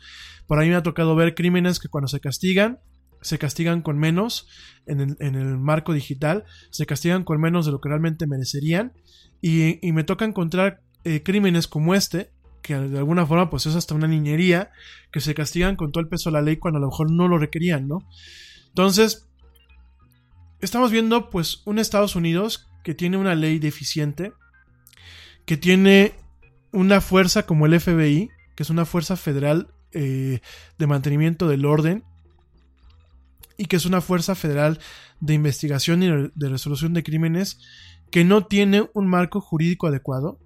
Por 0.49 0.59
ahí 0.59 0.69
me 0.69 0.75
ha 0.75 0.83
tocado 0.83 1.15
ver 1.15 1.37
crímenes 1.37 1.79
que 1.79 1.89
cuando 1.89 2.09
se 2.09 2.19
castigan, 2.19 2.81
se 3.23 3.39
castigan 3.39 3.83
con 3.83 3.99
menos 3.99 4.49
en 4.87 5.01
el, 5.01 5.17
en 5.21 5.37
el 5.37 5.59
marco 5.59 5.93
digital, 5.93 6.45
se 6.71 6.87
castigan 6.87 7.23
con 7.23 7.41
menos 7.41 7.67
de 7.67 7.73
lo 7.73 7.81
que 7.81 7.89
realmente 7.89 8.27
merecerían. 8.27 8.93
Y, 9.41 9.87
y 9.87 9.93
me 9.93 10.03
toca 10.03 10.25
encontrar 10.25 10.81
eh, 11.05 11.23
crímenes 11.23 11.69
como 11.69 11.95
este, 11.95 12.33
que 12.63 12.75
de 12.75 12.99
alguna 12.99 13.25
forma 13.27 13.49
pues 13.49 13.67
es 13.67 13.77
hasta 13.77 13.95
una 13.95 14.09
niñería, 14.09 14.73
que 15.13 15.21
se 15.21 15.35
castigan 15.35 15.77
con 15.77 15.93
todo 15.93 16.03
el 16.03 16.09
peso 16.09 16.31
de 16.31 16.35
la 16.35 16.43
ley 16.43 16.57
cuando 16.57 16.79
a 16.79 16.81
lo 16.81 16.89
mejor 16.89 17.13
no 17.13 17.29
lo 17.29 17.39
requerían, 17.39 17.87
¿no? 17.87 18.01
Entonces, 18.67 19.29
estamos 20.61 20.91
viendo 20.91 21.31
pues 21.31 21.63
un 21.65 21.79
Estados 21.79 22.17
Unidos 22.17 22.67
que 22.83 22.95
tiene 22.95 23.19
una 23.19 23.37
ley 23.37 23.61
deficiente, 23.61 24.33
que 25.47 25.57
tiene 25.57 26.15
una 26.73 27.01
fuerza 27.01 27.45
como 27.45 27.67
el 27.67 27.79
FBI, 27.79 28.31
que 28.55 28.63
es 28.63 28.71
una 28.71 28.85
fuerza 28.85 29.17
federal 29.17 29.69
eh, 29.93 30.41
de 30.79 30.87
mantenimiento 30.87 31.49
del 31.49 31.65
orden, 31.65 32.05
y 33.57 33.67
que 33.67 33.77
es 33.77 33.87
una 33.87 34.01
fuerza 34.01 34.35
federal 34.35 34.79
de 35.21 35.35
investigación 35.35 36.03
y 36.03 36.09
de 36.35 36.49
resolución 36.49 36.95
de 36.95 37.03
crímenes, 37.03 37.59
que 38.11 38.25
no 38.25 38.47
tiene 38.47 38.89
un 38.95 39.07
marco 39.07 39.41
jurídico 39.41 39.87
adecuado, 39.87 40.39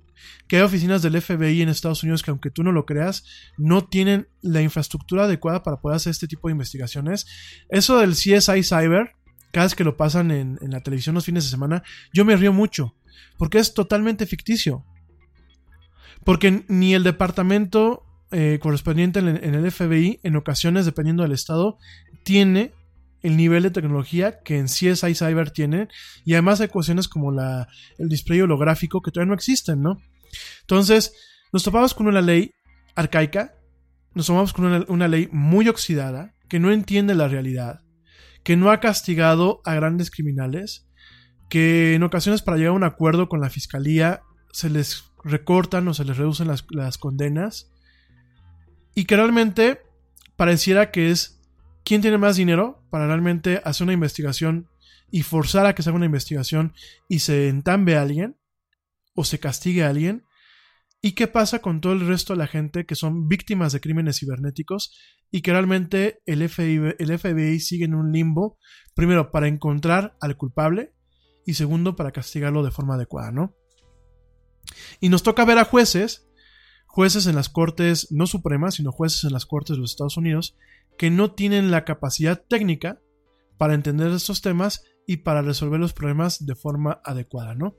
que 0.47 0.57
hay 0.57 0.63
oficinas 0.63 1.03
del 1.03 1.21
FBI 1.21 1.63
en 1.63 1.69
Estados 1.69 2.03
Unidos 2.03 2.23
que 2.23 2.31
aunque 2.31 2.51
tú 2.51 2.63
no 2.63 2.73
lo 2.73 2.87
creas, 2.87 3.25
no 3.59 3.85
tienen 3.85 4.29
la 4.41 4.63
infraestructura 4.63 5.25
adecuada 5.25 5.63
para 5.63 5.81
poder 5.81 5.97
hacer 5.97 6.11
este 6.11 6.29
tipo 6.29 6.49
de 6.49 6.53
investigaciones. 6.53 7.27
Eso 7.69 7.99
del 7.99 8.13
CSI 8.13 8.63
Cyber, 8.63 9.13
cada 9.53 9.67
vez 9.67 9.75
que 9.75 9.85
lo 9.85 9.97
pasan 9.97 10.31
en, 10.31 10.59
en 10.63 10.71
la 10.71 10.81
televisión 10.81 11.15
los 11.15 11.25
fines 11.25 11.45
de 11.45 11.51
semana, 11.51 11.83
yo 12.13 12.25
me 12.25 12.37
río 12.37 12.53
mucho, 12.53 12.95
porque 13.37 13.59
es 13.59 13.75
totalmente 13.75 14.27
ficticio. 14.27 14.85
Porque 16.25 16.65
ni 16.69 16.95
el 16.95 17.03
departamento 17.03 18.05
eh, 18.31 18.59
correspondiente 18.63 19.19
en, 19.19 19.29
el 19.29 19.71
FBI, 19.71 20.21
en 20.23 20.37
ocasiones, 20.37 20.87
dependiendo 20.87 21.23
del 21.23 21.33
estado, 21.33 21.79
tiene 22.23 22.73
el 23.23 23.37
nivel 23.37 23.63
de 23.63 23.71
tecnología 23.71 24.41
que 24.41 24.59
en 24.59 24.67
CSI 24.67 25.15
Cyber 25.15 25.51
tiene. 25.51 25.89
Y 26.25 26.33
además 26.35 26.61
hay 26.61 26.69
cuestiones 26.69 27.09
como 27.09 27.31
la, 27.31 27.69
el 27.99 28.09
display 28.09 28.41
holográfico 28.41 29.01
que 29.01 29.11
todavía 29.11 29.29
no 29.29 29.35
existen, 29.35 29.83
¿no? 29.83 30.01
Entonces, 30.63 31.13
nos 31.53 31.63
topamos 31.63 31.95
con 31.95 32.07
una 32.07 32.21
ley 32.21 32.55
arcaica, 32.95 33.55
nos 34.15 34.27
topamos 34.27 34.53
con 34.53 34.87
una 34.89 35.09
ley 35.09 35.29
muy 35.33 35.69
oxidada, 35.69 36.35
que 36.49 36.59
no 36.59 36.71
entiende 36.71 37.15
la 37.15 37.29
realidad, 37.29 37.81
que 38.43 38.57
no 38.57 38.71
ha 38.71 38.81
castigado 38.81 39.61
a 39.65 39.75
grandes 39.75 40.11
criminales, 40.11 40.87
que 41.49 41.95
en 41.95 42.03
ocasiones 42.03 42.43
para 42.43 42.57
llegar 42.57 42.73
a 42.73 42.77
un 42.77 42.85
acuerdo 42.85 43.29
con 43.29 43.41
la 43.41 43.51
fiscalía 43.51 44.23
se 44.53 44.71
les 44.71 45.05
recortan 45.25 45.87
o 45.89 45.95
se 45.95 46.05
les 46.05 46.17
reducen 46.17 46.49
las, 46.49 46.65
las 46.71 46.99
condenas 46.99 47.71
y 48.95 49.05
que 49.05 49.17
realmente 49.17 49.81
pareciera 50.37 50.91
que 50.91 51.11
es 51.11 51.41
quién 51.85 52.03
tiene 52.03 52.19
más 52.19 52.37
dinero 52.37 52.85
para 52.91 53.07
realmente 53.07 53.61
hacer 53.65 53.85
una 53.85 53.93
investigación 53.93 54.69
y 55.11 55.23
forzar 55.23 55.67
a 55.67 55.75
que 55.75 55.83
se 55.83 55.91
haga 55.91 55.97
una 55.97 56.07
investigación 56.07 56.75
y 57.09 57.21
se 57.21 57.49
entambe 57.49 57.97
a 57.97 58.03
alguien 58.03 58.37
o 59.15 59.25
se 59.25 59.39
castigue 59.39 59.85
a 59.85 59.91
alguien. 59.91 60.25
¿Y 61.03 61.13
qué 61.13 61.27
pasa 61.27 61.61
con 61.61 61.81
todo 61.81 61.93
el 61.93 62.07
resto 62.07 62.33
de 62.33 62.39
la 62.39 62.47
gente 62.47 62.87
que 62.87 62.95
son 62.95 63.29
víctimas 63.29 63.73
de 63.73 63.81
crímenes 63.81 64.21
cibernéticos 64.21 64.97
y 65.31 65.43
que 65.43 65.51
realmente 65.51 66.21
el 66.27 66.49
FBI, 66.49 66.95
el 66.99 67.19
FBI 67.19 67.59
sigue 67.61 67.87
en 67.87 67.95
un 67.95 68.13
limbo, 68.13 68.59
primero 68.95 69.33
para 69.33 69.49
encontrar 69.49 70.17
al 70.21 70.37
culpable 70.37 70.95
y 71.45 71.55
segundo 71.55 71.97
para 71.97 72.13
castigarlo 72.13 72.63
de 72.63 72.71
forma 72.71 72.95
adecuada, 72.95 73.33
¿no? 73.33 73.55
Y 75.01 75.09
nos 75.09 75.23
toca 75.23 75.45
ver 75.45 75.59
a 75.59 75.65
jueces, 75.65 76.29
jueces 76.87 77.27
en 77.27 77.35
las 77.35 77.49
cortes, 77.49 78.11
no 78.11 78.27
supremas, 78.27 78.75
sino 78.75 78.93
jueces 78.93 79.25
en 79.25 79.33
las 79.33 79.47
cortes 79.47 79.77
de 79.77 79.81
los 79.81 79.91
Estados 79.91 80.17
Unidos, 80.17 80.57
que 80.99 81.11
no 81.11 81.33
tienen 81.33 81.71
la 81.71 81.85
capacidad 81.85 82.43
técnica 82.49 83.01
para 83.59 83.75
entender 83.75 84.11
estos 84.11 84.43
temas 84.43 84.85
y 85.07 85.19
para 85.19 85.43
resolver 85.43 85.81
los 85.81 85.93
problemas 85.93 86.45
de 86.45 86.55
forma 86.55 87.01
adecuada, 87.05 87.55
¿no? 87.55 87.77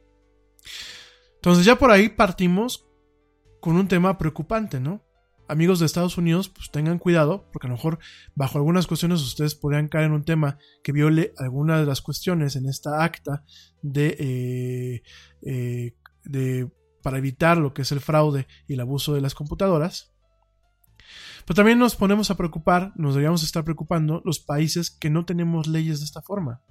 Entonces 1.35 1.65
ya 1.65 1.77
por 1.77 1.91
ahí 1.91 2.09
partimos 2.09 2.87
con 3.59 3.75
un 3.75 3.87
tema 3.87 4.17
preocupante, 4.17 4.79
¿no? 4.79 5.03
amigos 5.47 5.79
de 5.79 5.85
Estados 5.85 6.17
Unidos, 6.17 6.49
pues 6.49 6.71
tengan 6.71 6.99
cuidado, 6.99 7.49
porque 7.51 7.67
a 7.67 7.69
lo 7.69 7.75
mejor 7.75 7.99
bajo 8.35 8.57
algunas 8.57 8.87
cuestiones 8.87 9.21
ustedes 9.21 9.55
podrían 9.55 9.87
caer 9.87 10.05
en 10.05 10.13
un 10.13 10.23
tema 10.23 10.57
que 10.83 10.91
viole 10.91 11.33
alguna 11.37 11.79
de 11.79 11.85
las 11.85 12.01
cuestiones 12.01 12.55
en 12.55 12.67
esta 12.67 13.03
acta 13.03 13.43
de, 13.81 14.15
eh, 14.19 15.03
eh, 15.41 15.95
de 16.23 16.71
para 17.03 17.19
evitar 17.19 17.57
lo 17.57 17.73
que 17.73 17.83
es 17.83 17.91
el 17.91 17.99
fraude 17.99 18.47
y 18.67 18.73
el 18.73 18.79
abuso 18.79 19.13
de 19.13 19.21
las 19.21 19.35
computadoras. 19.35 20.11
Pero 21.45 21.55
también 21.55 21.77
nos 21.77 21.95
ponemos 21.95 22.31
a 22.31 22.37
preocupar, 22.37 22.93
nos 22.95 23.13
deberíamos 23.13 23.43
estar 23.43 23.63
preocupando 23.63 24.21
los 24.25 24.39
países 24.39 24.89
que 24.89 25.09
no 25.09 25.25
tenemos 25.25 25.67
leyes 25.67 25.99
de 25.99 26.05
esta 26.05 26.21
forma. 26.21 26.61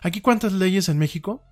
Aquí 0.00 0.20
cuántas 0.20 0.52
leyes 0.52 0.88
en 0.88 0.98
México, 0.98 1.42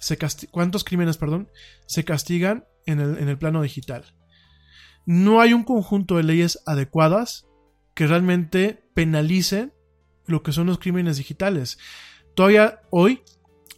se 0.00 0.18
cuántos 0.50 0.84
crímenes, 0.84 1.16
perdón, 1.16 1.48
se 1.86 2.04
castigan 2.04 2.66
en 2.84 3.00
el, 3.00 3.18
en 3.18 3.28
el 3.28 3.38
plano 3.38 3.62
digital. 3.62 4.16
No 5.06 5.40
hay 5.40 5.52
un 5.52 5.64
conjunto 5.64 6.16
de 6.16 6.24
leyes 6.24 6.60
adecuadas 6.66 7.46
que 7.94 8.06
realmente 8.06 8.90
penalicen 8.94 9.72
lo 10.26 10.42
que 10.42 10.52
son 10.52 10.66
los 10.66 10.78
crímenes 10.78 11.16
digitales. 11.18 11.78
Todavía 12.34 12.80
hoy 12.90 13.22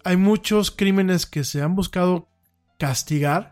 hay 0.05 0.17
muchos 0.17 0.71
crímenes 0.71 1.27
que 1.27 1.45
se 1.45 1.61
han 1.61 1.75
buscado 1.75 2.29
castigar 2.79 3.52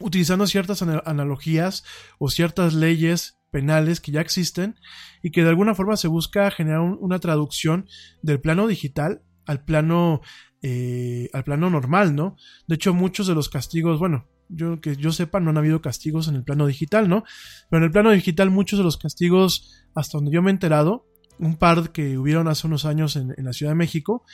utilizando 0.00 0.46
ciertas 0.46 0.82
analogías 0.82 1.84
o 2.18 2.30
ciertas 2.30 2.74
leyes 2.74 3.38
penales 3.50 4.00
que 4.00 4.12
ya 4.12 4.20
existen 4.20 4.76
y 5.22 5.30
que 5.30 5.42
de 5.42 5.48
alguna 5.48 5.74
forma 5.74 5.96
se 5.96 6.08
busca 6.08 6.50
generar 6.50 6.80
una 6.80 7.18
traducción 7.18 7.86
del 8.22 8.40
plano 8.40 8.66
digital 8.66 9.22
al 9.46 9.64
plano 9.64 10.20
eh, 10.60 11.30
al 11.32 11.44
plano 11.44 11.70
normal, 11.70 12.16
¿no? 12.16 12.36
De 12.66 12.74
hecho, 12.74 12.92
muchos 12.92 13.28
de 13.28 13.34
los 13.34 13.48
castigos, 13.48 14.00
bueno, 14.00 14.26
yo 14.48 14.80
que 14.80 14.96
yo 14.96 15.12
sepa, 15.12 15.38
no 15.38 15.50
han 15.50 15.58
habido 15.58 15.80
castigos 15.80 16.26
en 16.26 16.34
el 16.34 16.42
plano 16.42 16.66
digital, 16.66 17.08
¿no? 17.08 17.22
Pero 17.70 17.78
en 17.78 17.84
el 17.84 17.92
plano 17.92 18.10
digital, 18.10 18.50
muchos 18.50 18.78
de 18.78 18.84
los 18.84 18.96
castigos, 18.96 19.84
hasta 19.94 20.18
donde 20.18 20.32
yo 20.32 20.42
me 20.42 20.50
he 20.50 20.54
enterado, 20.54 21.06
un 21.38 21.56
par 21.56 21.92
que 21.92 22.18
hubieron 22.18 22.48
hace 22.48 22.66
unos 22.66 22.84
años 22.84 23.14
en, 23.14 23.34
la 23.38 23.52
Ciudad 23.52 23.70
de 23.70 23.76
México, 23.76 24.24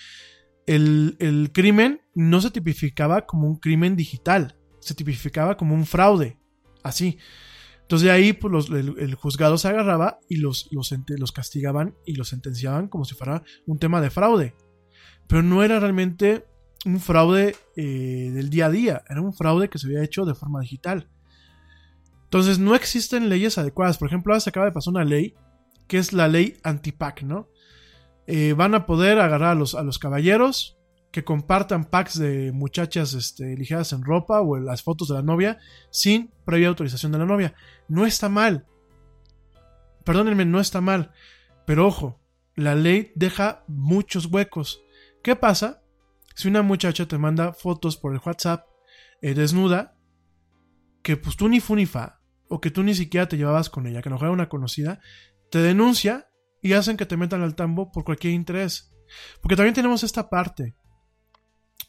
el, 0.67 1.17
el 1.21 1.53
crimen 1.53 2.01
no 2.15 2.41
se 2.41 2.51
tipificaba 2.51 3.27
como 3.27 3.47
un 3.47 3.57
crimen 3.57 3.95
digital, 3.95 4.57
se 4.85 4.95
tipificaba 4.95 5.57
como 5.57 5.75
un 5.75 5.87
fraude, 5.87 6.39
así. 6.83 7.19
Entonces 7.81 8.07
de 8.07 8.13
ahí 8.13 8.33
pues, 8.33 8.69
el, 8.69 9.15
juzgado 9.15 9.57
se 9.59 9.69
agarraba 9.69 10.19
y 10.29 10.37
los, 10.37 10.69
los, 10.73 10.95
los, 11.09 11.33
castigaban 11.33 11.95
y 12.07 12.15
los 12.15 12.29
sentenciaban 12.29 12.89
como 12.89 13.05
si 13.05 13.15
fuera 13.15 13.43
un 13.67 13.79
tema 13.79 14.01
de 14.01 14.11
fraude. 14.11 14.55
Pero 15.27 15.43
no 15.43 15.63
era 15.63 15.81
realmente 15.81 16.45
un 16.85 17.01
fraude 17.01 17.57
eh, 17.77 18.31
del 18.35 18.51
día 18.51 18.67
a 18.67 18.71
día, 18.71 19.03
era 19.09 19.23
un 19.23 19.33
fraude 19.33 19.71
que 19.71 19.79
se 19.79 19.87
había 19.87 20.03
hecho 20.03 20.27
de 20.27 20.35
forma 20.35 20.61
digital. 20.61 21.09
Entonces 22.25 22.59
no 22.59 22.75
existen 22.75 23.29
leyes 23.29 23.57
adecuadas. 23.57 23.97
Por 23.97 24.09
ejemplo, 24.09 24.33
ahora 24.33 24.41
se 24.41 24.51
acaba 24.51 24.67
de 24.67 24.73
pasar 24.73 24.93
una 24.93 25.05
ley 25.05 25.35
que 25.87 25.99
es 25.99 26.13
la 26.13 26.29
ley 26.29 26.59
anti-PAC, 26.63 27.23
¿no? 27.23 27.49
Eh, 28.27 28.55
van 28.55 28.75
a 28.75 28.87
poder 28.87 29.19
agarrar 29.21 29.57
los, 29.57 29.75
a 29.75 29.83
los 29.83 29.99
caballeros, 29.99 30.74
que 31.15 31.23
compartan 31.23 31.85
packs 31.85 32.19
de 32.19 32.51
muchachas 32.51 33.15
este, 33.15 33.57
ligeras 33.57 33.93
en 33.93 34.03
ropa 34.03 34.41
o 34.41 34.57
las 34.57 34.83
fotos 34.83 35.07
de 35.07 35.15
la 35.15 35.23
novia 35.23 35.61
sin 35.91 36.33
previa 36.45 36.67
autorización 36.67 37.13
de 37.13 37.19
la 37.19 37.25
novia. 37.25 37.55
No 37.87 38.05
está 38.05 38.29
mal. 38.29 38.67
Perdónenme, 40.03 40.45
no 40.45 40.59
está 40.59 40.81
mal. 40.81 41.13
Pero 41.67 41.87
ojo, 41.87 42.21
la 42.57 42.75
ley 42.75 43.13
deja 43.15 43.63
muchos 43.69 44.27
huecos. 44.27 44.83
¿Qué 45.23 45.37
pasa 45.37 45.85
si 46.35 46.49
una 46.49 46.63
muchacha 46.63 47.07
te 47.07 47.17
manda 47.17 47.53
fotos 47.53 47.97
por 47.97 48.13
el 48.13 48.21
WhatsApp 48.27 48.67
eh, 49.23 49.35
desnuda 49.35 49.97
que 51.05 51.17
pues 51.17 51.37
tú 51.37 51.49
ni 51.49 51.61
fu 51.61 51.77
ni 51.77 51.87
fa 51.87 52.19
o 52.49 52.61
que 52.61 52.73
tú 52.73 52.83
ni 52.83 52.93
siquiera 52.97 53.29
te 53.29 53.37
llevabas 53.37 53.71
con 53.71 53.87
ella, 53.87 54.03
que 54.03 54.11
no 54.11 54.17
era 54.17 54.33
una 54.33 54.49
conocida, 54.49 54.99
te 55.49 55.61
denuncia 55.61 56.29
y 56.61 56.73
hacen 56.73 56.97
que 56.97 57.07
te 57.07 57.17
metan 57.17 57.43
al 57.43 57.55
tambo 57.55 57.93
por 57.93 58.03
cualquier 58.03 58.33
interés? 58.33 58.93
Porque 59.41 59.55
también 59.55 59.75
tenemos 59.75 60.03
esta 60.03 60.29
parte 60.29 60.75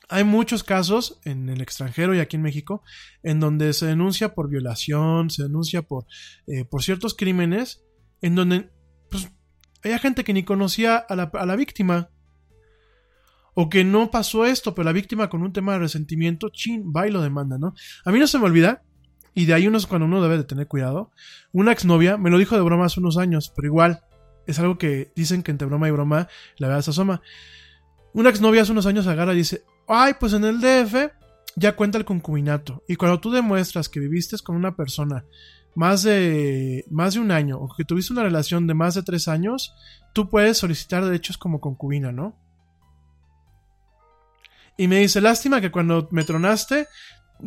hay 0.10 0.24
muchos 0.24 0.64
casos 0.64 1.20
en 1.26 1.50
el 1.50 1.62
extranjero 1.62 2.14
y 2.14 2.20
aquí 2.20 2.36
en 2.36 2.44
México 2.44 2.84
en 3.24 3.40
donde 3.40 3.74
se 3.74 3.88
denuncia 3.88 4.34
por 4.36 4.50
violación, 4.50 5.30
se 5.30 5.44
denuncia 5.44 5.82
por, 5.82 6.06
eh, 6.48 6.66
por 6.66 6.84
ciertos 6.84 7.16
crímenes, 7.16 7.84
en 8.22 8.36
donde 8.36 8.70
pues, 9.10 9.32
hay 9.84 9.98
gente 10.00 10.24
que 10.24 10.34
ni 10.34 10.44
conocía 10.44 10.98
a 10.98 11.16
la, 11.16 11.32
a 11.34 11.46
la, 11.46 11.56
víctima. 11.56 12.10
O 13.58 13.70
que 13.70 13.86
no 13.86 14.12
pasó 14.12 14.46
esto, 14.46 14.76
pero 14.76 14.84
la 14.84 14.92
víctima 14.92 15.30
con 15.30 15.42
un 15.42 15.54
tema 15.54 15.74
de 15.74 15.80
resentimiento, 15.80 16.50
chin, 16.50 16.92
va 16.94 17.08
y 17.08 17.12
lo 17.12 17.22
demanda, 17.22 17.58
¿no? 17.58 17.74
A 18.04 18.12
mí 18.12 18.20
no 18.20 18.28
se 18.28 18.38
me 18.38 18.46
olvida, 18.46 18.84
y 19.34 19.46
de 19.46 19.54
ahí 19.54 19.68
uno 19.68 19.78
es 19.78 19.88
cuando 19.88 20.08
uno 20.08 20.22
debe 20.22 20.38
de 20.38 20.44
tener 20.44 20.68
cuidado. 20.68 21.12
Una 21.54 21.72
exnovia 21.72 22.18
me 22.18 22.30
lo 22.30 22.38
dijo 22.38 22.56
de 22.56 22.62
broma 22.62 22.86
hace 22.86 23.00
unos 23.00 23.18
años, 23.18 23.52
pero 23.56 23.68
igual 23.68 24.02
es 24.48 24.60
algo 24.60 24.78
que 24.78 25.12
dicen 25.16 25.44
que 25.44 25.52
entre 25.52 25.68
broma 25.68 25.88
y 25.88 25.92
broma 25.92 26.28
la 26.58 26.68
verdad 26.68 26.82
se 26.82 26.92
asoma. 26.92 27.22
Una 28.14 28.30
exnovia 28.30 28.62
hace 28.62 28.72
unos 28.72 28.86
años 28.86 29.08
agarra 29.08 29.34
y 29.34 29.38
dice, 29.38 29.64
ay, 29.88 30.14
pues 30.20 30.34
en 30.34 30.44
el 30.44 30.60
DF 30.60 31.12
ya 31.56 31.76
cuenta 31.76 31.98
el 31.98 32.06
concubinato. 32.06 32.84
Y 32.88 32.96
cuando 32.96 33.20
tú 33.20 33.32
demuestras 33.32 33.90
que 33.90 34.00
viviste 34.00 34.38
con 34.44 34.56
una 34.56 34.76
persona 34.76 35.26
más 35.76 36.04
de, 36.04 36.86
más 36.90 37.14
de 37.14 37.20
un 37.20 37.32
año 37.32 37.58
o 37.60 37.74
que 37.74 37.86
tuviste 37.86 38.14
una 38.14 38.24
relación 38.24 38.68
de 38.68 38.74
más 38.74 38.96
de 38.96 39.04
tres 39.04 39.28
años, 39.28 39.74
tú 40.14 40.30
puedes 40.30 40.58
solicitar 40.58 41.04
derechos 41.04 41.38
como 41.38 41.60
concubina, 41.60 42.12
¿no? 42.12 42.36
Y 44.78 44.88
me 44.88 45.00
dice, 45.00 45.22
lástima 45.22 45.62
que 45.62 45.72
cuando 45.72 46.08
me 46.12 46.24
tronaste, 46.24 46.88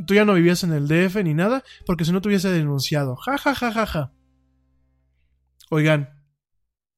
tú 0.07 0.15
ya 0.15 0.25
no 0.25 0.35
vivías 0.35 0.65
en 0.65 0.73
el 0.73 0.89
DF 0.89 1.17
ni 1.25 1.35
nada, 1.35 1.63
porque 1.85 2.05
si 2.05 2.13
no 2.13 2.23
te 2.23 2.29
hubiese 2.29 2.51
denunciado. 2.51 3.17
Ja, 3.17 3.37
ja, 3.37 3.55
ja, 3.55 3.73
ja, 3.73 3.87
ja. 3.87 4.13
Oigan, 5.71 6.18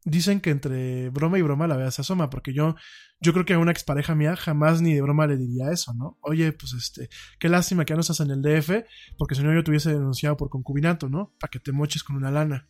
dicen 0.04 0.40
que 0.40 0.50
entre 0.50 1.10
broma 1.10 1.38
y 1.38 1.42
broma 1.42 1.66
la 1.66 1.76
vea 1.76 1.90
se 1.90 2.02
asoma, 2.02 2.30
porque 2.30 2.52
yo, 2.52 2.74
yo 3.20 3.32
creo 3.32 3.44
que 3.44 3.54
a 3.54 3.58
una 3.58 3.70
expareja 3.70 4.14
mía 4.14 4.36
jamás 4.36 4.80
ni 4.80 4.94
de 4.94 5.02
broma 5.02 5.26
le 5.26 5.36
diría 5.36 5.70
eso, 5.70 5.92
¿no? 5.94 6.18
Oye, 6.22 6.52
pues 6.52 6.72
este, 6.72 7.08
qué 7.38 7.48
lástima 7.48 7.84
que 7.84 7.92
ya 7.92 7.96
no 7.96 8.00
estás 8.00 8.20
en 8.20 8.30
el 8.30 8.42
DF, 8.42 8.84
porque 9.18 9.34
si 9.34 9.42
no 9.42 9.52
yo 9.54 9.62
te 9.62 9.70
hubiese 9.70 9.92
denunciado 9.92 10.36
por 10.36 10.48
concubinato, 10.48 11.08
¿no? 11.08 11.34
Para 11.38 11.50
que 11.50 11.60
te 11.60 11.72
moches 11.72 12.02
con 12.02 12.16
una 12.16 12.30
lana. 12.30 12.68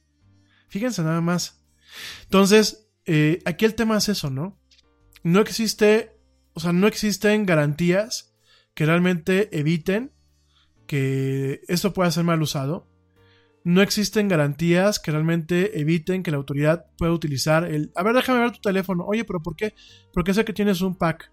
Fíjense 0.69 1.03
nada 1.03 1.21
más. 1.21 1.65
Entonces, 2.25 2.89
eh, 3.07 3.41
aquí 3.45 3.65
el 3.65 3.75
tema 3.75 3.97
es 3.97 4.09
eso, 4.09 4.31
¿no? 4.31 4.61
No 5.23 5.41
existe, 5.41 6.17
o 6.55 6.61
sea, 6.61 6.73
no 6.73 6.87
existen 6.87 7.47
garantías 7.47 8.35
que 8.75 8.87
realmente 8.87 9.57
eviten 9.57 10.13
que 10.87 11.61
esto 11.69 11.93
pueda 11.93 12.11
ser 12.11 12.25
mal 12.25 12.43
usado 12.43 12.90
no 13.65 13.83
existen 13.83 14.29
garantías 14.29 14.99
que 14.99 15.11
realmente 15.11 15.79
eviten 15.81 16.23
que 16.23 16.31
la 16.31 16.39
autoridad 16.39 16.87
pueda 16.97 17.13
utilizar 17.13 17.65
el, 17.65 17.93
a 17.95 18.03
ver, 18.03 18.15
déjame 18.15 18.41
ver 18.41 18.53
tu 18.53 18.61
teléfono, 18.61 19.05
oye, 19.07 19.25
pero 19.25 19.43
¿por 19.43 19.57
qué? 19.57 19.75
Porque 20.13 20.35
sé 20.35 20.45
que 20.45 20.53
tienes 20.53 20.81
un 20.81 20.97
pack 20.97 21.31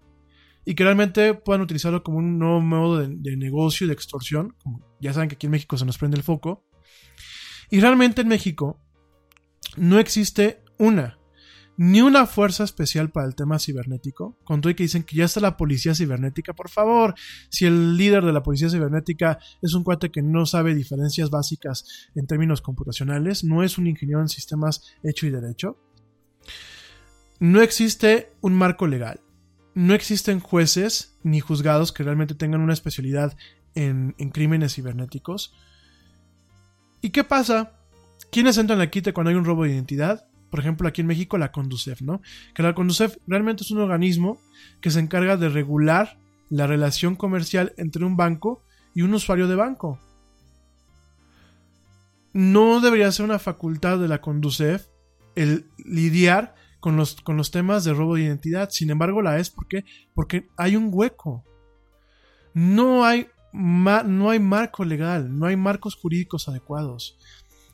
y 0.64 0.74
que 0.74 0.84
realmente 0.84 1.32
puedan 1.32 1.62
utilizarlo 1.62 2.02
como 2.02 2.18
un 2.18 2.38
nuevo 2.38 2.60
modo 2.60 2.98
de, 2.98 3.36
negocio 3.36 3.84
y 3.84 3.88
de 3.88 3.94
extorsión, 3.94 4.54
como 4.62 4.86
ya 5.00 5.14
saben 5.14 5.30
que 5.30 5.36
aquí 5.36 5.46
en 5.46 5.52
México 5.52 5.78
se 5.78 5.86
nos 5.86 5.96
prende 5.96 6.18
el 6.18 6.22
foco. 6.22 6.66
Y 7.70 7.80
realmente 7.80 8.20
en 8.20 8.28
México 8.28 8.78
no 9.76 9.98
existe 9.98 10.62
una, 10.78 11.17
ni 11.78 12.02
una 12.02 12.26
fuerza 12.26 12.64
especial 12.64 13.10
para 13.10 13.28
el 13.28 13.36
tema 13.36 13.60
cibernético, 13.60 14.36
con 14.42 14.60
todo 14.60 14.70
y 14.70 14.74
que 14.74 14.82
dicen 14.82 15.04
que 15.04 15.14
ya 15.14 15.26
está 15.26 15.38
la 15.38 15.56
policía 15.56 15.94
cibernética, 15.94 16.52
por 16.52 16.68
favor, 16.68 17.14
si 17.50 17.66
el 17.66 17.96
líder 17.96 18.24
de 18.24 18.32
la 18.32 18.42
policía 18.42 18.68
cibernética 18.68 19.38
es 19.62 19.74
un 19.74 19.84
cuate 19.84 20.10
que 20.10 20.20
no 20.20 20.44
sabe 20.44 20.74
diferencias 20.74 21.30
básicas 21.30 22.08
en 22.16 22.26
términos 22.26 22.62
computacionales, 22.62 23.44
no 23.44 23.62
es 23.62 23.78
un 23.78 23.86
ingeniero 23.86 24.20
en 24.20 24.28
sistemas 24.28 24.82
hecho 25.04 25.28
y 25.28 25.30
derecho, 25.30 25.78
no 27.38 27.62
existe 27.62 28.32
un 28.40 28.54
marco 28.54 28.88
legal, 28.88 29.20
no 29.76 29.94
existen 29.94 30.40
jueces 30.40 31.16
ni 31.22 31.38
juzgados 31.38 31.92
que 31.92 32.02
realmente 32.02 32.34
tengan 32.34 32.60
una 32.60 32.72
especialidad 32.72 33.36
en, 33.76 34.16
en 34.18 34.30
crímenes 34.30 34.74
cibernéticos. 34.74 35.54
¿Y 37.00 37.10
qué 37.10 37.22
pasa? 37.22 37.78
¿Quiénes 38.32 38.58
entran 38.58 38.80
la 38.80 38.90
quite 38.90 39.12
cuando 39.12 39.30
hay 39.30 39.36
un 39.36 39.44
robo 39.44 39.62
de 39.62 39.74
identidad? 39.74 40.28
Por 40.50 40.60
ejemplo, 40.60 40.88
aquí 40.88 41.00
en 41.00 41.06
México, 41.06 41.38
la 41.38 41.52
Conducef, 41.52 42.00
¿no? 42.02 42.20
Que 42.54 42.62
la 42.62 42.74
Conducef 42.74 43.16
realmente 43.26 43.62
es 43.62 43.70
un 43.70 43.80
organismo 43.80 44.40
que 44.80 44.90
se 44.90 45.00
encarga 45.00 45.36
de 45.36 45.48
regular 45.48 46.18
la 46.50 46.66
relación 46.66 47.16
comercial 47.16 47.74
entre 47.76 48.04
un 48.04 48.16
banco 48.16 48.62
y 48.94 49.02
un 49.02 49.14
usuario 49.14 49.48
de 49.48 49.56
banco. 49.56 50.00
No 52.32 52.80
debería 52.80 53.12
ser 53.12 53.24
una 53.24 53.38
facultad 53.38 53.98
de 53.98 54.08
la 54.08 54.20
Conducef 54.20 54.86
el 55.34 55.66
lidiar 55.84 56.54
con 56.80 56.96
los, 56.96 57.20
con 57.20 57.36
los 57.36 57.50
temas 57.50 57.84
de 57.84 57.94
robo 57.94 58.14
de 58.14 58.22
identidad. 58.22 58.70
Sin 58.70 58.90
embargo, 58.90 59.22
la 59.22 59.38
es 59.38 59.50
porque, 59.50 59.84
porque 60.14 60.48
hay 60.56 60.76
un 60.76 60.90
hueco. 60.92 61.44
No 62.54 63.04
hay, 63.04 63.28
no 63.52 64.30
hay 64.30 64.40
marco 64.40 64.84
legal, 64.84 65.36
no 65.38 65.46
hay 65.46 65.56
marcos 65.56 65.94
jurídicos 65.94 66.48
adecuados. 66.48 67.18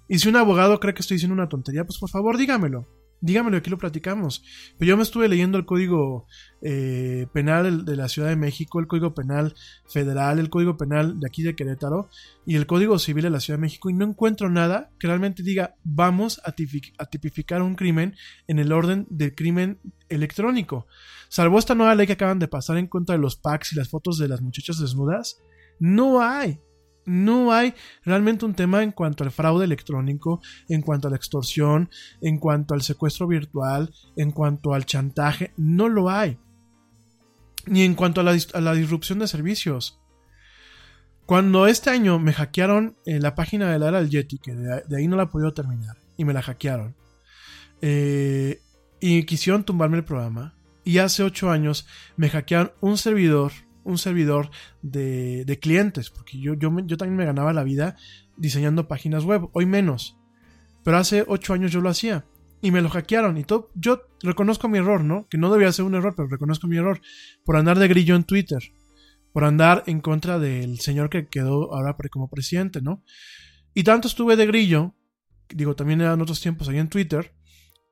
Y 0.09 0.19
si 0.19 0.29
un 0.29 0.37
abogado 0.37 0.81
cree 0.81 0.95
que 0.95 1.01
estoy 1.01 1.17
diciendo 1.17 1.35
una 1.35 1.49
tontería, 1.49 1.85
pues 1.85 1.99
por 1.99 2.11
favor 2.11 2.37
dígamelo. 2.37 2.87
dígamelo, 3.21 3.57
aquí 3.57 3.71
lo 3.71 3.79
platicamos. 3.79 4.45
Pero 4.79 4.91
yo 4.91 4.97
me 4.99 5.03
estuve 5.03 5.29
leyendo 5.29 5.57
el 5.57 5.65
código 5.65 6.27
eh, 6.61 7.27
penal 7.33 7.87
de 7.87 7.97
la 7.97 8.09
Ciudad 8.09 8.29
de 8.29 8.37
México, 8.37 8.81
el 8.81 8.87
código 8.87 9.15
penal 9.15 9.55
federal, 9.87 10.39
el 10.39 10.51
código 10.51 10.77
penal 10.77 11.19
de 11.21 11.27
aquí 11.27 11.43
de 11.43 11.57
Querétaro 11.57 12.11
y 12.45 12.57
el 12.57 12.67
código 12.67 12.99
civil 12.99 13.23
de 13.23 13.31
la 13.31 13.41
Ciudad 13.41 13.59
de 13.59 13.63
México 13.63 13.89
y 13.89 13.95
no 13.95 14.05
encuentro 14.05 14.51
nada 14.51 14.91
que 14.99 15.07
realmente 15.07 15.43
diga 15.43 15.75
vamos 15.85 16.39
a, 16.45 16.55
a 16.99 17.07
tipificar 17.07 17.63
un 17.63 17.77
crimen 17.77 18.15
en 18.47 18.59
el 18.59 18.73
orden 18.73 19.07
del 19.09 19.35
crimen 19.35 19.81
electrónico. 20.11 20.87
Salvo 21.31 21.59
esta 21.59 21.75
nueva 21.75 21.95
ley 21.95 22.07
que 22.07 22.13
acaban 22.13 22.39
de 22.39 22.49
pasar 22.49 22.77
en 22.77 22.89
contra 22.89 23.17
de 23.17 23.23
los 23.23 23.37
packs 23.37 23.73
y 23.73 23.77
las 23.77 23.89
fotos 23.89 24.19
de 24.19 24.29
las 24.29 24.43
muchachas 24.43 24.79
desnudas, 24.79 25.41
no 25.81 26.21
hay 26.21 26.61
no 27.07 27.53
hay 27.53 27.75
realmente 28.05 28.45
un 28.45 28.55
tema 28.55 28.83
en 28.83 28.93
cuanto 28.93 29.25
al 29.25 29.31
fraude 29.31 29.65
electrónico, 29.65 30.41
en 30.69 30.83
cuanto 30.83 31.09
a 31.09 31.11
la 31.11 31.17
extorsión, 31.17 31.91
en 32.21 32.39
cuanto 32.39 32.75
al 32.75 32.83
secuestro 32.83 33.27
virtual, 33.27 33.93
en 34.17 34.33
cuanto 34.33 34.75
al 34.75 34.87
chantaje, 34.87 35.53
no 35.57 35.89
lo 35.89 36.11
hay. 36.11 36.39
Ni 37.67 37.83
en 37.83 37.95
cuanto 37.95 38.21
a 38.21 38.25
la, 38.25 38.75
disrupción 38.75 39.19
de 39.19 39.29
servicios. 39.29 40.01
Cuando 41.27 41.67
este 41.67 41.91
año 41.91 42.19
me 42.19 42.35
hackearon 42.35 42.97
eh, 43.07 43.19
la 43.19 43.35
página 43.35 43.71
de 43.73 43.79
la 43.79 43.89
era 43.89 44.03
del 44.03 44.11
que 44.27 44.55
de, 44.55 44.97
ahí 44.97 45.09
no 45.09 45.17
la 45.17 45.25
he 45.33 45.53
terminar, 45.53 45.97
y 46.19 46.25
me 46.25 46.35
la 46.35 46.43
hackearon, 46.43 46.95
eh, 47.81 48.61
y 49.01 49.25
quisieron 49.25 49.65
tumbarme 49.65 49.97
el 49.97 50.05
programa, 50.05 50.55
y 50.85 50.99
hace 50.99 51.23
ocho 51.23 51.51
años 51.51 51.87
me 52.17 52.29
hackearon 52.29 52.73
un 52.83 52.99
servidor 52.99 53.53
un 53.85 53.99
servidor 53.99 54.51
de, 54.83 55.45
de 55.45 55.59
clientes, 55.59 56.11
porque 56.11 56.39
yo, 56.39 56.55
yo, 56.55 56.75
yo, 56.85 56.97
también 56.97 57.17
me 57.17 57.25
ganaba 57.25 57.53
la 57.53 57.65
vida 57.65 57.97
diseñando 58.37 58.89
páginas 58.89 59.25
web, 59.25 59.49
hoy 59.53 59.67
menos. 59.67 60.17
Pero 60.83 60.99
hace 60.99 61.25
ocho 61.27 61.55
años 61.55 61.73
yo 61.73 61.81
lo 61.81 61.89
hacía 61.89 62.25
y 62.61 62.71
me 62.71 62.83
lo 62.83 62.91
hackearon 62.91 63.37
y 63.37 63.45
todo. 63.45 63.71
Yo 63.75 64.03
reconozco 64.23 64.69
mi 64.69 64.79
error, 64.79 65.05
¿no? 65.05 65.27
Que 65.29 65.39
no 65.39 65.53
debía 65.53 65.73
ser 65.73 65.85
un 65.85 65.95
error, 65.95 66.15
pero 66.17 66.29
reconozco 66.29 66.67
mi 66.67 66.77
error 66.77 67.01
por 67.45 67.57
andar 67.57 67.79
de 67.79 67.89
grillo 67.89 68.17
en 68.17 68.25
Twitter, 68.25 68.73
por 69.33 69.45
andar 69.45 69.85
en 69.87 70.01
contra 70.01 70.39
del 70.39 70.81
señor 70.81 71.11
que 71.11 71.27
quedó 71.27 71.75
ahora 71.75 71.97
como 72.11 72.29
presidente, 72.29 72.81
¿no? 72.81 73.03
Y 73.75 73.85
tanto 73.85 74.09
estuve 74.09 74.37
de 74.37 74.47
grillo, 74.47 74.95
digo, 75.49 75.75
también 75.75 76.01
eran 76.01 76.21
otros 76.21 76.41
tiempos 76.41 76.69
ahí 76.69 76.79
en 76.79 76.89
Twitter, 76.89 77.35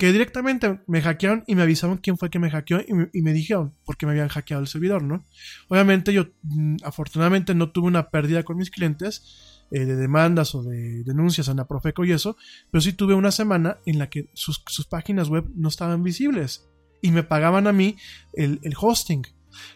que 0.03 0.11
directamente 0.11 0.81
me 0.89 1.01
hackearon 1.01 1.45
y 1.47 1.55
me 1.55 1.63
avisaron 1.63 1.97
quién 1.97 2.19
fue 2.19 2.29
que 2.29 2.41
me 2.41 2.51
hackeó 2.51 2.81
y 2.81 3.23
me, 3.23 3.33
dijeron 3.33 3.73
por 3.85 3.97
qué 3.97 4.05
me 4.05 4.11
habían 4.11 4.27
hackeado 4.27 4.61
el 4.61 4.67
servidor, 4.67 5.05
¿no? 5.05 5.25
Obviamente 5.69 6.13
yo 6.13 6.27
mm, 6.43 6.79
afortunadamente 6.83 7.55
no 7.55 7.71
tuve 7.71 7.87
una 7.87 8.11
pérdida 8.11 8.43
con 8.43 8.57
mis 8.57 8.73
clientes 8.73 9.63
eh, 9.71 9.85
de 9.85 9.95
demandas 9.95 10.57
o 10.57 10.65
de 10.65 11.05
denuncias 11.05 11.49
a 11.49 11.55
Naprofeco 11.55 12.05
y 12.05 12.11
eso, 12.11 12.37
pero 12.73 12.83
sí 12.83 12.95
tuve 12.95 13.15
una 13.15 13.31
semana 13.31 13.79
en 13.87 14.01
la 14.01 14.11
que 14.11 14.29
sus, 14.33 14.59
páginas 14.91 15.29
web 15.29 15.49
no 15.55 15.69
estaban 15.69 16.03
visibles 16.03 16.69
y 17.01 17.13
me 17.13 17.23
pagaban 17.23 17.69
a 17.69 17.73
mí 17.73 17.95
el 18.33 18.59
hosting. 18.77 19.23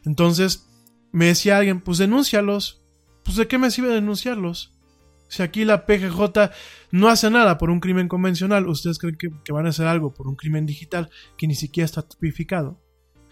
Entonces 0.04 0.66
me 1.12 1.26
decía 1.26 1.58
alguien, 1.58 1.80
pues 1.80 1.98
denúncialos. 1.98 2.82
Pues 3.22 3.36
de 3.36 3.46
qué 3.46 3.58
me 3.58 3.70
sirve 3.70 3.90
denunciarlos? 3.90 4.75
Si 5.28 5.42
aquí 5.42 5.64
la 5.64 5.86
PGJ 5.86 6.50
no 6.92 7.08
hace 7.08 7.30
nada 7.30 7.58
por 7.58 7.70
un 7.70 7.80
crimen 7.80 8.08
convencional, 8.08 8.66
¿ustedes 8.68 8.98
creen 8.98 9.16
que, 9.16 9.30
que, 9.44 9.52
van 9.52 9.66
a 9.66 9.70
hacer 9.70 9.86
algo 9.86 10.14
por 10.14 10.28
un 10.28 10.36
crimen 10.36 10.66
digital 10.66 11.10
que 11.36 11.46
ni 11.46 11.54
siquiera 11.54 11.84
está 11.84 12.02
tipificado? 12.02 12.78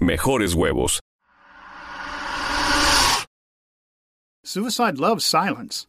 mejores 0.00 0.54
huevos. 0.54 1.00
Suicide 4.44 4.98
loves 4.98 5.24
silence. 5.24 5.86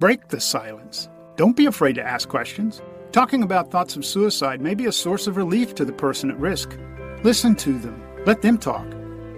Break 0.00 0.28
the 0.28 0.40
silence. 0.40 1.08
Don't 1.36 1.56
be 1.56 1.66
afraid 1.66 1.94
to 1.94 2.02
ask 2.02 2.28
questions. 2.28 2.82
Talking 3.12 3.42
about 3.42 3.70
thoughts 3.70 3.96
of 3.96 4.04
suicide 4.04 4.60
may 4.60 4.74
be 4.74 4.86
a 4.86 4.92
source 4.92 5.26
of 5.26 5.36
relief 5.36 5.74
to 5.76 5.84
the 5.84 5.92
person 5.92 6.30
at 6.30 6.38
risk. 6.38 6.76
Listen 7.22 7.54
to 7.56 7.78
them, 7.78 8.02
let 8.26 8.42
them 8.42 8.56
talk, 8.58 8.86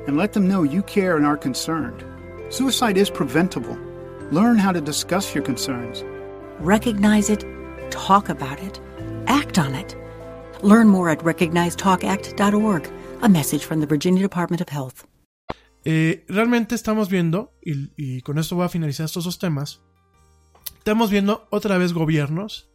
and 0.06 0.16
let 0.16 0.32
them 0.32 0.48
know 0.48 0.62
you 0.62 0.82
care 0.82 1.16
and 1.16 1.26
are 1.26 1.36
concerned. 1.36 2.04
Suicide 2.48 2.96
is 2.96 3.10
preventable. 3.10 3.76
Learn 4.30 4.56
how 4.56 4.72
to 4.72 4.80
discuss 4.80 5.34
your 5.34 5.44
concerns. 5.44 6.04
Recognize 6.60 7.28
it, 7.28 7.44
talk 7.90 8.28
about 8.28 8.62
it, 8.62 8.80
act 9.26 9.58
on 9.58 9.74
it. 9.74 9.96
Learn 10.62 10.88
more 10.88 11.10
at 11.10 11.18
recognizetalkact.org. 11.18 12.90
A 13.22 13.28
message 13.28 13.64
from 13.64 13.78
the 13.78 13.86
Virginia 13.86 14.20
Department 14.20 14.60
of 14.62 14.68
Health. 14.68 15.04
Eh, 15.84 16.24
realmente 16.28 16.74
estamos 16.74 17.08
viendo, 17.08 17.56
y, 17.62 18.20
con 18.22 18.36
esto 18.36 18.56
voy 18.56 18.64
a 18.64 18.68
finalizar 18.68 19.06
estos 19.06 19.26
dos 19.26 19.38
temas, 19.38 19.80
estamos 20.78 21.08
viendo 21.08 21.46
otra 21.52 21.78
vez 21.78 21.92
gobiernos 21.92 22.68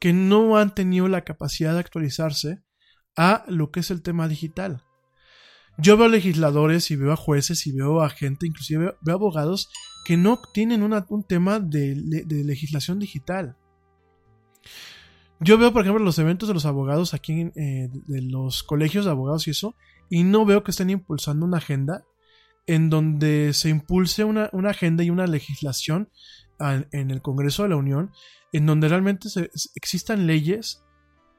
que 0.00 0.14
no 0.14 0.56
han 0.56 0.74
tenido 0.74 1.06
la 1.08 1.22
capacidad 1.22 1.74
de 1.74 1.80
actualizarse 1.80 2.62
a 3.14 3.44
lo 3.46 3.70
que 3.70 3.80
es 3.80 3.90
el 3.90 4.00
tema 4.00 4.26
digital. 4.26 4.84
Yo 5.76 5.98
veo 5.98 6.08
legisladores 6.08 6.90
y 6.90 6.96
veo 6.96 7.12
a 7.12 7.16
jueces 7.16 7.66
y 7.66 7.72
veo 7.72 8.00
a 8.00 8.08
gente, 8.08 8.46
inclusive 8.46 8.96
veo, 9.02 9.14
abogados 9.14 9.68
que 10.06 10.16
no 10.16 10.40
tienen 10.54 10.82
un 10.82 11.24
tema 11.24 11.60
de 11.60 11.94
legislación 12.42 12.98
digital. 12.98 13.58
Yo 15.40 15.56
veo, 15.56 15.72
por 15.72 15.82
ejemplo, 15.82 16.04
los 16.04 16.18
eventos 16.18 16.48
de 16.48 16.54
los 16.54 16.66
abogados 16.66 17.14
aquí, 17.14 17.50
eh, 17.54 17.88
de 17.92 18.22
los 18.22 18.62
colegios 18.62 19.04
de 19.04 19.12
abogados 19.12 19.46
y 19.46 19.52
eso, 19.52 19.76
y 20.10 20.24
no 20.24 20.44
veo 20.44 20.64
que 20.64 20.72
estén 20.72 20.90
impulsando 20.90 21.46
una 21.46 21.58
agenda 21.58 22.04
en 22.66 22.90
donde 22.90 23.52
se 23.54 23.70
impulse 23.70 24.24
una, 24.24 24.50
agenda 24.68 25.02
y 25.02 25.10
una 25.10 25.26
legislación 25.26 26.10
en 26.60 27.10
el 27.10 27.22
Congreso 27.22 27.62
de 27.62 27.70
la 27.70 27.76
Unión, 27.76 28.10
en 28.52 28.66
donde 28.66 28.88
realmente 28.88 29.28
existan 29.74 30.26
leyes 30.26 30.84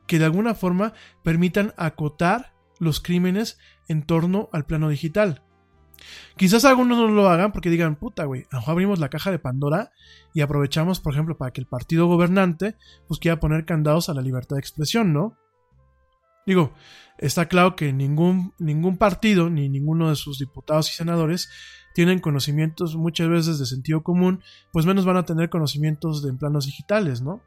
que 0.08 0.18
de 0.18 0.26
alguna 0.26 0.56
forma 0.56 0.94
permitan 1.24 1.74
acotar 1.78 2.56
los 2.80 3.00
crímenes 3.00 3.60
en 3.88 4.04
torno 4.04 4.50
al 4.54 4.66
plano 4.66 4.90
digital. 4.90 5.44
Quizás 6.38 6.66
algunos 6.66 6.98
no 6.98 7.08
lo 7.08 7.30
hagan 7.30 7.52
porque 7.52 7.70
digan, 7.70 7.96
puta, 7.96 8.26
güey, 8.26 8.46
a 8.52 8.60
abrimos 8.70 9.00
la 9.00 9.10
caja 9.10 9.32
de 9.32 9.40
Pandora 9.40 9.92
y 10.34 10.42
aprovechamos, 10.42 11.00
por 11.00 11.14
ejemplo, 11.14 11.38
para 11.38 11.52
que 11.52 11.62
el 11.62 11.68
partido 11.68 12.08
gobernante 12.08 12.76
pues 13.08 13.20
quiera 13.20 13.40
poner 13.40 13.66
candados 13.66 14.10
a 14.10 14.14
la 14.14 14.22
libertad 14.22 14.56
de 14.56 14.62
expresión, 14.62 15.14
¿no? 15.14 15.38
Digo, 16.46 16.74
está 17.18 17.48
claro 17.48 17.76
que 17.76 17.94
ningún, 17.94 18.54
ningún 18.58 18.98
partido 18.98 19.50
ni 19.50 19.70
ninguno 19.70 20.10
de 20.10 20.16
sus 20.16 20.40
diputados 20.40 20.90
y 20.90 20.96
senadores 20.96 21.50
tienen 21.94 22.20
conocimientos 22.20 22.96
muchas 22.96 23.28
veces 23.28 23.60
de 23.60 23.66
sentido 23.66 24.04
común, 24.04 24.42
pues 24.72 24.86
menos 24.86 25.06
van 25.06 25.18
a 25.18 25.26
tener 25.26 25.50
conocimientos 25.50 26.24
de 26.24 26.30
en 26.30 26.38
planos 26.38 26.66
digitales, 26.66 27.22
¿no? 27.22 27.44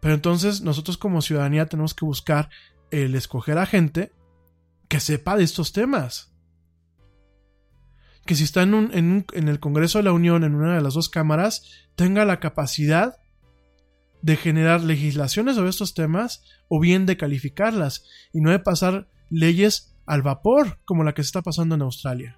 Pero 0.00 0.14
entonces 0.14 0.60
nosotros 0.60 0.96
como 0.96 1.22
ciudadanía 1.22 1.66
tenemos 1.66 1.94
que 1.94 2.04
buscar 2.04 2.48
el 2.90 3.14
escoger 3.14 3.58
a 3.58 3.66
gente 3.66 4.12
que 4.88 5.00
sepa 5.00 5.36
de 5.36 5.42
estos 5.42 5.72
temas 5.72 6.35
que 8.26 8.34
si 8.34 8.44
está 8.44 8.62
en, 8.62 9.24
en, 9.32 9.48
el 9.48 9.60
Congreso 9.60 9.98
de 9.98 10.04
la 10.04 10.12
Unión, 10.12 10.44
en 10.44 10.54
una 10.54 10.74
de 10.74 10.82
las 10.82 10.94
dos 10.94 11.08
cámaras, 11.08 11.86
tenga 11.94 12.24
la 12.24 12.40
capacidad 12.40 13.16
de 14.22 14.36
generar 14.36 14.82
legislaciones 14.82 15.56
sobre 15.56 15.70
estos 15.70 15.94
temas 15.94 16.42
o 16.68 16.80
bien 16.80 17.06
de 17.06 17.16
calificarlas 17.16 18.04
y 18.32 18.40
no 18.40 18.50
de 18.50 18.58
pasar 18.58 19.08
leyes 19.30 19.96
al 20.04 20.22
vapor 20.22 20.78
como 20.84 21.04
la 21.04 21.14
que 21.14 21.22
se 21.22 21.28
está 21.28 21.42
pasando 21.42 21.74
en 21.74 21.82
Australia. 21.82 22.36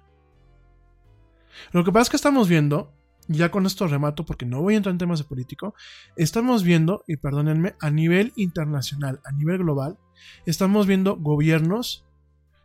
Lo 1.71 1.83
que 1.83 1.91
pasa 1.91 2.03
es 2.03 2.09
que 2.11 2.15
estamos 2.17 2.47
viendo, 2.47 2.93
ya 3.27 3.49
con 3.49 3.65
esto 3.65 3.87
remato 3.87 4.25
porque 4.25 4.45
no 4.45 4.61
voy 4.61 4.75
a 4.75 4.77
entrar 4.77 4.91
en 4.91 4.99
temas 4.99 5.19
de 5.19 5.25
político, 5.25 5.73
estamos 6.15 6.63
viendo, 6.63 7.03
y 7.07 7.17
perdónenme, 7.17 7.75
a 7.79 7.89
nivel 7.89 8.33
internacional, 8.35 9.19
a 9.25 9.31
nivel 9.31 9.59
global, 9.59 9.97
estamos 10.45 10.87
viendo 10.87 11.17
gobiernos 11.17 12.05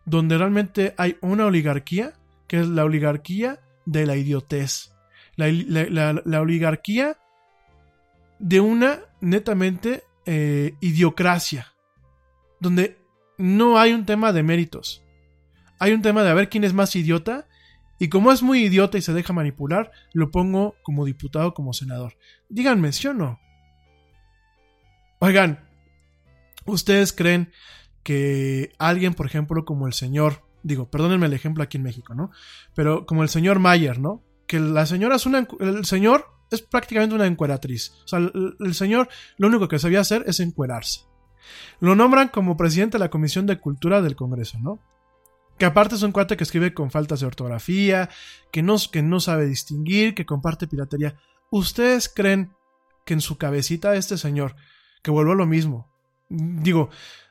donde 0.04 0.36
realmente 0.36 0.94
hay 0.98 1.16
una 1.22 1.46
oligarquía 1.46 2.14
que 2.46 2.60
es 2.60 2.68
la 2.68 2.84
oligarquía 2.84 3.60
de 3.86 4.06
la 4.06 4.16
idiotez. 4.16 4.92
La, 5.36 6.40
oligarquía 6.40 7.18
de 8.38 8.60
una 8.60 9.00
netamente 9.20 10.04
eh, 10.26 10.74
idiocracia, 10.80 11.72
donde 12.60 12.98
no 13.36 13.78
hay 13.78 13.92
un 13.92 14.06
tema 14.06 14.32
de 14.32 14.42
méritos. 14.42 15.02
Hay 15.78 15.92
un 15.92 16.02
tema 16.02 16.22
de 16.22 16.30
a 16.30 16.34
ver 16.34 16.48
quién 16.48 16.64
es 16.64 16.72
más 16.72 16.94
idiota 16.94 17.46
y 17.98 18.08
como 18.08 18.32
es 18.32 18.42
muy 18.42 18.64
idiota 18.64 18.98
y 18.98 19.02
se 19.02 19.12
deja 19.12 19.32
manipular, 19.32 19.90
lo 20.12 20.30
pongo 20.30 20.76
como 20.82 21.04
diputado, 21.04 21.54
como 21.54 21.72
senador. 21.72 22.16
Díganme, 22.48 22.92
¿sí 22.92 23.08
o 23.08 23.14
no? 23.14 23.40
Oigan, 25.20 25.64
¿Ustedes 26.66 27.12
creen 27.12 27.52
que 28.02 28.72
alguien, 28.78 29.14
por 29.14 29.26
ejemplo, 29.26 29.64
como 29.64 29.86
el 29.86 29.92
señor, 29.92 30.43
digo, 30.64 30.90
perdónenme 30.90 31.26
el 31.26 31.34
ejemplo 31.34 31.62
aquí 31.62 31.76
en 31.76 31.84
México, 31.84 32.14
¿no? 32.14 32.32
Pero 32.74 33.06
como 33.06 33.22
el 33.22 33.28
señor 33.28 33.60
Mayer, 33.60 34.00
¿no? 34.00 34.22
Que 34.48 34.58
la 34.58 34.86
señora 34.86 35.16
es 35.16 35.26
una, 35.26 35.46
el 35.60 35.84
señor 35.84 36.26
es 36.50 36.62
prácticamente 36.62 37.14
una 37.14 37.26
encueratriz. 37.26 37.92
O 38.04 38.08
sea, 38.08 38.18
el, 38.18 38.74
señor 38.74 39.08
lo 39.36 39.48
único 39.48 39.68
que 39.68 39.78
sabía 39.78 40.00
hacer 40.00 40.24
es 40.26 40.40
encuerarse. 40.40 41.02
Lo 41.80 41.94
nombran 41.94 42.28
como 42.28 42.56
presidente 42.56 42.96
de 42.96 43.04
la 43.04 43.10
Comisión 43.10 43.46
de 43.46 43.60
Cultura 43.60 44.00
del 44.00 44.16
Congreso, 44.16 44.58
¿no? 44.58 44.80
Que 45.58 45.66
aparte 45.66 45.94
es 45.94 46.02
un 46.02 46.12
cuate 46.12 46.36
que 46.36 46.44
escribe 46.44 46.74
con 46.74 46.90
faltas 46.90 47.20
de 47.20 47.26
ortografía, 47.26 48.08
que 48.50 48.62
no, 48.62 48.76
que 48.90 49.02
no 49.02 49.20
sabe 49.20 49.46
distinguir, 49.46 50.14
que 50.14 50.26
comparte 50.26 50.66
piratería. 50.66 51.16
¿Ustedes 51.50 52.08
creen 52.08 52.52
que 53.04 53.14
en 53.14 53.20
su 53.20 53.36
cabecita 53.36 53.94
este 53.94 54.16
señor, 54.16 54.56
que 55.02 55.10
vuelvo 55.10 55.32
a 55.32 55.36
lo 55.36 55.46
mismo, 55.46 55.94
digo, 56.28 56.88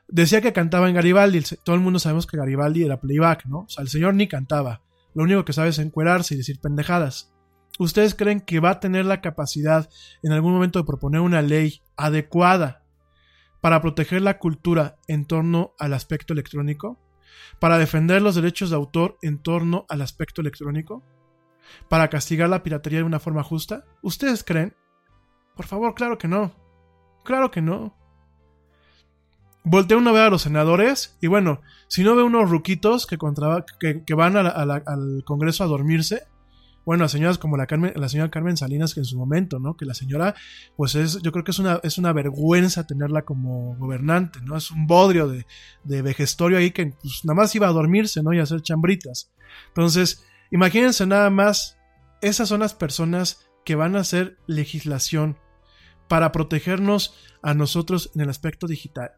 decía 0.08 0.42
que 0.42 0.54
cantaba 0.54 0.90
en 0.90 0.96
Garibaldi, 0.96 1.44
todo 1.64 1.76
el 1.76 1.82
mundo 1.82 2.00
sabemos 2.00 2.28
que 2.28 2.38
Garibaldi 2.38 2.84
era 2.84 3.00
playback, 3.00 3.46
¿no? 3.46 3.60
O 3.62 3.70
sea, 3.70 3.82
el 3.82 3.90
señor 3.90 4.14
ni 4.16 4.28
cantaba, 4.28 4.82
lo 5.14 5.24
único 5.24 5.46
que 5.46 5.54
sabe 5.54 5.70
es 5.70 5.80
encuerarse 5.80 6.34
y 6.34 6.38
decir 6.38 6.60
pendejadas. 6.60 7.34
¿Ustedes 7.80 8.14
creen 8.14 8.42
que 8.42 8.60
va 8.60 8.72
a 8.72 8.80
tener 8.80 9.06
la 9.06 9.22
capacidad 9.22 9.90
en 10.22 10.32
algún 10.32 10.54
momento 10.54 10.80
de 10.80 10.86
proponer 10.86 11.22
una 11.22 11.42
ley 11.42 11.82
adecuada 11.98 12.84
para 13.62 13.82
proteger 13.82 14.22
la 14.22 14.38
cultura 14.38 14.98
en 15.08 15.26
torno 15.26 15.74
al 15.80 15.94
aspecto 15.94 16.34
electrónico? 16.34 17.00
¿Para 17.60 17.78
defender 17.78 18.22
los 18.22 18.36
derechos 18.36 18.70
de 18.70 18.76
autor 18.76 19.18
en 19.22 19.40
torno 19.40 19.86
al 19.90 20.02
aspecto 20.02 20.42
electrónico? 20.42 21.04
¿Para 21.90 22.10
castigar 22.10 22.50
la 22.50 22.62
piratería 22.62 23.00
de 23.00 23.06
una 23.06 23.20
forma 23.20 23.44
justa? 23.44 23.86
¿Ustedes 24.02 24.44
creen? 24.44 24.76
Por 25.56 25.66
favor, 25.66 25.96
claro 25.96 26.18
que 26.18 26.28
no. 26.28 26.54
Claro 27.24 27.50
que 27.50 27.62
no. 27.62 27.96
Voltea 29.64 29.98
uno 29.98 30.10
a 30.10 30.14
ver 30.14 30.24
a 30.24 30.30
los 30.30 30.42
senadores 30.42 31.18
y 31.22 31.28
bueno, 31.28 31.62
si 31.88 32.04
no 32.04 32.16
ve 32.16 32.24
unos 32.24 32.50
ruquitos 32.50 33.08
que, 33.08 33.18
que, 34.06 34.14
van 34.14 34.36
al 34.36 35.24
Congreso 35.26 35.64
a 35.64 35.68
dormirse, 35.68 36.24
bueno, 36.86 37.06
a 37.06 37.08
señoras 37.08 37.38
como 37.38 37.56
la, 37.56 37.66
la 37.96 38.10
señora 38.10 38.30
Carmen 38.30 38.58
Salinas 38.58 38.94
que 38.94 39.00
en 39.00 39.06
su 39.06 39.18
momento, 39.18 39.60
¿no? 39.60 39.78
Que 39.78 39.86
la 39.86 39.94
señora, 39.94 40.36
pues 40.76 40.96
es, 40.96 41.22
yo 41.22 41.32
creo 41.32 41.46
que 41.46 41.52
es 41.52 41.60
una, 41.60 41.80
es 41.84 41.98
una 41.98 42.12
vergüenza 42.12 42.86
tenerla 42.86 43.24
como 43.24 43.76
gobernante, 43.78 44.40
¿no? 44.42 44.58
Es 44.58 44.70
un 44.70 44.86
bodrio 44.86 45.30
de, 45.30 45.46
de 45.84 46.02
vejestorio 46.02 46.58
ahí 46.58 46.72
que 46.72 46.88
pues, 46.88 47.24
nada 47.24 47.36
más 47.36 47.56
iba 47.56 47.68
a 47.68 47.72
dormirse, 47.72 48.22
¿no? 48.22 48.34
Y 48.34 48.40
a 48.40 48.44
hacer 48.44 48.62
chambritas. 48.62 49.32
Entonces, 49.70 50.26
imagínense 50.52 51.06
nada 51.06 51.30
más, 51.30 51.78
esas 52.22 52.50
son 52.50 52.60
las 52.60 52.74
personas 52.74 53.48
que 53.64 53.76
van 53.76 53.96
a 53.96 54.02
hacer 54.02 54.38
legislación 54.46 55.38
para 56.10 56.34
protegernos 56.34 57.16
a 57.42 57.54
nosotros 57.54 58.12
en 58.14 58.22
el 58.22 58.30
aspecto 58.30 58.68
digital. 58.68 59.12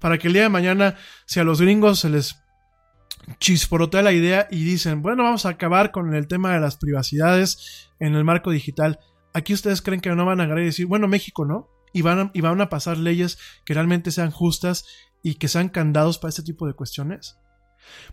Para 0.00 0.18
que 0.18 0.28
el 0.28 0.34
día 0.34 0.42
de 0.42 0.48
mañana, 0.48 0.96
si 1.26 1.40
a 1.40 1.44
los 1.44 1.60
gringos 1.60 2.00
se 2.00 2.10
les 2.10 2.36
chisporotea 3.38 4.02
la 4.02 4.12
idea 4.12 4.48
y 4.50 4.64
dicen, 4.64 5.02
bueno, 5.02 5.22
vamos 5.22 5.46
a 5.46 5.50
acabar 5.50 5.90
con 5.92 6.14
el 6.14 6.26
tema 6.26 6.52
de 6.52 6.60
las 6.60 6.76
privacidades 6.76 7.90
en 7.98 8.14
el 8.14 8.24
marco 8.24 8.50
digital. 8.50 8.98
Aquí 9.34 9.52
ustedes 9.54 9.82
creen 9.82 10.00
que 10.00 10.10
no 10.10 10.24
van 10.24 10.40
a 10.40 10.44
agarrar 10.44 10.62
y 10.62 10.66
decir, 10.66 10.86
bueno, 10.86 11.06
México 11.06 11.44
no, 11.44 11.68
y 11.92 12.02
van 12.02 12.18
a, 12.18 12.30
y 12.34 12.40
van 12.40 12.60
a 12.60 12.68
pasar 12.68 12.98
leyes 12.98 13.38
que 13.64 13.74
realmente 13.74 14.10
sean 14.10 14.30
justas 14.30 14.84
y 15.22 15.34
que 15.34 15.48
sean 15.48 15.68
candados 15.68 16.18
para 16.18 16.30
este 16.30 16.42
tipo 16.42 16.66
de 16.66 16.74
cuestiones. 16.74 17.38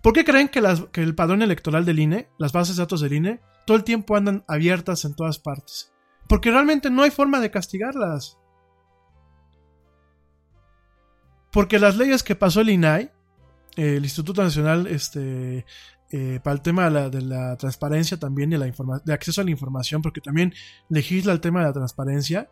¿Por 0.02 0.14
qué 0.14 0.24
creen 0.24 0.50
que, 0.50 0.62
que 0.92 1.02
el 1.02 1.16
padrón 1.16 1.42
electoral 1.42 1.86
del 1.86 2.00
INE, 2.00 2.30
las 2.38 2.52
bases 2.52 2.76
de 2.76 2.84
datos 2.84 3.02
del 3.02 3.14
INE, 3.14 3.42
todo 3.66 3.78
el 3.78 3.84
tiempo 3.84 4.16
andan 4.16 4.44
abiertas 4.48 5.06
en 5.06 5.16
todas 5.16 5.40
partes? 5.40 5.92
Porque 6.28 6.52
realmente 6.52 6.90
no 6.90 7.04
hay 7.04 7.12
forma 7.12 7.40
de 7.40 7.52
castigarlas. 7.52 8.38
Porque 11.58 11.80
las 11.80 11.98
leyes 11.98 12.22
que 12.22 12.36
pasó 12.36 12.62
el 12.62 12.70
INAI 12.70 13.10
el 13.78 14.04
Instituto 14.04 14.44
Nacional 14.44 14.86
este, 14.86 15.66
eh, 16.12 16.40
para 16.44 16.54
el 16.54 16.62
tema 16.62 16.88
de 16.92 17.22
la, 17.24 17.58
transparencia 17.58 18.20
también 18.20 18.54
y 18.54 18.58
la 18.58 18.72
de 19.04 19.12
acceso 19.12 19.42
a 19.42 19.44
la 19.44 19.50
información, 19.50 20.04
porque 20.04 20.22
también 20.22 20.54
legisla 20.88 21.34
el 21.34 21.42
tema 21.42 21.62
de 21.62 21.66
la 21.66 21.74
transparencia 21.74 22.52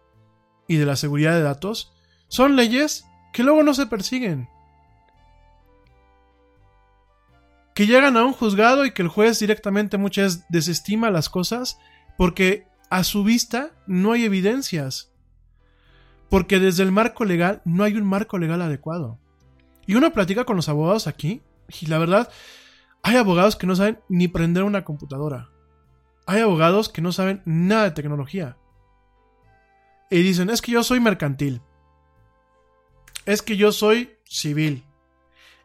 y 0.67 0.77
de 0.77 0.87
la 0.87 0.95
seguridad 0.95 1.33
de 1.35 1.43
datos, 1.43 1.93
son 2.29 2.55
leyes 2.55 3.05
que 3.31 3.43
luego 3.43 3.61
no 3.61 3.75
se 3.75 3.85
persiguen. 3.85 4.49
Que 7.75 7.85
llegan 7.85 8.17
a 8.17 8.25
un 8.25 8.33
juzgado 8.33 8.87
y 8.87 8.91
que 8.91 9.03
el 9.03 9.09
juez 9.09 9.37
directamente 9.37 9.99
muchas 9.99 10.49
desestima 10.49 11.11
las 11.11 11.29
cosas 11.29 11.77
porque 12.17 12.65
a 12.89 13.03
su 13.03 13.23
vista 13.23 13.69
no 13.85 14.13
hay 14.13 14.25
evidencias. 14.25 15.11
Porque 16.35 16.59
desde 16.59 16.83
el 16.83 16.91
marco 16.91 17.23
legal 17.23 17.61
no 17.63 17.85
hay 17.85 17.95
un 17.95 18.05
marco 18.05 18.37
legal 18.37 18.61
adecuado. 18.61 19.21
Y 19.87 19.95
uno 19.95 20.11
platica 20.11 20.43
con 20.43 20.57
los 20.57 20.67
abogados 20.67 21.07
aquí, 21.07 21.41
y 21.79 21.85
la 21.85 21.97
verdad, 21.97 22.29
hay 23.03 23.15
abogados 23.15 23.55
que 23.55 23.65
no 23.65 23.73
saben 23.73 24.01
ni 24.09 24.27
prender 24.27 24.63
una 24.63 24.83
computadora. 24.83 25.49
Hay 26.25 26.41
abogados 26.41 26.89
que 26.89 27.01
no 27.01 27.13
saben 27.13 27.41
nada 27.45 27.85
de 27.85 27.91
tecnología. 27.91 28.57
Y 30.09 30.23
dicen, 30.23 30.49
es 30.49 30.61
que 30.61 30.73
yo 30.73 30.83
soy 30.83 30.99
mercantil. 30.99 31.61
Es 33.25 33.41
que 33.41 33.55
yo 33.55 33.71
soy 33.71 34.17
civil. 34.25 34.83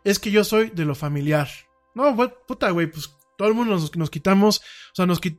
Es 0.04 0.20
que 0.20 0.30
yo 0.30 0.44
soy 0.44 0.70
de 0.70 0.84
lo 0.84 0.94
familiar. 0.94 1.48
No, 1.96 2.16
puta, 2.46 2.70
güey, 2.70 2.88
pues 2.88 3.12
todo 3.36 3.48
el 3.48 3.54
mundo 3.54 3.72
nos, 3.72 3.96
nos 3.96 4.08
quitamos. 4.08 4.58
O 4.92 4.94
sea, 4.94 5.06
nos 5.06 5.18
quit... 5.18 5.36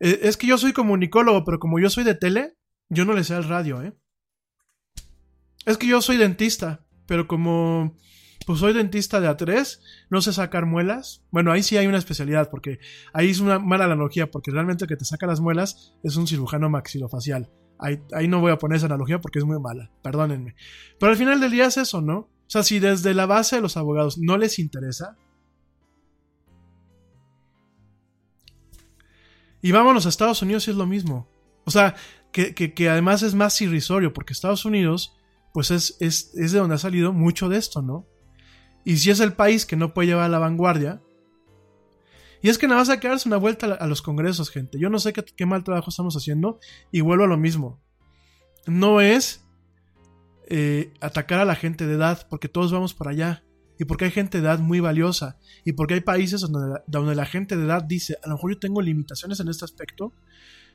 Eh, 0.00 0.18
es 0.22 0.36
que 0.36 0.48
yo 0.48 0.58
soy 0.58 0.72
comunicólogo, 0.72 1.44
pero 1.44 1.60
como 1.60 1.78
yo 1.78 1.90
soy 1.90 2.02
de 2.02 2.16
tele, 2.16 2.56
yo 2.88 3.04
no 3.04 3.12
le 3.12 3.22
sé 3.22 3.36
al 3.36 3.44
radio, 3.44 3.80
¿eh? 3.80 3.92
Es 5.66 5.78
que 5.78 5.86
yo 5.86 6.00
soy 6.00 6.16
dentista, 6.16 6.84
pero 7.06 7.26
como 7.26 7.96
pues 8.46 8.58
soy 8.58 8.74
dentista 8.74 9.20
de 9.20 9.28
A3, 9.28 9.80
no 10.10 10.20
sé 10.20 10.32
sacar 10.32 10.66
muelas. 10.66 11.24
Bueno, 11.30 11.50
ahí 11.50 11.62
sí 11.62 11.78
hay 11.78 11.86
una 11.86 11.96
especialidad, 11.96 12.50
porque 12.50 12.78
ahí 13.14 13.30
es 13.30 13.40
una 13.40 13.58
mala 13.58 13.86
analogía, 13.86 14.30
porque 14.30 14.50
realmente 14.50 14.84
el 14.84 14.88
que 14.88 14.96
te 14.96 15.06
saca 15.06 15.26
las 15.26 15.40
muelas 15.40 15.94
es 16.02 16.16
un 16.16 16.26
cirujano 16.26 16.68
maxilofacial. 16.68 17.50
Ahí, 17.78 18.28
no 18.28 18.40
voy 18.40 18.52
a 18.52 18.58
poner 18.58 18.76
esa 18.76 18.86
analogía 18.86 19.20
porque 19.20 19.38
es 19.38 19.44
muy 19.44 19.58
mala, 19.58 19.90
perdónenme. 20.02 20.54
Pero 21.00 21.12
al 21.12 21.18
final 21.18 21.40
del 21.40 21.50
día 21.50 21.66
es 21.66 21.76
eso, 21.76 22.00
¿no? 22.02 22.18
O 22.18 22.48
sea, 22.48 22.62
si 22.62 22.78
desde 22.78 23.14
la 23.14 23.26
base 23.26 23.56
de 23.56 23.62
los 23.62 23.76
abogados 23.76 24.18
no 24.18 24.36
les 24.36 24.58
interesa, 24.58 25.16
Y 29.64 29.72
vámonos 29.72 30.04
a 30.04 30.10
Estados 30.10 30.42
Unidos 30.42 30.68
y 30.68 30.72
es 30.72 30.76
lo 30.76 30.84
mismo. 30.84 31.26
O 31.64 31.70
sea, 31.70 31.94
que, 32.32 32.52
que, 32.52 32.88
además 32.90 33.22
es 33.22 33.34
más 33.34 33.58
irrisorio, 33.62 34.12
porque 34.12 34.34
Estados 34.34 34.66
Unidos, 34.66 35.16
pues 35.54 35.70
es, 35.70 35.96
es, 36.00 36.32
es, 36.34 36.50
de 36.50 36.58
donde 36.58 36.74
ha 36.74 36.78
salido 36.78 37.12
mucho 37.12 37.48
de 37.48 37.58
esto, 37.58 37.80
¿no? 37.80 38.08
Y 38.84 38.96
si 38.96 39.10
es 39.10 39.20
el 39.20 39.34
país 39.34 39.64
que 39.64 39.76
no 39.76 39.94
puede 39.94 40.08
llevar 40.08 40.24
a 40.24 40.28
la 40.28 40.40
vanguardia. 40.40 41.00
Y 42.42 42.48
es 42.48 42.58
que 42.58 42.66
nada 42.66 42.80
más 42.80 42.88
hay 42.88 42.98
que 42.98 43.06
darse 43.06 43.28
una 43.28 43.36
vuelta 43.36 43.66
a 43.72 43.86
los 43.86 44.02
congresos, 44.02 44.50
gente. 44.50 44.80
Yo 44.80 44.90
no 44.90 44.98
sé 44.98 45.12
qué, 45.12 45.46
mal 45.46 45.62
trabajo 45.62 45.90
estamos 45.90 46.16
haciendo. 46.16 46.58
Y 46.90 47.02
vuelvo 47.02 47.22
a 47.22 47.28
lo 47.28 47.36
mismo. 47.36 47.80
No 48.66 49.00
es 49.00 49.46
eh, 50.48 50.92
atacar 51.00 51.38
a 51.38 51.44
la 51.44 51.54
gente 51.54 51.86
de 51.86 51.94
edad, 51.94 52.26
porque 52.28 52.48
todos 52.48 52.72
vamos 52.72 52.92
para 52.92 53.12
allá. 53.12 53.44
Y 53.78 53.84
porque 53.84 54.06
hay 54.06 54.10
gente 54.10 54.40
de 54.40 54.48
edad 54.48 54.58
muy 54.58 54.80
valiosa. 54.80 55.38
Y 55.64 55.74
porque 55.74 55.94
hay 55.94 56.00
países 56.00 56.40
donde, 56.40 56.80
donde 56.88 57.14
la 57.14 57.26
gente 57.26 57.56
de 57.56 57.64
edad 57.64 57.84
dice, 57.84 58.18
a 58.24 58.28
lo 58.28 58.34
mejor 58.34 58.54
yo 58.54 58.58
tengo 58.58 58.82
limitaciones 58.82 59.38
en 59.38 59.48
este 59.48 59.64
aspecto. 59.64 60.12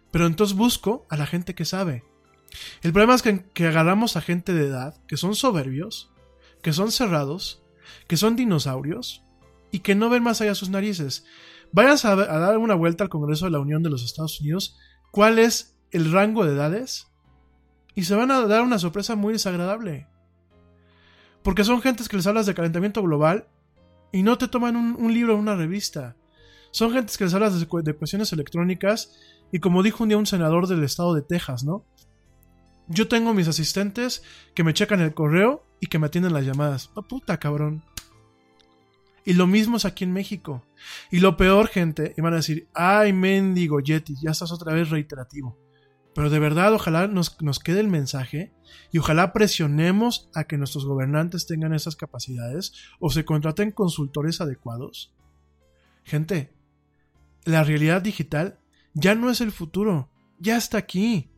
Pero 0.09 0.25
entonces 0.25 0.55
busco 0.55 1.05
a 1.09 1.17
la 1.17 1.25
gente 1.25 1.53
que 1.53 1.65
sabe. 1.65 2.05
El 2.81 2.93
problema 2.93 3.15
es 3.15 3.21
que, 3.21 3.67
agarramos 3.67 4.15
a 4.15 4.21
gente 4.21 4.53
de 4.53 4.67
edad 4.67 4.95
que 5.07 5.17
son 5.17 5.35
soberbios, 5.35 6.11
que 6.61 6.73
son 6.73 6.91
cerrados, 6.91 7.61
que 8.07 8.17
son 8.17 8.35
dinosaurios 8.35 9.23
y 9.71 9.79
que 9.79 9.95
no 9.95 10.09
ven 10.09 10.23
más 10.23 10.41
allá 10.41 10.55
sus 10.55 10.69
narices. 10.69 11.25
Vayas 11.71 12.05
a, 12.05 12.15
dar 12.15 12.57
una 12.57 12.75
vuelta 12.75 13.03
al 13.03 13.09
Congreso 13.09 13.45
de 13.45 13.51
la 13.51 13.59
Unión 13.59 13.83
de 13.83 13.89
los 13.89 14.03
Estados 14.03 14.39
Unidos, 14.41 14.77
cuál 15.11 15.39
es 15.39 15.77
el 15.91 16.11
rango 16.11 16.45
de 16.45 16.53
edades 16.53 17.07
y 17.95 18.03
se 18.03 18.15
van 18.15 18.31
a 18.31 18.41
dar 18.47 18.61
una 18.61 18.79
sorpresa 18.79 19.15
muy 19.15 19.33
desagradable. 19.33 20.07
Porque 21.43 21.63
son 21.63 21.81
gentes 21.81 22.09
que 22.09 22.17
les 22.17 22.27
hablas 22.27 22.45
de 22.45 22.53
calentamiento 22.53 23.01
global 23.01 23.47
y 24.11 24.23
no 24.23 24.37
te 24.37 24.47
toman 24.47 24.75
un, 24.75 25.13
libro 25.13 25.35
o 25.35 25.37
una 25.37 25.55
revista. 25.55 26.15
Son 26.71 26.91
gentes 26.91 27.17
que 27.17 27.23
les 27.25 27.33
hablas 27.33 27.59
de, 27.59 27.67
de, 27.83 27.93
cuestiones 27.93 28.31
electrónicas 28.33 29.15
y 29.51 29.59
como 29.59 29.83
dijo 29.83 30.03
un 30.03 30.09
día 30.09 30.17
un 30.17 30.25
senador 30.25 30.67
del 30.67 30.83
estado 30.83 31.13
de 31.13 31.21
Texas, 31.21 31.63
¿no? 31.63 31.85
Yo 32.89 33.07
tengo 33.07 33.35
mis 33.35 33.47
asistentes 33.47 34.23
que 34.55 34.63
me 34.63 34.73
checan 34.73 34.99
el 34.99 35.13
correo 35.13 35.63
y 35.79 35.87
que 35.87 35.99
me 35.99 36.07
atienden 36.07 36.33
las 36.33 36.45
llamadas. 36.45 36.89
Oh, 36.95 37.03
puta, 37.03 37.37
cabrón. 37.37 37.83
Y 39.23 39.33
lo 39.33 39.45
mismo 39.45 39.77
es 39.77 39.85
aquí 39.85 40.03
en 40.03 40.11
México. 40.11 40.65
Y 41.11 41.19
lo 41.19 41.37
peor, 41.37 41.67
gente, 41.67 42.15
y 42.17 42.21
van 42.21 42.33
a 42.33 42.37
decir, 42.37 42.67
ay, 42.73 43.13
mendigo 43.13 43.79
Yeti, 43.79 44.15
ya 44.19 44.31
estás 44.31 44.51
otra 44.51 44.73
vez 44.73 44.89
reiterativo. 44.89 45.55
Pero 46.15 46.31
de 46.31 46.39
verdad, 46.39 46.73
ojalá 46.73 47.07
nos, 47.07 47.39
nos 47.41 47.59
quede 47.59 47.79
el 47.79 47.87
mensaje 47.87 48.51
y 48.91 48.97
ojalá 48.97 49.33
presionemos 49.33 50.29
a 50.33 50.45
que 50.45 50.57
nuestros 50.57 50.85
gobernantes 50.85 51.45
tengan 51.45 51.75
esas 51.75 51.95
capacidades 51.95 52.73
o 52.99 53.11
se 53.11 53.23
contraten 53.23 53.71
consultores 53.71 54.41
adecuados. 54.41 55.13
Gente, 56.03 56.51
la 57.45 57.63
realidad 57.63 58.01
digital 58.01 58.59
ya 58.95 59.13
no 59.13 59.29
es 59.29 59.41
el 59.41 59.51
futuro, 59.51 60.09
ya 60.39 60.57
está 60.57 60.79
aquí. 60.79 61.29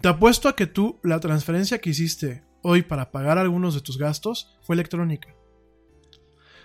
Te 0.00 0.08
apuesto 0.08 0.48
a 0.48 0.56
que 0.56 0.66
tú, 0.66 0.98
la 1.02 1.20
transferencia 1.20 1.80
que 1.80 1.90
hiciste 1.90 2.44
hoy 2.62 2.82
para 2.82 3.10
pagar 3.10 3.38
algunos 3.38 3.74
de 3.74 3.80
tus 3.80 3.98
gastos 3.98 4.58
fue 4.62 4.74
electrónica. 4.74 5.34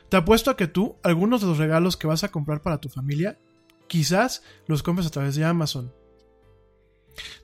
Te 0.10 0.18
apuesto 0.18 0.52
a 0.52 0.57
que 0.57 0.68
tú, 0.68 0.98
algunos 1.03 1.41
de 1.41 1.48
los 1.48 1.57
regalos 1.57 1.98
que 1.98 2.07
vas 2.07 2.23
a 2.23 2.32
comprar 2.32 2.61
para 2.61 2.80
tu 2.80 2.90
familia, 2.90 3.40
quizás 3.88 4.44
los 4.68 4.84
compres 4.84 5.07
a 5.07 5.11
través 5.11 5.36
de 5.36 5.45
Amazon. 5.45 5.94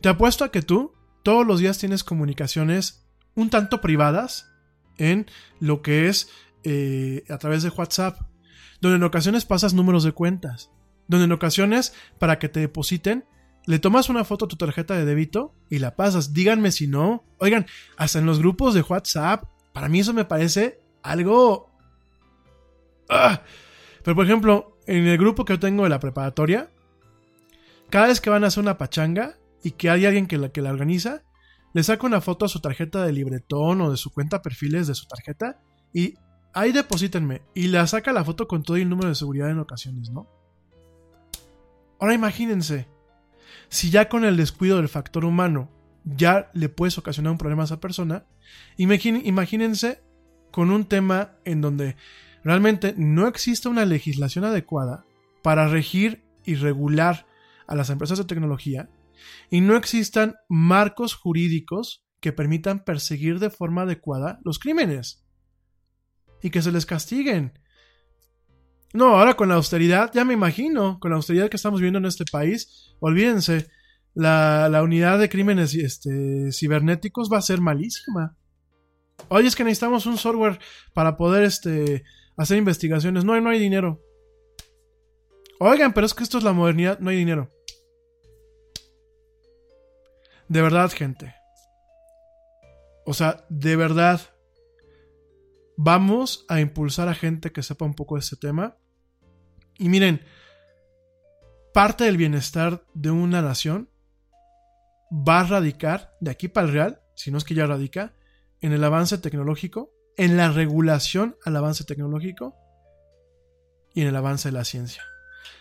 Te 0.02 0.10
apuesto 0.10 0.44
a 0.44 0.52
que 0.52 0.62
tú, 0.62 0.94
todos 1.24 1.46
los 1.46 1.60
días 1.60 1.78
tienes 1.78 2.04
comunicaciones 2.04 3.06
un 3.36 3.50
tanto 3.50 3.82
privadas 3.82 4.52
en 4.98 5.28
lo 5.60 5.82
que 5.82 6.10
es 6.10 6.30
eh, 6.64 7.24
a 7.30 7.38
través 7.38 7.64
de 7.64 7.70
WhatsApp, 7.70 8.20
donde 8.82 8.98
en 8.98 9.04
ocasiones 9.04 9.46
pasas 9.46 9.74
números 9.74 10.04
de 10.04 10.12
cuentas, 10.12 10.70
donde 11.08 11.26
en 11.26 11.32
ocasiones 11.32 11.94
para 12.20 12.40
que 12.40 12.50
te 12.50 12.60
depositen 12.60 13.26
le 13.66 13.80
tomas 13.80 14.10
una 14.10 14.24
foto 14.24 14.46
a 14.46 14.48
tu 14.48 14.56
tarjeta 14.56 14.96
de 14.96 15.06
débito 15.06 15.54
y 15.70 15.80
la 15.80 15.96
pasas. 15.96 16.34
Díganme 16.34 16.72
si 16.72 16.88
no. 16.88 17.24
Oigan, 17.38 17.66
hasta 17.98 18.20
en 18.20 18.26
los 18.26 18.40
grupos 18.40 18.74
de 18.74 18.82
WhatsApp, 18.82 19.46
para 19.74 19.90
mí 19.90 20.00
eso 20.00 20.14
me 20.14 20.26
parece 20.26 20.80
algo... 21.04 21.70
¡Ah! 23.10 23.42
Pero 24.04 24.16
por 24.16 24.26
ejemplo, 24.26 24.78
en 24.88 25.08
el 25.08 25.18
grupo 25.18 25.46
que 25.46 25.54
yo 25.54 25.60
tengo 25.60 25.84
de 25.84 25.90
la 25.90 26.00
preparatoria, 26.00 26.72
cada 27.90 28.08
vez 28.08 28.22
que 28.22 28.30
van 28.30 28.44
a 28.44 28.48
hacer 28.48 28.64
una 28.64 28.78
pachanga 28.78 29.38
y 29.64 29.72
que 29.72 29.90
hay 29.90 30.06
alguien 30.06 30.28
que 30.28 30.38
la, 30.38 30.50
que 30.50 30.62
la 30.62 30.72
organiza, 30.72 31.24
le 31.74 31.84
saca 31.84 32.08
una 32.08 32.22
foto 32.22 32.46
a 32.46 32.50
su 32.50 32.60
tarjeta 32.60 33.06
de 33.06 33.14
libretón 33.14 33.82
o 33.82 33.92
de 33.92 33.98
su 33.98 34.12
cuenta 34.12 34.42
perfiles 34.42 34.88
de 34.88 34.96
su 34.96 35.06
tarjeta 35.06 35.62
y 35.94 36.16
ahí 36.54 36.72
deposítenme. 36.72 37.44
Y 37.54 37.68
la 37.68 37.86
saca 37.88 38.12
la 38.12 38.26
foto 38.26 38.48
con 38.48 38.64
todo 38.64 38.78
el 38.78 38.90
número 38.90 39.10
de 39.10 39.16
seguridad 39.16 39.50
en 39.50 39.60
ocasiones, 39.60 40.10
¿no? 40.10 40.28
Ahora 42.00 42.16
imagínense, 42.16 42.88
si 43.72 43.90
ya 43.90 44.10
con 44.10 44.26
el 44.26 44.36
descuido 44.36 44.78
del 44.78 44.90
factor 44.90 45.24
humano 45.24 45.72
ya 46.04 46.52
le 46.54 46.68
puedes 46.68 46.98
ocasionar 46.98 47.32
un 47.32 47.38
problema 47.38 47.64
a 47.64 47.66
esa 47.66 47.80
persona, 47.80 48.26
imagínense 48.76 50.04
con 50.52 50.72
un 50.72 50.86
tema 50.86 51.38
en 51.46 51.62
donde 51.62 51.96
realmente 52.44 52.94
no 52.98 53.28
existe 53.28 53.70
una 53.70 53.86
legislación 53.86 54.44
adecuada 54.44 55.06
para 55.42 55.70
regir 55.70 56.26
y 56.44 56.56
regular 56.56 57.28
a 57.66 57.76
las 57.76 57.90
empresas 57.90 58.18
de 58.18 58.26
tecnología 58.26 58.90
y 59.50 59.62
no 59.62 59.78
existan 59.78 60.36
marcos 60.50 61.16
jurídicos 61.16 62.04
que 62.20 62.34
permitan 62.34 62.84
perseguir 62.84 63.40
de 63.40 63.50
forma 63.50 63.84
adecuada 63.84 64.40
los 64.44 64.60
crímenes 64.60 65.26
y 66.42 66.50
que 66.50 66.62
se 66.62 66.74
les 66.74 66.86
castiguen. 66.86 67.54
No, 68.94 69.18
ahora 69.18 69.36
con 69.36 69.50
la 69.50 69.56
austeridad, 69.56 70.12
ya 70.14 70.26
me 70.26 70.34
imagino, 70.34 71.00
con 71.00 71.12
la 71.12 71.18
austeridad 71.18 71.50
que 71.50 71.56
estamos 71.56 71.80
viendo 71.80 72.00
en 72.00 72.06
este 72.06 72.26
país, 72.30 72.94
olvídense, 73.00 73.70
la, 74.14 74.68
la 74.70 74.84
unidad 74.84 75.20
de 75.20 75.30
crímenes 75.30 75.74
este, 75.74 76.52
cibernéticos 76.52 77.32
va 77.32 77.38
a 77.38 77.42
ser 77.42 77.62
malísima. 77.62 78.36
Oye, 79.30 79.48
es 79.48 79.56
que 79.56 79.64
necesitamos 79.64 80.06
un 80.06 80.18
software 80.18 80.60
para 80.94 81.16
poder 81.16 81.44
este, 81.44 82.04
hacer 82.36 82.58
investigaciones. 82.58 83.24
No, 83.24 83.40
no 83.40 83.50
hay 83.50 83.60
dinero. 83.60 84.02
Oigan, 85.60 85.94
pero 85.94 86.06
es 86.06 86.14
que 86.14 86.24
esto 86.24 86.38
es 86.38 86.44
la 86.44 86.54
modernidad, 86.54 87.00
no 87.00 87.12
hay 87.12 87.18
dinero. 87.18 87.52
De 90.48 90.62
verdad, 90.62 90.92
gente. 90.92 91.34
O 93.06 93.14
sea, 93.14 93.46
de 93.50 93.76
verdad. 93.76 94.22
Vamos 95.84 96.46
a 96.48 96.60
impulsar 96.60 97.08
a 97.08 97.16
gente 97.16 97.52
que 97.52 97.64
sepa 97.64 97.86
un 97.86 97.96
poco 97.96 98.14
de 98.14 98.20
este 98.20 98.36
tema. 98.36 98.78
Y 99.80 99.90
miren, 99.90 100.24
parte 101.74 102.04
del 102.04 102.18
bienestar 102.18 102.86
de 102.94 103.10
una 103.10 103.42
nación 103.42 103.90
va 105.12 105.40
a 105.40 105.44
radicar 105.44 106.16
de 106.20 106.30
aquí 106.30 106.50
para 106.50 106.68
el 106.68 106.74
real, 106.74 107.02
si 107.16 107.32
no 107.32 107.40
es 107.40 107.44
que 107.44 107.56
ya 107.56 107.66
radica, 107.66 108.14
en 108.60 108.74
el 108.74 108.84
avance 108.84 109.18
tecnológico, 109.18 109.92
en 110.18 110.38
la 110.38 110.52
regulación 110.52 111.36
al 111.46 111.56
avance 111.56 111.84
tecnológico 111.84 112.56
y 113.96 114.02
en 114.02 114.08
el 114.08 114.16
avance 114.16 114.50
de 114.50 114.54
la 114.54 114.66
ciencia. 114.66 115.02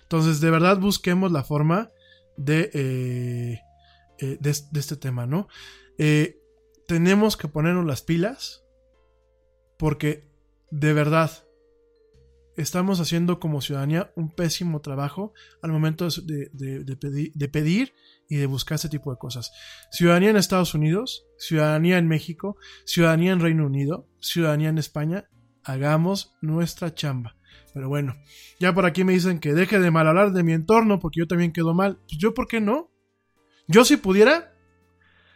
Entonces, 0.02 0.42
de 0.42 0.50
verdad 0.50 0.76
busquemos 0.76 1.32
la 1.32 1.44
forma 1.44 1.92
de, 2.36 2.70
eh, 2.74 3.60
eh, 4.18 4.36
de, 4.38 4.50
este 4.50 4.96
tema, 4.96 5.24
¿no? 5.24 5.48
Eh, 5.96 6.42
tenemos 6.86 7.38
que 7.38 7.48
ponernos 7.48 7.86
las 7.86 8.02
pilas 8.02 8.66
porque 9.80 10.28
de 10.70 10.92
verdad 10.92 11.30
estamos 12.58 13.00
haciendo 13.00 13.40
como 13.40 13.62
ciudadanía 13.62 14.12
un 14.14 14.30
pésimo 14.30 14.82
trabajo 14.82 15.32
al 15.62 15.72
momento 15.72 16.06
de, 16.22 17.48
pedir, 17.50 17.94
y 18.28 18.36
de 18.36 18.44
buscar 18.44 18.74
ese 18.74 18.90
tipo 18.90 19.10
de 19.10 19.16
cosas. 19.16 19.52
Ciudadanía 19.90 20.28
en 20.28 20.36
Estados 20.36 20.74
Unidos, 20.74 21.24
ciudadanía 21.38 21.96
en 21.96 22.08
México, 22.08 22.58
ciudadanía 22.84 23.32
en 23.32 23.40
Reino 23.40 23.64
Unido, 23.64 24.06
ciudadanía 24.20 24.68
en 24.68 24.76
España, 24.76 25.30
hagamos 25.64 26.36
nuestra 26.42 26.94
chamba. 26.94 27.36
Pero 27.72 27.88
bueno, 27.88 28.16
ya 28.58 28.74
por 28.74 28.84
aquí 28.84 29.02
me 29.02 29.14
dicen 29.14 29.40
que 29.40 29.54
deje 29.54 29.78
de 29.78 29.90
mal 29.90 30.06
hablar 30.06 30.32
de 30.32 30.42
mi 30.42 30.52
entorno 30.52 31.00
porque 31.00 31.20
yo 31.20 31.26
también 31.26 31.52
quedo 31.52 31.72
mal. 31.72 31.96
Pues 32.06 32.18
yo, 32.18 32.34
¿por 32.34 32.48
qué 32.48 32.60
no? 32.60 32.90
Yo 33.66 33.86
si 33.86 33.96
pudiera, 33.96 34.52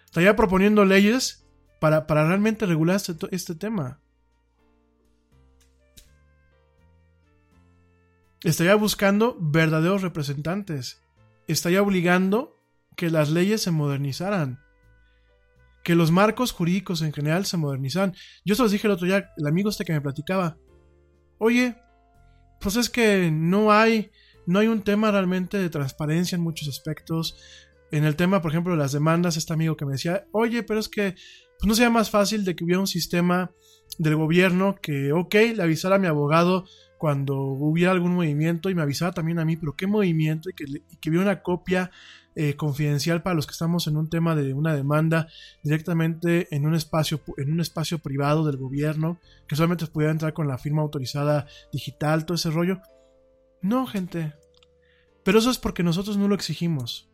estaría 0.05 0.37
proponiendo 0.37 0.85
leyes 0.85 1.47
para, 1.81 2.07
para 2.07 2.27
realmente 2.27 2.67
regular 2.67 2.97
este, 2.97 3.15
este 3.31 3.55
tema. 3.55 4.04
Estaría 8.45 8.75
buscando 8.75 9.37
verdaderos 9.41 10.03
representantes, 10.03 11.03
estaría 11.49 11.83
obligando 11.83 12.61
que 12.97 13.11
las 13.11 13.31
leyes 13.31 13.63
se 13.63 13.71
modernizaran, 13.71 14.61
que 15.83 15.95
los 15.95 16.11
marcos 16.11 16.53
jurídicos 16.53 17.03
en 17.03 17.13
general 17.13 17.47
se 17.47 17.57
modernizaran. 17.57 18.15
Yo 18.45 18.55
se 18.55 18.63
los 18.63 18.71
dije 18.73 18.87
el 18.87 18.93
otro 18.93 19.07
día, 19.07 19.33
el 19.37 19.47
amigo 19.47 19.71
este 19.71 19.85
que 19.85 19.93
me 19.93 20.01
platicaba, 20.01 20.57
oye, 21.39 21.77
pues 22.61 22.77
es 22.77 22.89
que 22.89 23.31
no 23.33 23.73
hay, 23.73 24.11
no 24.47 24.59
hay 24.59 24.69
un 24.69 24.83
tema 24.83 25.11
realmente 25.11 25.59
de 25.59 25.71
transparencia 25.71 26.37
en 26.37 26.43
muchos 26.43 26.69
aspectos. 26.69 27.37
En 27.91 28.05
el 28.05 28.17
tema, 28.17 28.41
por 28.41 28.51
ejemplo, 28.51 28.73
de 28.73 28.79
las 28.79 28.93
demandas, 28.93 29.37
este 29.37 29.53
amigo 29.53 29.77
que 29.77 29.85
me 29.85 29.93
decía, 29.93 30.27
oye, 30.33 30.63
pero 30.63 30.81
es 30.81 30.89
que 30.89 31.15
pues 31.59 31.69
no 31.69 31.75
sería 31.75 31.91
más 31.91 32.11
fácil 32.11 32.45
de 32.45 32.57
que 32.57 32.65
hubiera 32.65 32.81
un 32.81 32.87
sistema 32.87 33.53
del 33.99 34.17
gobierno 34.17 34.77
que, 34.81 35.13
ok, 35.13 35.35
le 35.55 35.63
avisara 35.63 35.97
a 35.97 35.99
mi 35.99 36.07
abogado 36.07 36.65
cuando 37.05 37.37
hubiera 37.37 37.93
algún 37.93 38.15
movimiento 38.15 38.71
y 38.71 38.75
me 38.75 38.81
avisaba 38.81 39.13
también 39.13 39.39
a 39.39 39.45
mí, 39.45 39.59
pero 39.59 39.77
qué 39.77 39.87
movimiento 39.87 40.49
y 40.49 40.55
que, 40.55 40.65
y 40.65 41.09
hubiera 41.11 41.27
una 41.27 41.43
copia 41.43 41.91
eh, 42.35 42.57
confidencial 42.57 43.23
para 43.23 43.37
los 43.37 43.47
que 43.47 43.53
estamos 43.53 43.87
en 43.89 43.99
un 43.99 44.09
tema 44.09 44.35
de 44.35 44.55
una 44.55 44.75
demanda 44.75 45.29
directamente 45.63 46.49
en 46.51 46.65
un 46.65 46.75
espacio 46.75 47.21
en 47.37 47.53
un 47.53 47.61
espacio 47.61 47.99
privado 47.99 48.47
del 48.47 48.57
gobierno 48.57 49.19
que 49.47 49.55
solamente 49.55 49.87
pudiera 49.87 50.13
entrar 50.13 50.33
con 50.33 50.49
la 50.49 50.57
firma 50.57 50.81
autorizada 50.81 51.47
digital 51.71 52.25
todo 52.25 52.37
ese 52.37 52.51
rollo. 52.51 52.81
No 53.61 53.87
gente. 53.87 54.33
Pero 55.25 55.41
eso 55.41 55.51
es 55.51 55.59
porque 55.59 55.83
nosotros 55.83 56.17
no 56.17 56.27
lo 56.27 56.35
exigimos. 56.35 57.11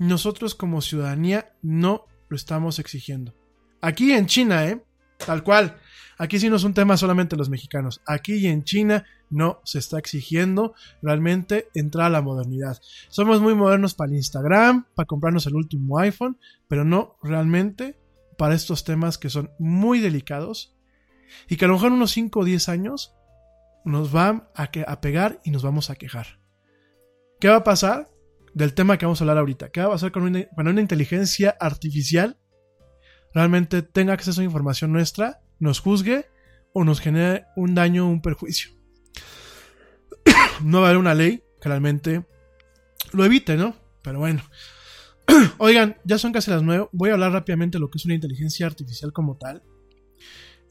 Nosotros 0.00 0.56
como 0.56 0.80
ciudadanía 0.80 1.52
no 1.62 2.06
lo 2.28 2.34
estamos 2.34 2.80
exigiendo. 2.80 3.36
Aquí 3.80 4.10
en 4.10 4.26
China 4.26 4.66
eh 4.66 4.82
tal 5.24 5.44
cual 5.44 5.76
Aquí 6.20 6.38
sí 6.38 6.50
no 6.50 6.56
es 6.56 6.64
un 6.64 6.74
tema 6.74 6.98
solamente 6.98 7.34
los 7.34 7.48
mexicanos. 7.48 8.02
Aquí 8.06 8.34
y 8.34 8.46
en 8.48 8.62
China 8.62 9.06
no 9.30 9.62
se 9.64 9.78
está 9.78 9.98
exigiendo 9.98 10.74
realmente 11.00 11.68
entrar 11.74 12.08
a 12.08 12.10
la 12.10 12.20
modernidad. 12.20 12.78
Somos 13.08 13.40
muy 13.40 13.54
modernos 13.54 13.94
para 13.94 14.10
el 14.10 14.18
Instagram, 14.18 14.84
para 14.94 15.06
comprarnos 15.06 15.46
el 15.46 15.54
último 15.54 15.98
iPhone, 15.98 16.36
pero 16.68 16.84
no 16.84 17.16
realmente 17.22 17.98
para 18.36 18.54
estos 18.54 18.84
temas 18.84 19.16
que 19.16 19.30
son 19.30 19.50
muy 19.58 20.00
delicados 20.00 20.76
y 21.48 21.56
que 21.56 21.64
a 21.64 21.68
lo 21.68 21.74
mejor 21.74 21.88
en 21.88 21.94
unos 21.94 22.10
5 22.10 22.40
o 22.40 22.44
10 22.44 22.68
años 22.68 23.14
nos 23.86 24.12
van 24.12 24.46
a, 24.54 24.68
a 24.88 25.00
pegar 25.00 25.40
y 25.42 25.50
nos 25.52 25.62
vamos 25.62 25.88
a 25.88 25.94
quejar. 25.94 26.38
¿Qué 27.40 27.48
va 27.48 27.56
a 27.56 27.64
pasar? 27.64 28.10
Del 28.52 28.74
tema 28.74 28.98
que 28.98 29.06
vamos 29.06 29.22
a 29.22 29.24
hablar 29.24 29.38
ahorita. 29.38 29.70
¿Qué 29.70 29.80
va 29.80 29.86
a 29.86 29.92
pasar 29.92 30.12
con 30.12 30.30
cuando 30.54 30.70
una 30.70 30.82
inteligencia 30.82 31.56
artificial 31.58 32.36
realmente 33.32 33.80
tenga 33.80 34.12
acceso 34.12 34.42
a 34.42 34.44
información 34.44 34.92
nuestra 34.92 35.40
nos 35.60 35.78
juzgue 35.80 36.26
o 36.72 36.84
nos 36.84 37.00
genere 37.00 37.44
un 37.54 37.74
daño 37.74 38.06
o 38.06 38.10
un 38.10 38.22
perjuicio. 38.22 38.72
no 40.62 40.80
va 40.80 40.86
a 40.86 40.90
haber 40.90 40.98
una 40.98 41.14
ley 41.14 41.44
que 41.60 41.68
realmente 41.68 42.26
lo 43.12 43.24
evite, 43.24 43.56
¿no? 43.56 43.76
Pero 44.02 44.18
bueno. 44.18 44.42
Oigan, 45.58 45.96
ya 46.04 46.18
son 46.18 46.32
casi 46.32 46.50
las 46.50 46.62
nueve. 46.62 46.88
Voy 46.92 47.10
a 47.10 47.14
hablar 47.14 47.32
rápidamente 47.32 47.76
de 47.76 47.80
lo 47.80 47.90
que 47.90 47.98
es 47.98 48.04
una 48.04 48.14
inteligencia 48.14 48.66
artificial 48.66 49.12
como 49.12 49.36
tal. 49.36 49.62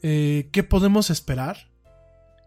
Eh, 0.02 0.48
¿Qué 0.52 0.62
podemos 0.62 1.10
esperar? 1.10 1.70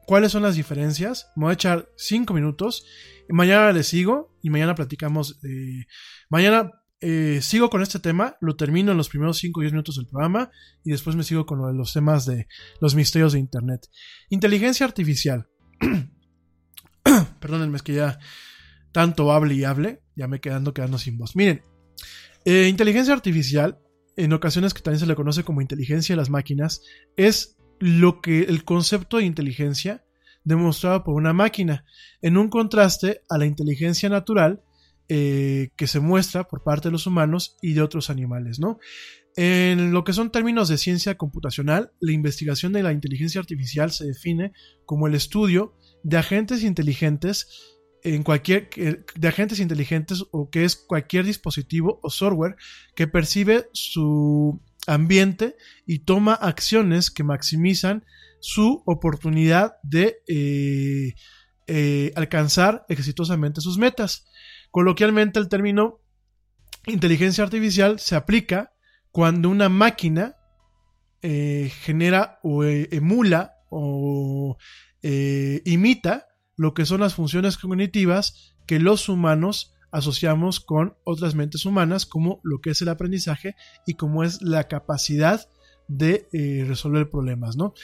¿Cuáles 0.06 0.32
son 0.32 0.44
las 0.44 0.56
diferencias? 0.56 1.32
Me 1.36 1.46
voy 1.46 1.52
a 1.52 1.56
echar 1.56 1.90
cinco 1.96 2.34
minutos. 2.34 2.86
Mañana 3.30 3.72
les 3.72 3.88
sigo 3.88 4.36
y 4.42 4.50
mañana 4.50 4.76
platicamos. 4.76 5.40
Eh, 5.44 5.86
mañana 6.30 6.72
eh, 7.06 7.42
sigo 7.42 7.70
con 7.70 7.82
este 7.82 8.00
tema, 8.00 8.38
lo 8.40 8.56
termino 8.56 8.92
en 8.92 8.98
los 8.98 9.10
primeros 9.10 9.38
5 9.40 9.60
o 9.60 9.62
10 9.62 9.74
minutos 9.74 9.98
del 9.98 10.08
programa 10.08 10.50
y 10.86 10.92
después 10.92 11.18
me 11.18 11.24
sigo 11.24 11.46
con 11.46 11.76
los 11.76 11.92
temas 11.92 12.26
de 12.26 12.48
los 12.80 12.96
misterios 12.96 13.34
de 13.34 13.40
Internet. 13.40 13.90
Inteligencia 14.30 14.86
artificial. 14.86 15.50
Perdónenme, 17.42 17.76
es 17.76 17.84
que 17.84 17.96
ya 17.96 18.20
tanto 18.94 19.34
hable 19.34 19.54
y 19.54 19.66
hable, 19.66 20.02
ya 20.16 20.30
me 20.30 20.40
quedando 20.40 20.74
quedando 20.74 20.98
sin 20.98 21.18
voz. 21.18 21.36
Miren, 21.36 21.62
eh, 22.46 22.68
inteligencia 22.70 23.14
artificial 23.14 23.80
en 24.16 24.32
ocasiones 24.32 24.74
que 24.74 24.82
también 24.82 25.02
se 25.02 25.06
le 25.06 25.16
conoce 25.16 25.44
como 25.44 25.60
inteligencia 25.60 26.14
de 26.14 26.22
las 26.22 26.30
máquinas, 26.30 26.84
es 27.18 27.58
lo 27.80 28.22
que 28.22 28.44
el 28.44 28.64
concepto 28.64 29.18
de 29.18 29.26
inteligencia 29.26 30.06
demostrado 30.46 31.04
por 31.04 31.16
una 31.16 31.34
máquina, 31.34 31.84
en 32.22 32.38
un 32.38 32.48
contraste 32.48 33.24
a 33.30 33.38
la 33.38 33.46
inteligencia 33.46 34.08
natural 34.08 34.62
eh, 35.10 35.70
que 35.76 35.88
se 35.88 36.00
muestra 36.00 36.46
por 36.46 36.64
parte 36.64 36.88
de 36.88 36.94
los 36.94 37.08
humanos 37.08 37.58
y 37.62 37.74
de 37.74 37.82
otros 37.82 38.10
animales, 38.10 38.60
¿no? 38.60 38.80
En 39.36 39.92
lo 39.92 40.04
que 40.04 40.14
son 40.14 40.32
términos 40.32 40.70
de 40.70 40.78
ciencia 40.78 41.16
computacional, 41.16 41.92
la 42.00 42.12
investigación 42.12 42.72
de 42.74 42.84
la 42.84 42.94
inteligencia 42.94 43.42
artificial 43.42 43.92
se 43.92 44.06
define 44.06 44.54
como 44.86 45.08
el 45.08 45.16
estudio 45.16 45.76
de 46.04 46.18
agentes 46.18 46.64
inteligentes 46.64 47.48
en 48.04 48.24
cualquier 48.24 48.70
de 49.16 49.28
agentes 49.28 49.60
inteligentes 49.60 50.24
o 50.32 50.50
que 50.50 50.66
es 50.66 50.76
cualquier 50.76 51.26
dispositivo 51.26 52.00
o 52.04 52.10
software 52.10 52.58
que 52.96 53.08
percibe 53.08 53.68
su 53.72 54.62
ambiente 54.88 55.56
y 55.88 56.00
toma 56.00 56.34
acciones 56.34 57.10
que 57.10 57.24
maximizan 57.24 58.06
su 58.40 58.84
oportunidad 58.86 59.76
de 59.84 60.18
eh, 60.28 61.16
eh, 61.68 62.12
alcanzar 62.16 62.86
exitosamente 62.90 63.62
sus 63.62 63.78
metas. 63.78 64.26
Coloquialmente 64.74 65.38
el 65.38 65.50
término 65.50 66.00
inteligencia 66.88 67.44
artificial 67.44 68.00
se 68.00 68.16
aplica 68.16 68.74
cuando 69.12 69.50
una 69.50 69.70
máquina 69.70 70.36
eh, 71.22 71.72
genera 71.82 72.40
o 72.42 72.64
emula 72.64 73.54
o 73.70 74.58
imita 75.04 76.28
lo 76.56 76.74
que 76.74 76.88
son 76.88 77.02
las 77.02 77.14
funciones 77.14 77.58
cognitivas 77.58 78.56
que 78.66 78.80
los 78.80 79.10
humanos 79.10 79.76
asociamos 79.94 80.60
con 80.60 80.98
otras 81.04 81.36
mentes 81.36 81.66
humanas, 81.66 82.08
como 82.08 82.42
lo 82.44 82.62
que 82.62 82.72
es 82.72 82.82
el 82.82 82.90
aprendizaje 82.90 83.56
y 83.86 83.94
como 83.94 84.24
es 84.24 84.42
la 84.42 84.68
capacidad 84.68 85.48
de 85.88 86.28
eh, 86.34 86.66
resolver 86.68 87.12
problemas, 87.12 87.56
¿no? 87.56 87.76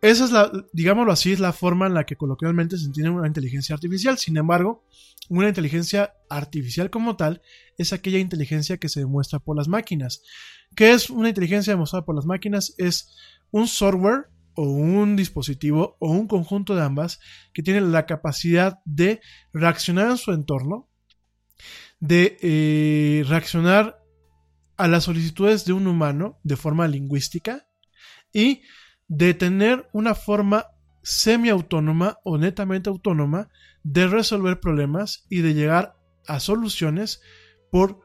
Esa 0.00 0.24
es 0.24 0.30
la, 0.30 0.52
digámoslo 0.72 1.10
así, 1.10 1.32
es 1.32 1.40
la 1.40 1.52
forma 1.52 1.86
en 1.86 1.94
la 1.94 2.04
que 2.04 2.16
coloquialmente 2.16 2.78
se 2.78 2.86
entiende 2.86 3.10
una 3.10 3.26
inteligencia 3.26 3.74
artificial. 3.74 4.16
Sin 4.16 4.36
embargo, 4.36 4.84
una 5.28 5.48
inteligencia 5.48 6.14
artificial 6.30 6.88
como 6.90 7.16
tal 7.16 7.42
es 7.76 7.92
aquella 7.92 8.18
inteligencia 8.18 8.78
que 8.78 8.88
se 8.88 9.00
demuestra 9.00 9.40
por 9.40 9.56
las 9.56 9.66
máquinas. 9.66 10.22
¿Qué 10.76 10.92
es 10.92 11.10
una 11.10 11.28
inteligencia 11.28 11.72
demostrada 11.72 12.04
por 12.04 12.14
las 12.14 12.26
máquinas? 12.26 12.74
Es 12.78 13.16
un 13.50 13.66
software 13.66 14.28
o 14.54 14.62
un 14.62 15.16
dispositivo 15.16 15.96
o 15.98 16.10
un 16.10 16.28
conjunto 16.28 16.74
de 16.74 16.82
ambas 16.82 17.20
que 17.52 17.62
tienen 17.62 17.90
la 17.92 18.06
capacidad 18.06 18.80
de 18.84 19.20
reaccionar 19.52 20.10
en 20.10 20.16
su 20.16 20.32
entorno, 20.32 20.88
de 21.98 22.36
eh, 22.40 23.24
reaccionar 23.26 24.00
a 24.76 24.86
las 24.86 25.04
solicitudes 25.04 25.64
de 25.64 25.72
un 25.72 25.88
humano 25.88 26.38
de 26.44 26.56
forma 26.56 26.86
lingüística 26.86 27.68
y 28.32 28.62
de 29.08 29.34
tener 29.34 29.88
una 29.92 30.14
forma 30.14 30.66
semiautónoma 31.02 32.18
o 32.24 32.38
netamente 32.38 32.90
autónoma 32.90 33.48
de 33.82 34.06
resolver 34.06 34.60
problemas 34.60 35.24
y 35.30 35.40
de 35.40 35.54
llegar 35.54 35.96
a 36.26 36.40
soluciones 36.40 37.22
por, 37.70 38.00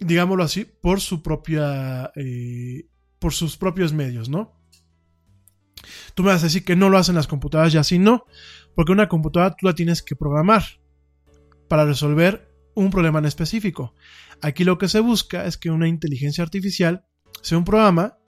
digámoslo 0.00 0.42
así, 0.42 0.64
por 0.64 1.00
su 1.00 1.22
propia, 1.22 2.10
eh, 2.16 2.88
por 3.18 3.32
sus 3.32 3.56
propios 3.56 3.92
medios, 3.92 4.28
¿no? 4.28 4.60
Tú 6.14 6.24
me 6.24 6.30
vas 6.30 6.42
a 6.42 6.46
decir 6.46 6.64
que 6.64 6.76
no 6.76 6.90
lo 6.90 6.98
hacen 6.98 7.14
las 7.14 7.28
computadoras 7.28 7.72
y 7.74 7.78
así 7.78 7.98
no, 7.98 8.24
porque 8.74 8.92
una 8.92 9.08
computadora 9.08 9.54
tú 9.56 9.66
la 9.66 9.74
tienes 9.74 10.02
que 10.02 10.16
programar 10.16 10.64
para 11.68 11.84
resolver 11.84 12.50
un 12.74 12.90
problema 12.90 13.20
en 13.20 13.26
específico. 13.26 13.94
Aquí 14.42 14.64
lo 14.64 14.78
que 14.78 14.88
se 14.88 15.00
busca 15.00 15.44
es 15.44 15.56
que 15.56 15.70
una 15.70 15.88
inteligencia 15.88 16.42
artificial 16.42 17.04
sea 17.42 17.58
un 17.58 17.64
programa 17.64 18.18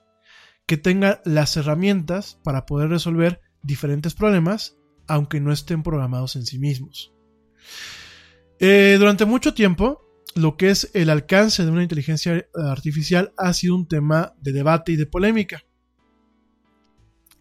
que 0.67 0.77
tenga 0.77 1.21
las 1.25 1.57
herramientas 1.57 2.39
para 2.45 2.67
poder 2.67 2.89
resolver 2.89 3.41
diferentes 3.63 4.15
problemas, 4.15 4.77
aunque 5.07 5.41
no 5.41 5.53
estén 5.53 5.83
programados 5.83 6.37
en 6.37 6.47
sí 6.47 6.59
mismos. 6.59 7.13
Eh, 8.59 8.97
durante 8.99 9.25
mucho 9.25 9.55
tiempo, 9.55 10.01
lo 10.35 10.57
que 10.57 10.71
es 10.71 10.91
el 10.95 11.11
alcance 11.11 11.65
de 11.65 11.71
una 11.71 11.83
inteligencia 11.83 12.47
artificial 12.55 13.33
ha 13.37 13.53
sido 13.53 13.75
un 13.75 13.89
tema 13.89 14.35
de 14.41 14.53
debate 14.53 14.93
y 14.93 14.97
de 14.97 15.07
polémica. 15.07 15.65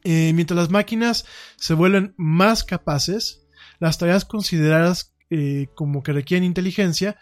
Eh, 0.03 0.33
mientras 0.33 0.57
las 0.57 0.71
máquinas 0.71 1.25
se 1.57 1.75
vuelven 1.75 2.15
más 2.17 2.63
capaces, 2.63 3.47
las 3.79 3.99
tareas 3.99 4.25
consideradas 4.25 5.13
eh, 5.29 5.67
como 5.75 6.01
que 6.03 6.11
requieren 6.11 6.43
inteligencia 6.43 7.17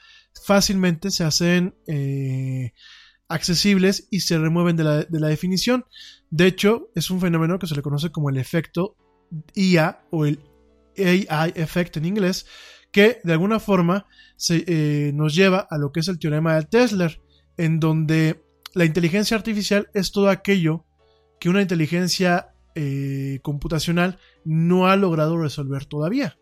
fácilmente 0.45 1.11
se 1.11 1.23
hacen 1.25 1.75
accesibles 3.29 4.07
y 4.09 4.21
se 4.21 4.37
remueven 4.37 4.75
de 4.75 4.83
la, 4.83 5.27
definición. 5.27 5.85
De 6.29 6.47
hecho, 6.47 6.89
es 6.95 7.09
un 7.09 7.21
fenómeno 7.21 7.59
que 7.59 7.67
se 7.67 7.75
le 7.75 7.81
conoce 7.81 8.11
como 8.11 8.29
el 8.29 8.37
efecto 8.37 8.97
IA 9.55 10.01
o 10.11 10.25
el 10.25 10.39
AI 10.97 11.53
effect 11.55 11.97
en 11.97 12.05
inglés, 12.05 12.47
que 12.91 13.21
de 13.23 13.33
alguna 13.33 13.59
forma 13.59 14.07
se, 14.35 15.11
nos 15.13 15.35
lleva 15.35 15.67
a 15.69 15.77
lo 15.77 15.91
que 15.91 16.01
es 16.01 16.07
el 16.07 16.19
teorema 16.19 16.55
de 16.55 16.63
Tesla, 16.63 17.11
en 17.55 17.79
donde 17.79 18.43
la 18.73 18.85
inteligencia 18.85 19.37
artificial 19.37 19.89
es 19.93 20.11
todo 20.11 20.29
aquello 20.29 20.85
que 21.39 21.49
una 21.49 21.61
inteligencia 21.61 22.53
eh, 22.75 23.39
computacional 23.41 24.19
no 24.43 24.87
ha 24.87 24.95
logrado 24.95 25.37
resolver 25.37 25.85
todavía. 25.85 26.37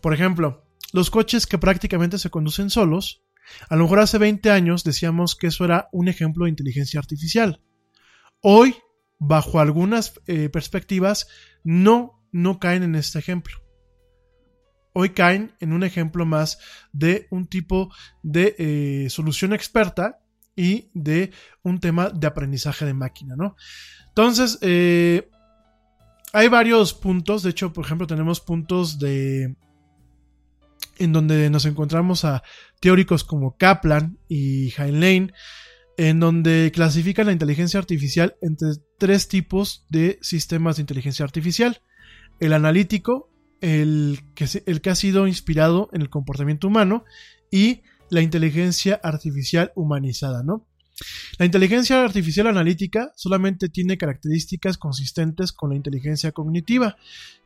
Por 0.00 0.14
ejemplo, 0.14 0.64
los 0.92 1.10
coches 1.10 1.46
que 1.46 1.58
prácticamente 1.58 2.18
se 2.18 2.30
conducen 2.30 2.70
solos, 2.70 3.21
a 3.68 3.76
lo 3.76 3.84
mejor 3.84 4.00
hace 4.00 4.18
20 4.18 4.50
años 4.50 4.84
decíamos 4.84 5.36
que 5.36 5.48
eso 5.48 5.64
era 5.64 5.88
un 5.92 6.08
ejemplo 6.08 6.44
de 6.44 6.50
inteligencia 6.50 7.00
artificial. 7.00 7.60
Hoy, 8.40 8.74
bajo 9.18 9.60
algunas 9.60 10.14
eh, 10.26 10.48
perspectivas, 10.48 11.28
no, 11.64 12.24
no 12.32 12.58
caen 12.58 12.82
en 12.82 12.94
este 12.94 13.18
ejemplo. 13.18 13.56
Hoy 14.94 15.10
caen 15.10 15.54
en 15.60 15.72
un 15.72 15.84
ejemplo 15.84 16.26
más 16.26 16.58
de 16.92 17.26
un 17.30 17.46
tipo 17.46 17.92
de 18.22 18.54
eh, 18.58 19.10
solución 19.10 19.52
experta 19.52 20.20
y 20.54 20.90
de 20.92 21.30
un 21.62 21.80
tema 21.80 22.10
de 22.10 22.26
aprendizaje 22.26 22.84
de 22.84 22.92
máquina, 22.92 23.36
¿no? 23.36 23.56
Entonces, 24.08 24.58
eh, 24.60 25.30
hay 26.34 26.48
varios 26.48 26.92
puntos, 26.92 27.42
de 27.42 27.50
hecho, 27.50 27.72
por 27.72 27.84
ejemplo, 27.84 28.06
tenemos 28.06 28.40
puntos 28.40 28.98
de 28.98 29.56
en 31.04 31.12
donde 31.12 31.50
nos 31.50 31.64
encontramos 31.64 32.24
a 32.24 32.42
teóricos 32.80 33.24
como 33.24 33.56
Kaplan 33.56 34.18
y 34.28 34.72
Heinlein, 34.76 35.32
en 35.96 36.20
donde 36.20 36.72
clasifican 36.74 37.26
la 37.26 37.32
inteligencia 37.32 37.78
artificial 37.78 38.36
entre 38.40 38.68
tres 38.98 39.28
tipos 39.28 39.86
de 39.88 40.18
sistemas 40.22 40.76
de 40.76 40.82
inteligencia 40.82 41.24
artificial. 41.24 41.82
El 42.40 42.52
analítico, 42.52 43.30
el 43.60 44.20
que, 44.34 44.46
el 44.66 44.80
que 44.80 44.90
ha 44.90 44.94
sido 44.94 45.26
inspirado 45.26 45.90
en 45.92 46.02
el 46.02 46.10
comportamiento 46.10 46.66
humano 46.66 47.04
y 47.50 47.82
la 48.10 48.22
inteligencia 48.22 49.00
artificial 49.02 49.72
humanizada, 49.74 50.42
¿no? 50.42 50.66
La 51.38 51.46
inteligencia 51.46 52.04
artificial 52.04 52.46
analítica 52.46 53.12
solamente 53.16 53.68
tiene 53.68 53.96
características 53.96 54.78
consistentes 54.78 55.52
con 55.52 55.70
la 55.70 55.76
inteligencia 55.76 56.32
cognitiva, 56.32 56.96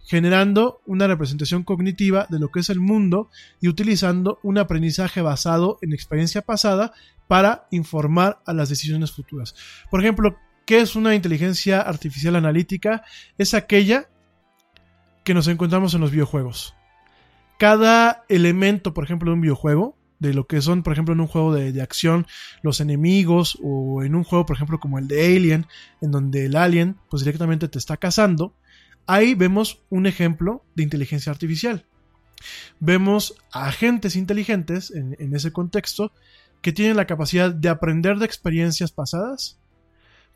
generando 0.07 0.81
una 0.87 1.09
representación 1.09 1.65
cognitiva 1.65 2.27
de 2.31 2.39
lo 2.39 2.51
que 2.51 2.61
es 2.61 2.71
el 2.71 2.79
mundo 2.79 3.29
y 3.61 3.69
utilizando 3.69 4.39
un 4.43 4.57
aprendizaje 4.57 5.21
basado 5.21 5.79
en 5.83 5.93
experiencia 5.93 6.43
pasada 6.43 6.93
para 7.27 7.67
informar 7.73 8.41
a 8.47 8.53
las 8.53 8.69
decisiones 8.69 9.11
futuras. 9.11 9.57
Por 9.91 10.01
ejemplo, 10.01 10.37
¿qué 10.65 10.81
es 10.81 10.95
una 10.95 11.15
inteligencia 11.15 11.81
artificial 11.81 12.37
analítica? 12.37 13.03
Es 13.37 13.53
aquella 13.53 14.09
que 15.25 15.35
nos 15.35 15.49
encontramos 15.49 15.93
en 15.95 16.03
los 16.03 16.13
videojuegos. 16.13 16.77
Cada 17.59 18.25
elemento, 18.29 18.95
por 18.95 19.03
ejemplo, 19.03 19.31
de 19.31 19.35
un 19.35 19.41
videojuego 19.41 19.97
de 20.21 20.35
lo 20.35 20.47
que 20.47 20.61
son, 20.63 20.83
por 20.83 20.93
ejemplo, 20.93 21.15
en 21.15 21.21
un 21.21 21.27
juego 21.27 21.53
de, 21.53 21.83
acción, 21.83 22.27
los 22.63 22.81
enemigos, 22.81 23.59
o 23.63 24.03
en 24.03 24.15
un 24.15 24.25
juego, 24.25 24.47
por 24.47 24.57
ejemplo, 24.57 24.79
como 24.79 24.99
el 24.99 25.09
de 25.09 25.37
Alien, 25.37 25.67
en 26.01 26.11
donde 26.11 26.47
el 26.47 26.57
alien, 26.57 26.97
pues 27.11 27.23
directamente 27.23 27.69
te 27.69 27.79
está 27.79 27.97
cazando, 27.97 28.55
ahí 29.07 29.35
vemos 29.35 29.83
un 29.89 30.07
ejemplo 30.07 30.65
de 30.75 30.83
inteligencia 30.83 31.33
artificial. 31.33 31.85
Vemos 32.81 33.35
a 33.53 33.67
agentes 33.67 34.17
inteligentes 34.17 34.91
en, 34.91 35.35
ese 35.35 35.53
contexto 35.53 36.13
que 36.61 36.73
tienen 36.73 36.97
la 36.97 37.07
capacidad 37.07 37.53
de 37.53 37.69
aprender 37.69 38.19
de 38.19 38.27
experiencias 38.27 38.93
pasadas 38.93 39.59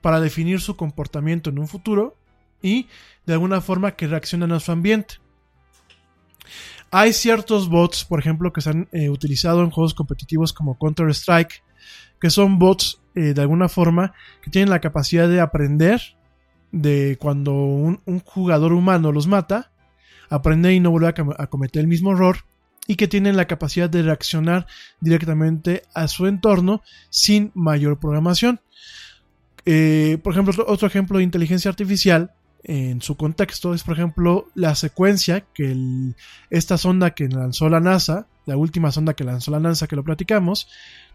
para 0.00 0.20
definir 0.20 0.60
su 0.60 0.76
comportamiento 0.76 1.50
en 1.50 1.58
un 1.58 1.68
futuro 1.68 2.16
y 2.62 2.88
de 3.26 3.34
alguna 3.34 3.60
forma 3.60 3.92
que 3.92 4.06
reaccionan 4.06 4.52
a 4.52 4.60
su 4.60 4.72
ambiente. 4.72 5.16
Hay 6.90 7.12
ciertos 7.12 7.68
bots, 7.68 8.04
por 8.04 8.18
ejemplo, 8.18 8.52
que 8.52 8.60
se 8.60 8.70
han 8.70 8.88
eh, 8.92 9.10
utilizado 9.10 9.62
en 9.62 9.70
juegos 9.70 9.94
competitivos 9.94 10.52
como 10.52 10.76
Counter-Strike, 10.78 11.62
que 12.20 12.30
son 12.30 12.58
bots 12.58 13.00
eh, 13.14 13.34
de 13.34 13.40
alguna 13.40 13.68
forma 13.68 14.14
que 14.42 14.50
tienen 14.50 14.70
la 14.70 14.80
capacidad 14.80 15.28
de 15.28 15.40
aprender 15.40 16.00
de 16.72 17.16
cuando 17.20 17.52
un, 17.52 18.00
jugador 18.24 18.72
humano 18.72 19.12
los 19.12 19.26
mata, 19.26 19.70
aprender 20.28 20.72
y 20.72 20.80
no 20.80 20.90
volver 20.90 21.14
a, 21.38 21.46
cometer 21.48 21.80
el 21.80 21.88
mismo 21.88 22.12
error 22.12 22.44
y 22.86 22.96
que 22.96 23.08
tienen 23.08 23.36
la 23.36 23.46
capacidad 23.46 23.90
de 23.90 24.02
reaccionar 24.02 24.66
directamente 25.00 25.82
a 25.94 26.08
su 26.08 26.26
entorno 26.26 26.82
sin 27.08 27.50
mayor 27.54 27.98
programación. 27.98 28.60
Eh, 29.66 30.18
por 30.22 30.32
ejemplo, 30.32 30.64
otro 30.66 30.86
ejemplo 30.86 31.18
de 31.18 31.24
inteligencia 31.24 31.68
artificial 31.68 32.32
en 32.62 33.00
su 33.00 33.16
contexto 33.16 33.74
es, 33.74 33.82
por 33.82 33.94
ejemplo, 33.94 34.48
la 34.54 34.74
secuencia 34.74 35.44
que 35.54 35.76
esta 36.50 36.78
sonda 36.78 37.10
que 37.10 37.28
lanzó 37.28 37.68
la 37.68 37.80
NASA, 37.80 38.26
la 38.46 38.56
última 38.56 38.92
sonda 38.92 39.14
que 39.14 39.24
lanzó 39.24 39.50
la 39.50 39.60
NASA 39.60 39.86
que 39.86 39.96
lo 39.96 40.04
platicamos, 40.04 40.68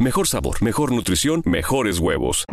mejor 0.00 0.26
sabor, 0.26 0.62
mejor 0.62 0.92
nutrición, 0.92 1.42
mejores 1.44 1.98
huevos. 1.98 2.44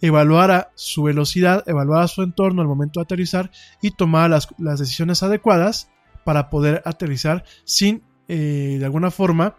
Evaluara 0.00 0.72
su 0.74 1.04
velocidad, 1.04 1.62
evaluara 1.66 2.08
su 2.08 2.22
entorno 2.22 2.62
al 2.62 2.68
momento 2.68 3.00
de 3.00 3.04
aterrizar 3.04 3.50
y 3.80 3.92
tomar 3.92 4.30
las, 4.30 4.48
decisiones 4.58 5.22
adecuadas 5.22 5.90
para 6.24 6.50
poder 6.50 6.82
aterrizar 6.84 7.44
sin, 7.64 8.02
eh, 8.28 8.76
de 8.78 8.84
alguna 8.84 9.10
forma, 9.10 9.56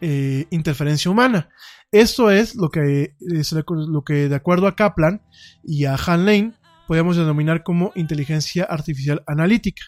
eh, 0.00 0.46
interferencia 0.50 1.10
humana. 1.10 1.48
Esto 1.90 2.30
es 2.30 2.54
lo 2.56 2.70
que, 2.70 3.14
es 3.20 3.52
lo 3.68 4.02
que, 4.02 4.28
de 4.28 4.34
acuerdo 4.34 4.66
a 4.66 4.76
Kaplan 4.76 5.22
y 5.62 5.84
a 5.84 5.96
Han 6.06 6.24
Lane, 6.24 6.52
podemos 6.88 7.16
denominar 7.16 7.62
como 7.62 7.92
inteligencia 7.94 8.64
artificial 8.64 9.22
analítica. 9.26 9.82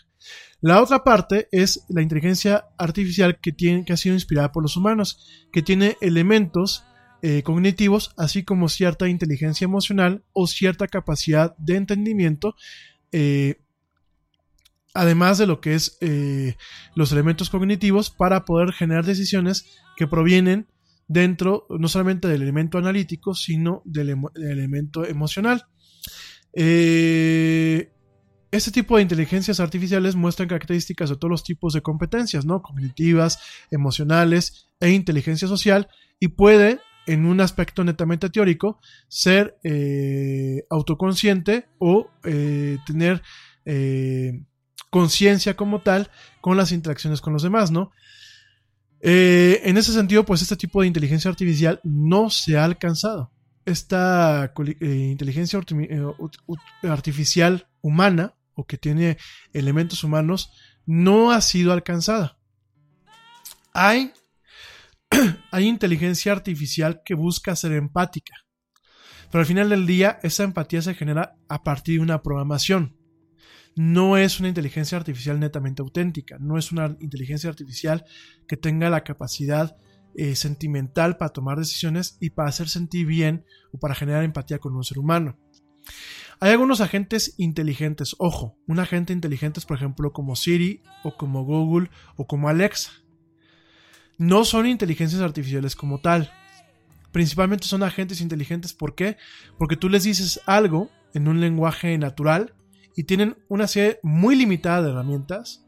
La 0.64 0.80
otra 0.80 1.04
parte 1.04 1.46
es 1.52 1.84
la 1.90 2.00
inteligencia 2.00 2.64
artificial 2.78 3.38
que, 3.38 3.84
ha 3.92 3.96
sido 3.98 4.14
inspirada 4.14 4.50
por 4.50 4.62
los 4.62 4.78
humanos, 4.78 5.46
que 5.52 5.60
tiene 5.60 5.98
elementos 6.00 6.84
eh, 7.20 7.42
cognitivos, 7.42 8.14
así 8.16 8.44
como 8.44 8.70
cierta 8.70 9.06
inteligencia 9.06 9.66
emocional 9.66 10.24
o 10.32 10.46
cierta 10.46 10.88
capacidad 10.88 11.54
de 11.58 11.76
entendimiento, 11.76 12.54
eh, 13.12 13.60
además 14.94 15.36
de 15.36 15.46
lo 15.46 15.60
que 15.60 15.74
es 15.74 15.98
eh, 16.00 16.56
los 16.94 17.12
elementos 17.12 17.50
cognitivos 17.50 18.08
para 18.08 18.46
poder 18.46 18.72
generar 18.72 19.04
decisiones 19.04 19.66
que 19.98 20.06
provienen 20.06 20.66
dentro 21.08 21.66
no 21.68 21.88
solamente 21.88 22.26
del 22.26 22.40
elemento 22.40 22.78
analítico, 22.78 23.34
sino 23.34 23.82
del, 23.84 24.16
elemento 24.34 25.04
emocional. 25.04 25.66
Este 28.54 28.70
tipo 28.70 28.96
de 28.96 29.02
inteligencias 29.02 29.58
artificiales 29.58 30.14
muestran 30.14 30.48
características 30.48 31.10
de 31.10 31.16
todos 31.16 31.30
los 31.30 31.42
tipos 31.42 31.72
de 31.72 31.82
competencias, 31.82 32.44
¿no? 32.44 32.62
Cognitivas, 32.62 33.40
emocionales 33.72 34.68
e 34.78 34.90
inteligencia 34.90 35.48
social 35.48 35.88
y 36.20 36.28
puede, 36.28 36.78
en 37.06 37.26
un 37.26 37.40
aspecto 37.40 37.82
netamente 37.82 38.30
teórico, 38.30 38.78
ser 39.08 39.58
eh, 39.64 40.64
autoconsciente 40.70 41.66
o 41.78 42.10
eh, 42.22 42.78
tener 42.86 43.22
eh, 43.64 44.40
conciencia 44.88 45.56
como 45.56 45.80
tal 45.80 46.10
con 46.40 46.56
las 46.56 46.70
interacciones 46.70 47.20
con 47.20 47.32
los 47.32 47.42
demás, 47.42 47.70
¿no? 47.70 47.90
en 49.06 49.76
ese 49.76 49.92
sentido, 49.92 50.24
pues 50.24 50.40
este 50.40 50.56
tipo 50.56 50.80
de 50.80 50.86
inteligencia 50.86 51.30
artificial 51.30 51.78
no 51.84 52.30
se 52.30 52.56
ha 52.56 52.64
alcanzado. 52.64 53.30
Esta 53.66 54.54
inteligencia 54.80 55.60
artificial 56.82 57.66
humana 57.82 58.34
o 58.54 58.66
que 58.66 58.78
tiene 58.78 59.18
elementos 59.52 60.04
humanos 60.04 60.50
no 60.86 61.30
ha 61.30 61.40
sido 61.40 61.72
alcanzada. 61.72 62.38
Hay, 63.72 64.12
hay 65.50 65.66
inteligencia 65.66 66.32
artificial 66.32 67.02
que 67.04 67.14
busca 67.14 67.56
ser 67.56 67.72
empática, 67.72 68.34
pero 69.30 69.40
al 69.40 69.46
final 69.46 69.68
del 69.68 69.86
día 69.86 70.18
esa 70.22 70.44
empatía 70.44 70.82
se 70.82 70.94
genera 70.94 71.36
a 71.48 71.62
partir 71.62 71.96
de 71.96 72.02
una 72.02 72.22
programación. 72.22 72.96
No 73.76 74.16
es 74.16 74.38
una 74.38 74.48
inteligencia 74.48 74.96
artificial 74.96 75.40
netamente 75.40 75.82
auténtica, 75.82 76.36
no 76.38 76.58
es 76.58 76.70
una 76.70 76.96
inteligencia 77.00 77.50
artificial 77.50 78.04
que 78.46 78.56
tenga 78.56 78.88
la 78.88 79.02
capacidad 79.02 79.76
eh, 80.16 80.36
sentimental 80.36 81.16
para 81.16 81.32
tomar 81.32 81.58
decisiones 81.58 82.16
y 82.20 82.30
para 82.30 82.48
hacer 82.48 82.68
sentir 82.68 83.04
bien 83.04 83.44
o 83.72 83.78
para 83.80 83.96
generar 83.96 84.22
empatía 84.22 84.60
con 84.60 84.76
un 84.76 84.84
ser 84.84 84.98
humano. 84.98 85.36
Hay 86.40 86.50
algunos 86.50 86.80
agentes 86.80 87.34
inteligentes, 87.38 88.16
ojo, 88.18 88.56
un 88.66 88.78
agente 88.78 89.12
inteligente 89.12 89.60
es 89.60 89.66
por 89.66 89.76
ejemplo 89.76 90.12
como 90.12 90.36
Siri 90.36 90.82
o 91.02 91.16
como 91.16 91.44
Google 91.44 91.90
o 92.16 92.26
como 92.26 92.48
Alexa. 92.48 92.92
No 94.18 94.44
son 94.44 94.66
inteligencias 94.66 95.22
artificiales 95.22 95.74
como 95.74 96.00
tal. 96.00 96.32
Principalmente 97.12 97.66
son 97.66 97.82
agentes 97.82 98.20
inteligentes, 98.20 98.72
¿por 98.72 98.94
qué? 98.94 99.16
Porque 99.58 99.76
tú 99.76 99.88
les 99.88 100.04
dices 100.04 100.40
algo 100.46 100.90
en 101.14 101.28
un 101.28 101.40
lenguaje 101.40 101.96
natural 101.96 102.54
y 102.96 103.04
tienen 103.04 103.36
una 103.48 103.66
serie 103.66 103.98
muy 104.02 104.34
limitada 104.34 104.82
de 104.82 104.90
herramientas, 104.90 105.64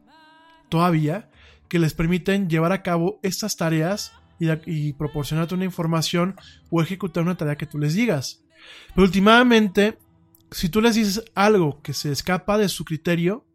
todavía, 0.68 1.30
que 1.68 1.78
les 1.78 1.94
permiten 1.94 2.48
llevar 2.48 2.72
a 2.72 2.82
cabo 2.82 3.18
estas 3.22 3.56
tareas 3.56 4.12
y, 4.38 4.48
y 4.66 4.93
proporcionarte 4.93 5.55
una 5.55 5.64
información 5.64 6.36
o 6.70 6.82
ejecutar 6.82 7.22
una 7.22 7.36
tarea 7.36 7.56
que 7.56 7.66
tú 7.66 7.78
les 7.78 7.94
digas. 7.94 8.44
Pero 8.94 9.06
últimamente 9.06 9.98
si 10.51 10.68
tú 10.68 10.81
les 10.81 10.94
dices 10.94 11.24
algo 11.35 11.81
que 11.82 11.93
se 11.93 12.12
escapa 12.12 12.59
de 12.59 12.68
su 12.68 12.85
criterio, 12.85 13.47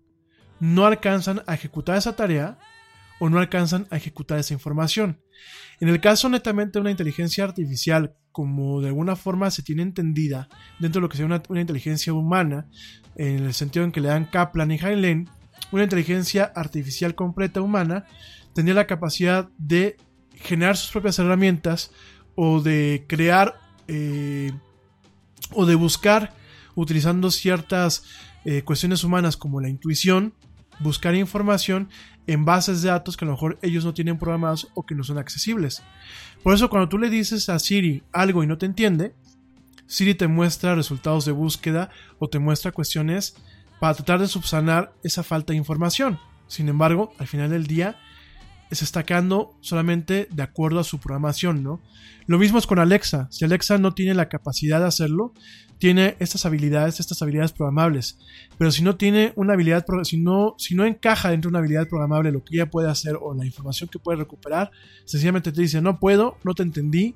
no 0.60 0.86
alcanzan 0.86 1.42
a 1.48 1.56
ejecutar 1.56 1.98
esa 1.98 2.16
tarea 2.16 2.60
o 3.20 3.30
no 3.30 3.40
alcanzan 3.40 3.88
a 3.90 3.98
ejecutar 3.98 4.40
esa 4.40 4.54
información. 4.54 5.22
En 5.80 5.90
el 5.90 6.00
caso 6.00 6.30
netamente 6.30 6.74
de 6.74 6.82
una 6.82 6.92
inteligencia 6.92 7.44
artificial, 7.44 8.16
como 8.32 8.82
de 8.82 8.88
alguna 8.88 9.16
forma 9.16 9.52
se 9.52 9.64
tiene 9.64 9.82
entendida 9.82 10.48
dentro 10.80 11.00
de 11.00 11.04
lo 11.04 11.10
que 11.10 11.18
sea 11.18 11.26
una, 11.26 11.42
inteligencia 11.60 12.14
humana, 12.14 12.68
en 13.16 13.46
el 13.46 13.54
sentido 13.54 13.86
en 13.86 13.92
que 13.92 14.02
le 14.02 14.10
dan 14.10 14.26
Kaplan 14.26 14.72
y 14.72 14.78
Heinlein, 14.78 15.30
una 15.72 15.84
inteligencia 15.84 16.52
artificial 16.56 17.16
completa 17.16 17.62
humana 17.62 18.06
tendría 18.54 18.76
la 18.76 18.88
capacidad 18.88 19.50
de 19.58 19.98
generar 20.36 20.78
sus 20.78 20.92
propias 20.92 21.20
herramientas 21.20 21.92
o 22.36 22.62
de 22.62 23.06
crear 23.08 23.56
eh, 23.88 24.52
o 25.54 25.66
de 25.66 25.76
buscar 25.76 26.34
utilizando 26.76 27.32
ciertas 27.32 28.04
eh, 28.46 28.64
cuestiones 28.64 29.04
humanas 29.04 29.38
como 29.38 29.62
la 29.62 29.70
intuición, 29.70 30.34
buscar 30.80 31.16
información 31.16 31.90
en 32.28 32.46
bases 32.46 32.82
de 32.82 32.90
datos 32.90 33.18
que 33.18 33.26
a 33.26 33.28
lo 33.28 33.34
mejor 33.34 33.60
ellos 33.62 33.86
no 33.86 33.94
tienen 33.94 34.18
programados 34.18 34.70
o 34.74 34.86
que 34.86 34.96
no 34.96 35.04
son 35.04 35.18
accesibles. 35.18 35.84
Por 36.44 36.54
eso 36.54 36.70
cuando 36.70 36.90
tú 36.90 36.98
le 36.98 37.10
dices 37.10 37.50
a 37.50 37.60
Siri 37.60 38.04
algo 38.12 38.44
y 38.44 38.48
no 38.48 38.58
te 38.58 38.66
entiende, 38.66 39.14
Siri 39.86 40.16
te 40.16 40.28
muestra 40.28 40.76
resultados 40.76 41.26
de 41.26 41.34
búsqueda 41.34 41.90
o 42.18 42.30
te 42.30 42.40
muestra 42.40 42.72
cuestiones 42.72 43.36
para 43.80 43.94
tratar 43.94 44.20
de 44.20 44.28
subsanar 44.28 44.94
esa 45.04 45.24
falta 45.24 45.54
de 45.54 45.58
información. 45.58 46.20
Sin 46.48 46.70
embargo, 46.70 47.14
al 47.18 47.28
final 47.28 47.50
del 47.50 47.68
día, 47.68 48.00
se 48.72 48.86
está 48.86 49.06
solamente 49.60 50.28
de 50.32 50.44
acuerdo 50.44 50.80
a 50.80 50.84
su 50.84 51.00
programación, 51.00 51.64
¿no? 51.64 51.82
Lo 52.26 52.40
mismo 52.40 52.58
es 52.58 52.68
con 52.68 52.80
Alexa. 52.80 53.28
Si 53.30 53.44
Alexa 53.44 53.78
no 53.78 53.94
tiene 53.94 54.14
la 54.14 54.30
capacidad 54.30 54.80
de 54.80 54.88
hacerlo, 54.88 55.34
tiene 55.80 56.16
estas 56.20 56.46
habilidades, 56.46 57.00
estas 57.00 57.22
habilidades 57.22 57.52
programables. 57.52 58.18
Pero 58.58 58.72
si 58.72 58.84
no 58.84 58.96
tiene 58.96 59.34
una 59.36 59.54
habilidad, 59.54 59.86
si 60.04 60.18
no, 60.18 60.56
si 60.58 60.76
no 60.76 60.86
encaja 60.86 61.32
dentro 61.32 61.50
de 61.50 61.54
una 61.54 61.60
habilidad 61.60 61.88
programable 61.90 62.32
lo 62.32 62.44
que 62.44 62.56
ella 62.56 62.70
puede 62.70 62.90
hacer 62.90 63.18
o 63.20 63.34
la 63.34 63.46
información 63.46 63.90
que 63.90 64.00
puede 64.00 64.20
recuperar, 64.20 64.72
sencillamente 65.06 65.52
te 65.52 65.62
dice, 65.62 65.82
no 65.82 66.00
puedo, 66.00 66.38
no 66.44 66.54
te 66.54 66.64
entendí, 66.64 67.16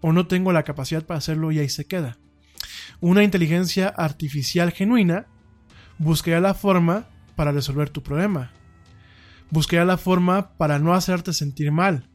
o 0.00 0.12
no 0.12 0.26
tengo 0.26 0.52
la 0.52 0.64
capacidad 0.64 1.04
para 1.04 1.18
hacerlo 1.18 1.52
y 1.52 1.58
ahí 1.60 1.68
se 1.68 1.84
queda. 1.84 2.18
Una 3.00 3.22
inteligencia 3.22 3.88
artificial 3.88 4.72
genuina 4.72 5.26
buscaría 5.98 6.40
la 6.40 6.54
forma 6.54 7.06
para 7.36 7.52
resolver 7.52 7.90
tu 7.90 8.02
problema 8.02 8.52
buscaría 9.54 9.84
la 9.86 9.96
forma 9.96 10.56
para 10.58 10.78
no 10.78 10.92
hacerte 10.92 11.32
sentir 11.32 11.72
mal. 11.72 12.10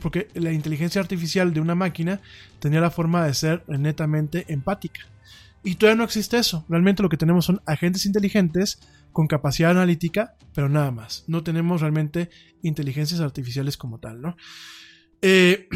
Porque 0.00 0.28
la 0.34 0.52
inteligencia 0.52 1.00
artificial 1.00 1.52
de 1.52 1.60
una 1.60 1.74
máquina 1.74 2.20
tenía 2.60 2.80
la 2.80 2.90
forma 2.90 3.26
de 3.26 3.34
ser 3.34 3.64
netamente 3.66 4.44
empática. 4.48 5.00
Y 5.64 5.74
todavía 5.74 5.98
no 5.98 6.04
existe 6.04 6.38
eso. 6.38 6.64
Realmente 6.68 7.02
lo 7.02 7.08
que 7.08 7.16
tenemos 7.16 7.44
son 7.44 7.60
agentes 7.66 8.06
inteligentes 8.06 8.78
con 9.12 9.26
capacidad 9.26 9.72
analítica, 9.72 10.36
pero 10.54 10.68
nada 10.68 10.90
más. 10.90 11.24
No 11.26 11.42
tenemos 11.42 11.80
realmente 11.80 12.30
inteligencias 12.62 13.20
artificiales 13.20 13.76
como 13.76 13.98
tal, 13.98 14.20
¿no? 14.20 14.36
Eh, 15.22 15.68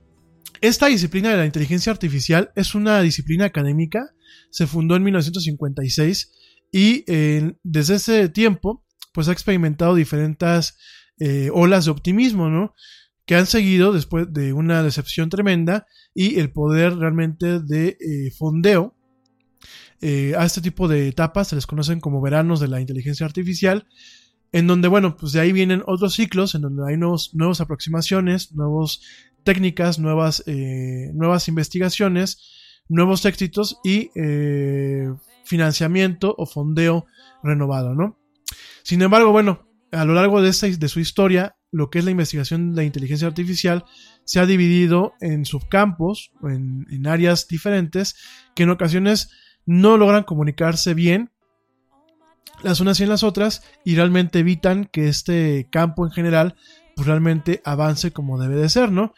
esta 0.60 0.86
disciplina 0.86 1.30
de 1.30 1.36
la 1.36 1.46
inteligencia 1.46 1.92
artificial 1.92 2.52
es 2.54 2.74
una 2.74 3.00
disciplina 3.02 3.44
académica. 3.44 4.14
Se 4.50 4.66
fundó 4.66 4.96
en 4.96 5.02
1956 5.02 6.32
y 6.70 7.04
eh, 7.06 7.54
desde 7.62 7.96
ese 7.96 8.28
tiempo 8.28 8.83
pues 9.14 9.28
ha 9.28 9.32
experimentado 9.32 9.94
diferentes 9.94 10.76
eh, 11.18 11.48
olas 11.52 11.84
de 11.84 11.92
optimismo, 11.92 12.50
¿no? 12.50 12.74
Que 13.24 13.36
han 13.36 13.46
seguido 13.46 13.92
después 13.92 14.30
de 14.32 14.52
una 14.52 14.82
decepción 14.82 15.30
tremenda 15.30 15.86
y 16.12 16.40
el 16.40 16.50
poder 16.50 16.96
realmente 16.96 17.60
de 17.60 17.96
eh, 18.00 18.32
fondeo. 18.36 18.94
Eh, 20.00 20.34
a 20.36 20.44
este 20.44 20.60
tipo 20.60 20.88
de 20.88 21.08
etapas 21.08 21.48
se 21.48 21.54
les 21.54 21.66
conocen 21.66 22.00
como 22.00 22.20
veranos 22.20 22.58
de 22.58 22.68
la 22.68 22.80
inteligencia 22.80 23.24
artificial, 23.24 23.86
en 24.52 24.66
donde, 24.66 24.88
bueno, 24.88 25.16
pues 25.16 25.32
de 25.32 25.40
ahí 25.40 25.52
vienen 25.52 25.84
otros 25.86 26.14
ciclos, 26.14 26.56
en 26.56 26.62
donde 26.62 26.82
hay 26.86 26.96
nuevos, 26.96 27.34
nuevas 27.34 27.60
aproximaciones, 27.60 28.52
nuevas 28.52 29.00
técnicas, 29.44 29.98
nuevas, 29.98 30.44
nuevas 30.46 31.48
investigaciones, 31.48 32.82
nuevos 32.88 33.24
éxitos 33.24 33.78
y 33.84 34.10
financiamiento 35.44 36.34
o 36.38 36.46
fondeo 36.46 37.06
renovado, 37.42 37.94
¿no? 37.94 38.23
Sin 38.84 39.02
embargo, 39.02 39.32
bueno, 39.32 39.66
a 39.90 40.04
lo 40.04 40.14
largo 40.14 40.40
de, 40.42 40.50
esta, 40.50 40.68
de 40.68 40.88
su 40.88 41.00
historia, 41.00 41.56
lo 41.72 41.90
que 41.90 41.98
es 41.98 42.04
la 42.04 42.12
investigación 42.12 42.70
de 42.70 42.76
la 42.76 42.84
inteligencia 42.84 43.26
artificial 43.26 43.84
se 44.24 44.38
ha 44.38 44.46
dividido 44.46 45.14
en 45.20 45.44
subcampos, 45.44 46.30
en, 46.42 46.86
en 46.90 47.06
áreas 47.06 47.48
diferentes, 47.48 48.14
que 48.54 48.62
en 48.62 48.70
ocasiones 48.70 49.30
no 49.66 49.96
logran 49.96 50.22
comunicarse 50.22 50.94
bien 50.94 51.32
las 52.62 52.80
unas 52.80 53.00
y 53.00 53.04
en 53.04 53.08
las 53.08 53.22
otras 53.22 53.62
y 53.84 53.96
realmente 53.96 54.38
evitan 54.38 54.84
que 54.84 55.08
este 55.08 55.68
campo 55.70 56.06
en 56.06 56.12
general 56.12 56.56
pues 56.94 57.08
realmente 57.08 57.60
avance 57.64 58.12
como 58.12 58.38
debe 58.38 58.56
de 58.56 58.68
ser, 58.68 58.92
¿no? 58.92 59.14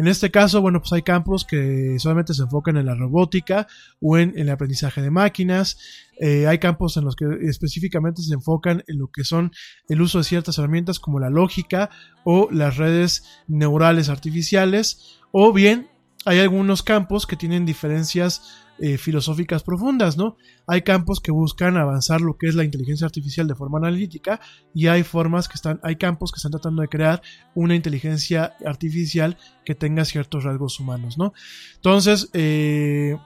En 0.00 0.08
este 0.08 0.30
caso, 0.30 0.62
bueno, 0.62 0.80
pues 0.80 0.94
hay 0.94 1.02
campos 1.02 1.44
que 1.44 1.98
solamente 1.98 2.32
se 2.32 2.44
enfocan 2.44 2.78
en 2.78 2.86
la 2.86 2.94
robótica 2.94 3.66
o 4.00 4.16
en, 4.16 4.32
el 4.34 4.48
aprendizaje 4.48 5.02
de 5.02 5.10
máquinas. 5.10 5.76
Eh, 6.18 6.46
hay 6.46 6.58
campos 6.58 6.96
en 6.96 7.04
los 7.04 7.14
que 7.14 7.26
específicamente 7.42 8.22
se 8.22 8.32
enfocan 8.32 8.82
en 8.88 8.98
lo 8.98 9.08
que 9.08 9.24
son 9.24 9.52
el 9.90 10.00
uso 10.00 10.16
de 10.16 10.24
ciertas 10.24 10.56
herramientas 10.56 11.00
como 11.00 11.20
la 11.20 11.28
lógica 11.28 11.90
o 12.24 12.48
las 12.50 12.78
redes 12.78 13.24
neurales 13.46 14.08
artificiales. 14.08 15.18
O 15.32 15.52
bien 15.52 15.90
hay 16.24 16.38
algunos 16.38 16.82
campos 16.82 17.26
que 17.26 17.36
tienen 17.36 17.66
diferencias 17.66 18.64
eh, 18.82 18.96
filosóficas 18.96 19.62
profundas, 19.62 20.16
¿no? 20.16 20.36
Hay 20.66 20.80
campos 20.80 21.20
que 21.20 21.30
buscan 21.30 21.76
avanzar 21.76 22.22
lo 22.22 22.38
que 22.38 22.48
es 22.48 22.54
la 22.54 22.64
inteligencia 22.64 23.04
artificial 23.04 23.46
de 23.46 23.54
forma 23.54 23.78
analítica 23.78 24.40
y 24.74 24.86
hay 24.86 25.02
formas 25.02 25.48
que 25.48 25.54
están, 25.54 25.80
hay 25.82 25.96
campos 25.96 26.32
que 26.32 26.38
están 26.38 26.52
tratando 26.52 26.80
de 26.80 26.88
crear 26.88 27.20
una 27.54 27.74
inteligencia 27.74 28.54
artificial 28.64 29.36
que 29.66 29.74
tenga 29.74 30.06
ciertos 30.06 30.44
rasgos 30.44 30.80
humanos, 30.80 31.18
¿no? 31.18 31.34
Entonces, 31.74 32.30
eh, 32.32 33.18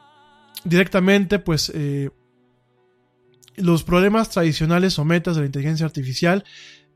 directamente, 0.65 1.39
pues, 1.39 1.71
eh, 1.73 2.11
los 3.57 3.85
problemas 3.85 4.31
tradicionales 4.31 4.99
o 4.99 5.05
metas 5.05 5.37
de 5.37 5.43
la 5.43 5.47
inteligencia 5.47 5.87
artificial 5.87 6.45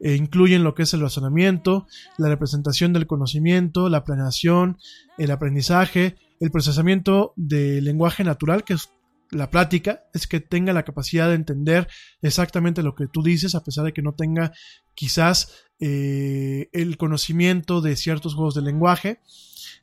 incluyen 0.00 0.64
lo 0.64 0.74
que 0.74 0.84
es 0.84 0.94
el 0.94 1.00
razonamiento, 1.00 1.86
la 2.16 2.28
representación 2.28 2.92
del 2.92 3.06
conocimiento, 3.06 3.88
la 3.88 4.04
planeación, 4.04 4.78
el 5.16 5.30
aprendizaje, 5.30 6.16
el 6.40 6.50
procesamiento 6.50 7.32
del 7.36 7.84
lenguaje 7.84 8.24
natural, 8.24 8.64
que 8.64 8.74
es 8.74 8.90
la 9.30 9.50
plática, 9.50 10.04
es 10.14 10.26
que 10.26 10.40
tenga 10.40 10.72
la 10.72 10.84
capacidad 10.84 11.28
de 11.28 11.34
entender 11.34 11.88
exactamente 12.22 12.82
lo 12.82 12.94
que 12.94 13.06
tú 13.08 13.22
dices, 13.22 13.54
a 13.54 13.62
pesar 13.62 13.84
de 13.84 13.92
que 13.92 14.02
no 14.02 14.14
tenga 14.14 14.52
quizás 14.94 15.52
eh, 15.80 16.68
el 16.72 16.96
conocimiento 16.96 17.80
de 17.80 17.96
ciertos 17.96 18.34
juegos 18.34 18.54
de 18.54 18.62
lenguaje, 18.62 19.20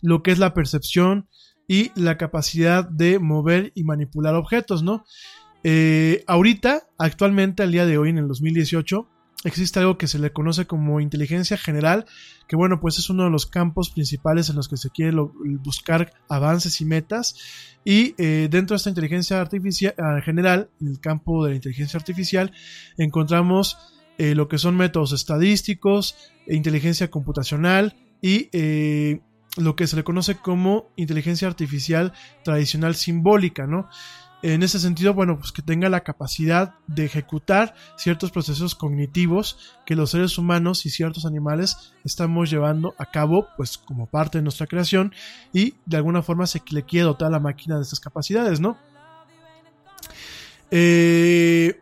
lo 0.01 0.23
que 0.23 0.31
es 0.31 0.39
la 0.39 0.53
percepción 0.53 1.27
y 1.67 1.91
la 1.99 2.17
capacidad 2.17 2.87
de 2.87 3.19
mover 3.19 3.71
y 3.75 3.83
manipular 3.83 4.35
objetos, 4.35 4.83
¿no? 4.83 5.05
Eh, 5.63 6.23
ahorita, 6.27 6.87
actualmente, 6.97 7.63
al 7.63 7.71
día 7.71 7.85
de 7.85 7.97
hoy, 7.97 8.09
en 8.09 8.19
el 8.19 8.27
2018, 8.27 9.07
existe 9.45 9.80
algo 9.80 9.97
que 9.97 10.07
se 10.07 10.19
le 10.19 10.34
conoce 10.34 10.65
como 10.65 10.99
inteligencia 10.99 11.57
general, 11.57 12.05
que 12.47 12.55
bueno, 12.55 12.80
pues 12.81 12.97
es 12.97 13.09
uno 13.09 13.23
de 13.23 13.30
los 13.30 13.45
campos 13.45 13.91
principales 13.91 14.49
en 14.49 14.55
los 14.55 14.67
que 14.67 14.77
se 14.77 14.89
quiere 14.89 15.15
buscar 15.63 16.11
avances 16.27 16.81
y 16.81 16.85
metas. 16.85 17.35
Y 17.85 18.15
eh, 18.17 18.47
dentro 18.49 18.73
de 18.73 18.77
esta 18.77 18.89
inteligencia 18.89 19.39
artificial 19.39 19.93
ah, 19.97 20.19
general, 20.23 20.69
en 20.81 20.88
el 20.88 20.99
campo 20.99 21.43
de 21.43 21.51
la 21.51 21.55
inteligencia 21.55 21.97
artificial, 21.97 22.51
encontramos 22.97 23.77
eh, 24.17 24.34
lo 24.34 24.47
que 24.47 24.57
son 24.57 24.76
métodos 24.76 25.13
estadísticos, 25.13 26.31
inteligencia 26.47 27.09
computacional 27.09 27.95
y 28.22 28.49
eh, 28.53 29.22
lo 29.57 29.76
que 29.76 29.88
se 29.88 29.95
le 29.95 30.03
conoce 30.03 30.35
como 30.35 30.89
inteligencia 30.95 31.47
artificial 31.47 32.13
tradicional 32.43 32.95
simbólica, 32.95 33.67
¿no? 33.67 33.88
En 34.53 34.61
ese 34.61 34.80
sentido, 34.80 35.15
bueno, 35.15 35.39
pues 35.39 35.51
que 35.51 35.63
tenga 35.63 35.89
la 35.89 36.01
capacidad 36.01 36.76
de 36.85 37.05
ejecutar 37.05 37.73
ciertos 37.97 38.30
procesos 38.30 38.76
cognitivos 38.76 39.57
que 39.88 39.95
los 39.95 40.11
seres 40.11 40.38
humanos 40.38 40.85
y 40.85 40.91
ciertos 40.91 41.26
animales 41.26 41.93
estamos 42.03 42.51
llevando 42.51 42.93
a 42.99 43.07
cabo, 43.07 43.47
pues 43.57 43.80
como 43.80 44.05
parte 44.05 44.38
de 44.38 44.43
nuestra 44.43 44.67
creación 44.67 45.15
y 45.51 45.73
de 45.88 45.97
alguna 45.97 46.22
forma 46.22 46.45
se 46.45 46.61
le 46.69 46.84
quiere 46.84 47.05
dotar 47.05 47.30
a 47.30 47.31
la 47.31 47.39
máquina 47.39 47.77
de 47.77 47.81
estas 47.81 47.99
capacidades, 47.99 48.59
¿no? 48.59 48.77
Eh, 50.69 51.81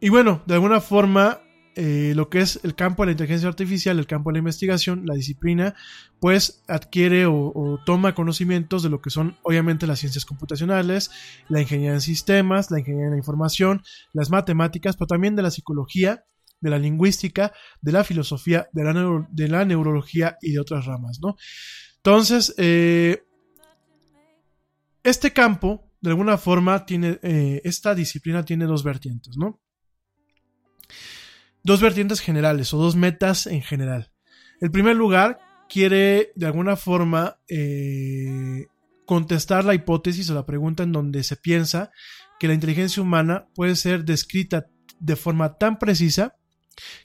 y 0.00 0.08
bueno, 0.08 0.42
de 0.46 0.54
alguna 0.54 0.80
forma 0.80 1.42
eh, 1.74 2.12
lo 2.14 2.28
que 2.28 2.40
es 2.40 2.60
el 2.64 2.74
campo 2.74 3.02
de 3.02 3.06
la 3.06 3.12
inteligencia 3.12 3.48
artificial, 3.48 3.98
el 3.98 4.06
campo 4.06 4.30
de 4.30 4.34
la 4.34 4.38
investigación, 4.40 5.04
la 5.06 5.14
disciplina, 5.14 5.74
pues 6.20 6.62
adquiere 6.68 7.26
o, 7.26 7.80
toma 7.86 8.14
conocimientos 8.14 8.82
de 8.82 8.90
lo 8.90 9.00
que 9.00 9.10
son 9.10 9.36
obviamente 9.42 9.86
las 9.86 10.00
ciencias 10.00 10.24
computacionales, 10.24 11.10
la 11.48 11.60
ingeniería 11.60 11.94
en 11.94 12.00
sistemas, 12.00 12.70
la 12.70 12.80
ingeniería 12.80 13.06
en 13.06 13.12
la 13.12 13.18
información, 13.18 13.82
las 14.12 14.30
matemáticas, 14.30 14.96
pero 14.96 15.06
también 15.06 15.34
de 15.34 15.42
la 15.42 15.50
psicología, 15.50 16.24
de 16.60 16.70
la 16.70 16.78
lingüística, 16.78 17.52
de 17.80 17.92
la 17.92 18.04
filosofía, 18.04 18.68
de 18.72 18.84
la, 18.84 19.26
de 19.30 19.48
la 19.48 19.64
neurología 19.64 20.36
y 20.40 20.52
de 20.52 20.60
otras 20.60 20.84
ramas, 20.84 21.20
¿no? 21.22 21.36
Entonces, 21.96 22.54
eh, 22.58 23.22
este 25.02 25.32
campo, 25.32 25.90
de 26.00 26.10
alguna 26.10 26.36
forma, 26.36 26.84
tiene, 26.84 27.18
eh, 27.22 27.60
esta 27.64 27.94
disciplina 27.94 28.44
tiene 28.44 28.66
dos 28.66 28.84
vertientes, 28.84 29.36
¿no? 29.36 29.60
Dos 31.62 31.80
vertientes 31.80 32.20
generales 32.20 32.72
o 32.74 32.78
dos 32.78 32.96
metas 32.96 33.46
en 33.46 33.62
general. 33.62 34.10
El 34.60 34.70
primer 34.70 34.96
lugar 34.96 35.38
quiere 35.68 36.32
de 36.34 36.46
alguna 36.46 36.76
forma 36.76 37.38
eh, 37.48 38.66
contestar 39.06 39.64
la 39.64 39.74
hipótesis 39.74 40.28
o 40.30 40.34
la 40.34 40.46
pregunta 40.46 40.82
en 40.82 40.92
donde 40.92 41.22
se 41.24 41.36
piensa 41.36 41.90
que 42.38 42.48
la 42.48 42.54
inteligencia 42.54 43.02
humana 43.02 43.48
puede 43.54 43.76
ser 43.76 44.04
descrita 44.04 44.66
de 44.98 45.16
forma 45.16 45.58
tan 45.58 45.78
precisa 45.78 46.36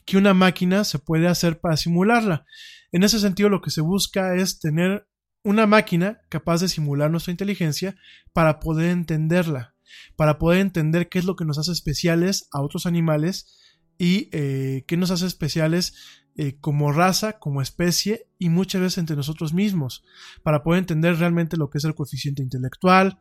que 0.06 0.18
una 0.18 0.34
máquina 0.34 0.84
se 0.84 1.00
puede 1.00 1.28
hacer 1.28 1.60
para 1.60 1.78
simularla. 1.78 2.46
En 2.92 3.04
ese 3.04 3.20
sentido 3.20 3.50
lo 3.50 3.62
que 3.62 3.72
se 3.72 3.82
busca 3.82 4.36
es 4.36 4.60
tener 4.60 5.08
una 5.44 5.66
máquina 5.66 6.20
capaz 6.30 6.62
de 6.62 6.70
simular 6.70 7.10
nuestra 7.12 7.32
inteligencia 7.32 7.96
para 8.34 8.60
poder 8.60 8.90
entenderla, 8.92 9.76
para 10.16 10.38
poder 10.38 10.60
entender 10.60 11.10
qué 11.10 11.20
es 11.20 11.26
lo 11.26 11.36
que 11.36 11.46
nos 11.46 11.58
hace 11.58 11.72
especiales 11.72 12.48
a 12.52 12.62
otros 12.62 12.86
animales 12.86 13.58
y 13.98 14.30
eh, 14.32 14.84
qué 14.88 14.98
nos 14.98 15.12
hace 15.12 15.26
especiales 15.26 15.94
eh, 16.36 16.58
como 16.60 16.92
raza, 16.92 17.40
como 17.40 17.62
especie 17.62 18.28
y 18.38 18.50
muchas 18.50 18.82
veces 18.82 18.98
entre 19.00 19.16
nosotros 19.16 19.54
mismos, 19.54 20.04
para 20.44 20.64
poder 20.64 20.80
entender 20.80 21.18
realmente 21.18 21.58
lo 21.58 21.70
que 21.70 21.80
es 21.80 21.84
el 21.84 21.96
coeficiente 21.96 22.44
intelectual, 22.44 23.20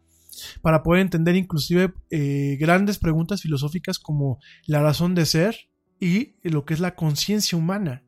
para 0.61 0.82
poder 0.82 1.01
entender 1.01 1.35
inclusive 1.35 1.94
eh, 2.11 2.57
grandes 2.61 2.98
preguntas 2.98 3.40
filosóficas 3.40 3.98
como 3.98 4.39
la 4.66 4.82
razón 4.82 5.15
de 5.15 5.24
ser 5.24 5.57
y 5.98 6.35
lo 6.43 6.66
que 6.66 6.74
es 6.74 6.81
la 6.81 6.94
conciencia 6.94 7.57
humana, 7.57 8.05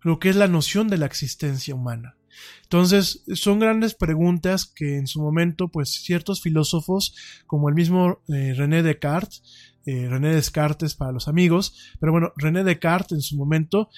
lo 0.00 0.18
que 0.18 0.30
es 0.30 0.36
la 0.36 0.48
noción 0.48 0.88
de 0.88 0.96
la 0.96 1.06
existencia 1.06 1.74
humana. 1.74 2.16
Entonces, 2.62 3.24
son 3.34 3.58
grandes 3.58 3.94
preguntas 3.94 4.66
que 4.66 4.96
en 4.96 5.06
su 5.06 5.20
momento, 5.20 5.68
pues 5.68 6.02
ciertos 6.02 6.42
filósofos, 6.42 7.14
como 7.46 7.68
el 7.68 7.74
mismo 7.74 8.20
René 8.28 8.82
Descartes, 8.82 9.42
eh, 9.86 10.08
René 10.08 10.34
Descartes 10.34 10.94
para 10.94 11.12
los 11.12 11.28
amigos, 11.28 11.94
pero 12.00 12.12
bueno, 12.12 12.32
René 12.36 12.64
Descartes 12.64 13.12
en 13.12 13.22
su 13.22 13.36
momento, 13.36 13.88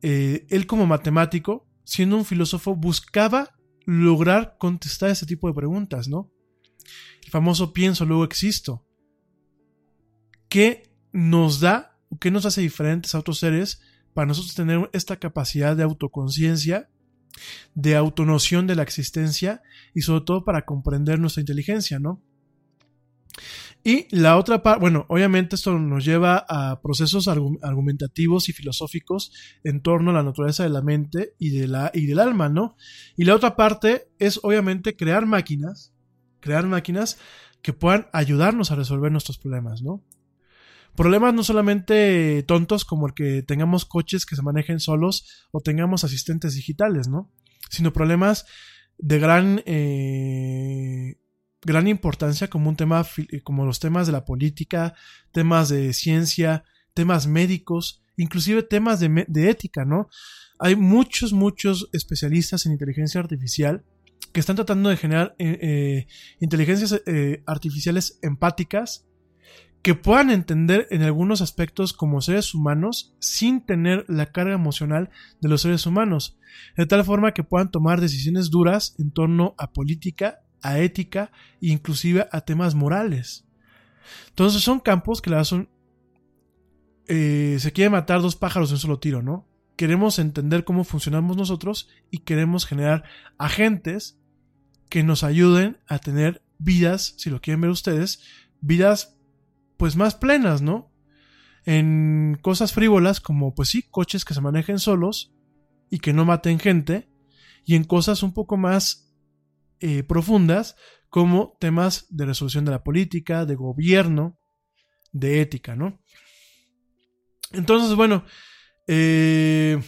eh, 0.00 0.46
él 0.48 0.66
como 0.66 0.86
matemático, 0.86 1.68
siendo 1.84 2.16
un 2.16 2.24
filósofo, 2.24 2.76
buscaba 2.76 3.56
lograr 3.84 4.56
contestar 4.58 5.10
ese 5.10 5.26
tipo 5.26 5.48
de 5.48 5.54
preguntas, 5.54 6.08
¿no? 6.08 6.30
El 7.24 7.30
famoso 7.30 7.72
pienso, 7.72 8.04
luego 8.04 8.24
existo. 8.24 8.86
¿Qué 10.48 10.94
nos 11.12 11.60
da 11.60 11.98
o 12.08 12.18
qué 12.18 12.30
nos 12.30 12.46
hace 12.46 12.60
diferentes 12.60 13.14
a 13.14 13.18
otros 13.18 13.38
seres 13.38 13.80
para 14.14 14.26
nosotros 14.26 14.54
tener 14.54 14.88
esta 14.92 15.16
capacidad 15.16 15.76
de 15.76 15.82
autoconciencia, 15.82 16.90
de 17.74 17.96
autonoción 17.96 18.66
de 18.66 18.76
la 18.76 18.82
existencia 18.82 19.62
y 19.94 20.02
sobre 20.02 20.24
todo 20.24 20.44
para 20.44 20.64
comprender 20.64 21.18
nuestra 21.18 21.40
inteligencia, 21.40 21.98
¿no? 21.98 22.22
Y 23.84 24.06
la 24.16 24.36
otra 24.36 24.62
parte, 24.62 24.80
bueno, 24.80 25.06
obviamente 25.08 25.56
esto 25.56 25.76
nos 25.76 26.04
lleva 26.04 26.44
a 26.48 26.80
procesos 26.80 27.26
argumentativos 27.26 28.48
y 28.48 28.52
filosóficos 28.52 29.32
en 29.64 29.82
torno 29.82 30.10
a 30.10 30.14
la 30.14 30.22
naturaleza 30.22 30.62
de 30.62 30.70
la 30.70 30.82
mente 30.82 31.34
y, 31.38 31.50
de 31.50 31.66
la, 31.66 31.90
y 31.92 32.06
del 32.06 32.20
alma, 32.20 32.48
¿no? 32.48 32.76
Y 33.16 33.24
la 33.24 33.34
otra 33.34 33.56
parte 33.56 34.08
es 34.20 34.38
obviamente 34.42 34.96
crear 34.96 35.26
máquinas, 35.26 35.92
crear 36.38 36.64
máquinas 36.66 37.18
que 37.60 37.72
puedan 37.72 38.06
ayudarnos 38.12 38.70
a 38.70 38.76
resolver 38.76 39.10
nuestros 39.10 39.38
problemas, 39.38 39.82
¿no? 39.82 40.04
Problemas 40.94 41.32
no 41.32 41.42
solamente 41.42 42.42
tontos 42.42 42.84
como 42.84 43.06
el 43.06 43.14
que 43.14 43.42
tengamos 43.42 43.84
coches 43.84 44.26
que 44.26 44.36
se 44.36 44.42
manejen 44.42 44.78
solos 44.78 45.46
o 45.50 45.60
tengamos 45.60 46.04
asistentes 46.04 46.54
digitales, 46.54 47.08
¿no? 47.08 47.32
Sino 47.70 47.92
problemas 47.92 48.46
de 48.98 49.18
gran, 49.18 49.62
eh, 49.64 51.16
gran 51.64 51.88
importancia 51.88 52.48
como 52.48 52.68
un 52.68 52.76
tema, 52.76 53.04
como 53.44 53.64
los 53.64 53.80
temas 53.80 54.06
de 54.06 54.12
la 54.12 54.24
política, 54.24 54.94
temas 55.32 55.68
de 55.68 55.92
ciencia, 55.92 56.64
temas 56.94 57.26
médicos, 57.26 58.02
inclusive 58.16 58.62
temas 58.62 59.00
de, 59.00 59.24
de 59.28 59.50
ética, 59.50 59.84
¿no? 59.84 60.08
Hay 60.58 60.76
muchos, 60.76 61.32
muchos 61.32 61.88
especialistas 61.92 62.66
en 62.66 62.72
inteligencia 62.72 63.20
artificial 63.20 63.84
que 64.32 64.40
están 64.40 64.56
tratando 64.56 64.88
de 64.88 64.96
generar 64.96 65.34
eh, 65.38 65.58
eh, 65.60 66.06
inteligencias 66.40 67.02
eh, 67.06 67.42
artificiales 67.46 68.18
empáticas 68.22 69.06
que 69.82 69.94
puedan 69.94 70.30
entender 70.30 70.86
en 70.90 71.02
algunos 71.02 71.40
aspectos 71.40 71.92
como 71.92 72.20
seres 72.20 72.54
humanos 72.54 73.16
sin 73.18 73.66
tener 73.66 74.04
la 74.08 74.26
carga 74.26 74.54
emocional 74.54 75.10
de 75.40 75.48
los 75.48 75.62
seres 75.62 75.86
humanos, 75.86 76.38
de 76.76 76.86
tal 76.86 77.04
forma 77.04 77.32
que 77.32 77.42
puedan 77.42 77.70
tomar 77.70 78.00
decisiones 78.00 78.50
duras 78.50 78.94
en 78.98 79.10
torno 79.10 79.56
a 79.58 79.72
política, 79.72 80.38
a 80.62 80.78
ética 80.78 81.30
e 81.60 81.68
inclusive 81.68 82.28
a 82.30 82.40
temas 82.40 82.74
morales. 82.74 83.44
Entonces 84.28 84.62
son 84.62 84.80
campos 84.80 85.20
que 85.20 85.30
la 85.30 85.44
son... 85.44 85.68
se 87.06 87.72
quiere 87.74 87.90
matar 87.90 88.22
dos 88.22 88.36
pájaros 88.36 88.70
en 88.70 88.74
un 88.74 88.80
solo 88.80 88.98
tiro, 88.98 89.22
¿no? 89.22 89.46
Queremos 89.76 90.18
entender 90.18 90.64
cómo 90.64 90.84
funcionamos 90.84 91.36
nosotros 91.36 91.88
y 92.10 92.18
queremos 92.18 92.66
generar 92.66 93.04
agentes 93.38 94.18
que 94.88 95.02
nos 95.02 95.24
ayuden 95.24 95.78
a 95.86 95.98
tener 95.98 96.42
vidas, 96.58 97.14
si 97.16 97.30
lo 97.30 97.40
quieren 97.40 97.62
ver 97.62 97.70
ustedes, 97.70 98.22
vidas 98.60 99.16
pues 99.76 99.96
más 99.96 100.14
plenas, 100.14 100.62
¿no? 100.62 100.92
En 101.64 102.38
cosas 102.42 102.72
frívolas 102.72 103.20
como 103.20 103.54
pues 103.54 103.70
sí, 103.70 103.82
coches 103.82 104.24
que 104.24 104.34
se 104.34 104.40
manejen 104.40 104.78
solos 104.78 105.32
y 105.90 105.98
que 105.98 106.12
no 106.12 106.24
maten 106.24 106.58
gente, 106.58 107.08
y 107.64 107.74
en 107.74 107.84
cosas 107.84 108.22
un 108.22 108.32
poco 108.32 108.56
más 108.56 109.11
eh, 109.84 110.04
profundas 110.04 110.76
como 111.08 111.56
temas 111.58 112.06
de 112.08 112.24
resolución 112.24 112.64
de 112.64 112.70
la 112.70 112.84
política, 112.84 113.44
de 113.46 113.56
gobierno, 113.56 114.38
de 115.10 115.40
ética, 115.40 115.74
¿no? 115.74 116.00
Entonces, 117.50 117.96
bueno, 117.96 118.24
eh, 118.86 119.82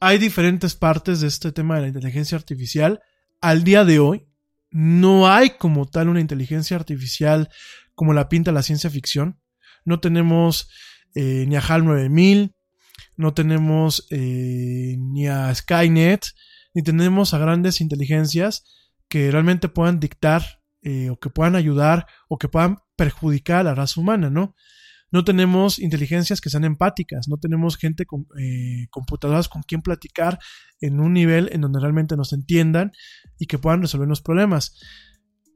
hay 0.00 0.18
diferentes 0.18 0.74
partes 0.74 1.20
de 1.20 1.28
este 1.28 1.52
tema 1.52 1.76
de 1.76 1.82
la 1.82 1.86
inteligencia 1.86 2.36
artificial. 2.36 3.00
Al 3.40 3.62
día 3.62 3.84
de 3.84 4.00
hoy, 4.00 4.26
no 4.72 5.28
hay 5.28 5.50
como 5.50 5.86
tal 5.86 6.08
una 6.08 6.20
inteligencia 6.20 6.76
artificial 6.76 7.48
como 7.94 8.12
la 8.12 8.28
pinta 8.28 8.50
la 8.50 8.64
ciencia 8.64 8.90
ficción. 8.90 9.40
No 9.84 10.00
tenemos 10.00 10.68
eh, 11.14 11.44
ni 11.46 11.54
a 11.54 11.60
HAL 11.60 11.84
9000, 11.84 12.56
no 13.16 13.34
tenemos 13.34 14.08
ni 14.10 15.28
a 15.28 15.54
Skynet, 15.54 16.26
ni 16.74 16.82
tenemos 16.82 17.32
a 17.32 17.38
grandes 17.38 17.80
inteligencias 17.80 18.64
que 19.08 19.30
realmente 19.30 19.68
puedan 19.68 20.00
dictar 20.00 20.42
eh, 20.82 21.10
o 21.10 21.18
que 21.18 21.30
puedan 21.30 21.56
ayudar 21.56 22.06
o 22.28 22.36
que 22.36 22.48
puedan 22.48 22.78
perjudicar 22.96 23.60
a 23.60 23.62
la 23.64 23.74
raza 23.74 24.00
humana, 24.00 24.28
¿no? 24.28 24.54
no 25.14 25.24
tenemos 25.24 25.78
inteligencias 25.78 26.40
que 26.40 26.50
sean 26.50 26.64
empáticas, 26.64 27.28
no 27.28 27.36
tenemos 27.36 27.76
gente 27.76 28.04
con 28.04 28.26
eh, 28.36 28.88
computadoras 28.90 29.48
con 29.48 29.62
quien 29.62 29.80
platicar 29.80 30.40
en 30.80 30.98
un 30.98 31.12
nivel 31.12 31.50
en 31.52 31.60
donde 31.60 31.78
realmente 31.78 32.16
nos 32.16 32.32
entiendan 32.32 32.90
y 33.38 33.46
que 33.46 33.56
puedan 33.56 33.80
resolver 33.80 34.08
los 34.08 34.22
problemas. 34.22 34.76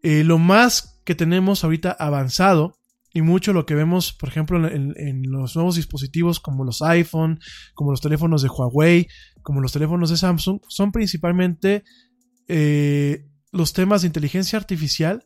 Eh, 0.04 0.22
lo 0.22 0.38
más 0.38 1.00
que 1.04 1.16
tenemos 1.16 1.64
ahorita 1.64 1.90
avanzado 1.90 2.78
y 3.12 3.22
mucho 3.22 3.52
lo 3.52 3.64
que 3.64 3.74
vemos, 3.74 4.12
por 4.12 4.28
ejemplo, 4.28 4.68
en, 4.68 5.22
los 5.30 5.56
nuevos 5.56 5.76
dispositivos 5.76 6.40
como 6.40 6.64
los 6.64 6.82
iPhone, 6.82 7.40
como 7.74 7.90
los 7.90 8.00
teléfonos 8.00 8.42
de 8.42 8.48
Huawei, 8.48 9.08
como 9.42 9.60
los 9.60 9.72
teléfonos 9.72 10.10
de 10.10 10.16
Samsung, 10.16 10.60
son 10.68 10.92
principalmente 10.92 11.84
eh, 12.48 13.24
los 13.50 13.72
temas 13.72 14.02
de 14.02 14.08
inteligencia 14.08 14.58
artificial, 14.58 15.24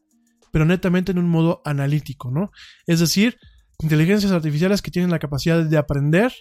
pero 0.52 0.64
netamente 0.64 1.12
en 1.12 1.18
un 1.18 1.28
modo 1.28 1.60
analítico, 1.64 2.30
¿no? 2.30 2.52
Es 2.86 3.00
decir, 3.00 3.38
inteligencias 3.80 4.30
artificiales 4.30 4.80
que 4.80 4.90
tienen 4.90 5.10
la 5.10 5.18
capacidad 5.18 5.64
de 5.64 5.76
aprender, 5.76 6.32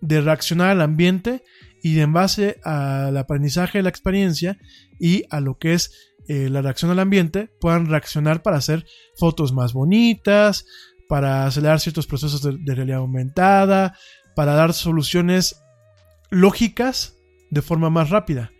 de 0.00 0.20
reaccionar 0.20 0.70
al 0.70 0.80
ambiente 0.80 1.42
y 1.82 1.98
en 2.00 2.12
base 2.12 2.58
al 2.64 3.16
aprendizaje 3.16 3.82
la 3.82 3.90
experiencia 3.90 4.58
y 4.98 5.24
a 5.30 5.40
lo 5.40 5.58
que 5.58 5.74
es 5.74 6.14
eh, 6.28 6.48
la 6.50 6.62
reacción 6.62 6.90
al 6.90 6.98
ambiente, 6.98 7.50
puedan 7.60 7.86
reaccionar 7.86 8.42
para 8.42 8.56
hacer 8.56 8.84
fotos 9.16 9.52
más 9.52 9.72
bonitas, 9.72 10.66
para 11.08 11.46
acelerar 11.46 11.80
ciertos 11.80 12.06
procesos 12.06 12.42
de, 12.42 12.74
realidad 12.74 12.98
aumentada, 12.98 13.96
para 14.34 14.54
dar 14.54 14.72
soluciones 14.72 15.62
lógicas 16.30 17.16
de 17.50 17.62
forma 17.62 17.90
más 17.90 18.10
rápida. 18.10 18.50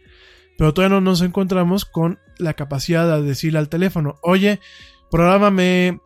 Pero 0.56 0.72
todavía 0.72 0.94
no 0.94 1.00
nos 1.00 1.22
encontramos 1.22 1.84
con 1.84 2.18
la 2.38 2.54
capacidad 2.54 3.16
de 3.16 3.22
decirle 3.26 3.58
al 3.58 3.68
teléfono, 3.68 4.14
oye, 4.22 4.60
prográmame 5.10 6.00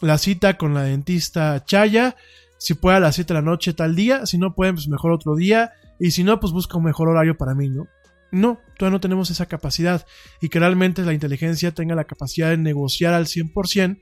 la 0.00 0.18
cita 0.18 0.56
con 0.56 0.74
la 0.74 0.82
dentista 0.82 1.64
Chaya. 1.64 2.16
Si 2.58 2.74
puede 2.74 2.96
a 2.96 3.00
las 3.00 3.16
7 3.16 3.34
de 3.34 3.40
la 3.40 3.44
noche 3.44 3.74
tal 3.74 3.94
día. 3.94 4.26
Si 4.26 4.38
no 4.38 4.54
puede, 4.54 4.72
pues 4.72 4.88
mejor 4.88 5.12
otro 5.12 5.36
día. 5.36 5.72
Y 6.00 6.12
si 6.12 6.24
no, 6.24 6.40
pues 6.40 6.52
busca 6.52 6.78
un 6.78 6.84
mejor 6.84 7.08
horario 7.08 7.36
para 7.36 7.54
mí, 7.54 7.68
¿no? 7.68 7.86
No, 8.32 8.60
todavía 8.78 8.96
no 8.96 9.00
tenemos 9.00 9.30
esa 9.30 9.46
capacidad. 9.46 10.06
Y 10.40 10.48
que 10.48 10.58
realmente 10.58 11.02
la 11.02 11.12
inteligencia 11.12 11.72
tenga 11.72 11.94
la 11.94 12.04
capacidad 12.04 12.50
de 12.50 12.56
negociar 12.56 13.14
al 13.14 13.26
100% 13.26 14.00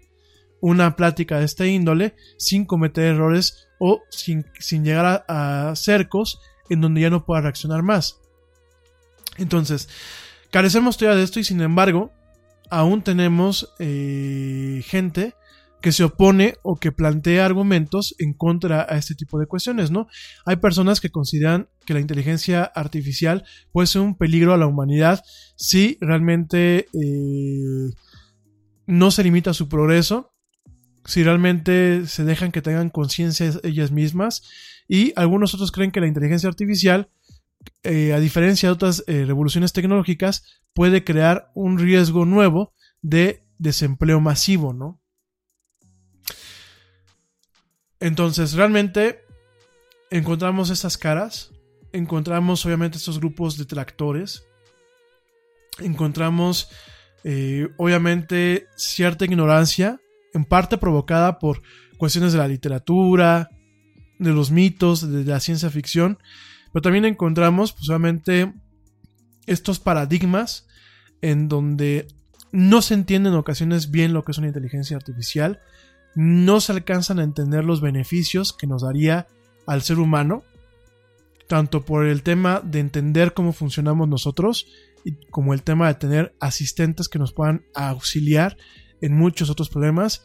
una 0.61 0.95
plática 0.97 1.39
de 1.39 1.47
este 1.47 1.69
índole 1.69 2.15
sin 2.39 2.65
cometer 2.65 3.05
errores 3.05 3.69
o 3.79 4.03
sin, 4.11 4.45
llegar 4.85 5.25
a, 5.27 5.73
cercos 5.75 6.41
en 6.69 6.81
donde 6.81 7.01
ya 7.01 7.11
no 7.11 7.25
pueda 7.25 7.41
reaccionar 7.43 7.83
más. 7.83 8.21
Entonces, 9.37 9.89
carecemos 10.51 10.97
todavía 10.97 11.19
de 11.19 11.25
esto 11.25 11.41
y 11.41 11.45
sin 11.45 11.61
embargo, 11.61 12.13
aún 12.71 13.03
tenemos 13.03 13.75
eh, 13.79 14.83
gente 14.87 15.35
que 15.81 15.93
se 15.93 16.05
opone 16.05 16.55
o 16.63 16.77
que 16.77 16.93
plantea 16.93 17.47
argumentos 17.47 18.15
en 18.19 18.35
contra 18.35 18.87
a 18.89 18.97
este 18.97 19.15
tipo 19.15 19.39
de 19.39 19.47
cuestiones, 19.47 19.91
¿no? 19.91 20.09
Hay 20.45 20.57
personas 20.57 21.01
que 21.01 21.11
consideran 21.11 21.69
que 21.87 21.95
la 21.95 22.01
inteligencia 22.01 22.65
artificial 22.65 23.45
puede 23.73 23.87
ser 23.87 24.03
un 24.03 24.17
peligro 24.17 24.53
a 24.53 24.59
la 24.59 24.67
humanidad 24.67 25.23
si 25.57 25.99
realmente 26.01 26.87
eh, 26.93 27.91
no 28.87 29.11
se 29.11 29.23
limita 29.25 29.51
a 29.51 29.55
su 29.55 29.69
progreso, 29.69 30.35
si 31.05 31.23
realmente 31.23 32.07
se 32.07 32.25
dejan 32.25 32.53
que 32.53 32.63
tengan 32.63 32.91
conciencia 32.91 33.51
ellas 33.63 33.91
mismas, 33.91 34.43
y 34.89 35.13
algunos 35.17 35.55
otros 35.55 35.73
creen 35.73 35.93
que 35.93 36.01
la 36.01 36.09
inteligencia 36.09 36.49
artificial, 36.49 37.11
eh, 37.83 38.13
a 38.13 38.21
diferencia 38.21 38.69
de 38.69 38.73
otras 38.75 39.05
eh, 39.07 39.25
revoluciones 39.25 39.73
tecnológicas, 39.73 40.63
puede 40.75 41.05
crear 41.05 41.51
un 41.55 41.79
riesgo 41.79 42.27
nuevo 42.27 42.75
de 43.01 43.45
desempleo 43.59 44.21
masivo, 44.21 44.73
¿no? 44.73 45.00
Entonces, 48.01 48.55
realmente 48.55 49.25
encontramos 50.11 50.71
estas 50.71 50.97
caras, 50.97 51.53
encontramos 51.93 52.65
obviamente 52.65 52.99
estos 52.99 53.21
grupos 53.21 53.57
de 53.59 53.67
tractores, 53.67 54.45
encontramos 55.79 56.69
eh, 57.25 57.69
obviamente 57.77 58.67
cierta 58.77 59.25
ignorancia, 59.25 60.01
en 60.33 60.45
parte 60.45 60.79
provocada 60.79 61.39
por 61.39 61.63
cuestiones 61.99 62.33
de 62.33 62.39
la 62.39 62.49
literatura, 62.49 63.51
de 64.19 64.31
los 64.31 64.51
mitos, 64.51 65.11
de 65.11 65.25
la 65.25 65.41
ciencia 65.41 65.71
ficción, 65.71 66.19
pero 66.73 66.83
también 66.83 67.05
encontramos 67.05 67.73
pues 67.73 67.89
obviamente 67.89 68.53
estos 69.47 69.81
paradigmas 69.81 70.67
en 71.21 71.49
donde 71.49 72.07
no 72.53 72.83
se 72.83 72.95
entiende 72.95 73.29
en 73.29 73.35
ocasiones 73.35 73.91
bien 73.91 74.13
lo 74.13 74.25
que 74.25 74.33
es 74.33 74.39
una 74.39 74.47
inteligencia 74.47 74.97
artificial, 74.97 75.61
no 76.15 76.61
se 76.61 76.73
alcanzan 76.73 77.19
a 77.19 77.25
entender 77.25 77.65
los 77.65 77.81
beneficios 77.81 78.53
que 78.53 78.67
nos 78.67 78.83
daría 78.83 79.27
al 79.67 79.83
ser 79.83 79.99
humano, 79.99 80.43
tanto 81.47 81.85
por 81.85 82.07
el 82.07 82.23
tema 82.23 82.61
de 82.65 82.81
entender 82.81 83.35
cómo 83.35 83.53
funcionamos 83.53 84.09
nosotros, 84.09 84.67
como 85.31 85.55
el 85.55 85.63
tema 85.63 85.89
de 85.89 85.95
tener 85.95 86.35
asistentes 86.41 87.09
que 87.09 87.19
nos 87.19 87.33
puedan 87.33 87.65
auxiliar 87.75 88.57
en 89.01 89.17
muchos 89.17 89.51
otros 89.51 89.69
problemas. 89.69 90.23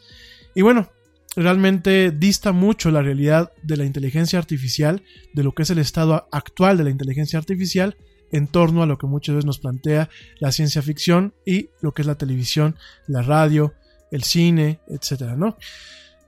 Y 0.54 0.62
bueno, 0.62 0.90
realmente 1.34 2.10
dista 2.10 2.52
mucho 2.52 2.90
la 2.90 3.02
realidad 3.02 3.52
de 3.62 3.76
la 3.76 3.84
inteligencia 3.84 4.38
artificial, 4.38 5.02
de 5.34 5.42
lo 5.42 5.52
que 5.52 5.62
es 5.62 5.70
el 5.70 5.78
estado 5.78 6.28
actual 6.32 6.76
de 6.76 6.84
la 6.84 6.90
inteligencia 6.90 7.38
artificial, 7.38 7.96
en 8.32 8.48
torno 8.48 8.82
a 8.82 8.86
lo 8.86 8.98
que 8.98 9.06
muchas 9.06 9.36
veces 9.36 9.46
nos 9.46 9.58
plantea 9.58 10.08
la 10.40 10.52
ciencia 10.52 10.82
ficción 10.82 11.34
y 11.44 11.70
lo 11.80 11.92
que 11.92 12.02
es 12.02 12.06
la 12.06 12.16
televisión, 12.16 12.76
la 13.06 13.22
radio, 13.22 13.74
el 14.10 14.22
cine, 14.22 14.80
etcétera, 14.88 15.36
¿no? 15.36 15.56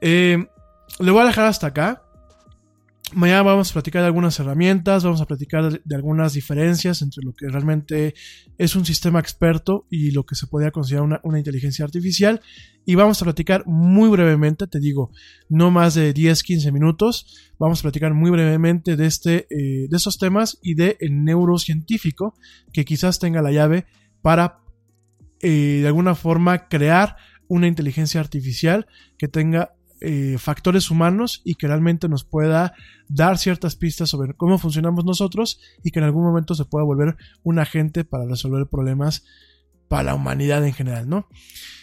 Eh, 0.01 0.47
le 0.99 1.11
voy 1.11 1.21
a 1.21 1.25
dejar 1.25 1.45
hasta 1.45 1.67
acá. 1.67 2.03
Mañana 3.13 3.41
vamos 3.41 3.71
a 3.71 3.73
platicar 3.73 4.03
de 4.03 4.07
algunas 4.07 4.39
herramientas, 4.39 5.03
vamos 5.03 5.19
a 5.19 5.25
platicar 5.25 5.71
de, 5.71 5.81
de 5.83 5.95
algunas 5.95 6.33
diferencias 6.33 7.01
entre 7.01 7.23
lo 7.23 7.33
que 7.33 7.47
realmente 7.47 8.13
es 8.59 8.75
un 8.75 8.85
sistema 8.85 9.19
experto 9.19 9.87
y 9.89 10.11
lo 10.11 10.25
que 10.25 10.35
se 10.35 10.45
podría 10.45 10.69
considerar 10.69 11.19
una, 11.23 11.39
inteligencia 11.39 11.85
artificial. 11.85 12.41
Y 12.85 12.93
vamos 12.93 13.19
a 13.21 13.25
platicar 13.25 13.63
muy 13.65 14.09
brevemente, 14.09 14.67
te 14.67 14.79
digo, 14.79 15.11
no 15.47 15.71
más 15.71 15.95
de 15.95 16.13
10, 16.13 16.43
15 16.43 16.71
minutos. 16.71 17.53
Vamos 17.57 17.79
a 17.79 17.81
platicar 17.83 18.13
muy 18.13 18.29
brevemente 18.29 18.95
de, 18.95 19.07
este, 19.07 19.47
eh, 19.49 19.87
de 19.89 19.97
estos 19.97 20.19
temas 20.19 20.59
y 20.61 20.75
de 20.75 20.97
el 20.99 21.23
neurocientífico 21.23 22.35
que 22.71 22.85
quizás 22.85 23.17
tenga 23.17 23.41
la 23.41 23.51
llave 23.51 23.87
para 24.21 24.59
eh, 25.41 25.79
de 25.81 25.87
alguna 25.87 26.15
forma 26.15 26.67
crear 26.67 27.15
una 27.49 27.67
inteligencia 27.67 28.21
artificial 28.21 28.87
que 29.17 29.27
tenga 29.27 29.73
eh, 30.01 30.37
factores 30.39 30.89
humanos 30.89 31.41
y 31.43 31.55
que 31.55 31.67
realmente 31.67 32.07
nos 32.07 32.23
pueda 32.23 32.73
dar 33.09 33.37
ciertas 33.37 33.75
pistas 33.75 34.09
sobre 34.09 34.33
cómo 34.33 34.57
funcionamos 34.57 35.03
nosotros 35.03 35.59
y 35.83 35.91
que 35.91 35.99
en 35.99 36.05
algún 36.05 36.23
momento 36.23 36.55
se 36.55 36.63
pueda 36.63 36.85
volver 36.85 37.17
un 37.43 37.59
agente 37.59 38.05
para 38.05 38.25
resolver 38.25 38.67
problemas 38.67 39.25
para 39.89 40.03
la 40.03 40.15
humanidad 40.15 40.65
en 40.65 40.73
general, 40.73 41.09
¿no? 41.09 41.27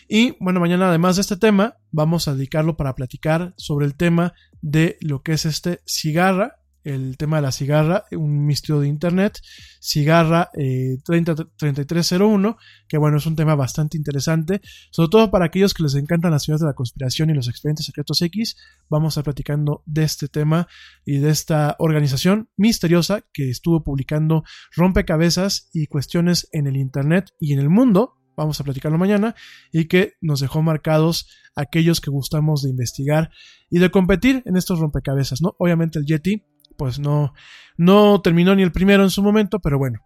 Y 0.08 0.34
bueno, 0.40 0.60
mañana 0.60 0.88
además 0.88 1.16
de 1.16 1.22
este 1.22 1.36
tema, 1.36 1.76
vamos 1.90 2.26
a 2.26 2.34
dedicarlo 2.34 2.78
para 2.78 2.94
platicar 2.94 3.52
sobre 3.58 3.84
el 3.84 3.96
tema 3.96 4.32
de 4.62 4.96
lo 5.02 5.22
que 5.22 5.32
es 5.32 5.44
este 5.44 5.80
cigarra, 5.84 6.60
el 6.86 7.16
tema 7.16 7.36
de 7.36 7.42
la 7.42 7.52
cigarra, 7.52 8.04
un 8.12 8.46
misterio 8.46 8.80
de 8.80 8.88
internet, 8.88 9.40
cigarra 9.80 10.50
eh, 10.54 10.98
303301, 11.04 12.56
que 12.88 12.96
bueno, 12.96 13.16
es 13.16 13.26
un 13.26 13.34
tema 13.34 13.56
bastante 13.56 13.96
interesante, 13.96 14.60
sobre 14.92 15.10
todo 15.10 15.30
para 15.30 15.46
aquellos 15.46 15.74
que 15.74 15.82
les 15.82 15.96
encantan 15.96 16.30
las 16.30 16.44
ciudades 16.44 16.60
de 16.60 16.68
la 16.68 16.74
conspiración 16.74 17.28
y 17.30 17.34
los 17.34 17.48
expedientes 17.48 17.86
secretos 17.86 18.22
X, 18.22 18.56
vamos 18.88 19.08
a 19.08 19.20
estar 19.20 19.24
platicando 19.24 19.82
de 19.84 20.04
este 20.04 20.28
tema 20.28 20.68
y 21.04 21.18
de 21.18 21.30
esta 21.30 21.74
organización 21.80 22.50
misteriosa 22.56 23.24
que 23.32 23.50
estuvo 23.50 23.82
publicando 23.82 24.44
rompecabezas 24.76 25.68
y 25.72 25.88
cuestiones 25.88 26.48
en 26.52 26.68
el 26.68 26.76
internet 26.76 27.32
y 27.40 27.52
en 27.52 27.58
el 27.58 27.68
mundo, 27.68 28.14
vamos 28.36 28.60
a 28.60 28.64
platicarlo 28.64 28.96
mañana, 28.96 29.34
y 29.72 29.86
que 29.86 30.12
nos 30.20 30.38
dejó 30.38 30.62
marcados 30.62 31.26
aquellos 31.56 32.00
que 32.00 32.10
gustamos 32.10 32.62
de 32.62 32.70
investigar 32.70 33.30
y 33.70 33.80
de 33.80 33.90
competir 33.90 34.42
en 34.44 34.56
estos 34.56 34.78
rompecabezas, 34.78 35.40
¿no? 35.40 35.56
Obviamente 35.58 35.98
el 35.98 36.04
Yeti 36.04 36.44
pues 36.76 36.98
no, 36.98 37.32
no 37.76 38.20
terminó 38.22 38.54
ni 38.54 38.62
el 38.62 38.72
primero 38.72 39.02
en 39.02 39.10
su 39.10 39.22
momento, 39.22 39.58
pero 39.60 39.78
bueno, 39.78 40.00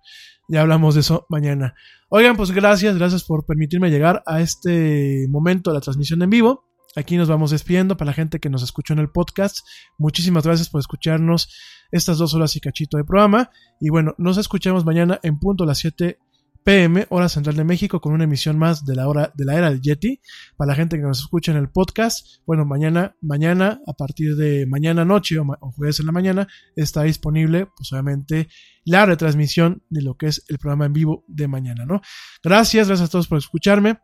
ya 0.48 0.62
hablamos 0.62 0.94
de 0.94 1.00
eso 1.00 1.26
mañana. 1.28 1.74
Oigan, 2.08 2.36
pues 2.36 2.50
gracias, 2.50 2.96
gracias 2.96 3.24
por 3.24 3.46
permitirme 3.46 3.90
llegar 3.90 4.22
a 4.26 4.40
este 4.40 5.26
momento 5.28 5.70
de 5.70 5.74
la 5.74 5.80
transmisión 5.80 6.22
en 6.22 6.30
vivo. 6.30 6.64
Aquí 6.96 7.16
nos 7.16 7.28
vamos 7.28 7.52
despidiendo 7.52 7.96
para 7.96 8.10
la 8.10 8.14
gente 8.14 8.40
que 8.40 8.50
nos 8.50 8.62
escuchó 8.62 8.94
en 8.94 8.98
el 8.98 9.10
podcast. 9.10 9.58
Muchísimas 9.96 10.44
gracias 10.44 10.68
por 10.68 10.80
escucharnos 10.80 11.54
estas 11.92 12.18
dos 12.18 12.34
horas 12.34 12.56
y 12.56 12.60
cachito 12.60 12.96
de 12.96 13.04
programa. 13.04 13.50
Y 13.80 13.90
bueno, 13.90 14.14
nos 14.18 14.38
escuchamos 14.38 14.84
mañana 14.84 15.20
en 15.22 15.38
punto 15.38 15.64
a 15.64 15.66
las 15.68 15.78
7 15.78 16.18
pm, 16.64 17.06
hora 17.10 17.28
central 17.28 17.56
de 17.56 17.64
México, 17.64 18.00
con 18.00 18.12
una 18.12 18.24
emisión 18.24 18.58
más 18.58 18.84
de 18.84 18.94
la 18.94 19.08
hora 19.08 19.32
de 19.34 19.44
la 19.44 19.56
era 19.56 19.70
del 19.70 19.80
Yeti. 19.80 20.20
Para 20.56 20.70
la 20.70 20.74
gente 20.74 20.96
que 20.96 21.02
nos 21.02 21.20
escucha 21.20 21.52
en 21.52 21.58
el 21.58 21.70
podcast, 21.70 22.40
bueno, 22.46 22.64
mañana, 22.64 23.16
mañana, 23.20 23.80
a 23.86 23.92
partir 23.94 24.36
de 24.36 24.66
mañana 24.66 25.04
noche 25.04 25.38
o, 25.38 25.44
jueves 25.72 26.00
en 26.00 26.06
la 26.06 26.12
mañana, 26.12 26.48
está 26.76 27.02
disponible, 27.02 27.66
pues 27.76 27.92
obviamente, 27.92 28.48
la 28.84 29.06
retransmisión 29.06 29.82
de 29.88 30.02
lo 30.02 30.16
que 30.16 30.26
es 30.26 30.44
el 30.48 30.58
programa 30.58 30.86
en 30.86 30.92
vivo 30.92 31.24
de 31.28 31.48
mañana, 31.48 31.86
¿no? 31.86 32.00
Gracias, 32.42 32.88
gracias 32.88 33.08
a 33.08 33.12
todos 33.12 33.28
por 33.28 33.38
escucharme. 33.38 33.98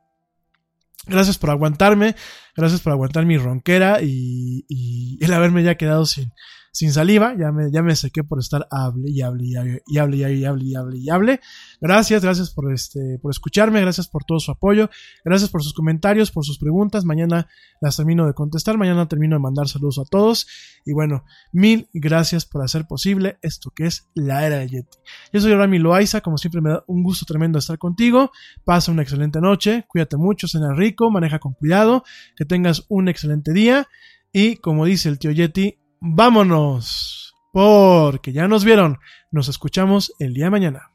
Gracias 1.09 1.39
por 1.39 1.51
aguantarme, 1.51 2.17
gracias 2.57 2.81
por 2.81 2.93
aguantar 2.93 3.27
mi 3.27 3.39
ronquera 3.39 4.03
y, 4.03 4.65
y 4.69 5.23
el 5.25 5.33
haberme 5.35 5.63
ya 5.63 5.77
quedado 5.77 6.05
sin, 6.05 6.33
sin 6.77 6.93
saliva, 6.93 7.35
ya 7.39 7.53
me, 7.53 7.73
ya 7.73 7.83
me 7.83 7.97
sequé 7.97 8.23
por 8.23 8.39
estar 8.39 8.69
hable 8.71 9.11
y 9.11 9.23
hable 9.23 9.47
y 9.47 9.57
hable 9.57 9.83
y 9.87 9.97
hable 9.97 10.17
y 10.19 10.45
hable 10.45 10.65
y 10.67 10.75
hable 10.75 10.99
y 10.99 11.09
hable. 11.09 11.41
Gracias, 11.81 12.23
gracias 12.23 12.51
por 12.51 12.71
este, 12.71 13.19
por 13.23 13.31
escucharme, 13.31 13.81
gracias 13.81 14.09
por 14.09 14.25
todo 14.25 14.41
su 14.41 14.51
apoyo, 14.51 14.91
gracias 15.25 15.49
por 15.49 15.63
sus 15.63 15.73
comentarios, 15.73 16.31
por 16.31 16.45
sus 16.45 16.59
preguntas. 16.59 17.07
Mañana 17.07 17.49
las 17.81 17.97
termino 17.97 18.27
de 18.27 18.35
contestar, 18.35 18.77
mañana 18.77 19.09
termino 19.09 19.37
de 19.37 19.41
mandar 19.41 19.69
saludos 19.69 19.99
a 19.99 20.05
todos. 20.05 20.47
Y 20.85 20.93
bueno, 20.93 21.25
mil 21.51 21.89
gracias 21.95 22.45
por 22.45 22.63
hacer 22.63 22.87
posible 22.87 23.39
esto 23.41 23.71
que 23.75 23.87
es 23.87 24.11
la 24.15 24.47
era 24.47 24.59
de 24.59 24.69
Yeti. 24.69 24.99
Yo 25.33 25.41
soy 25.41 25.55
Rami 25.55 25.79
Loaiza, 25.79 26.21
como 26.21 26.37
siempre 26.37 26.61
me 26.61 26.69
da 26.73 26.85
un 26.89 27.03
gusto 27.03 27.25
tremendo 27.25 27.59
estar 27.59 27.79
contigo. 27.79 28.33
Pasa 28.67 28.93
una 28.93 29.01
excelente 29.01 29.41
noche, 29.41 29.87
cuídate 29.89 30.19
mucho, 30.19 30.47
cena 30.47 30.75
rico, 30.75 31.11
maneja 31.11 31.39
con 31.39 31.55
cuidado, 31.55 32.05
que 32.37 32.45
tengas 32.45 32.85
un 32.91 33.09
excelente 33.09 33.55
día. 33.55 33.89
Y 34.31 34.57
como 34.57 34.85
dice 34.85 35.09
el 35.09 35.19
tío 35.19 35.31
Yeti, 35.31 35.79
vámonos. 36.15 37.35
Porque 37.53 38.33
ya 38.33 38.47
nos 38.49 38.65
vieron. 38.65 38.99
Nos 39.31 39.49
escuchamos 39.49 40.13
el 40.19 40.35
día 40.35 40.45
de 40.47 40.51
mañana. 40.51 40.91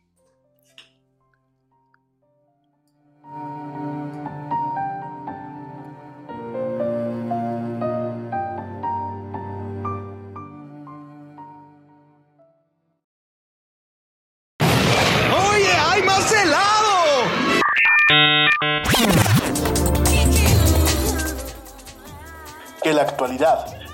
¡Oye, 15.33 15.73
hay 15.73 16.03
más 16.03 16.31
helado! 16.31 17.23
Que 22.83 22.93
la 22.93 23.01
actualidad 23.01 23.80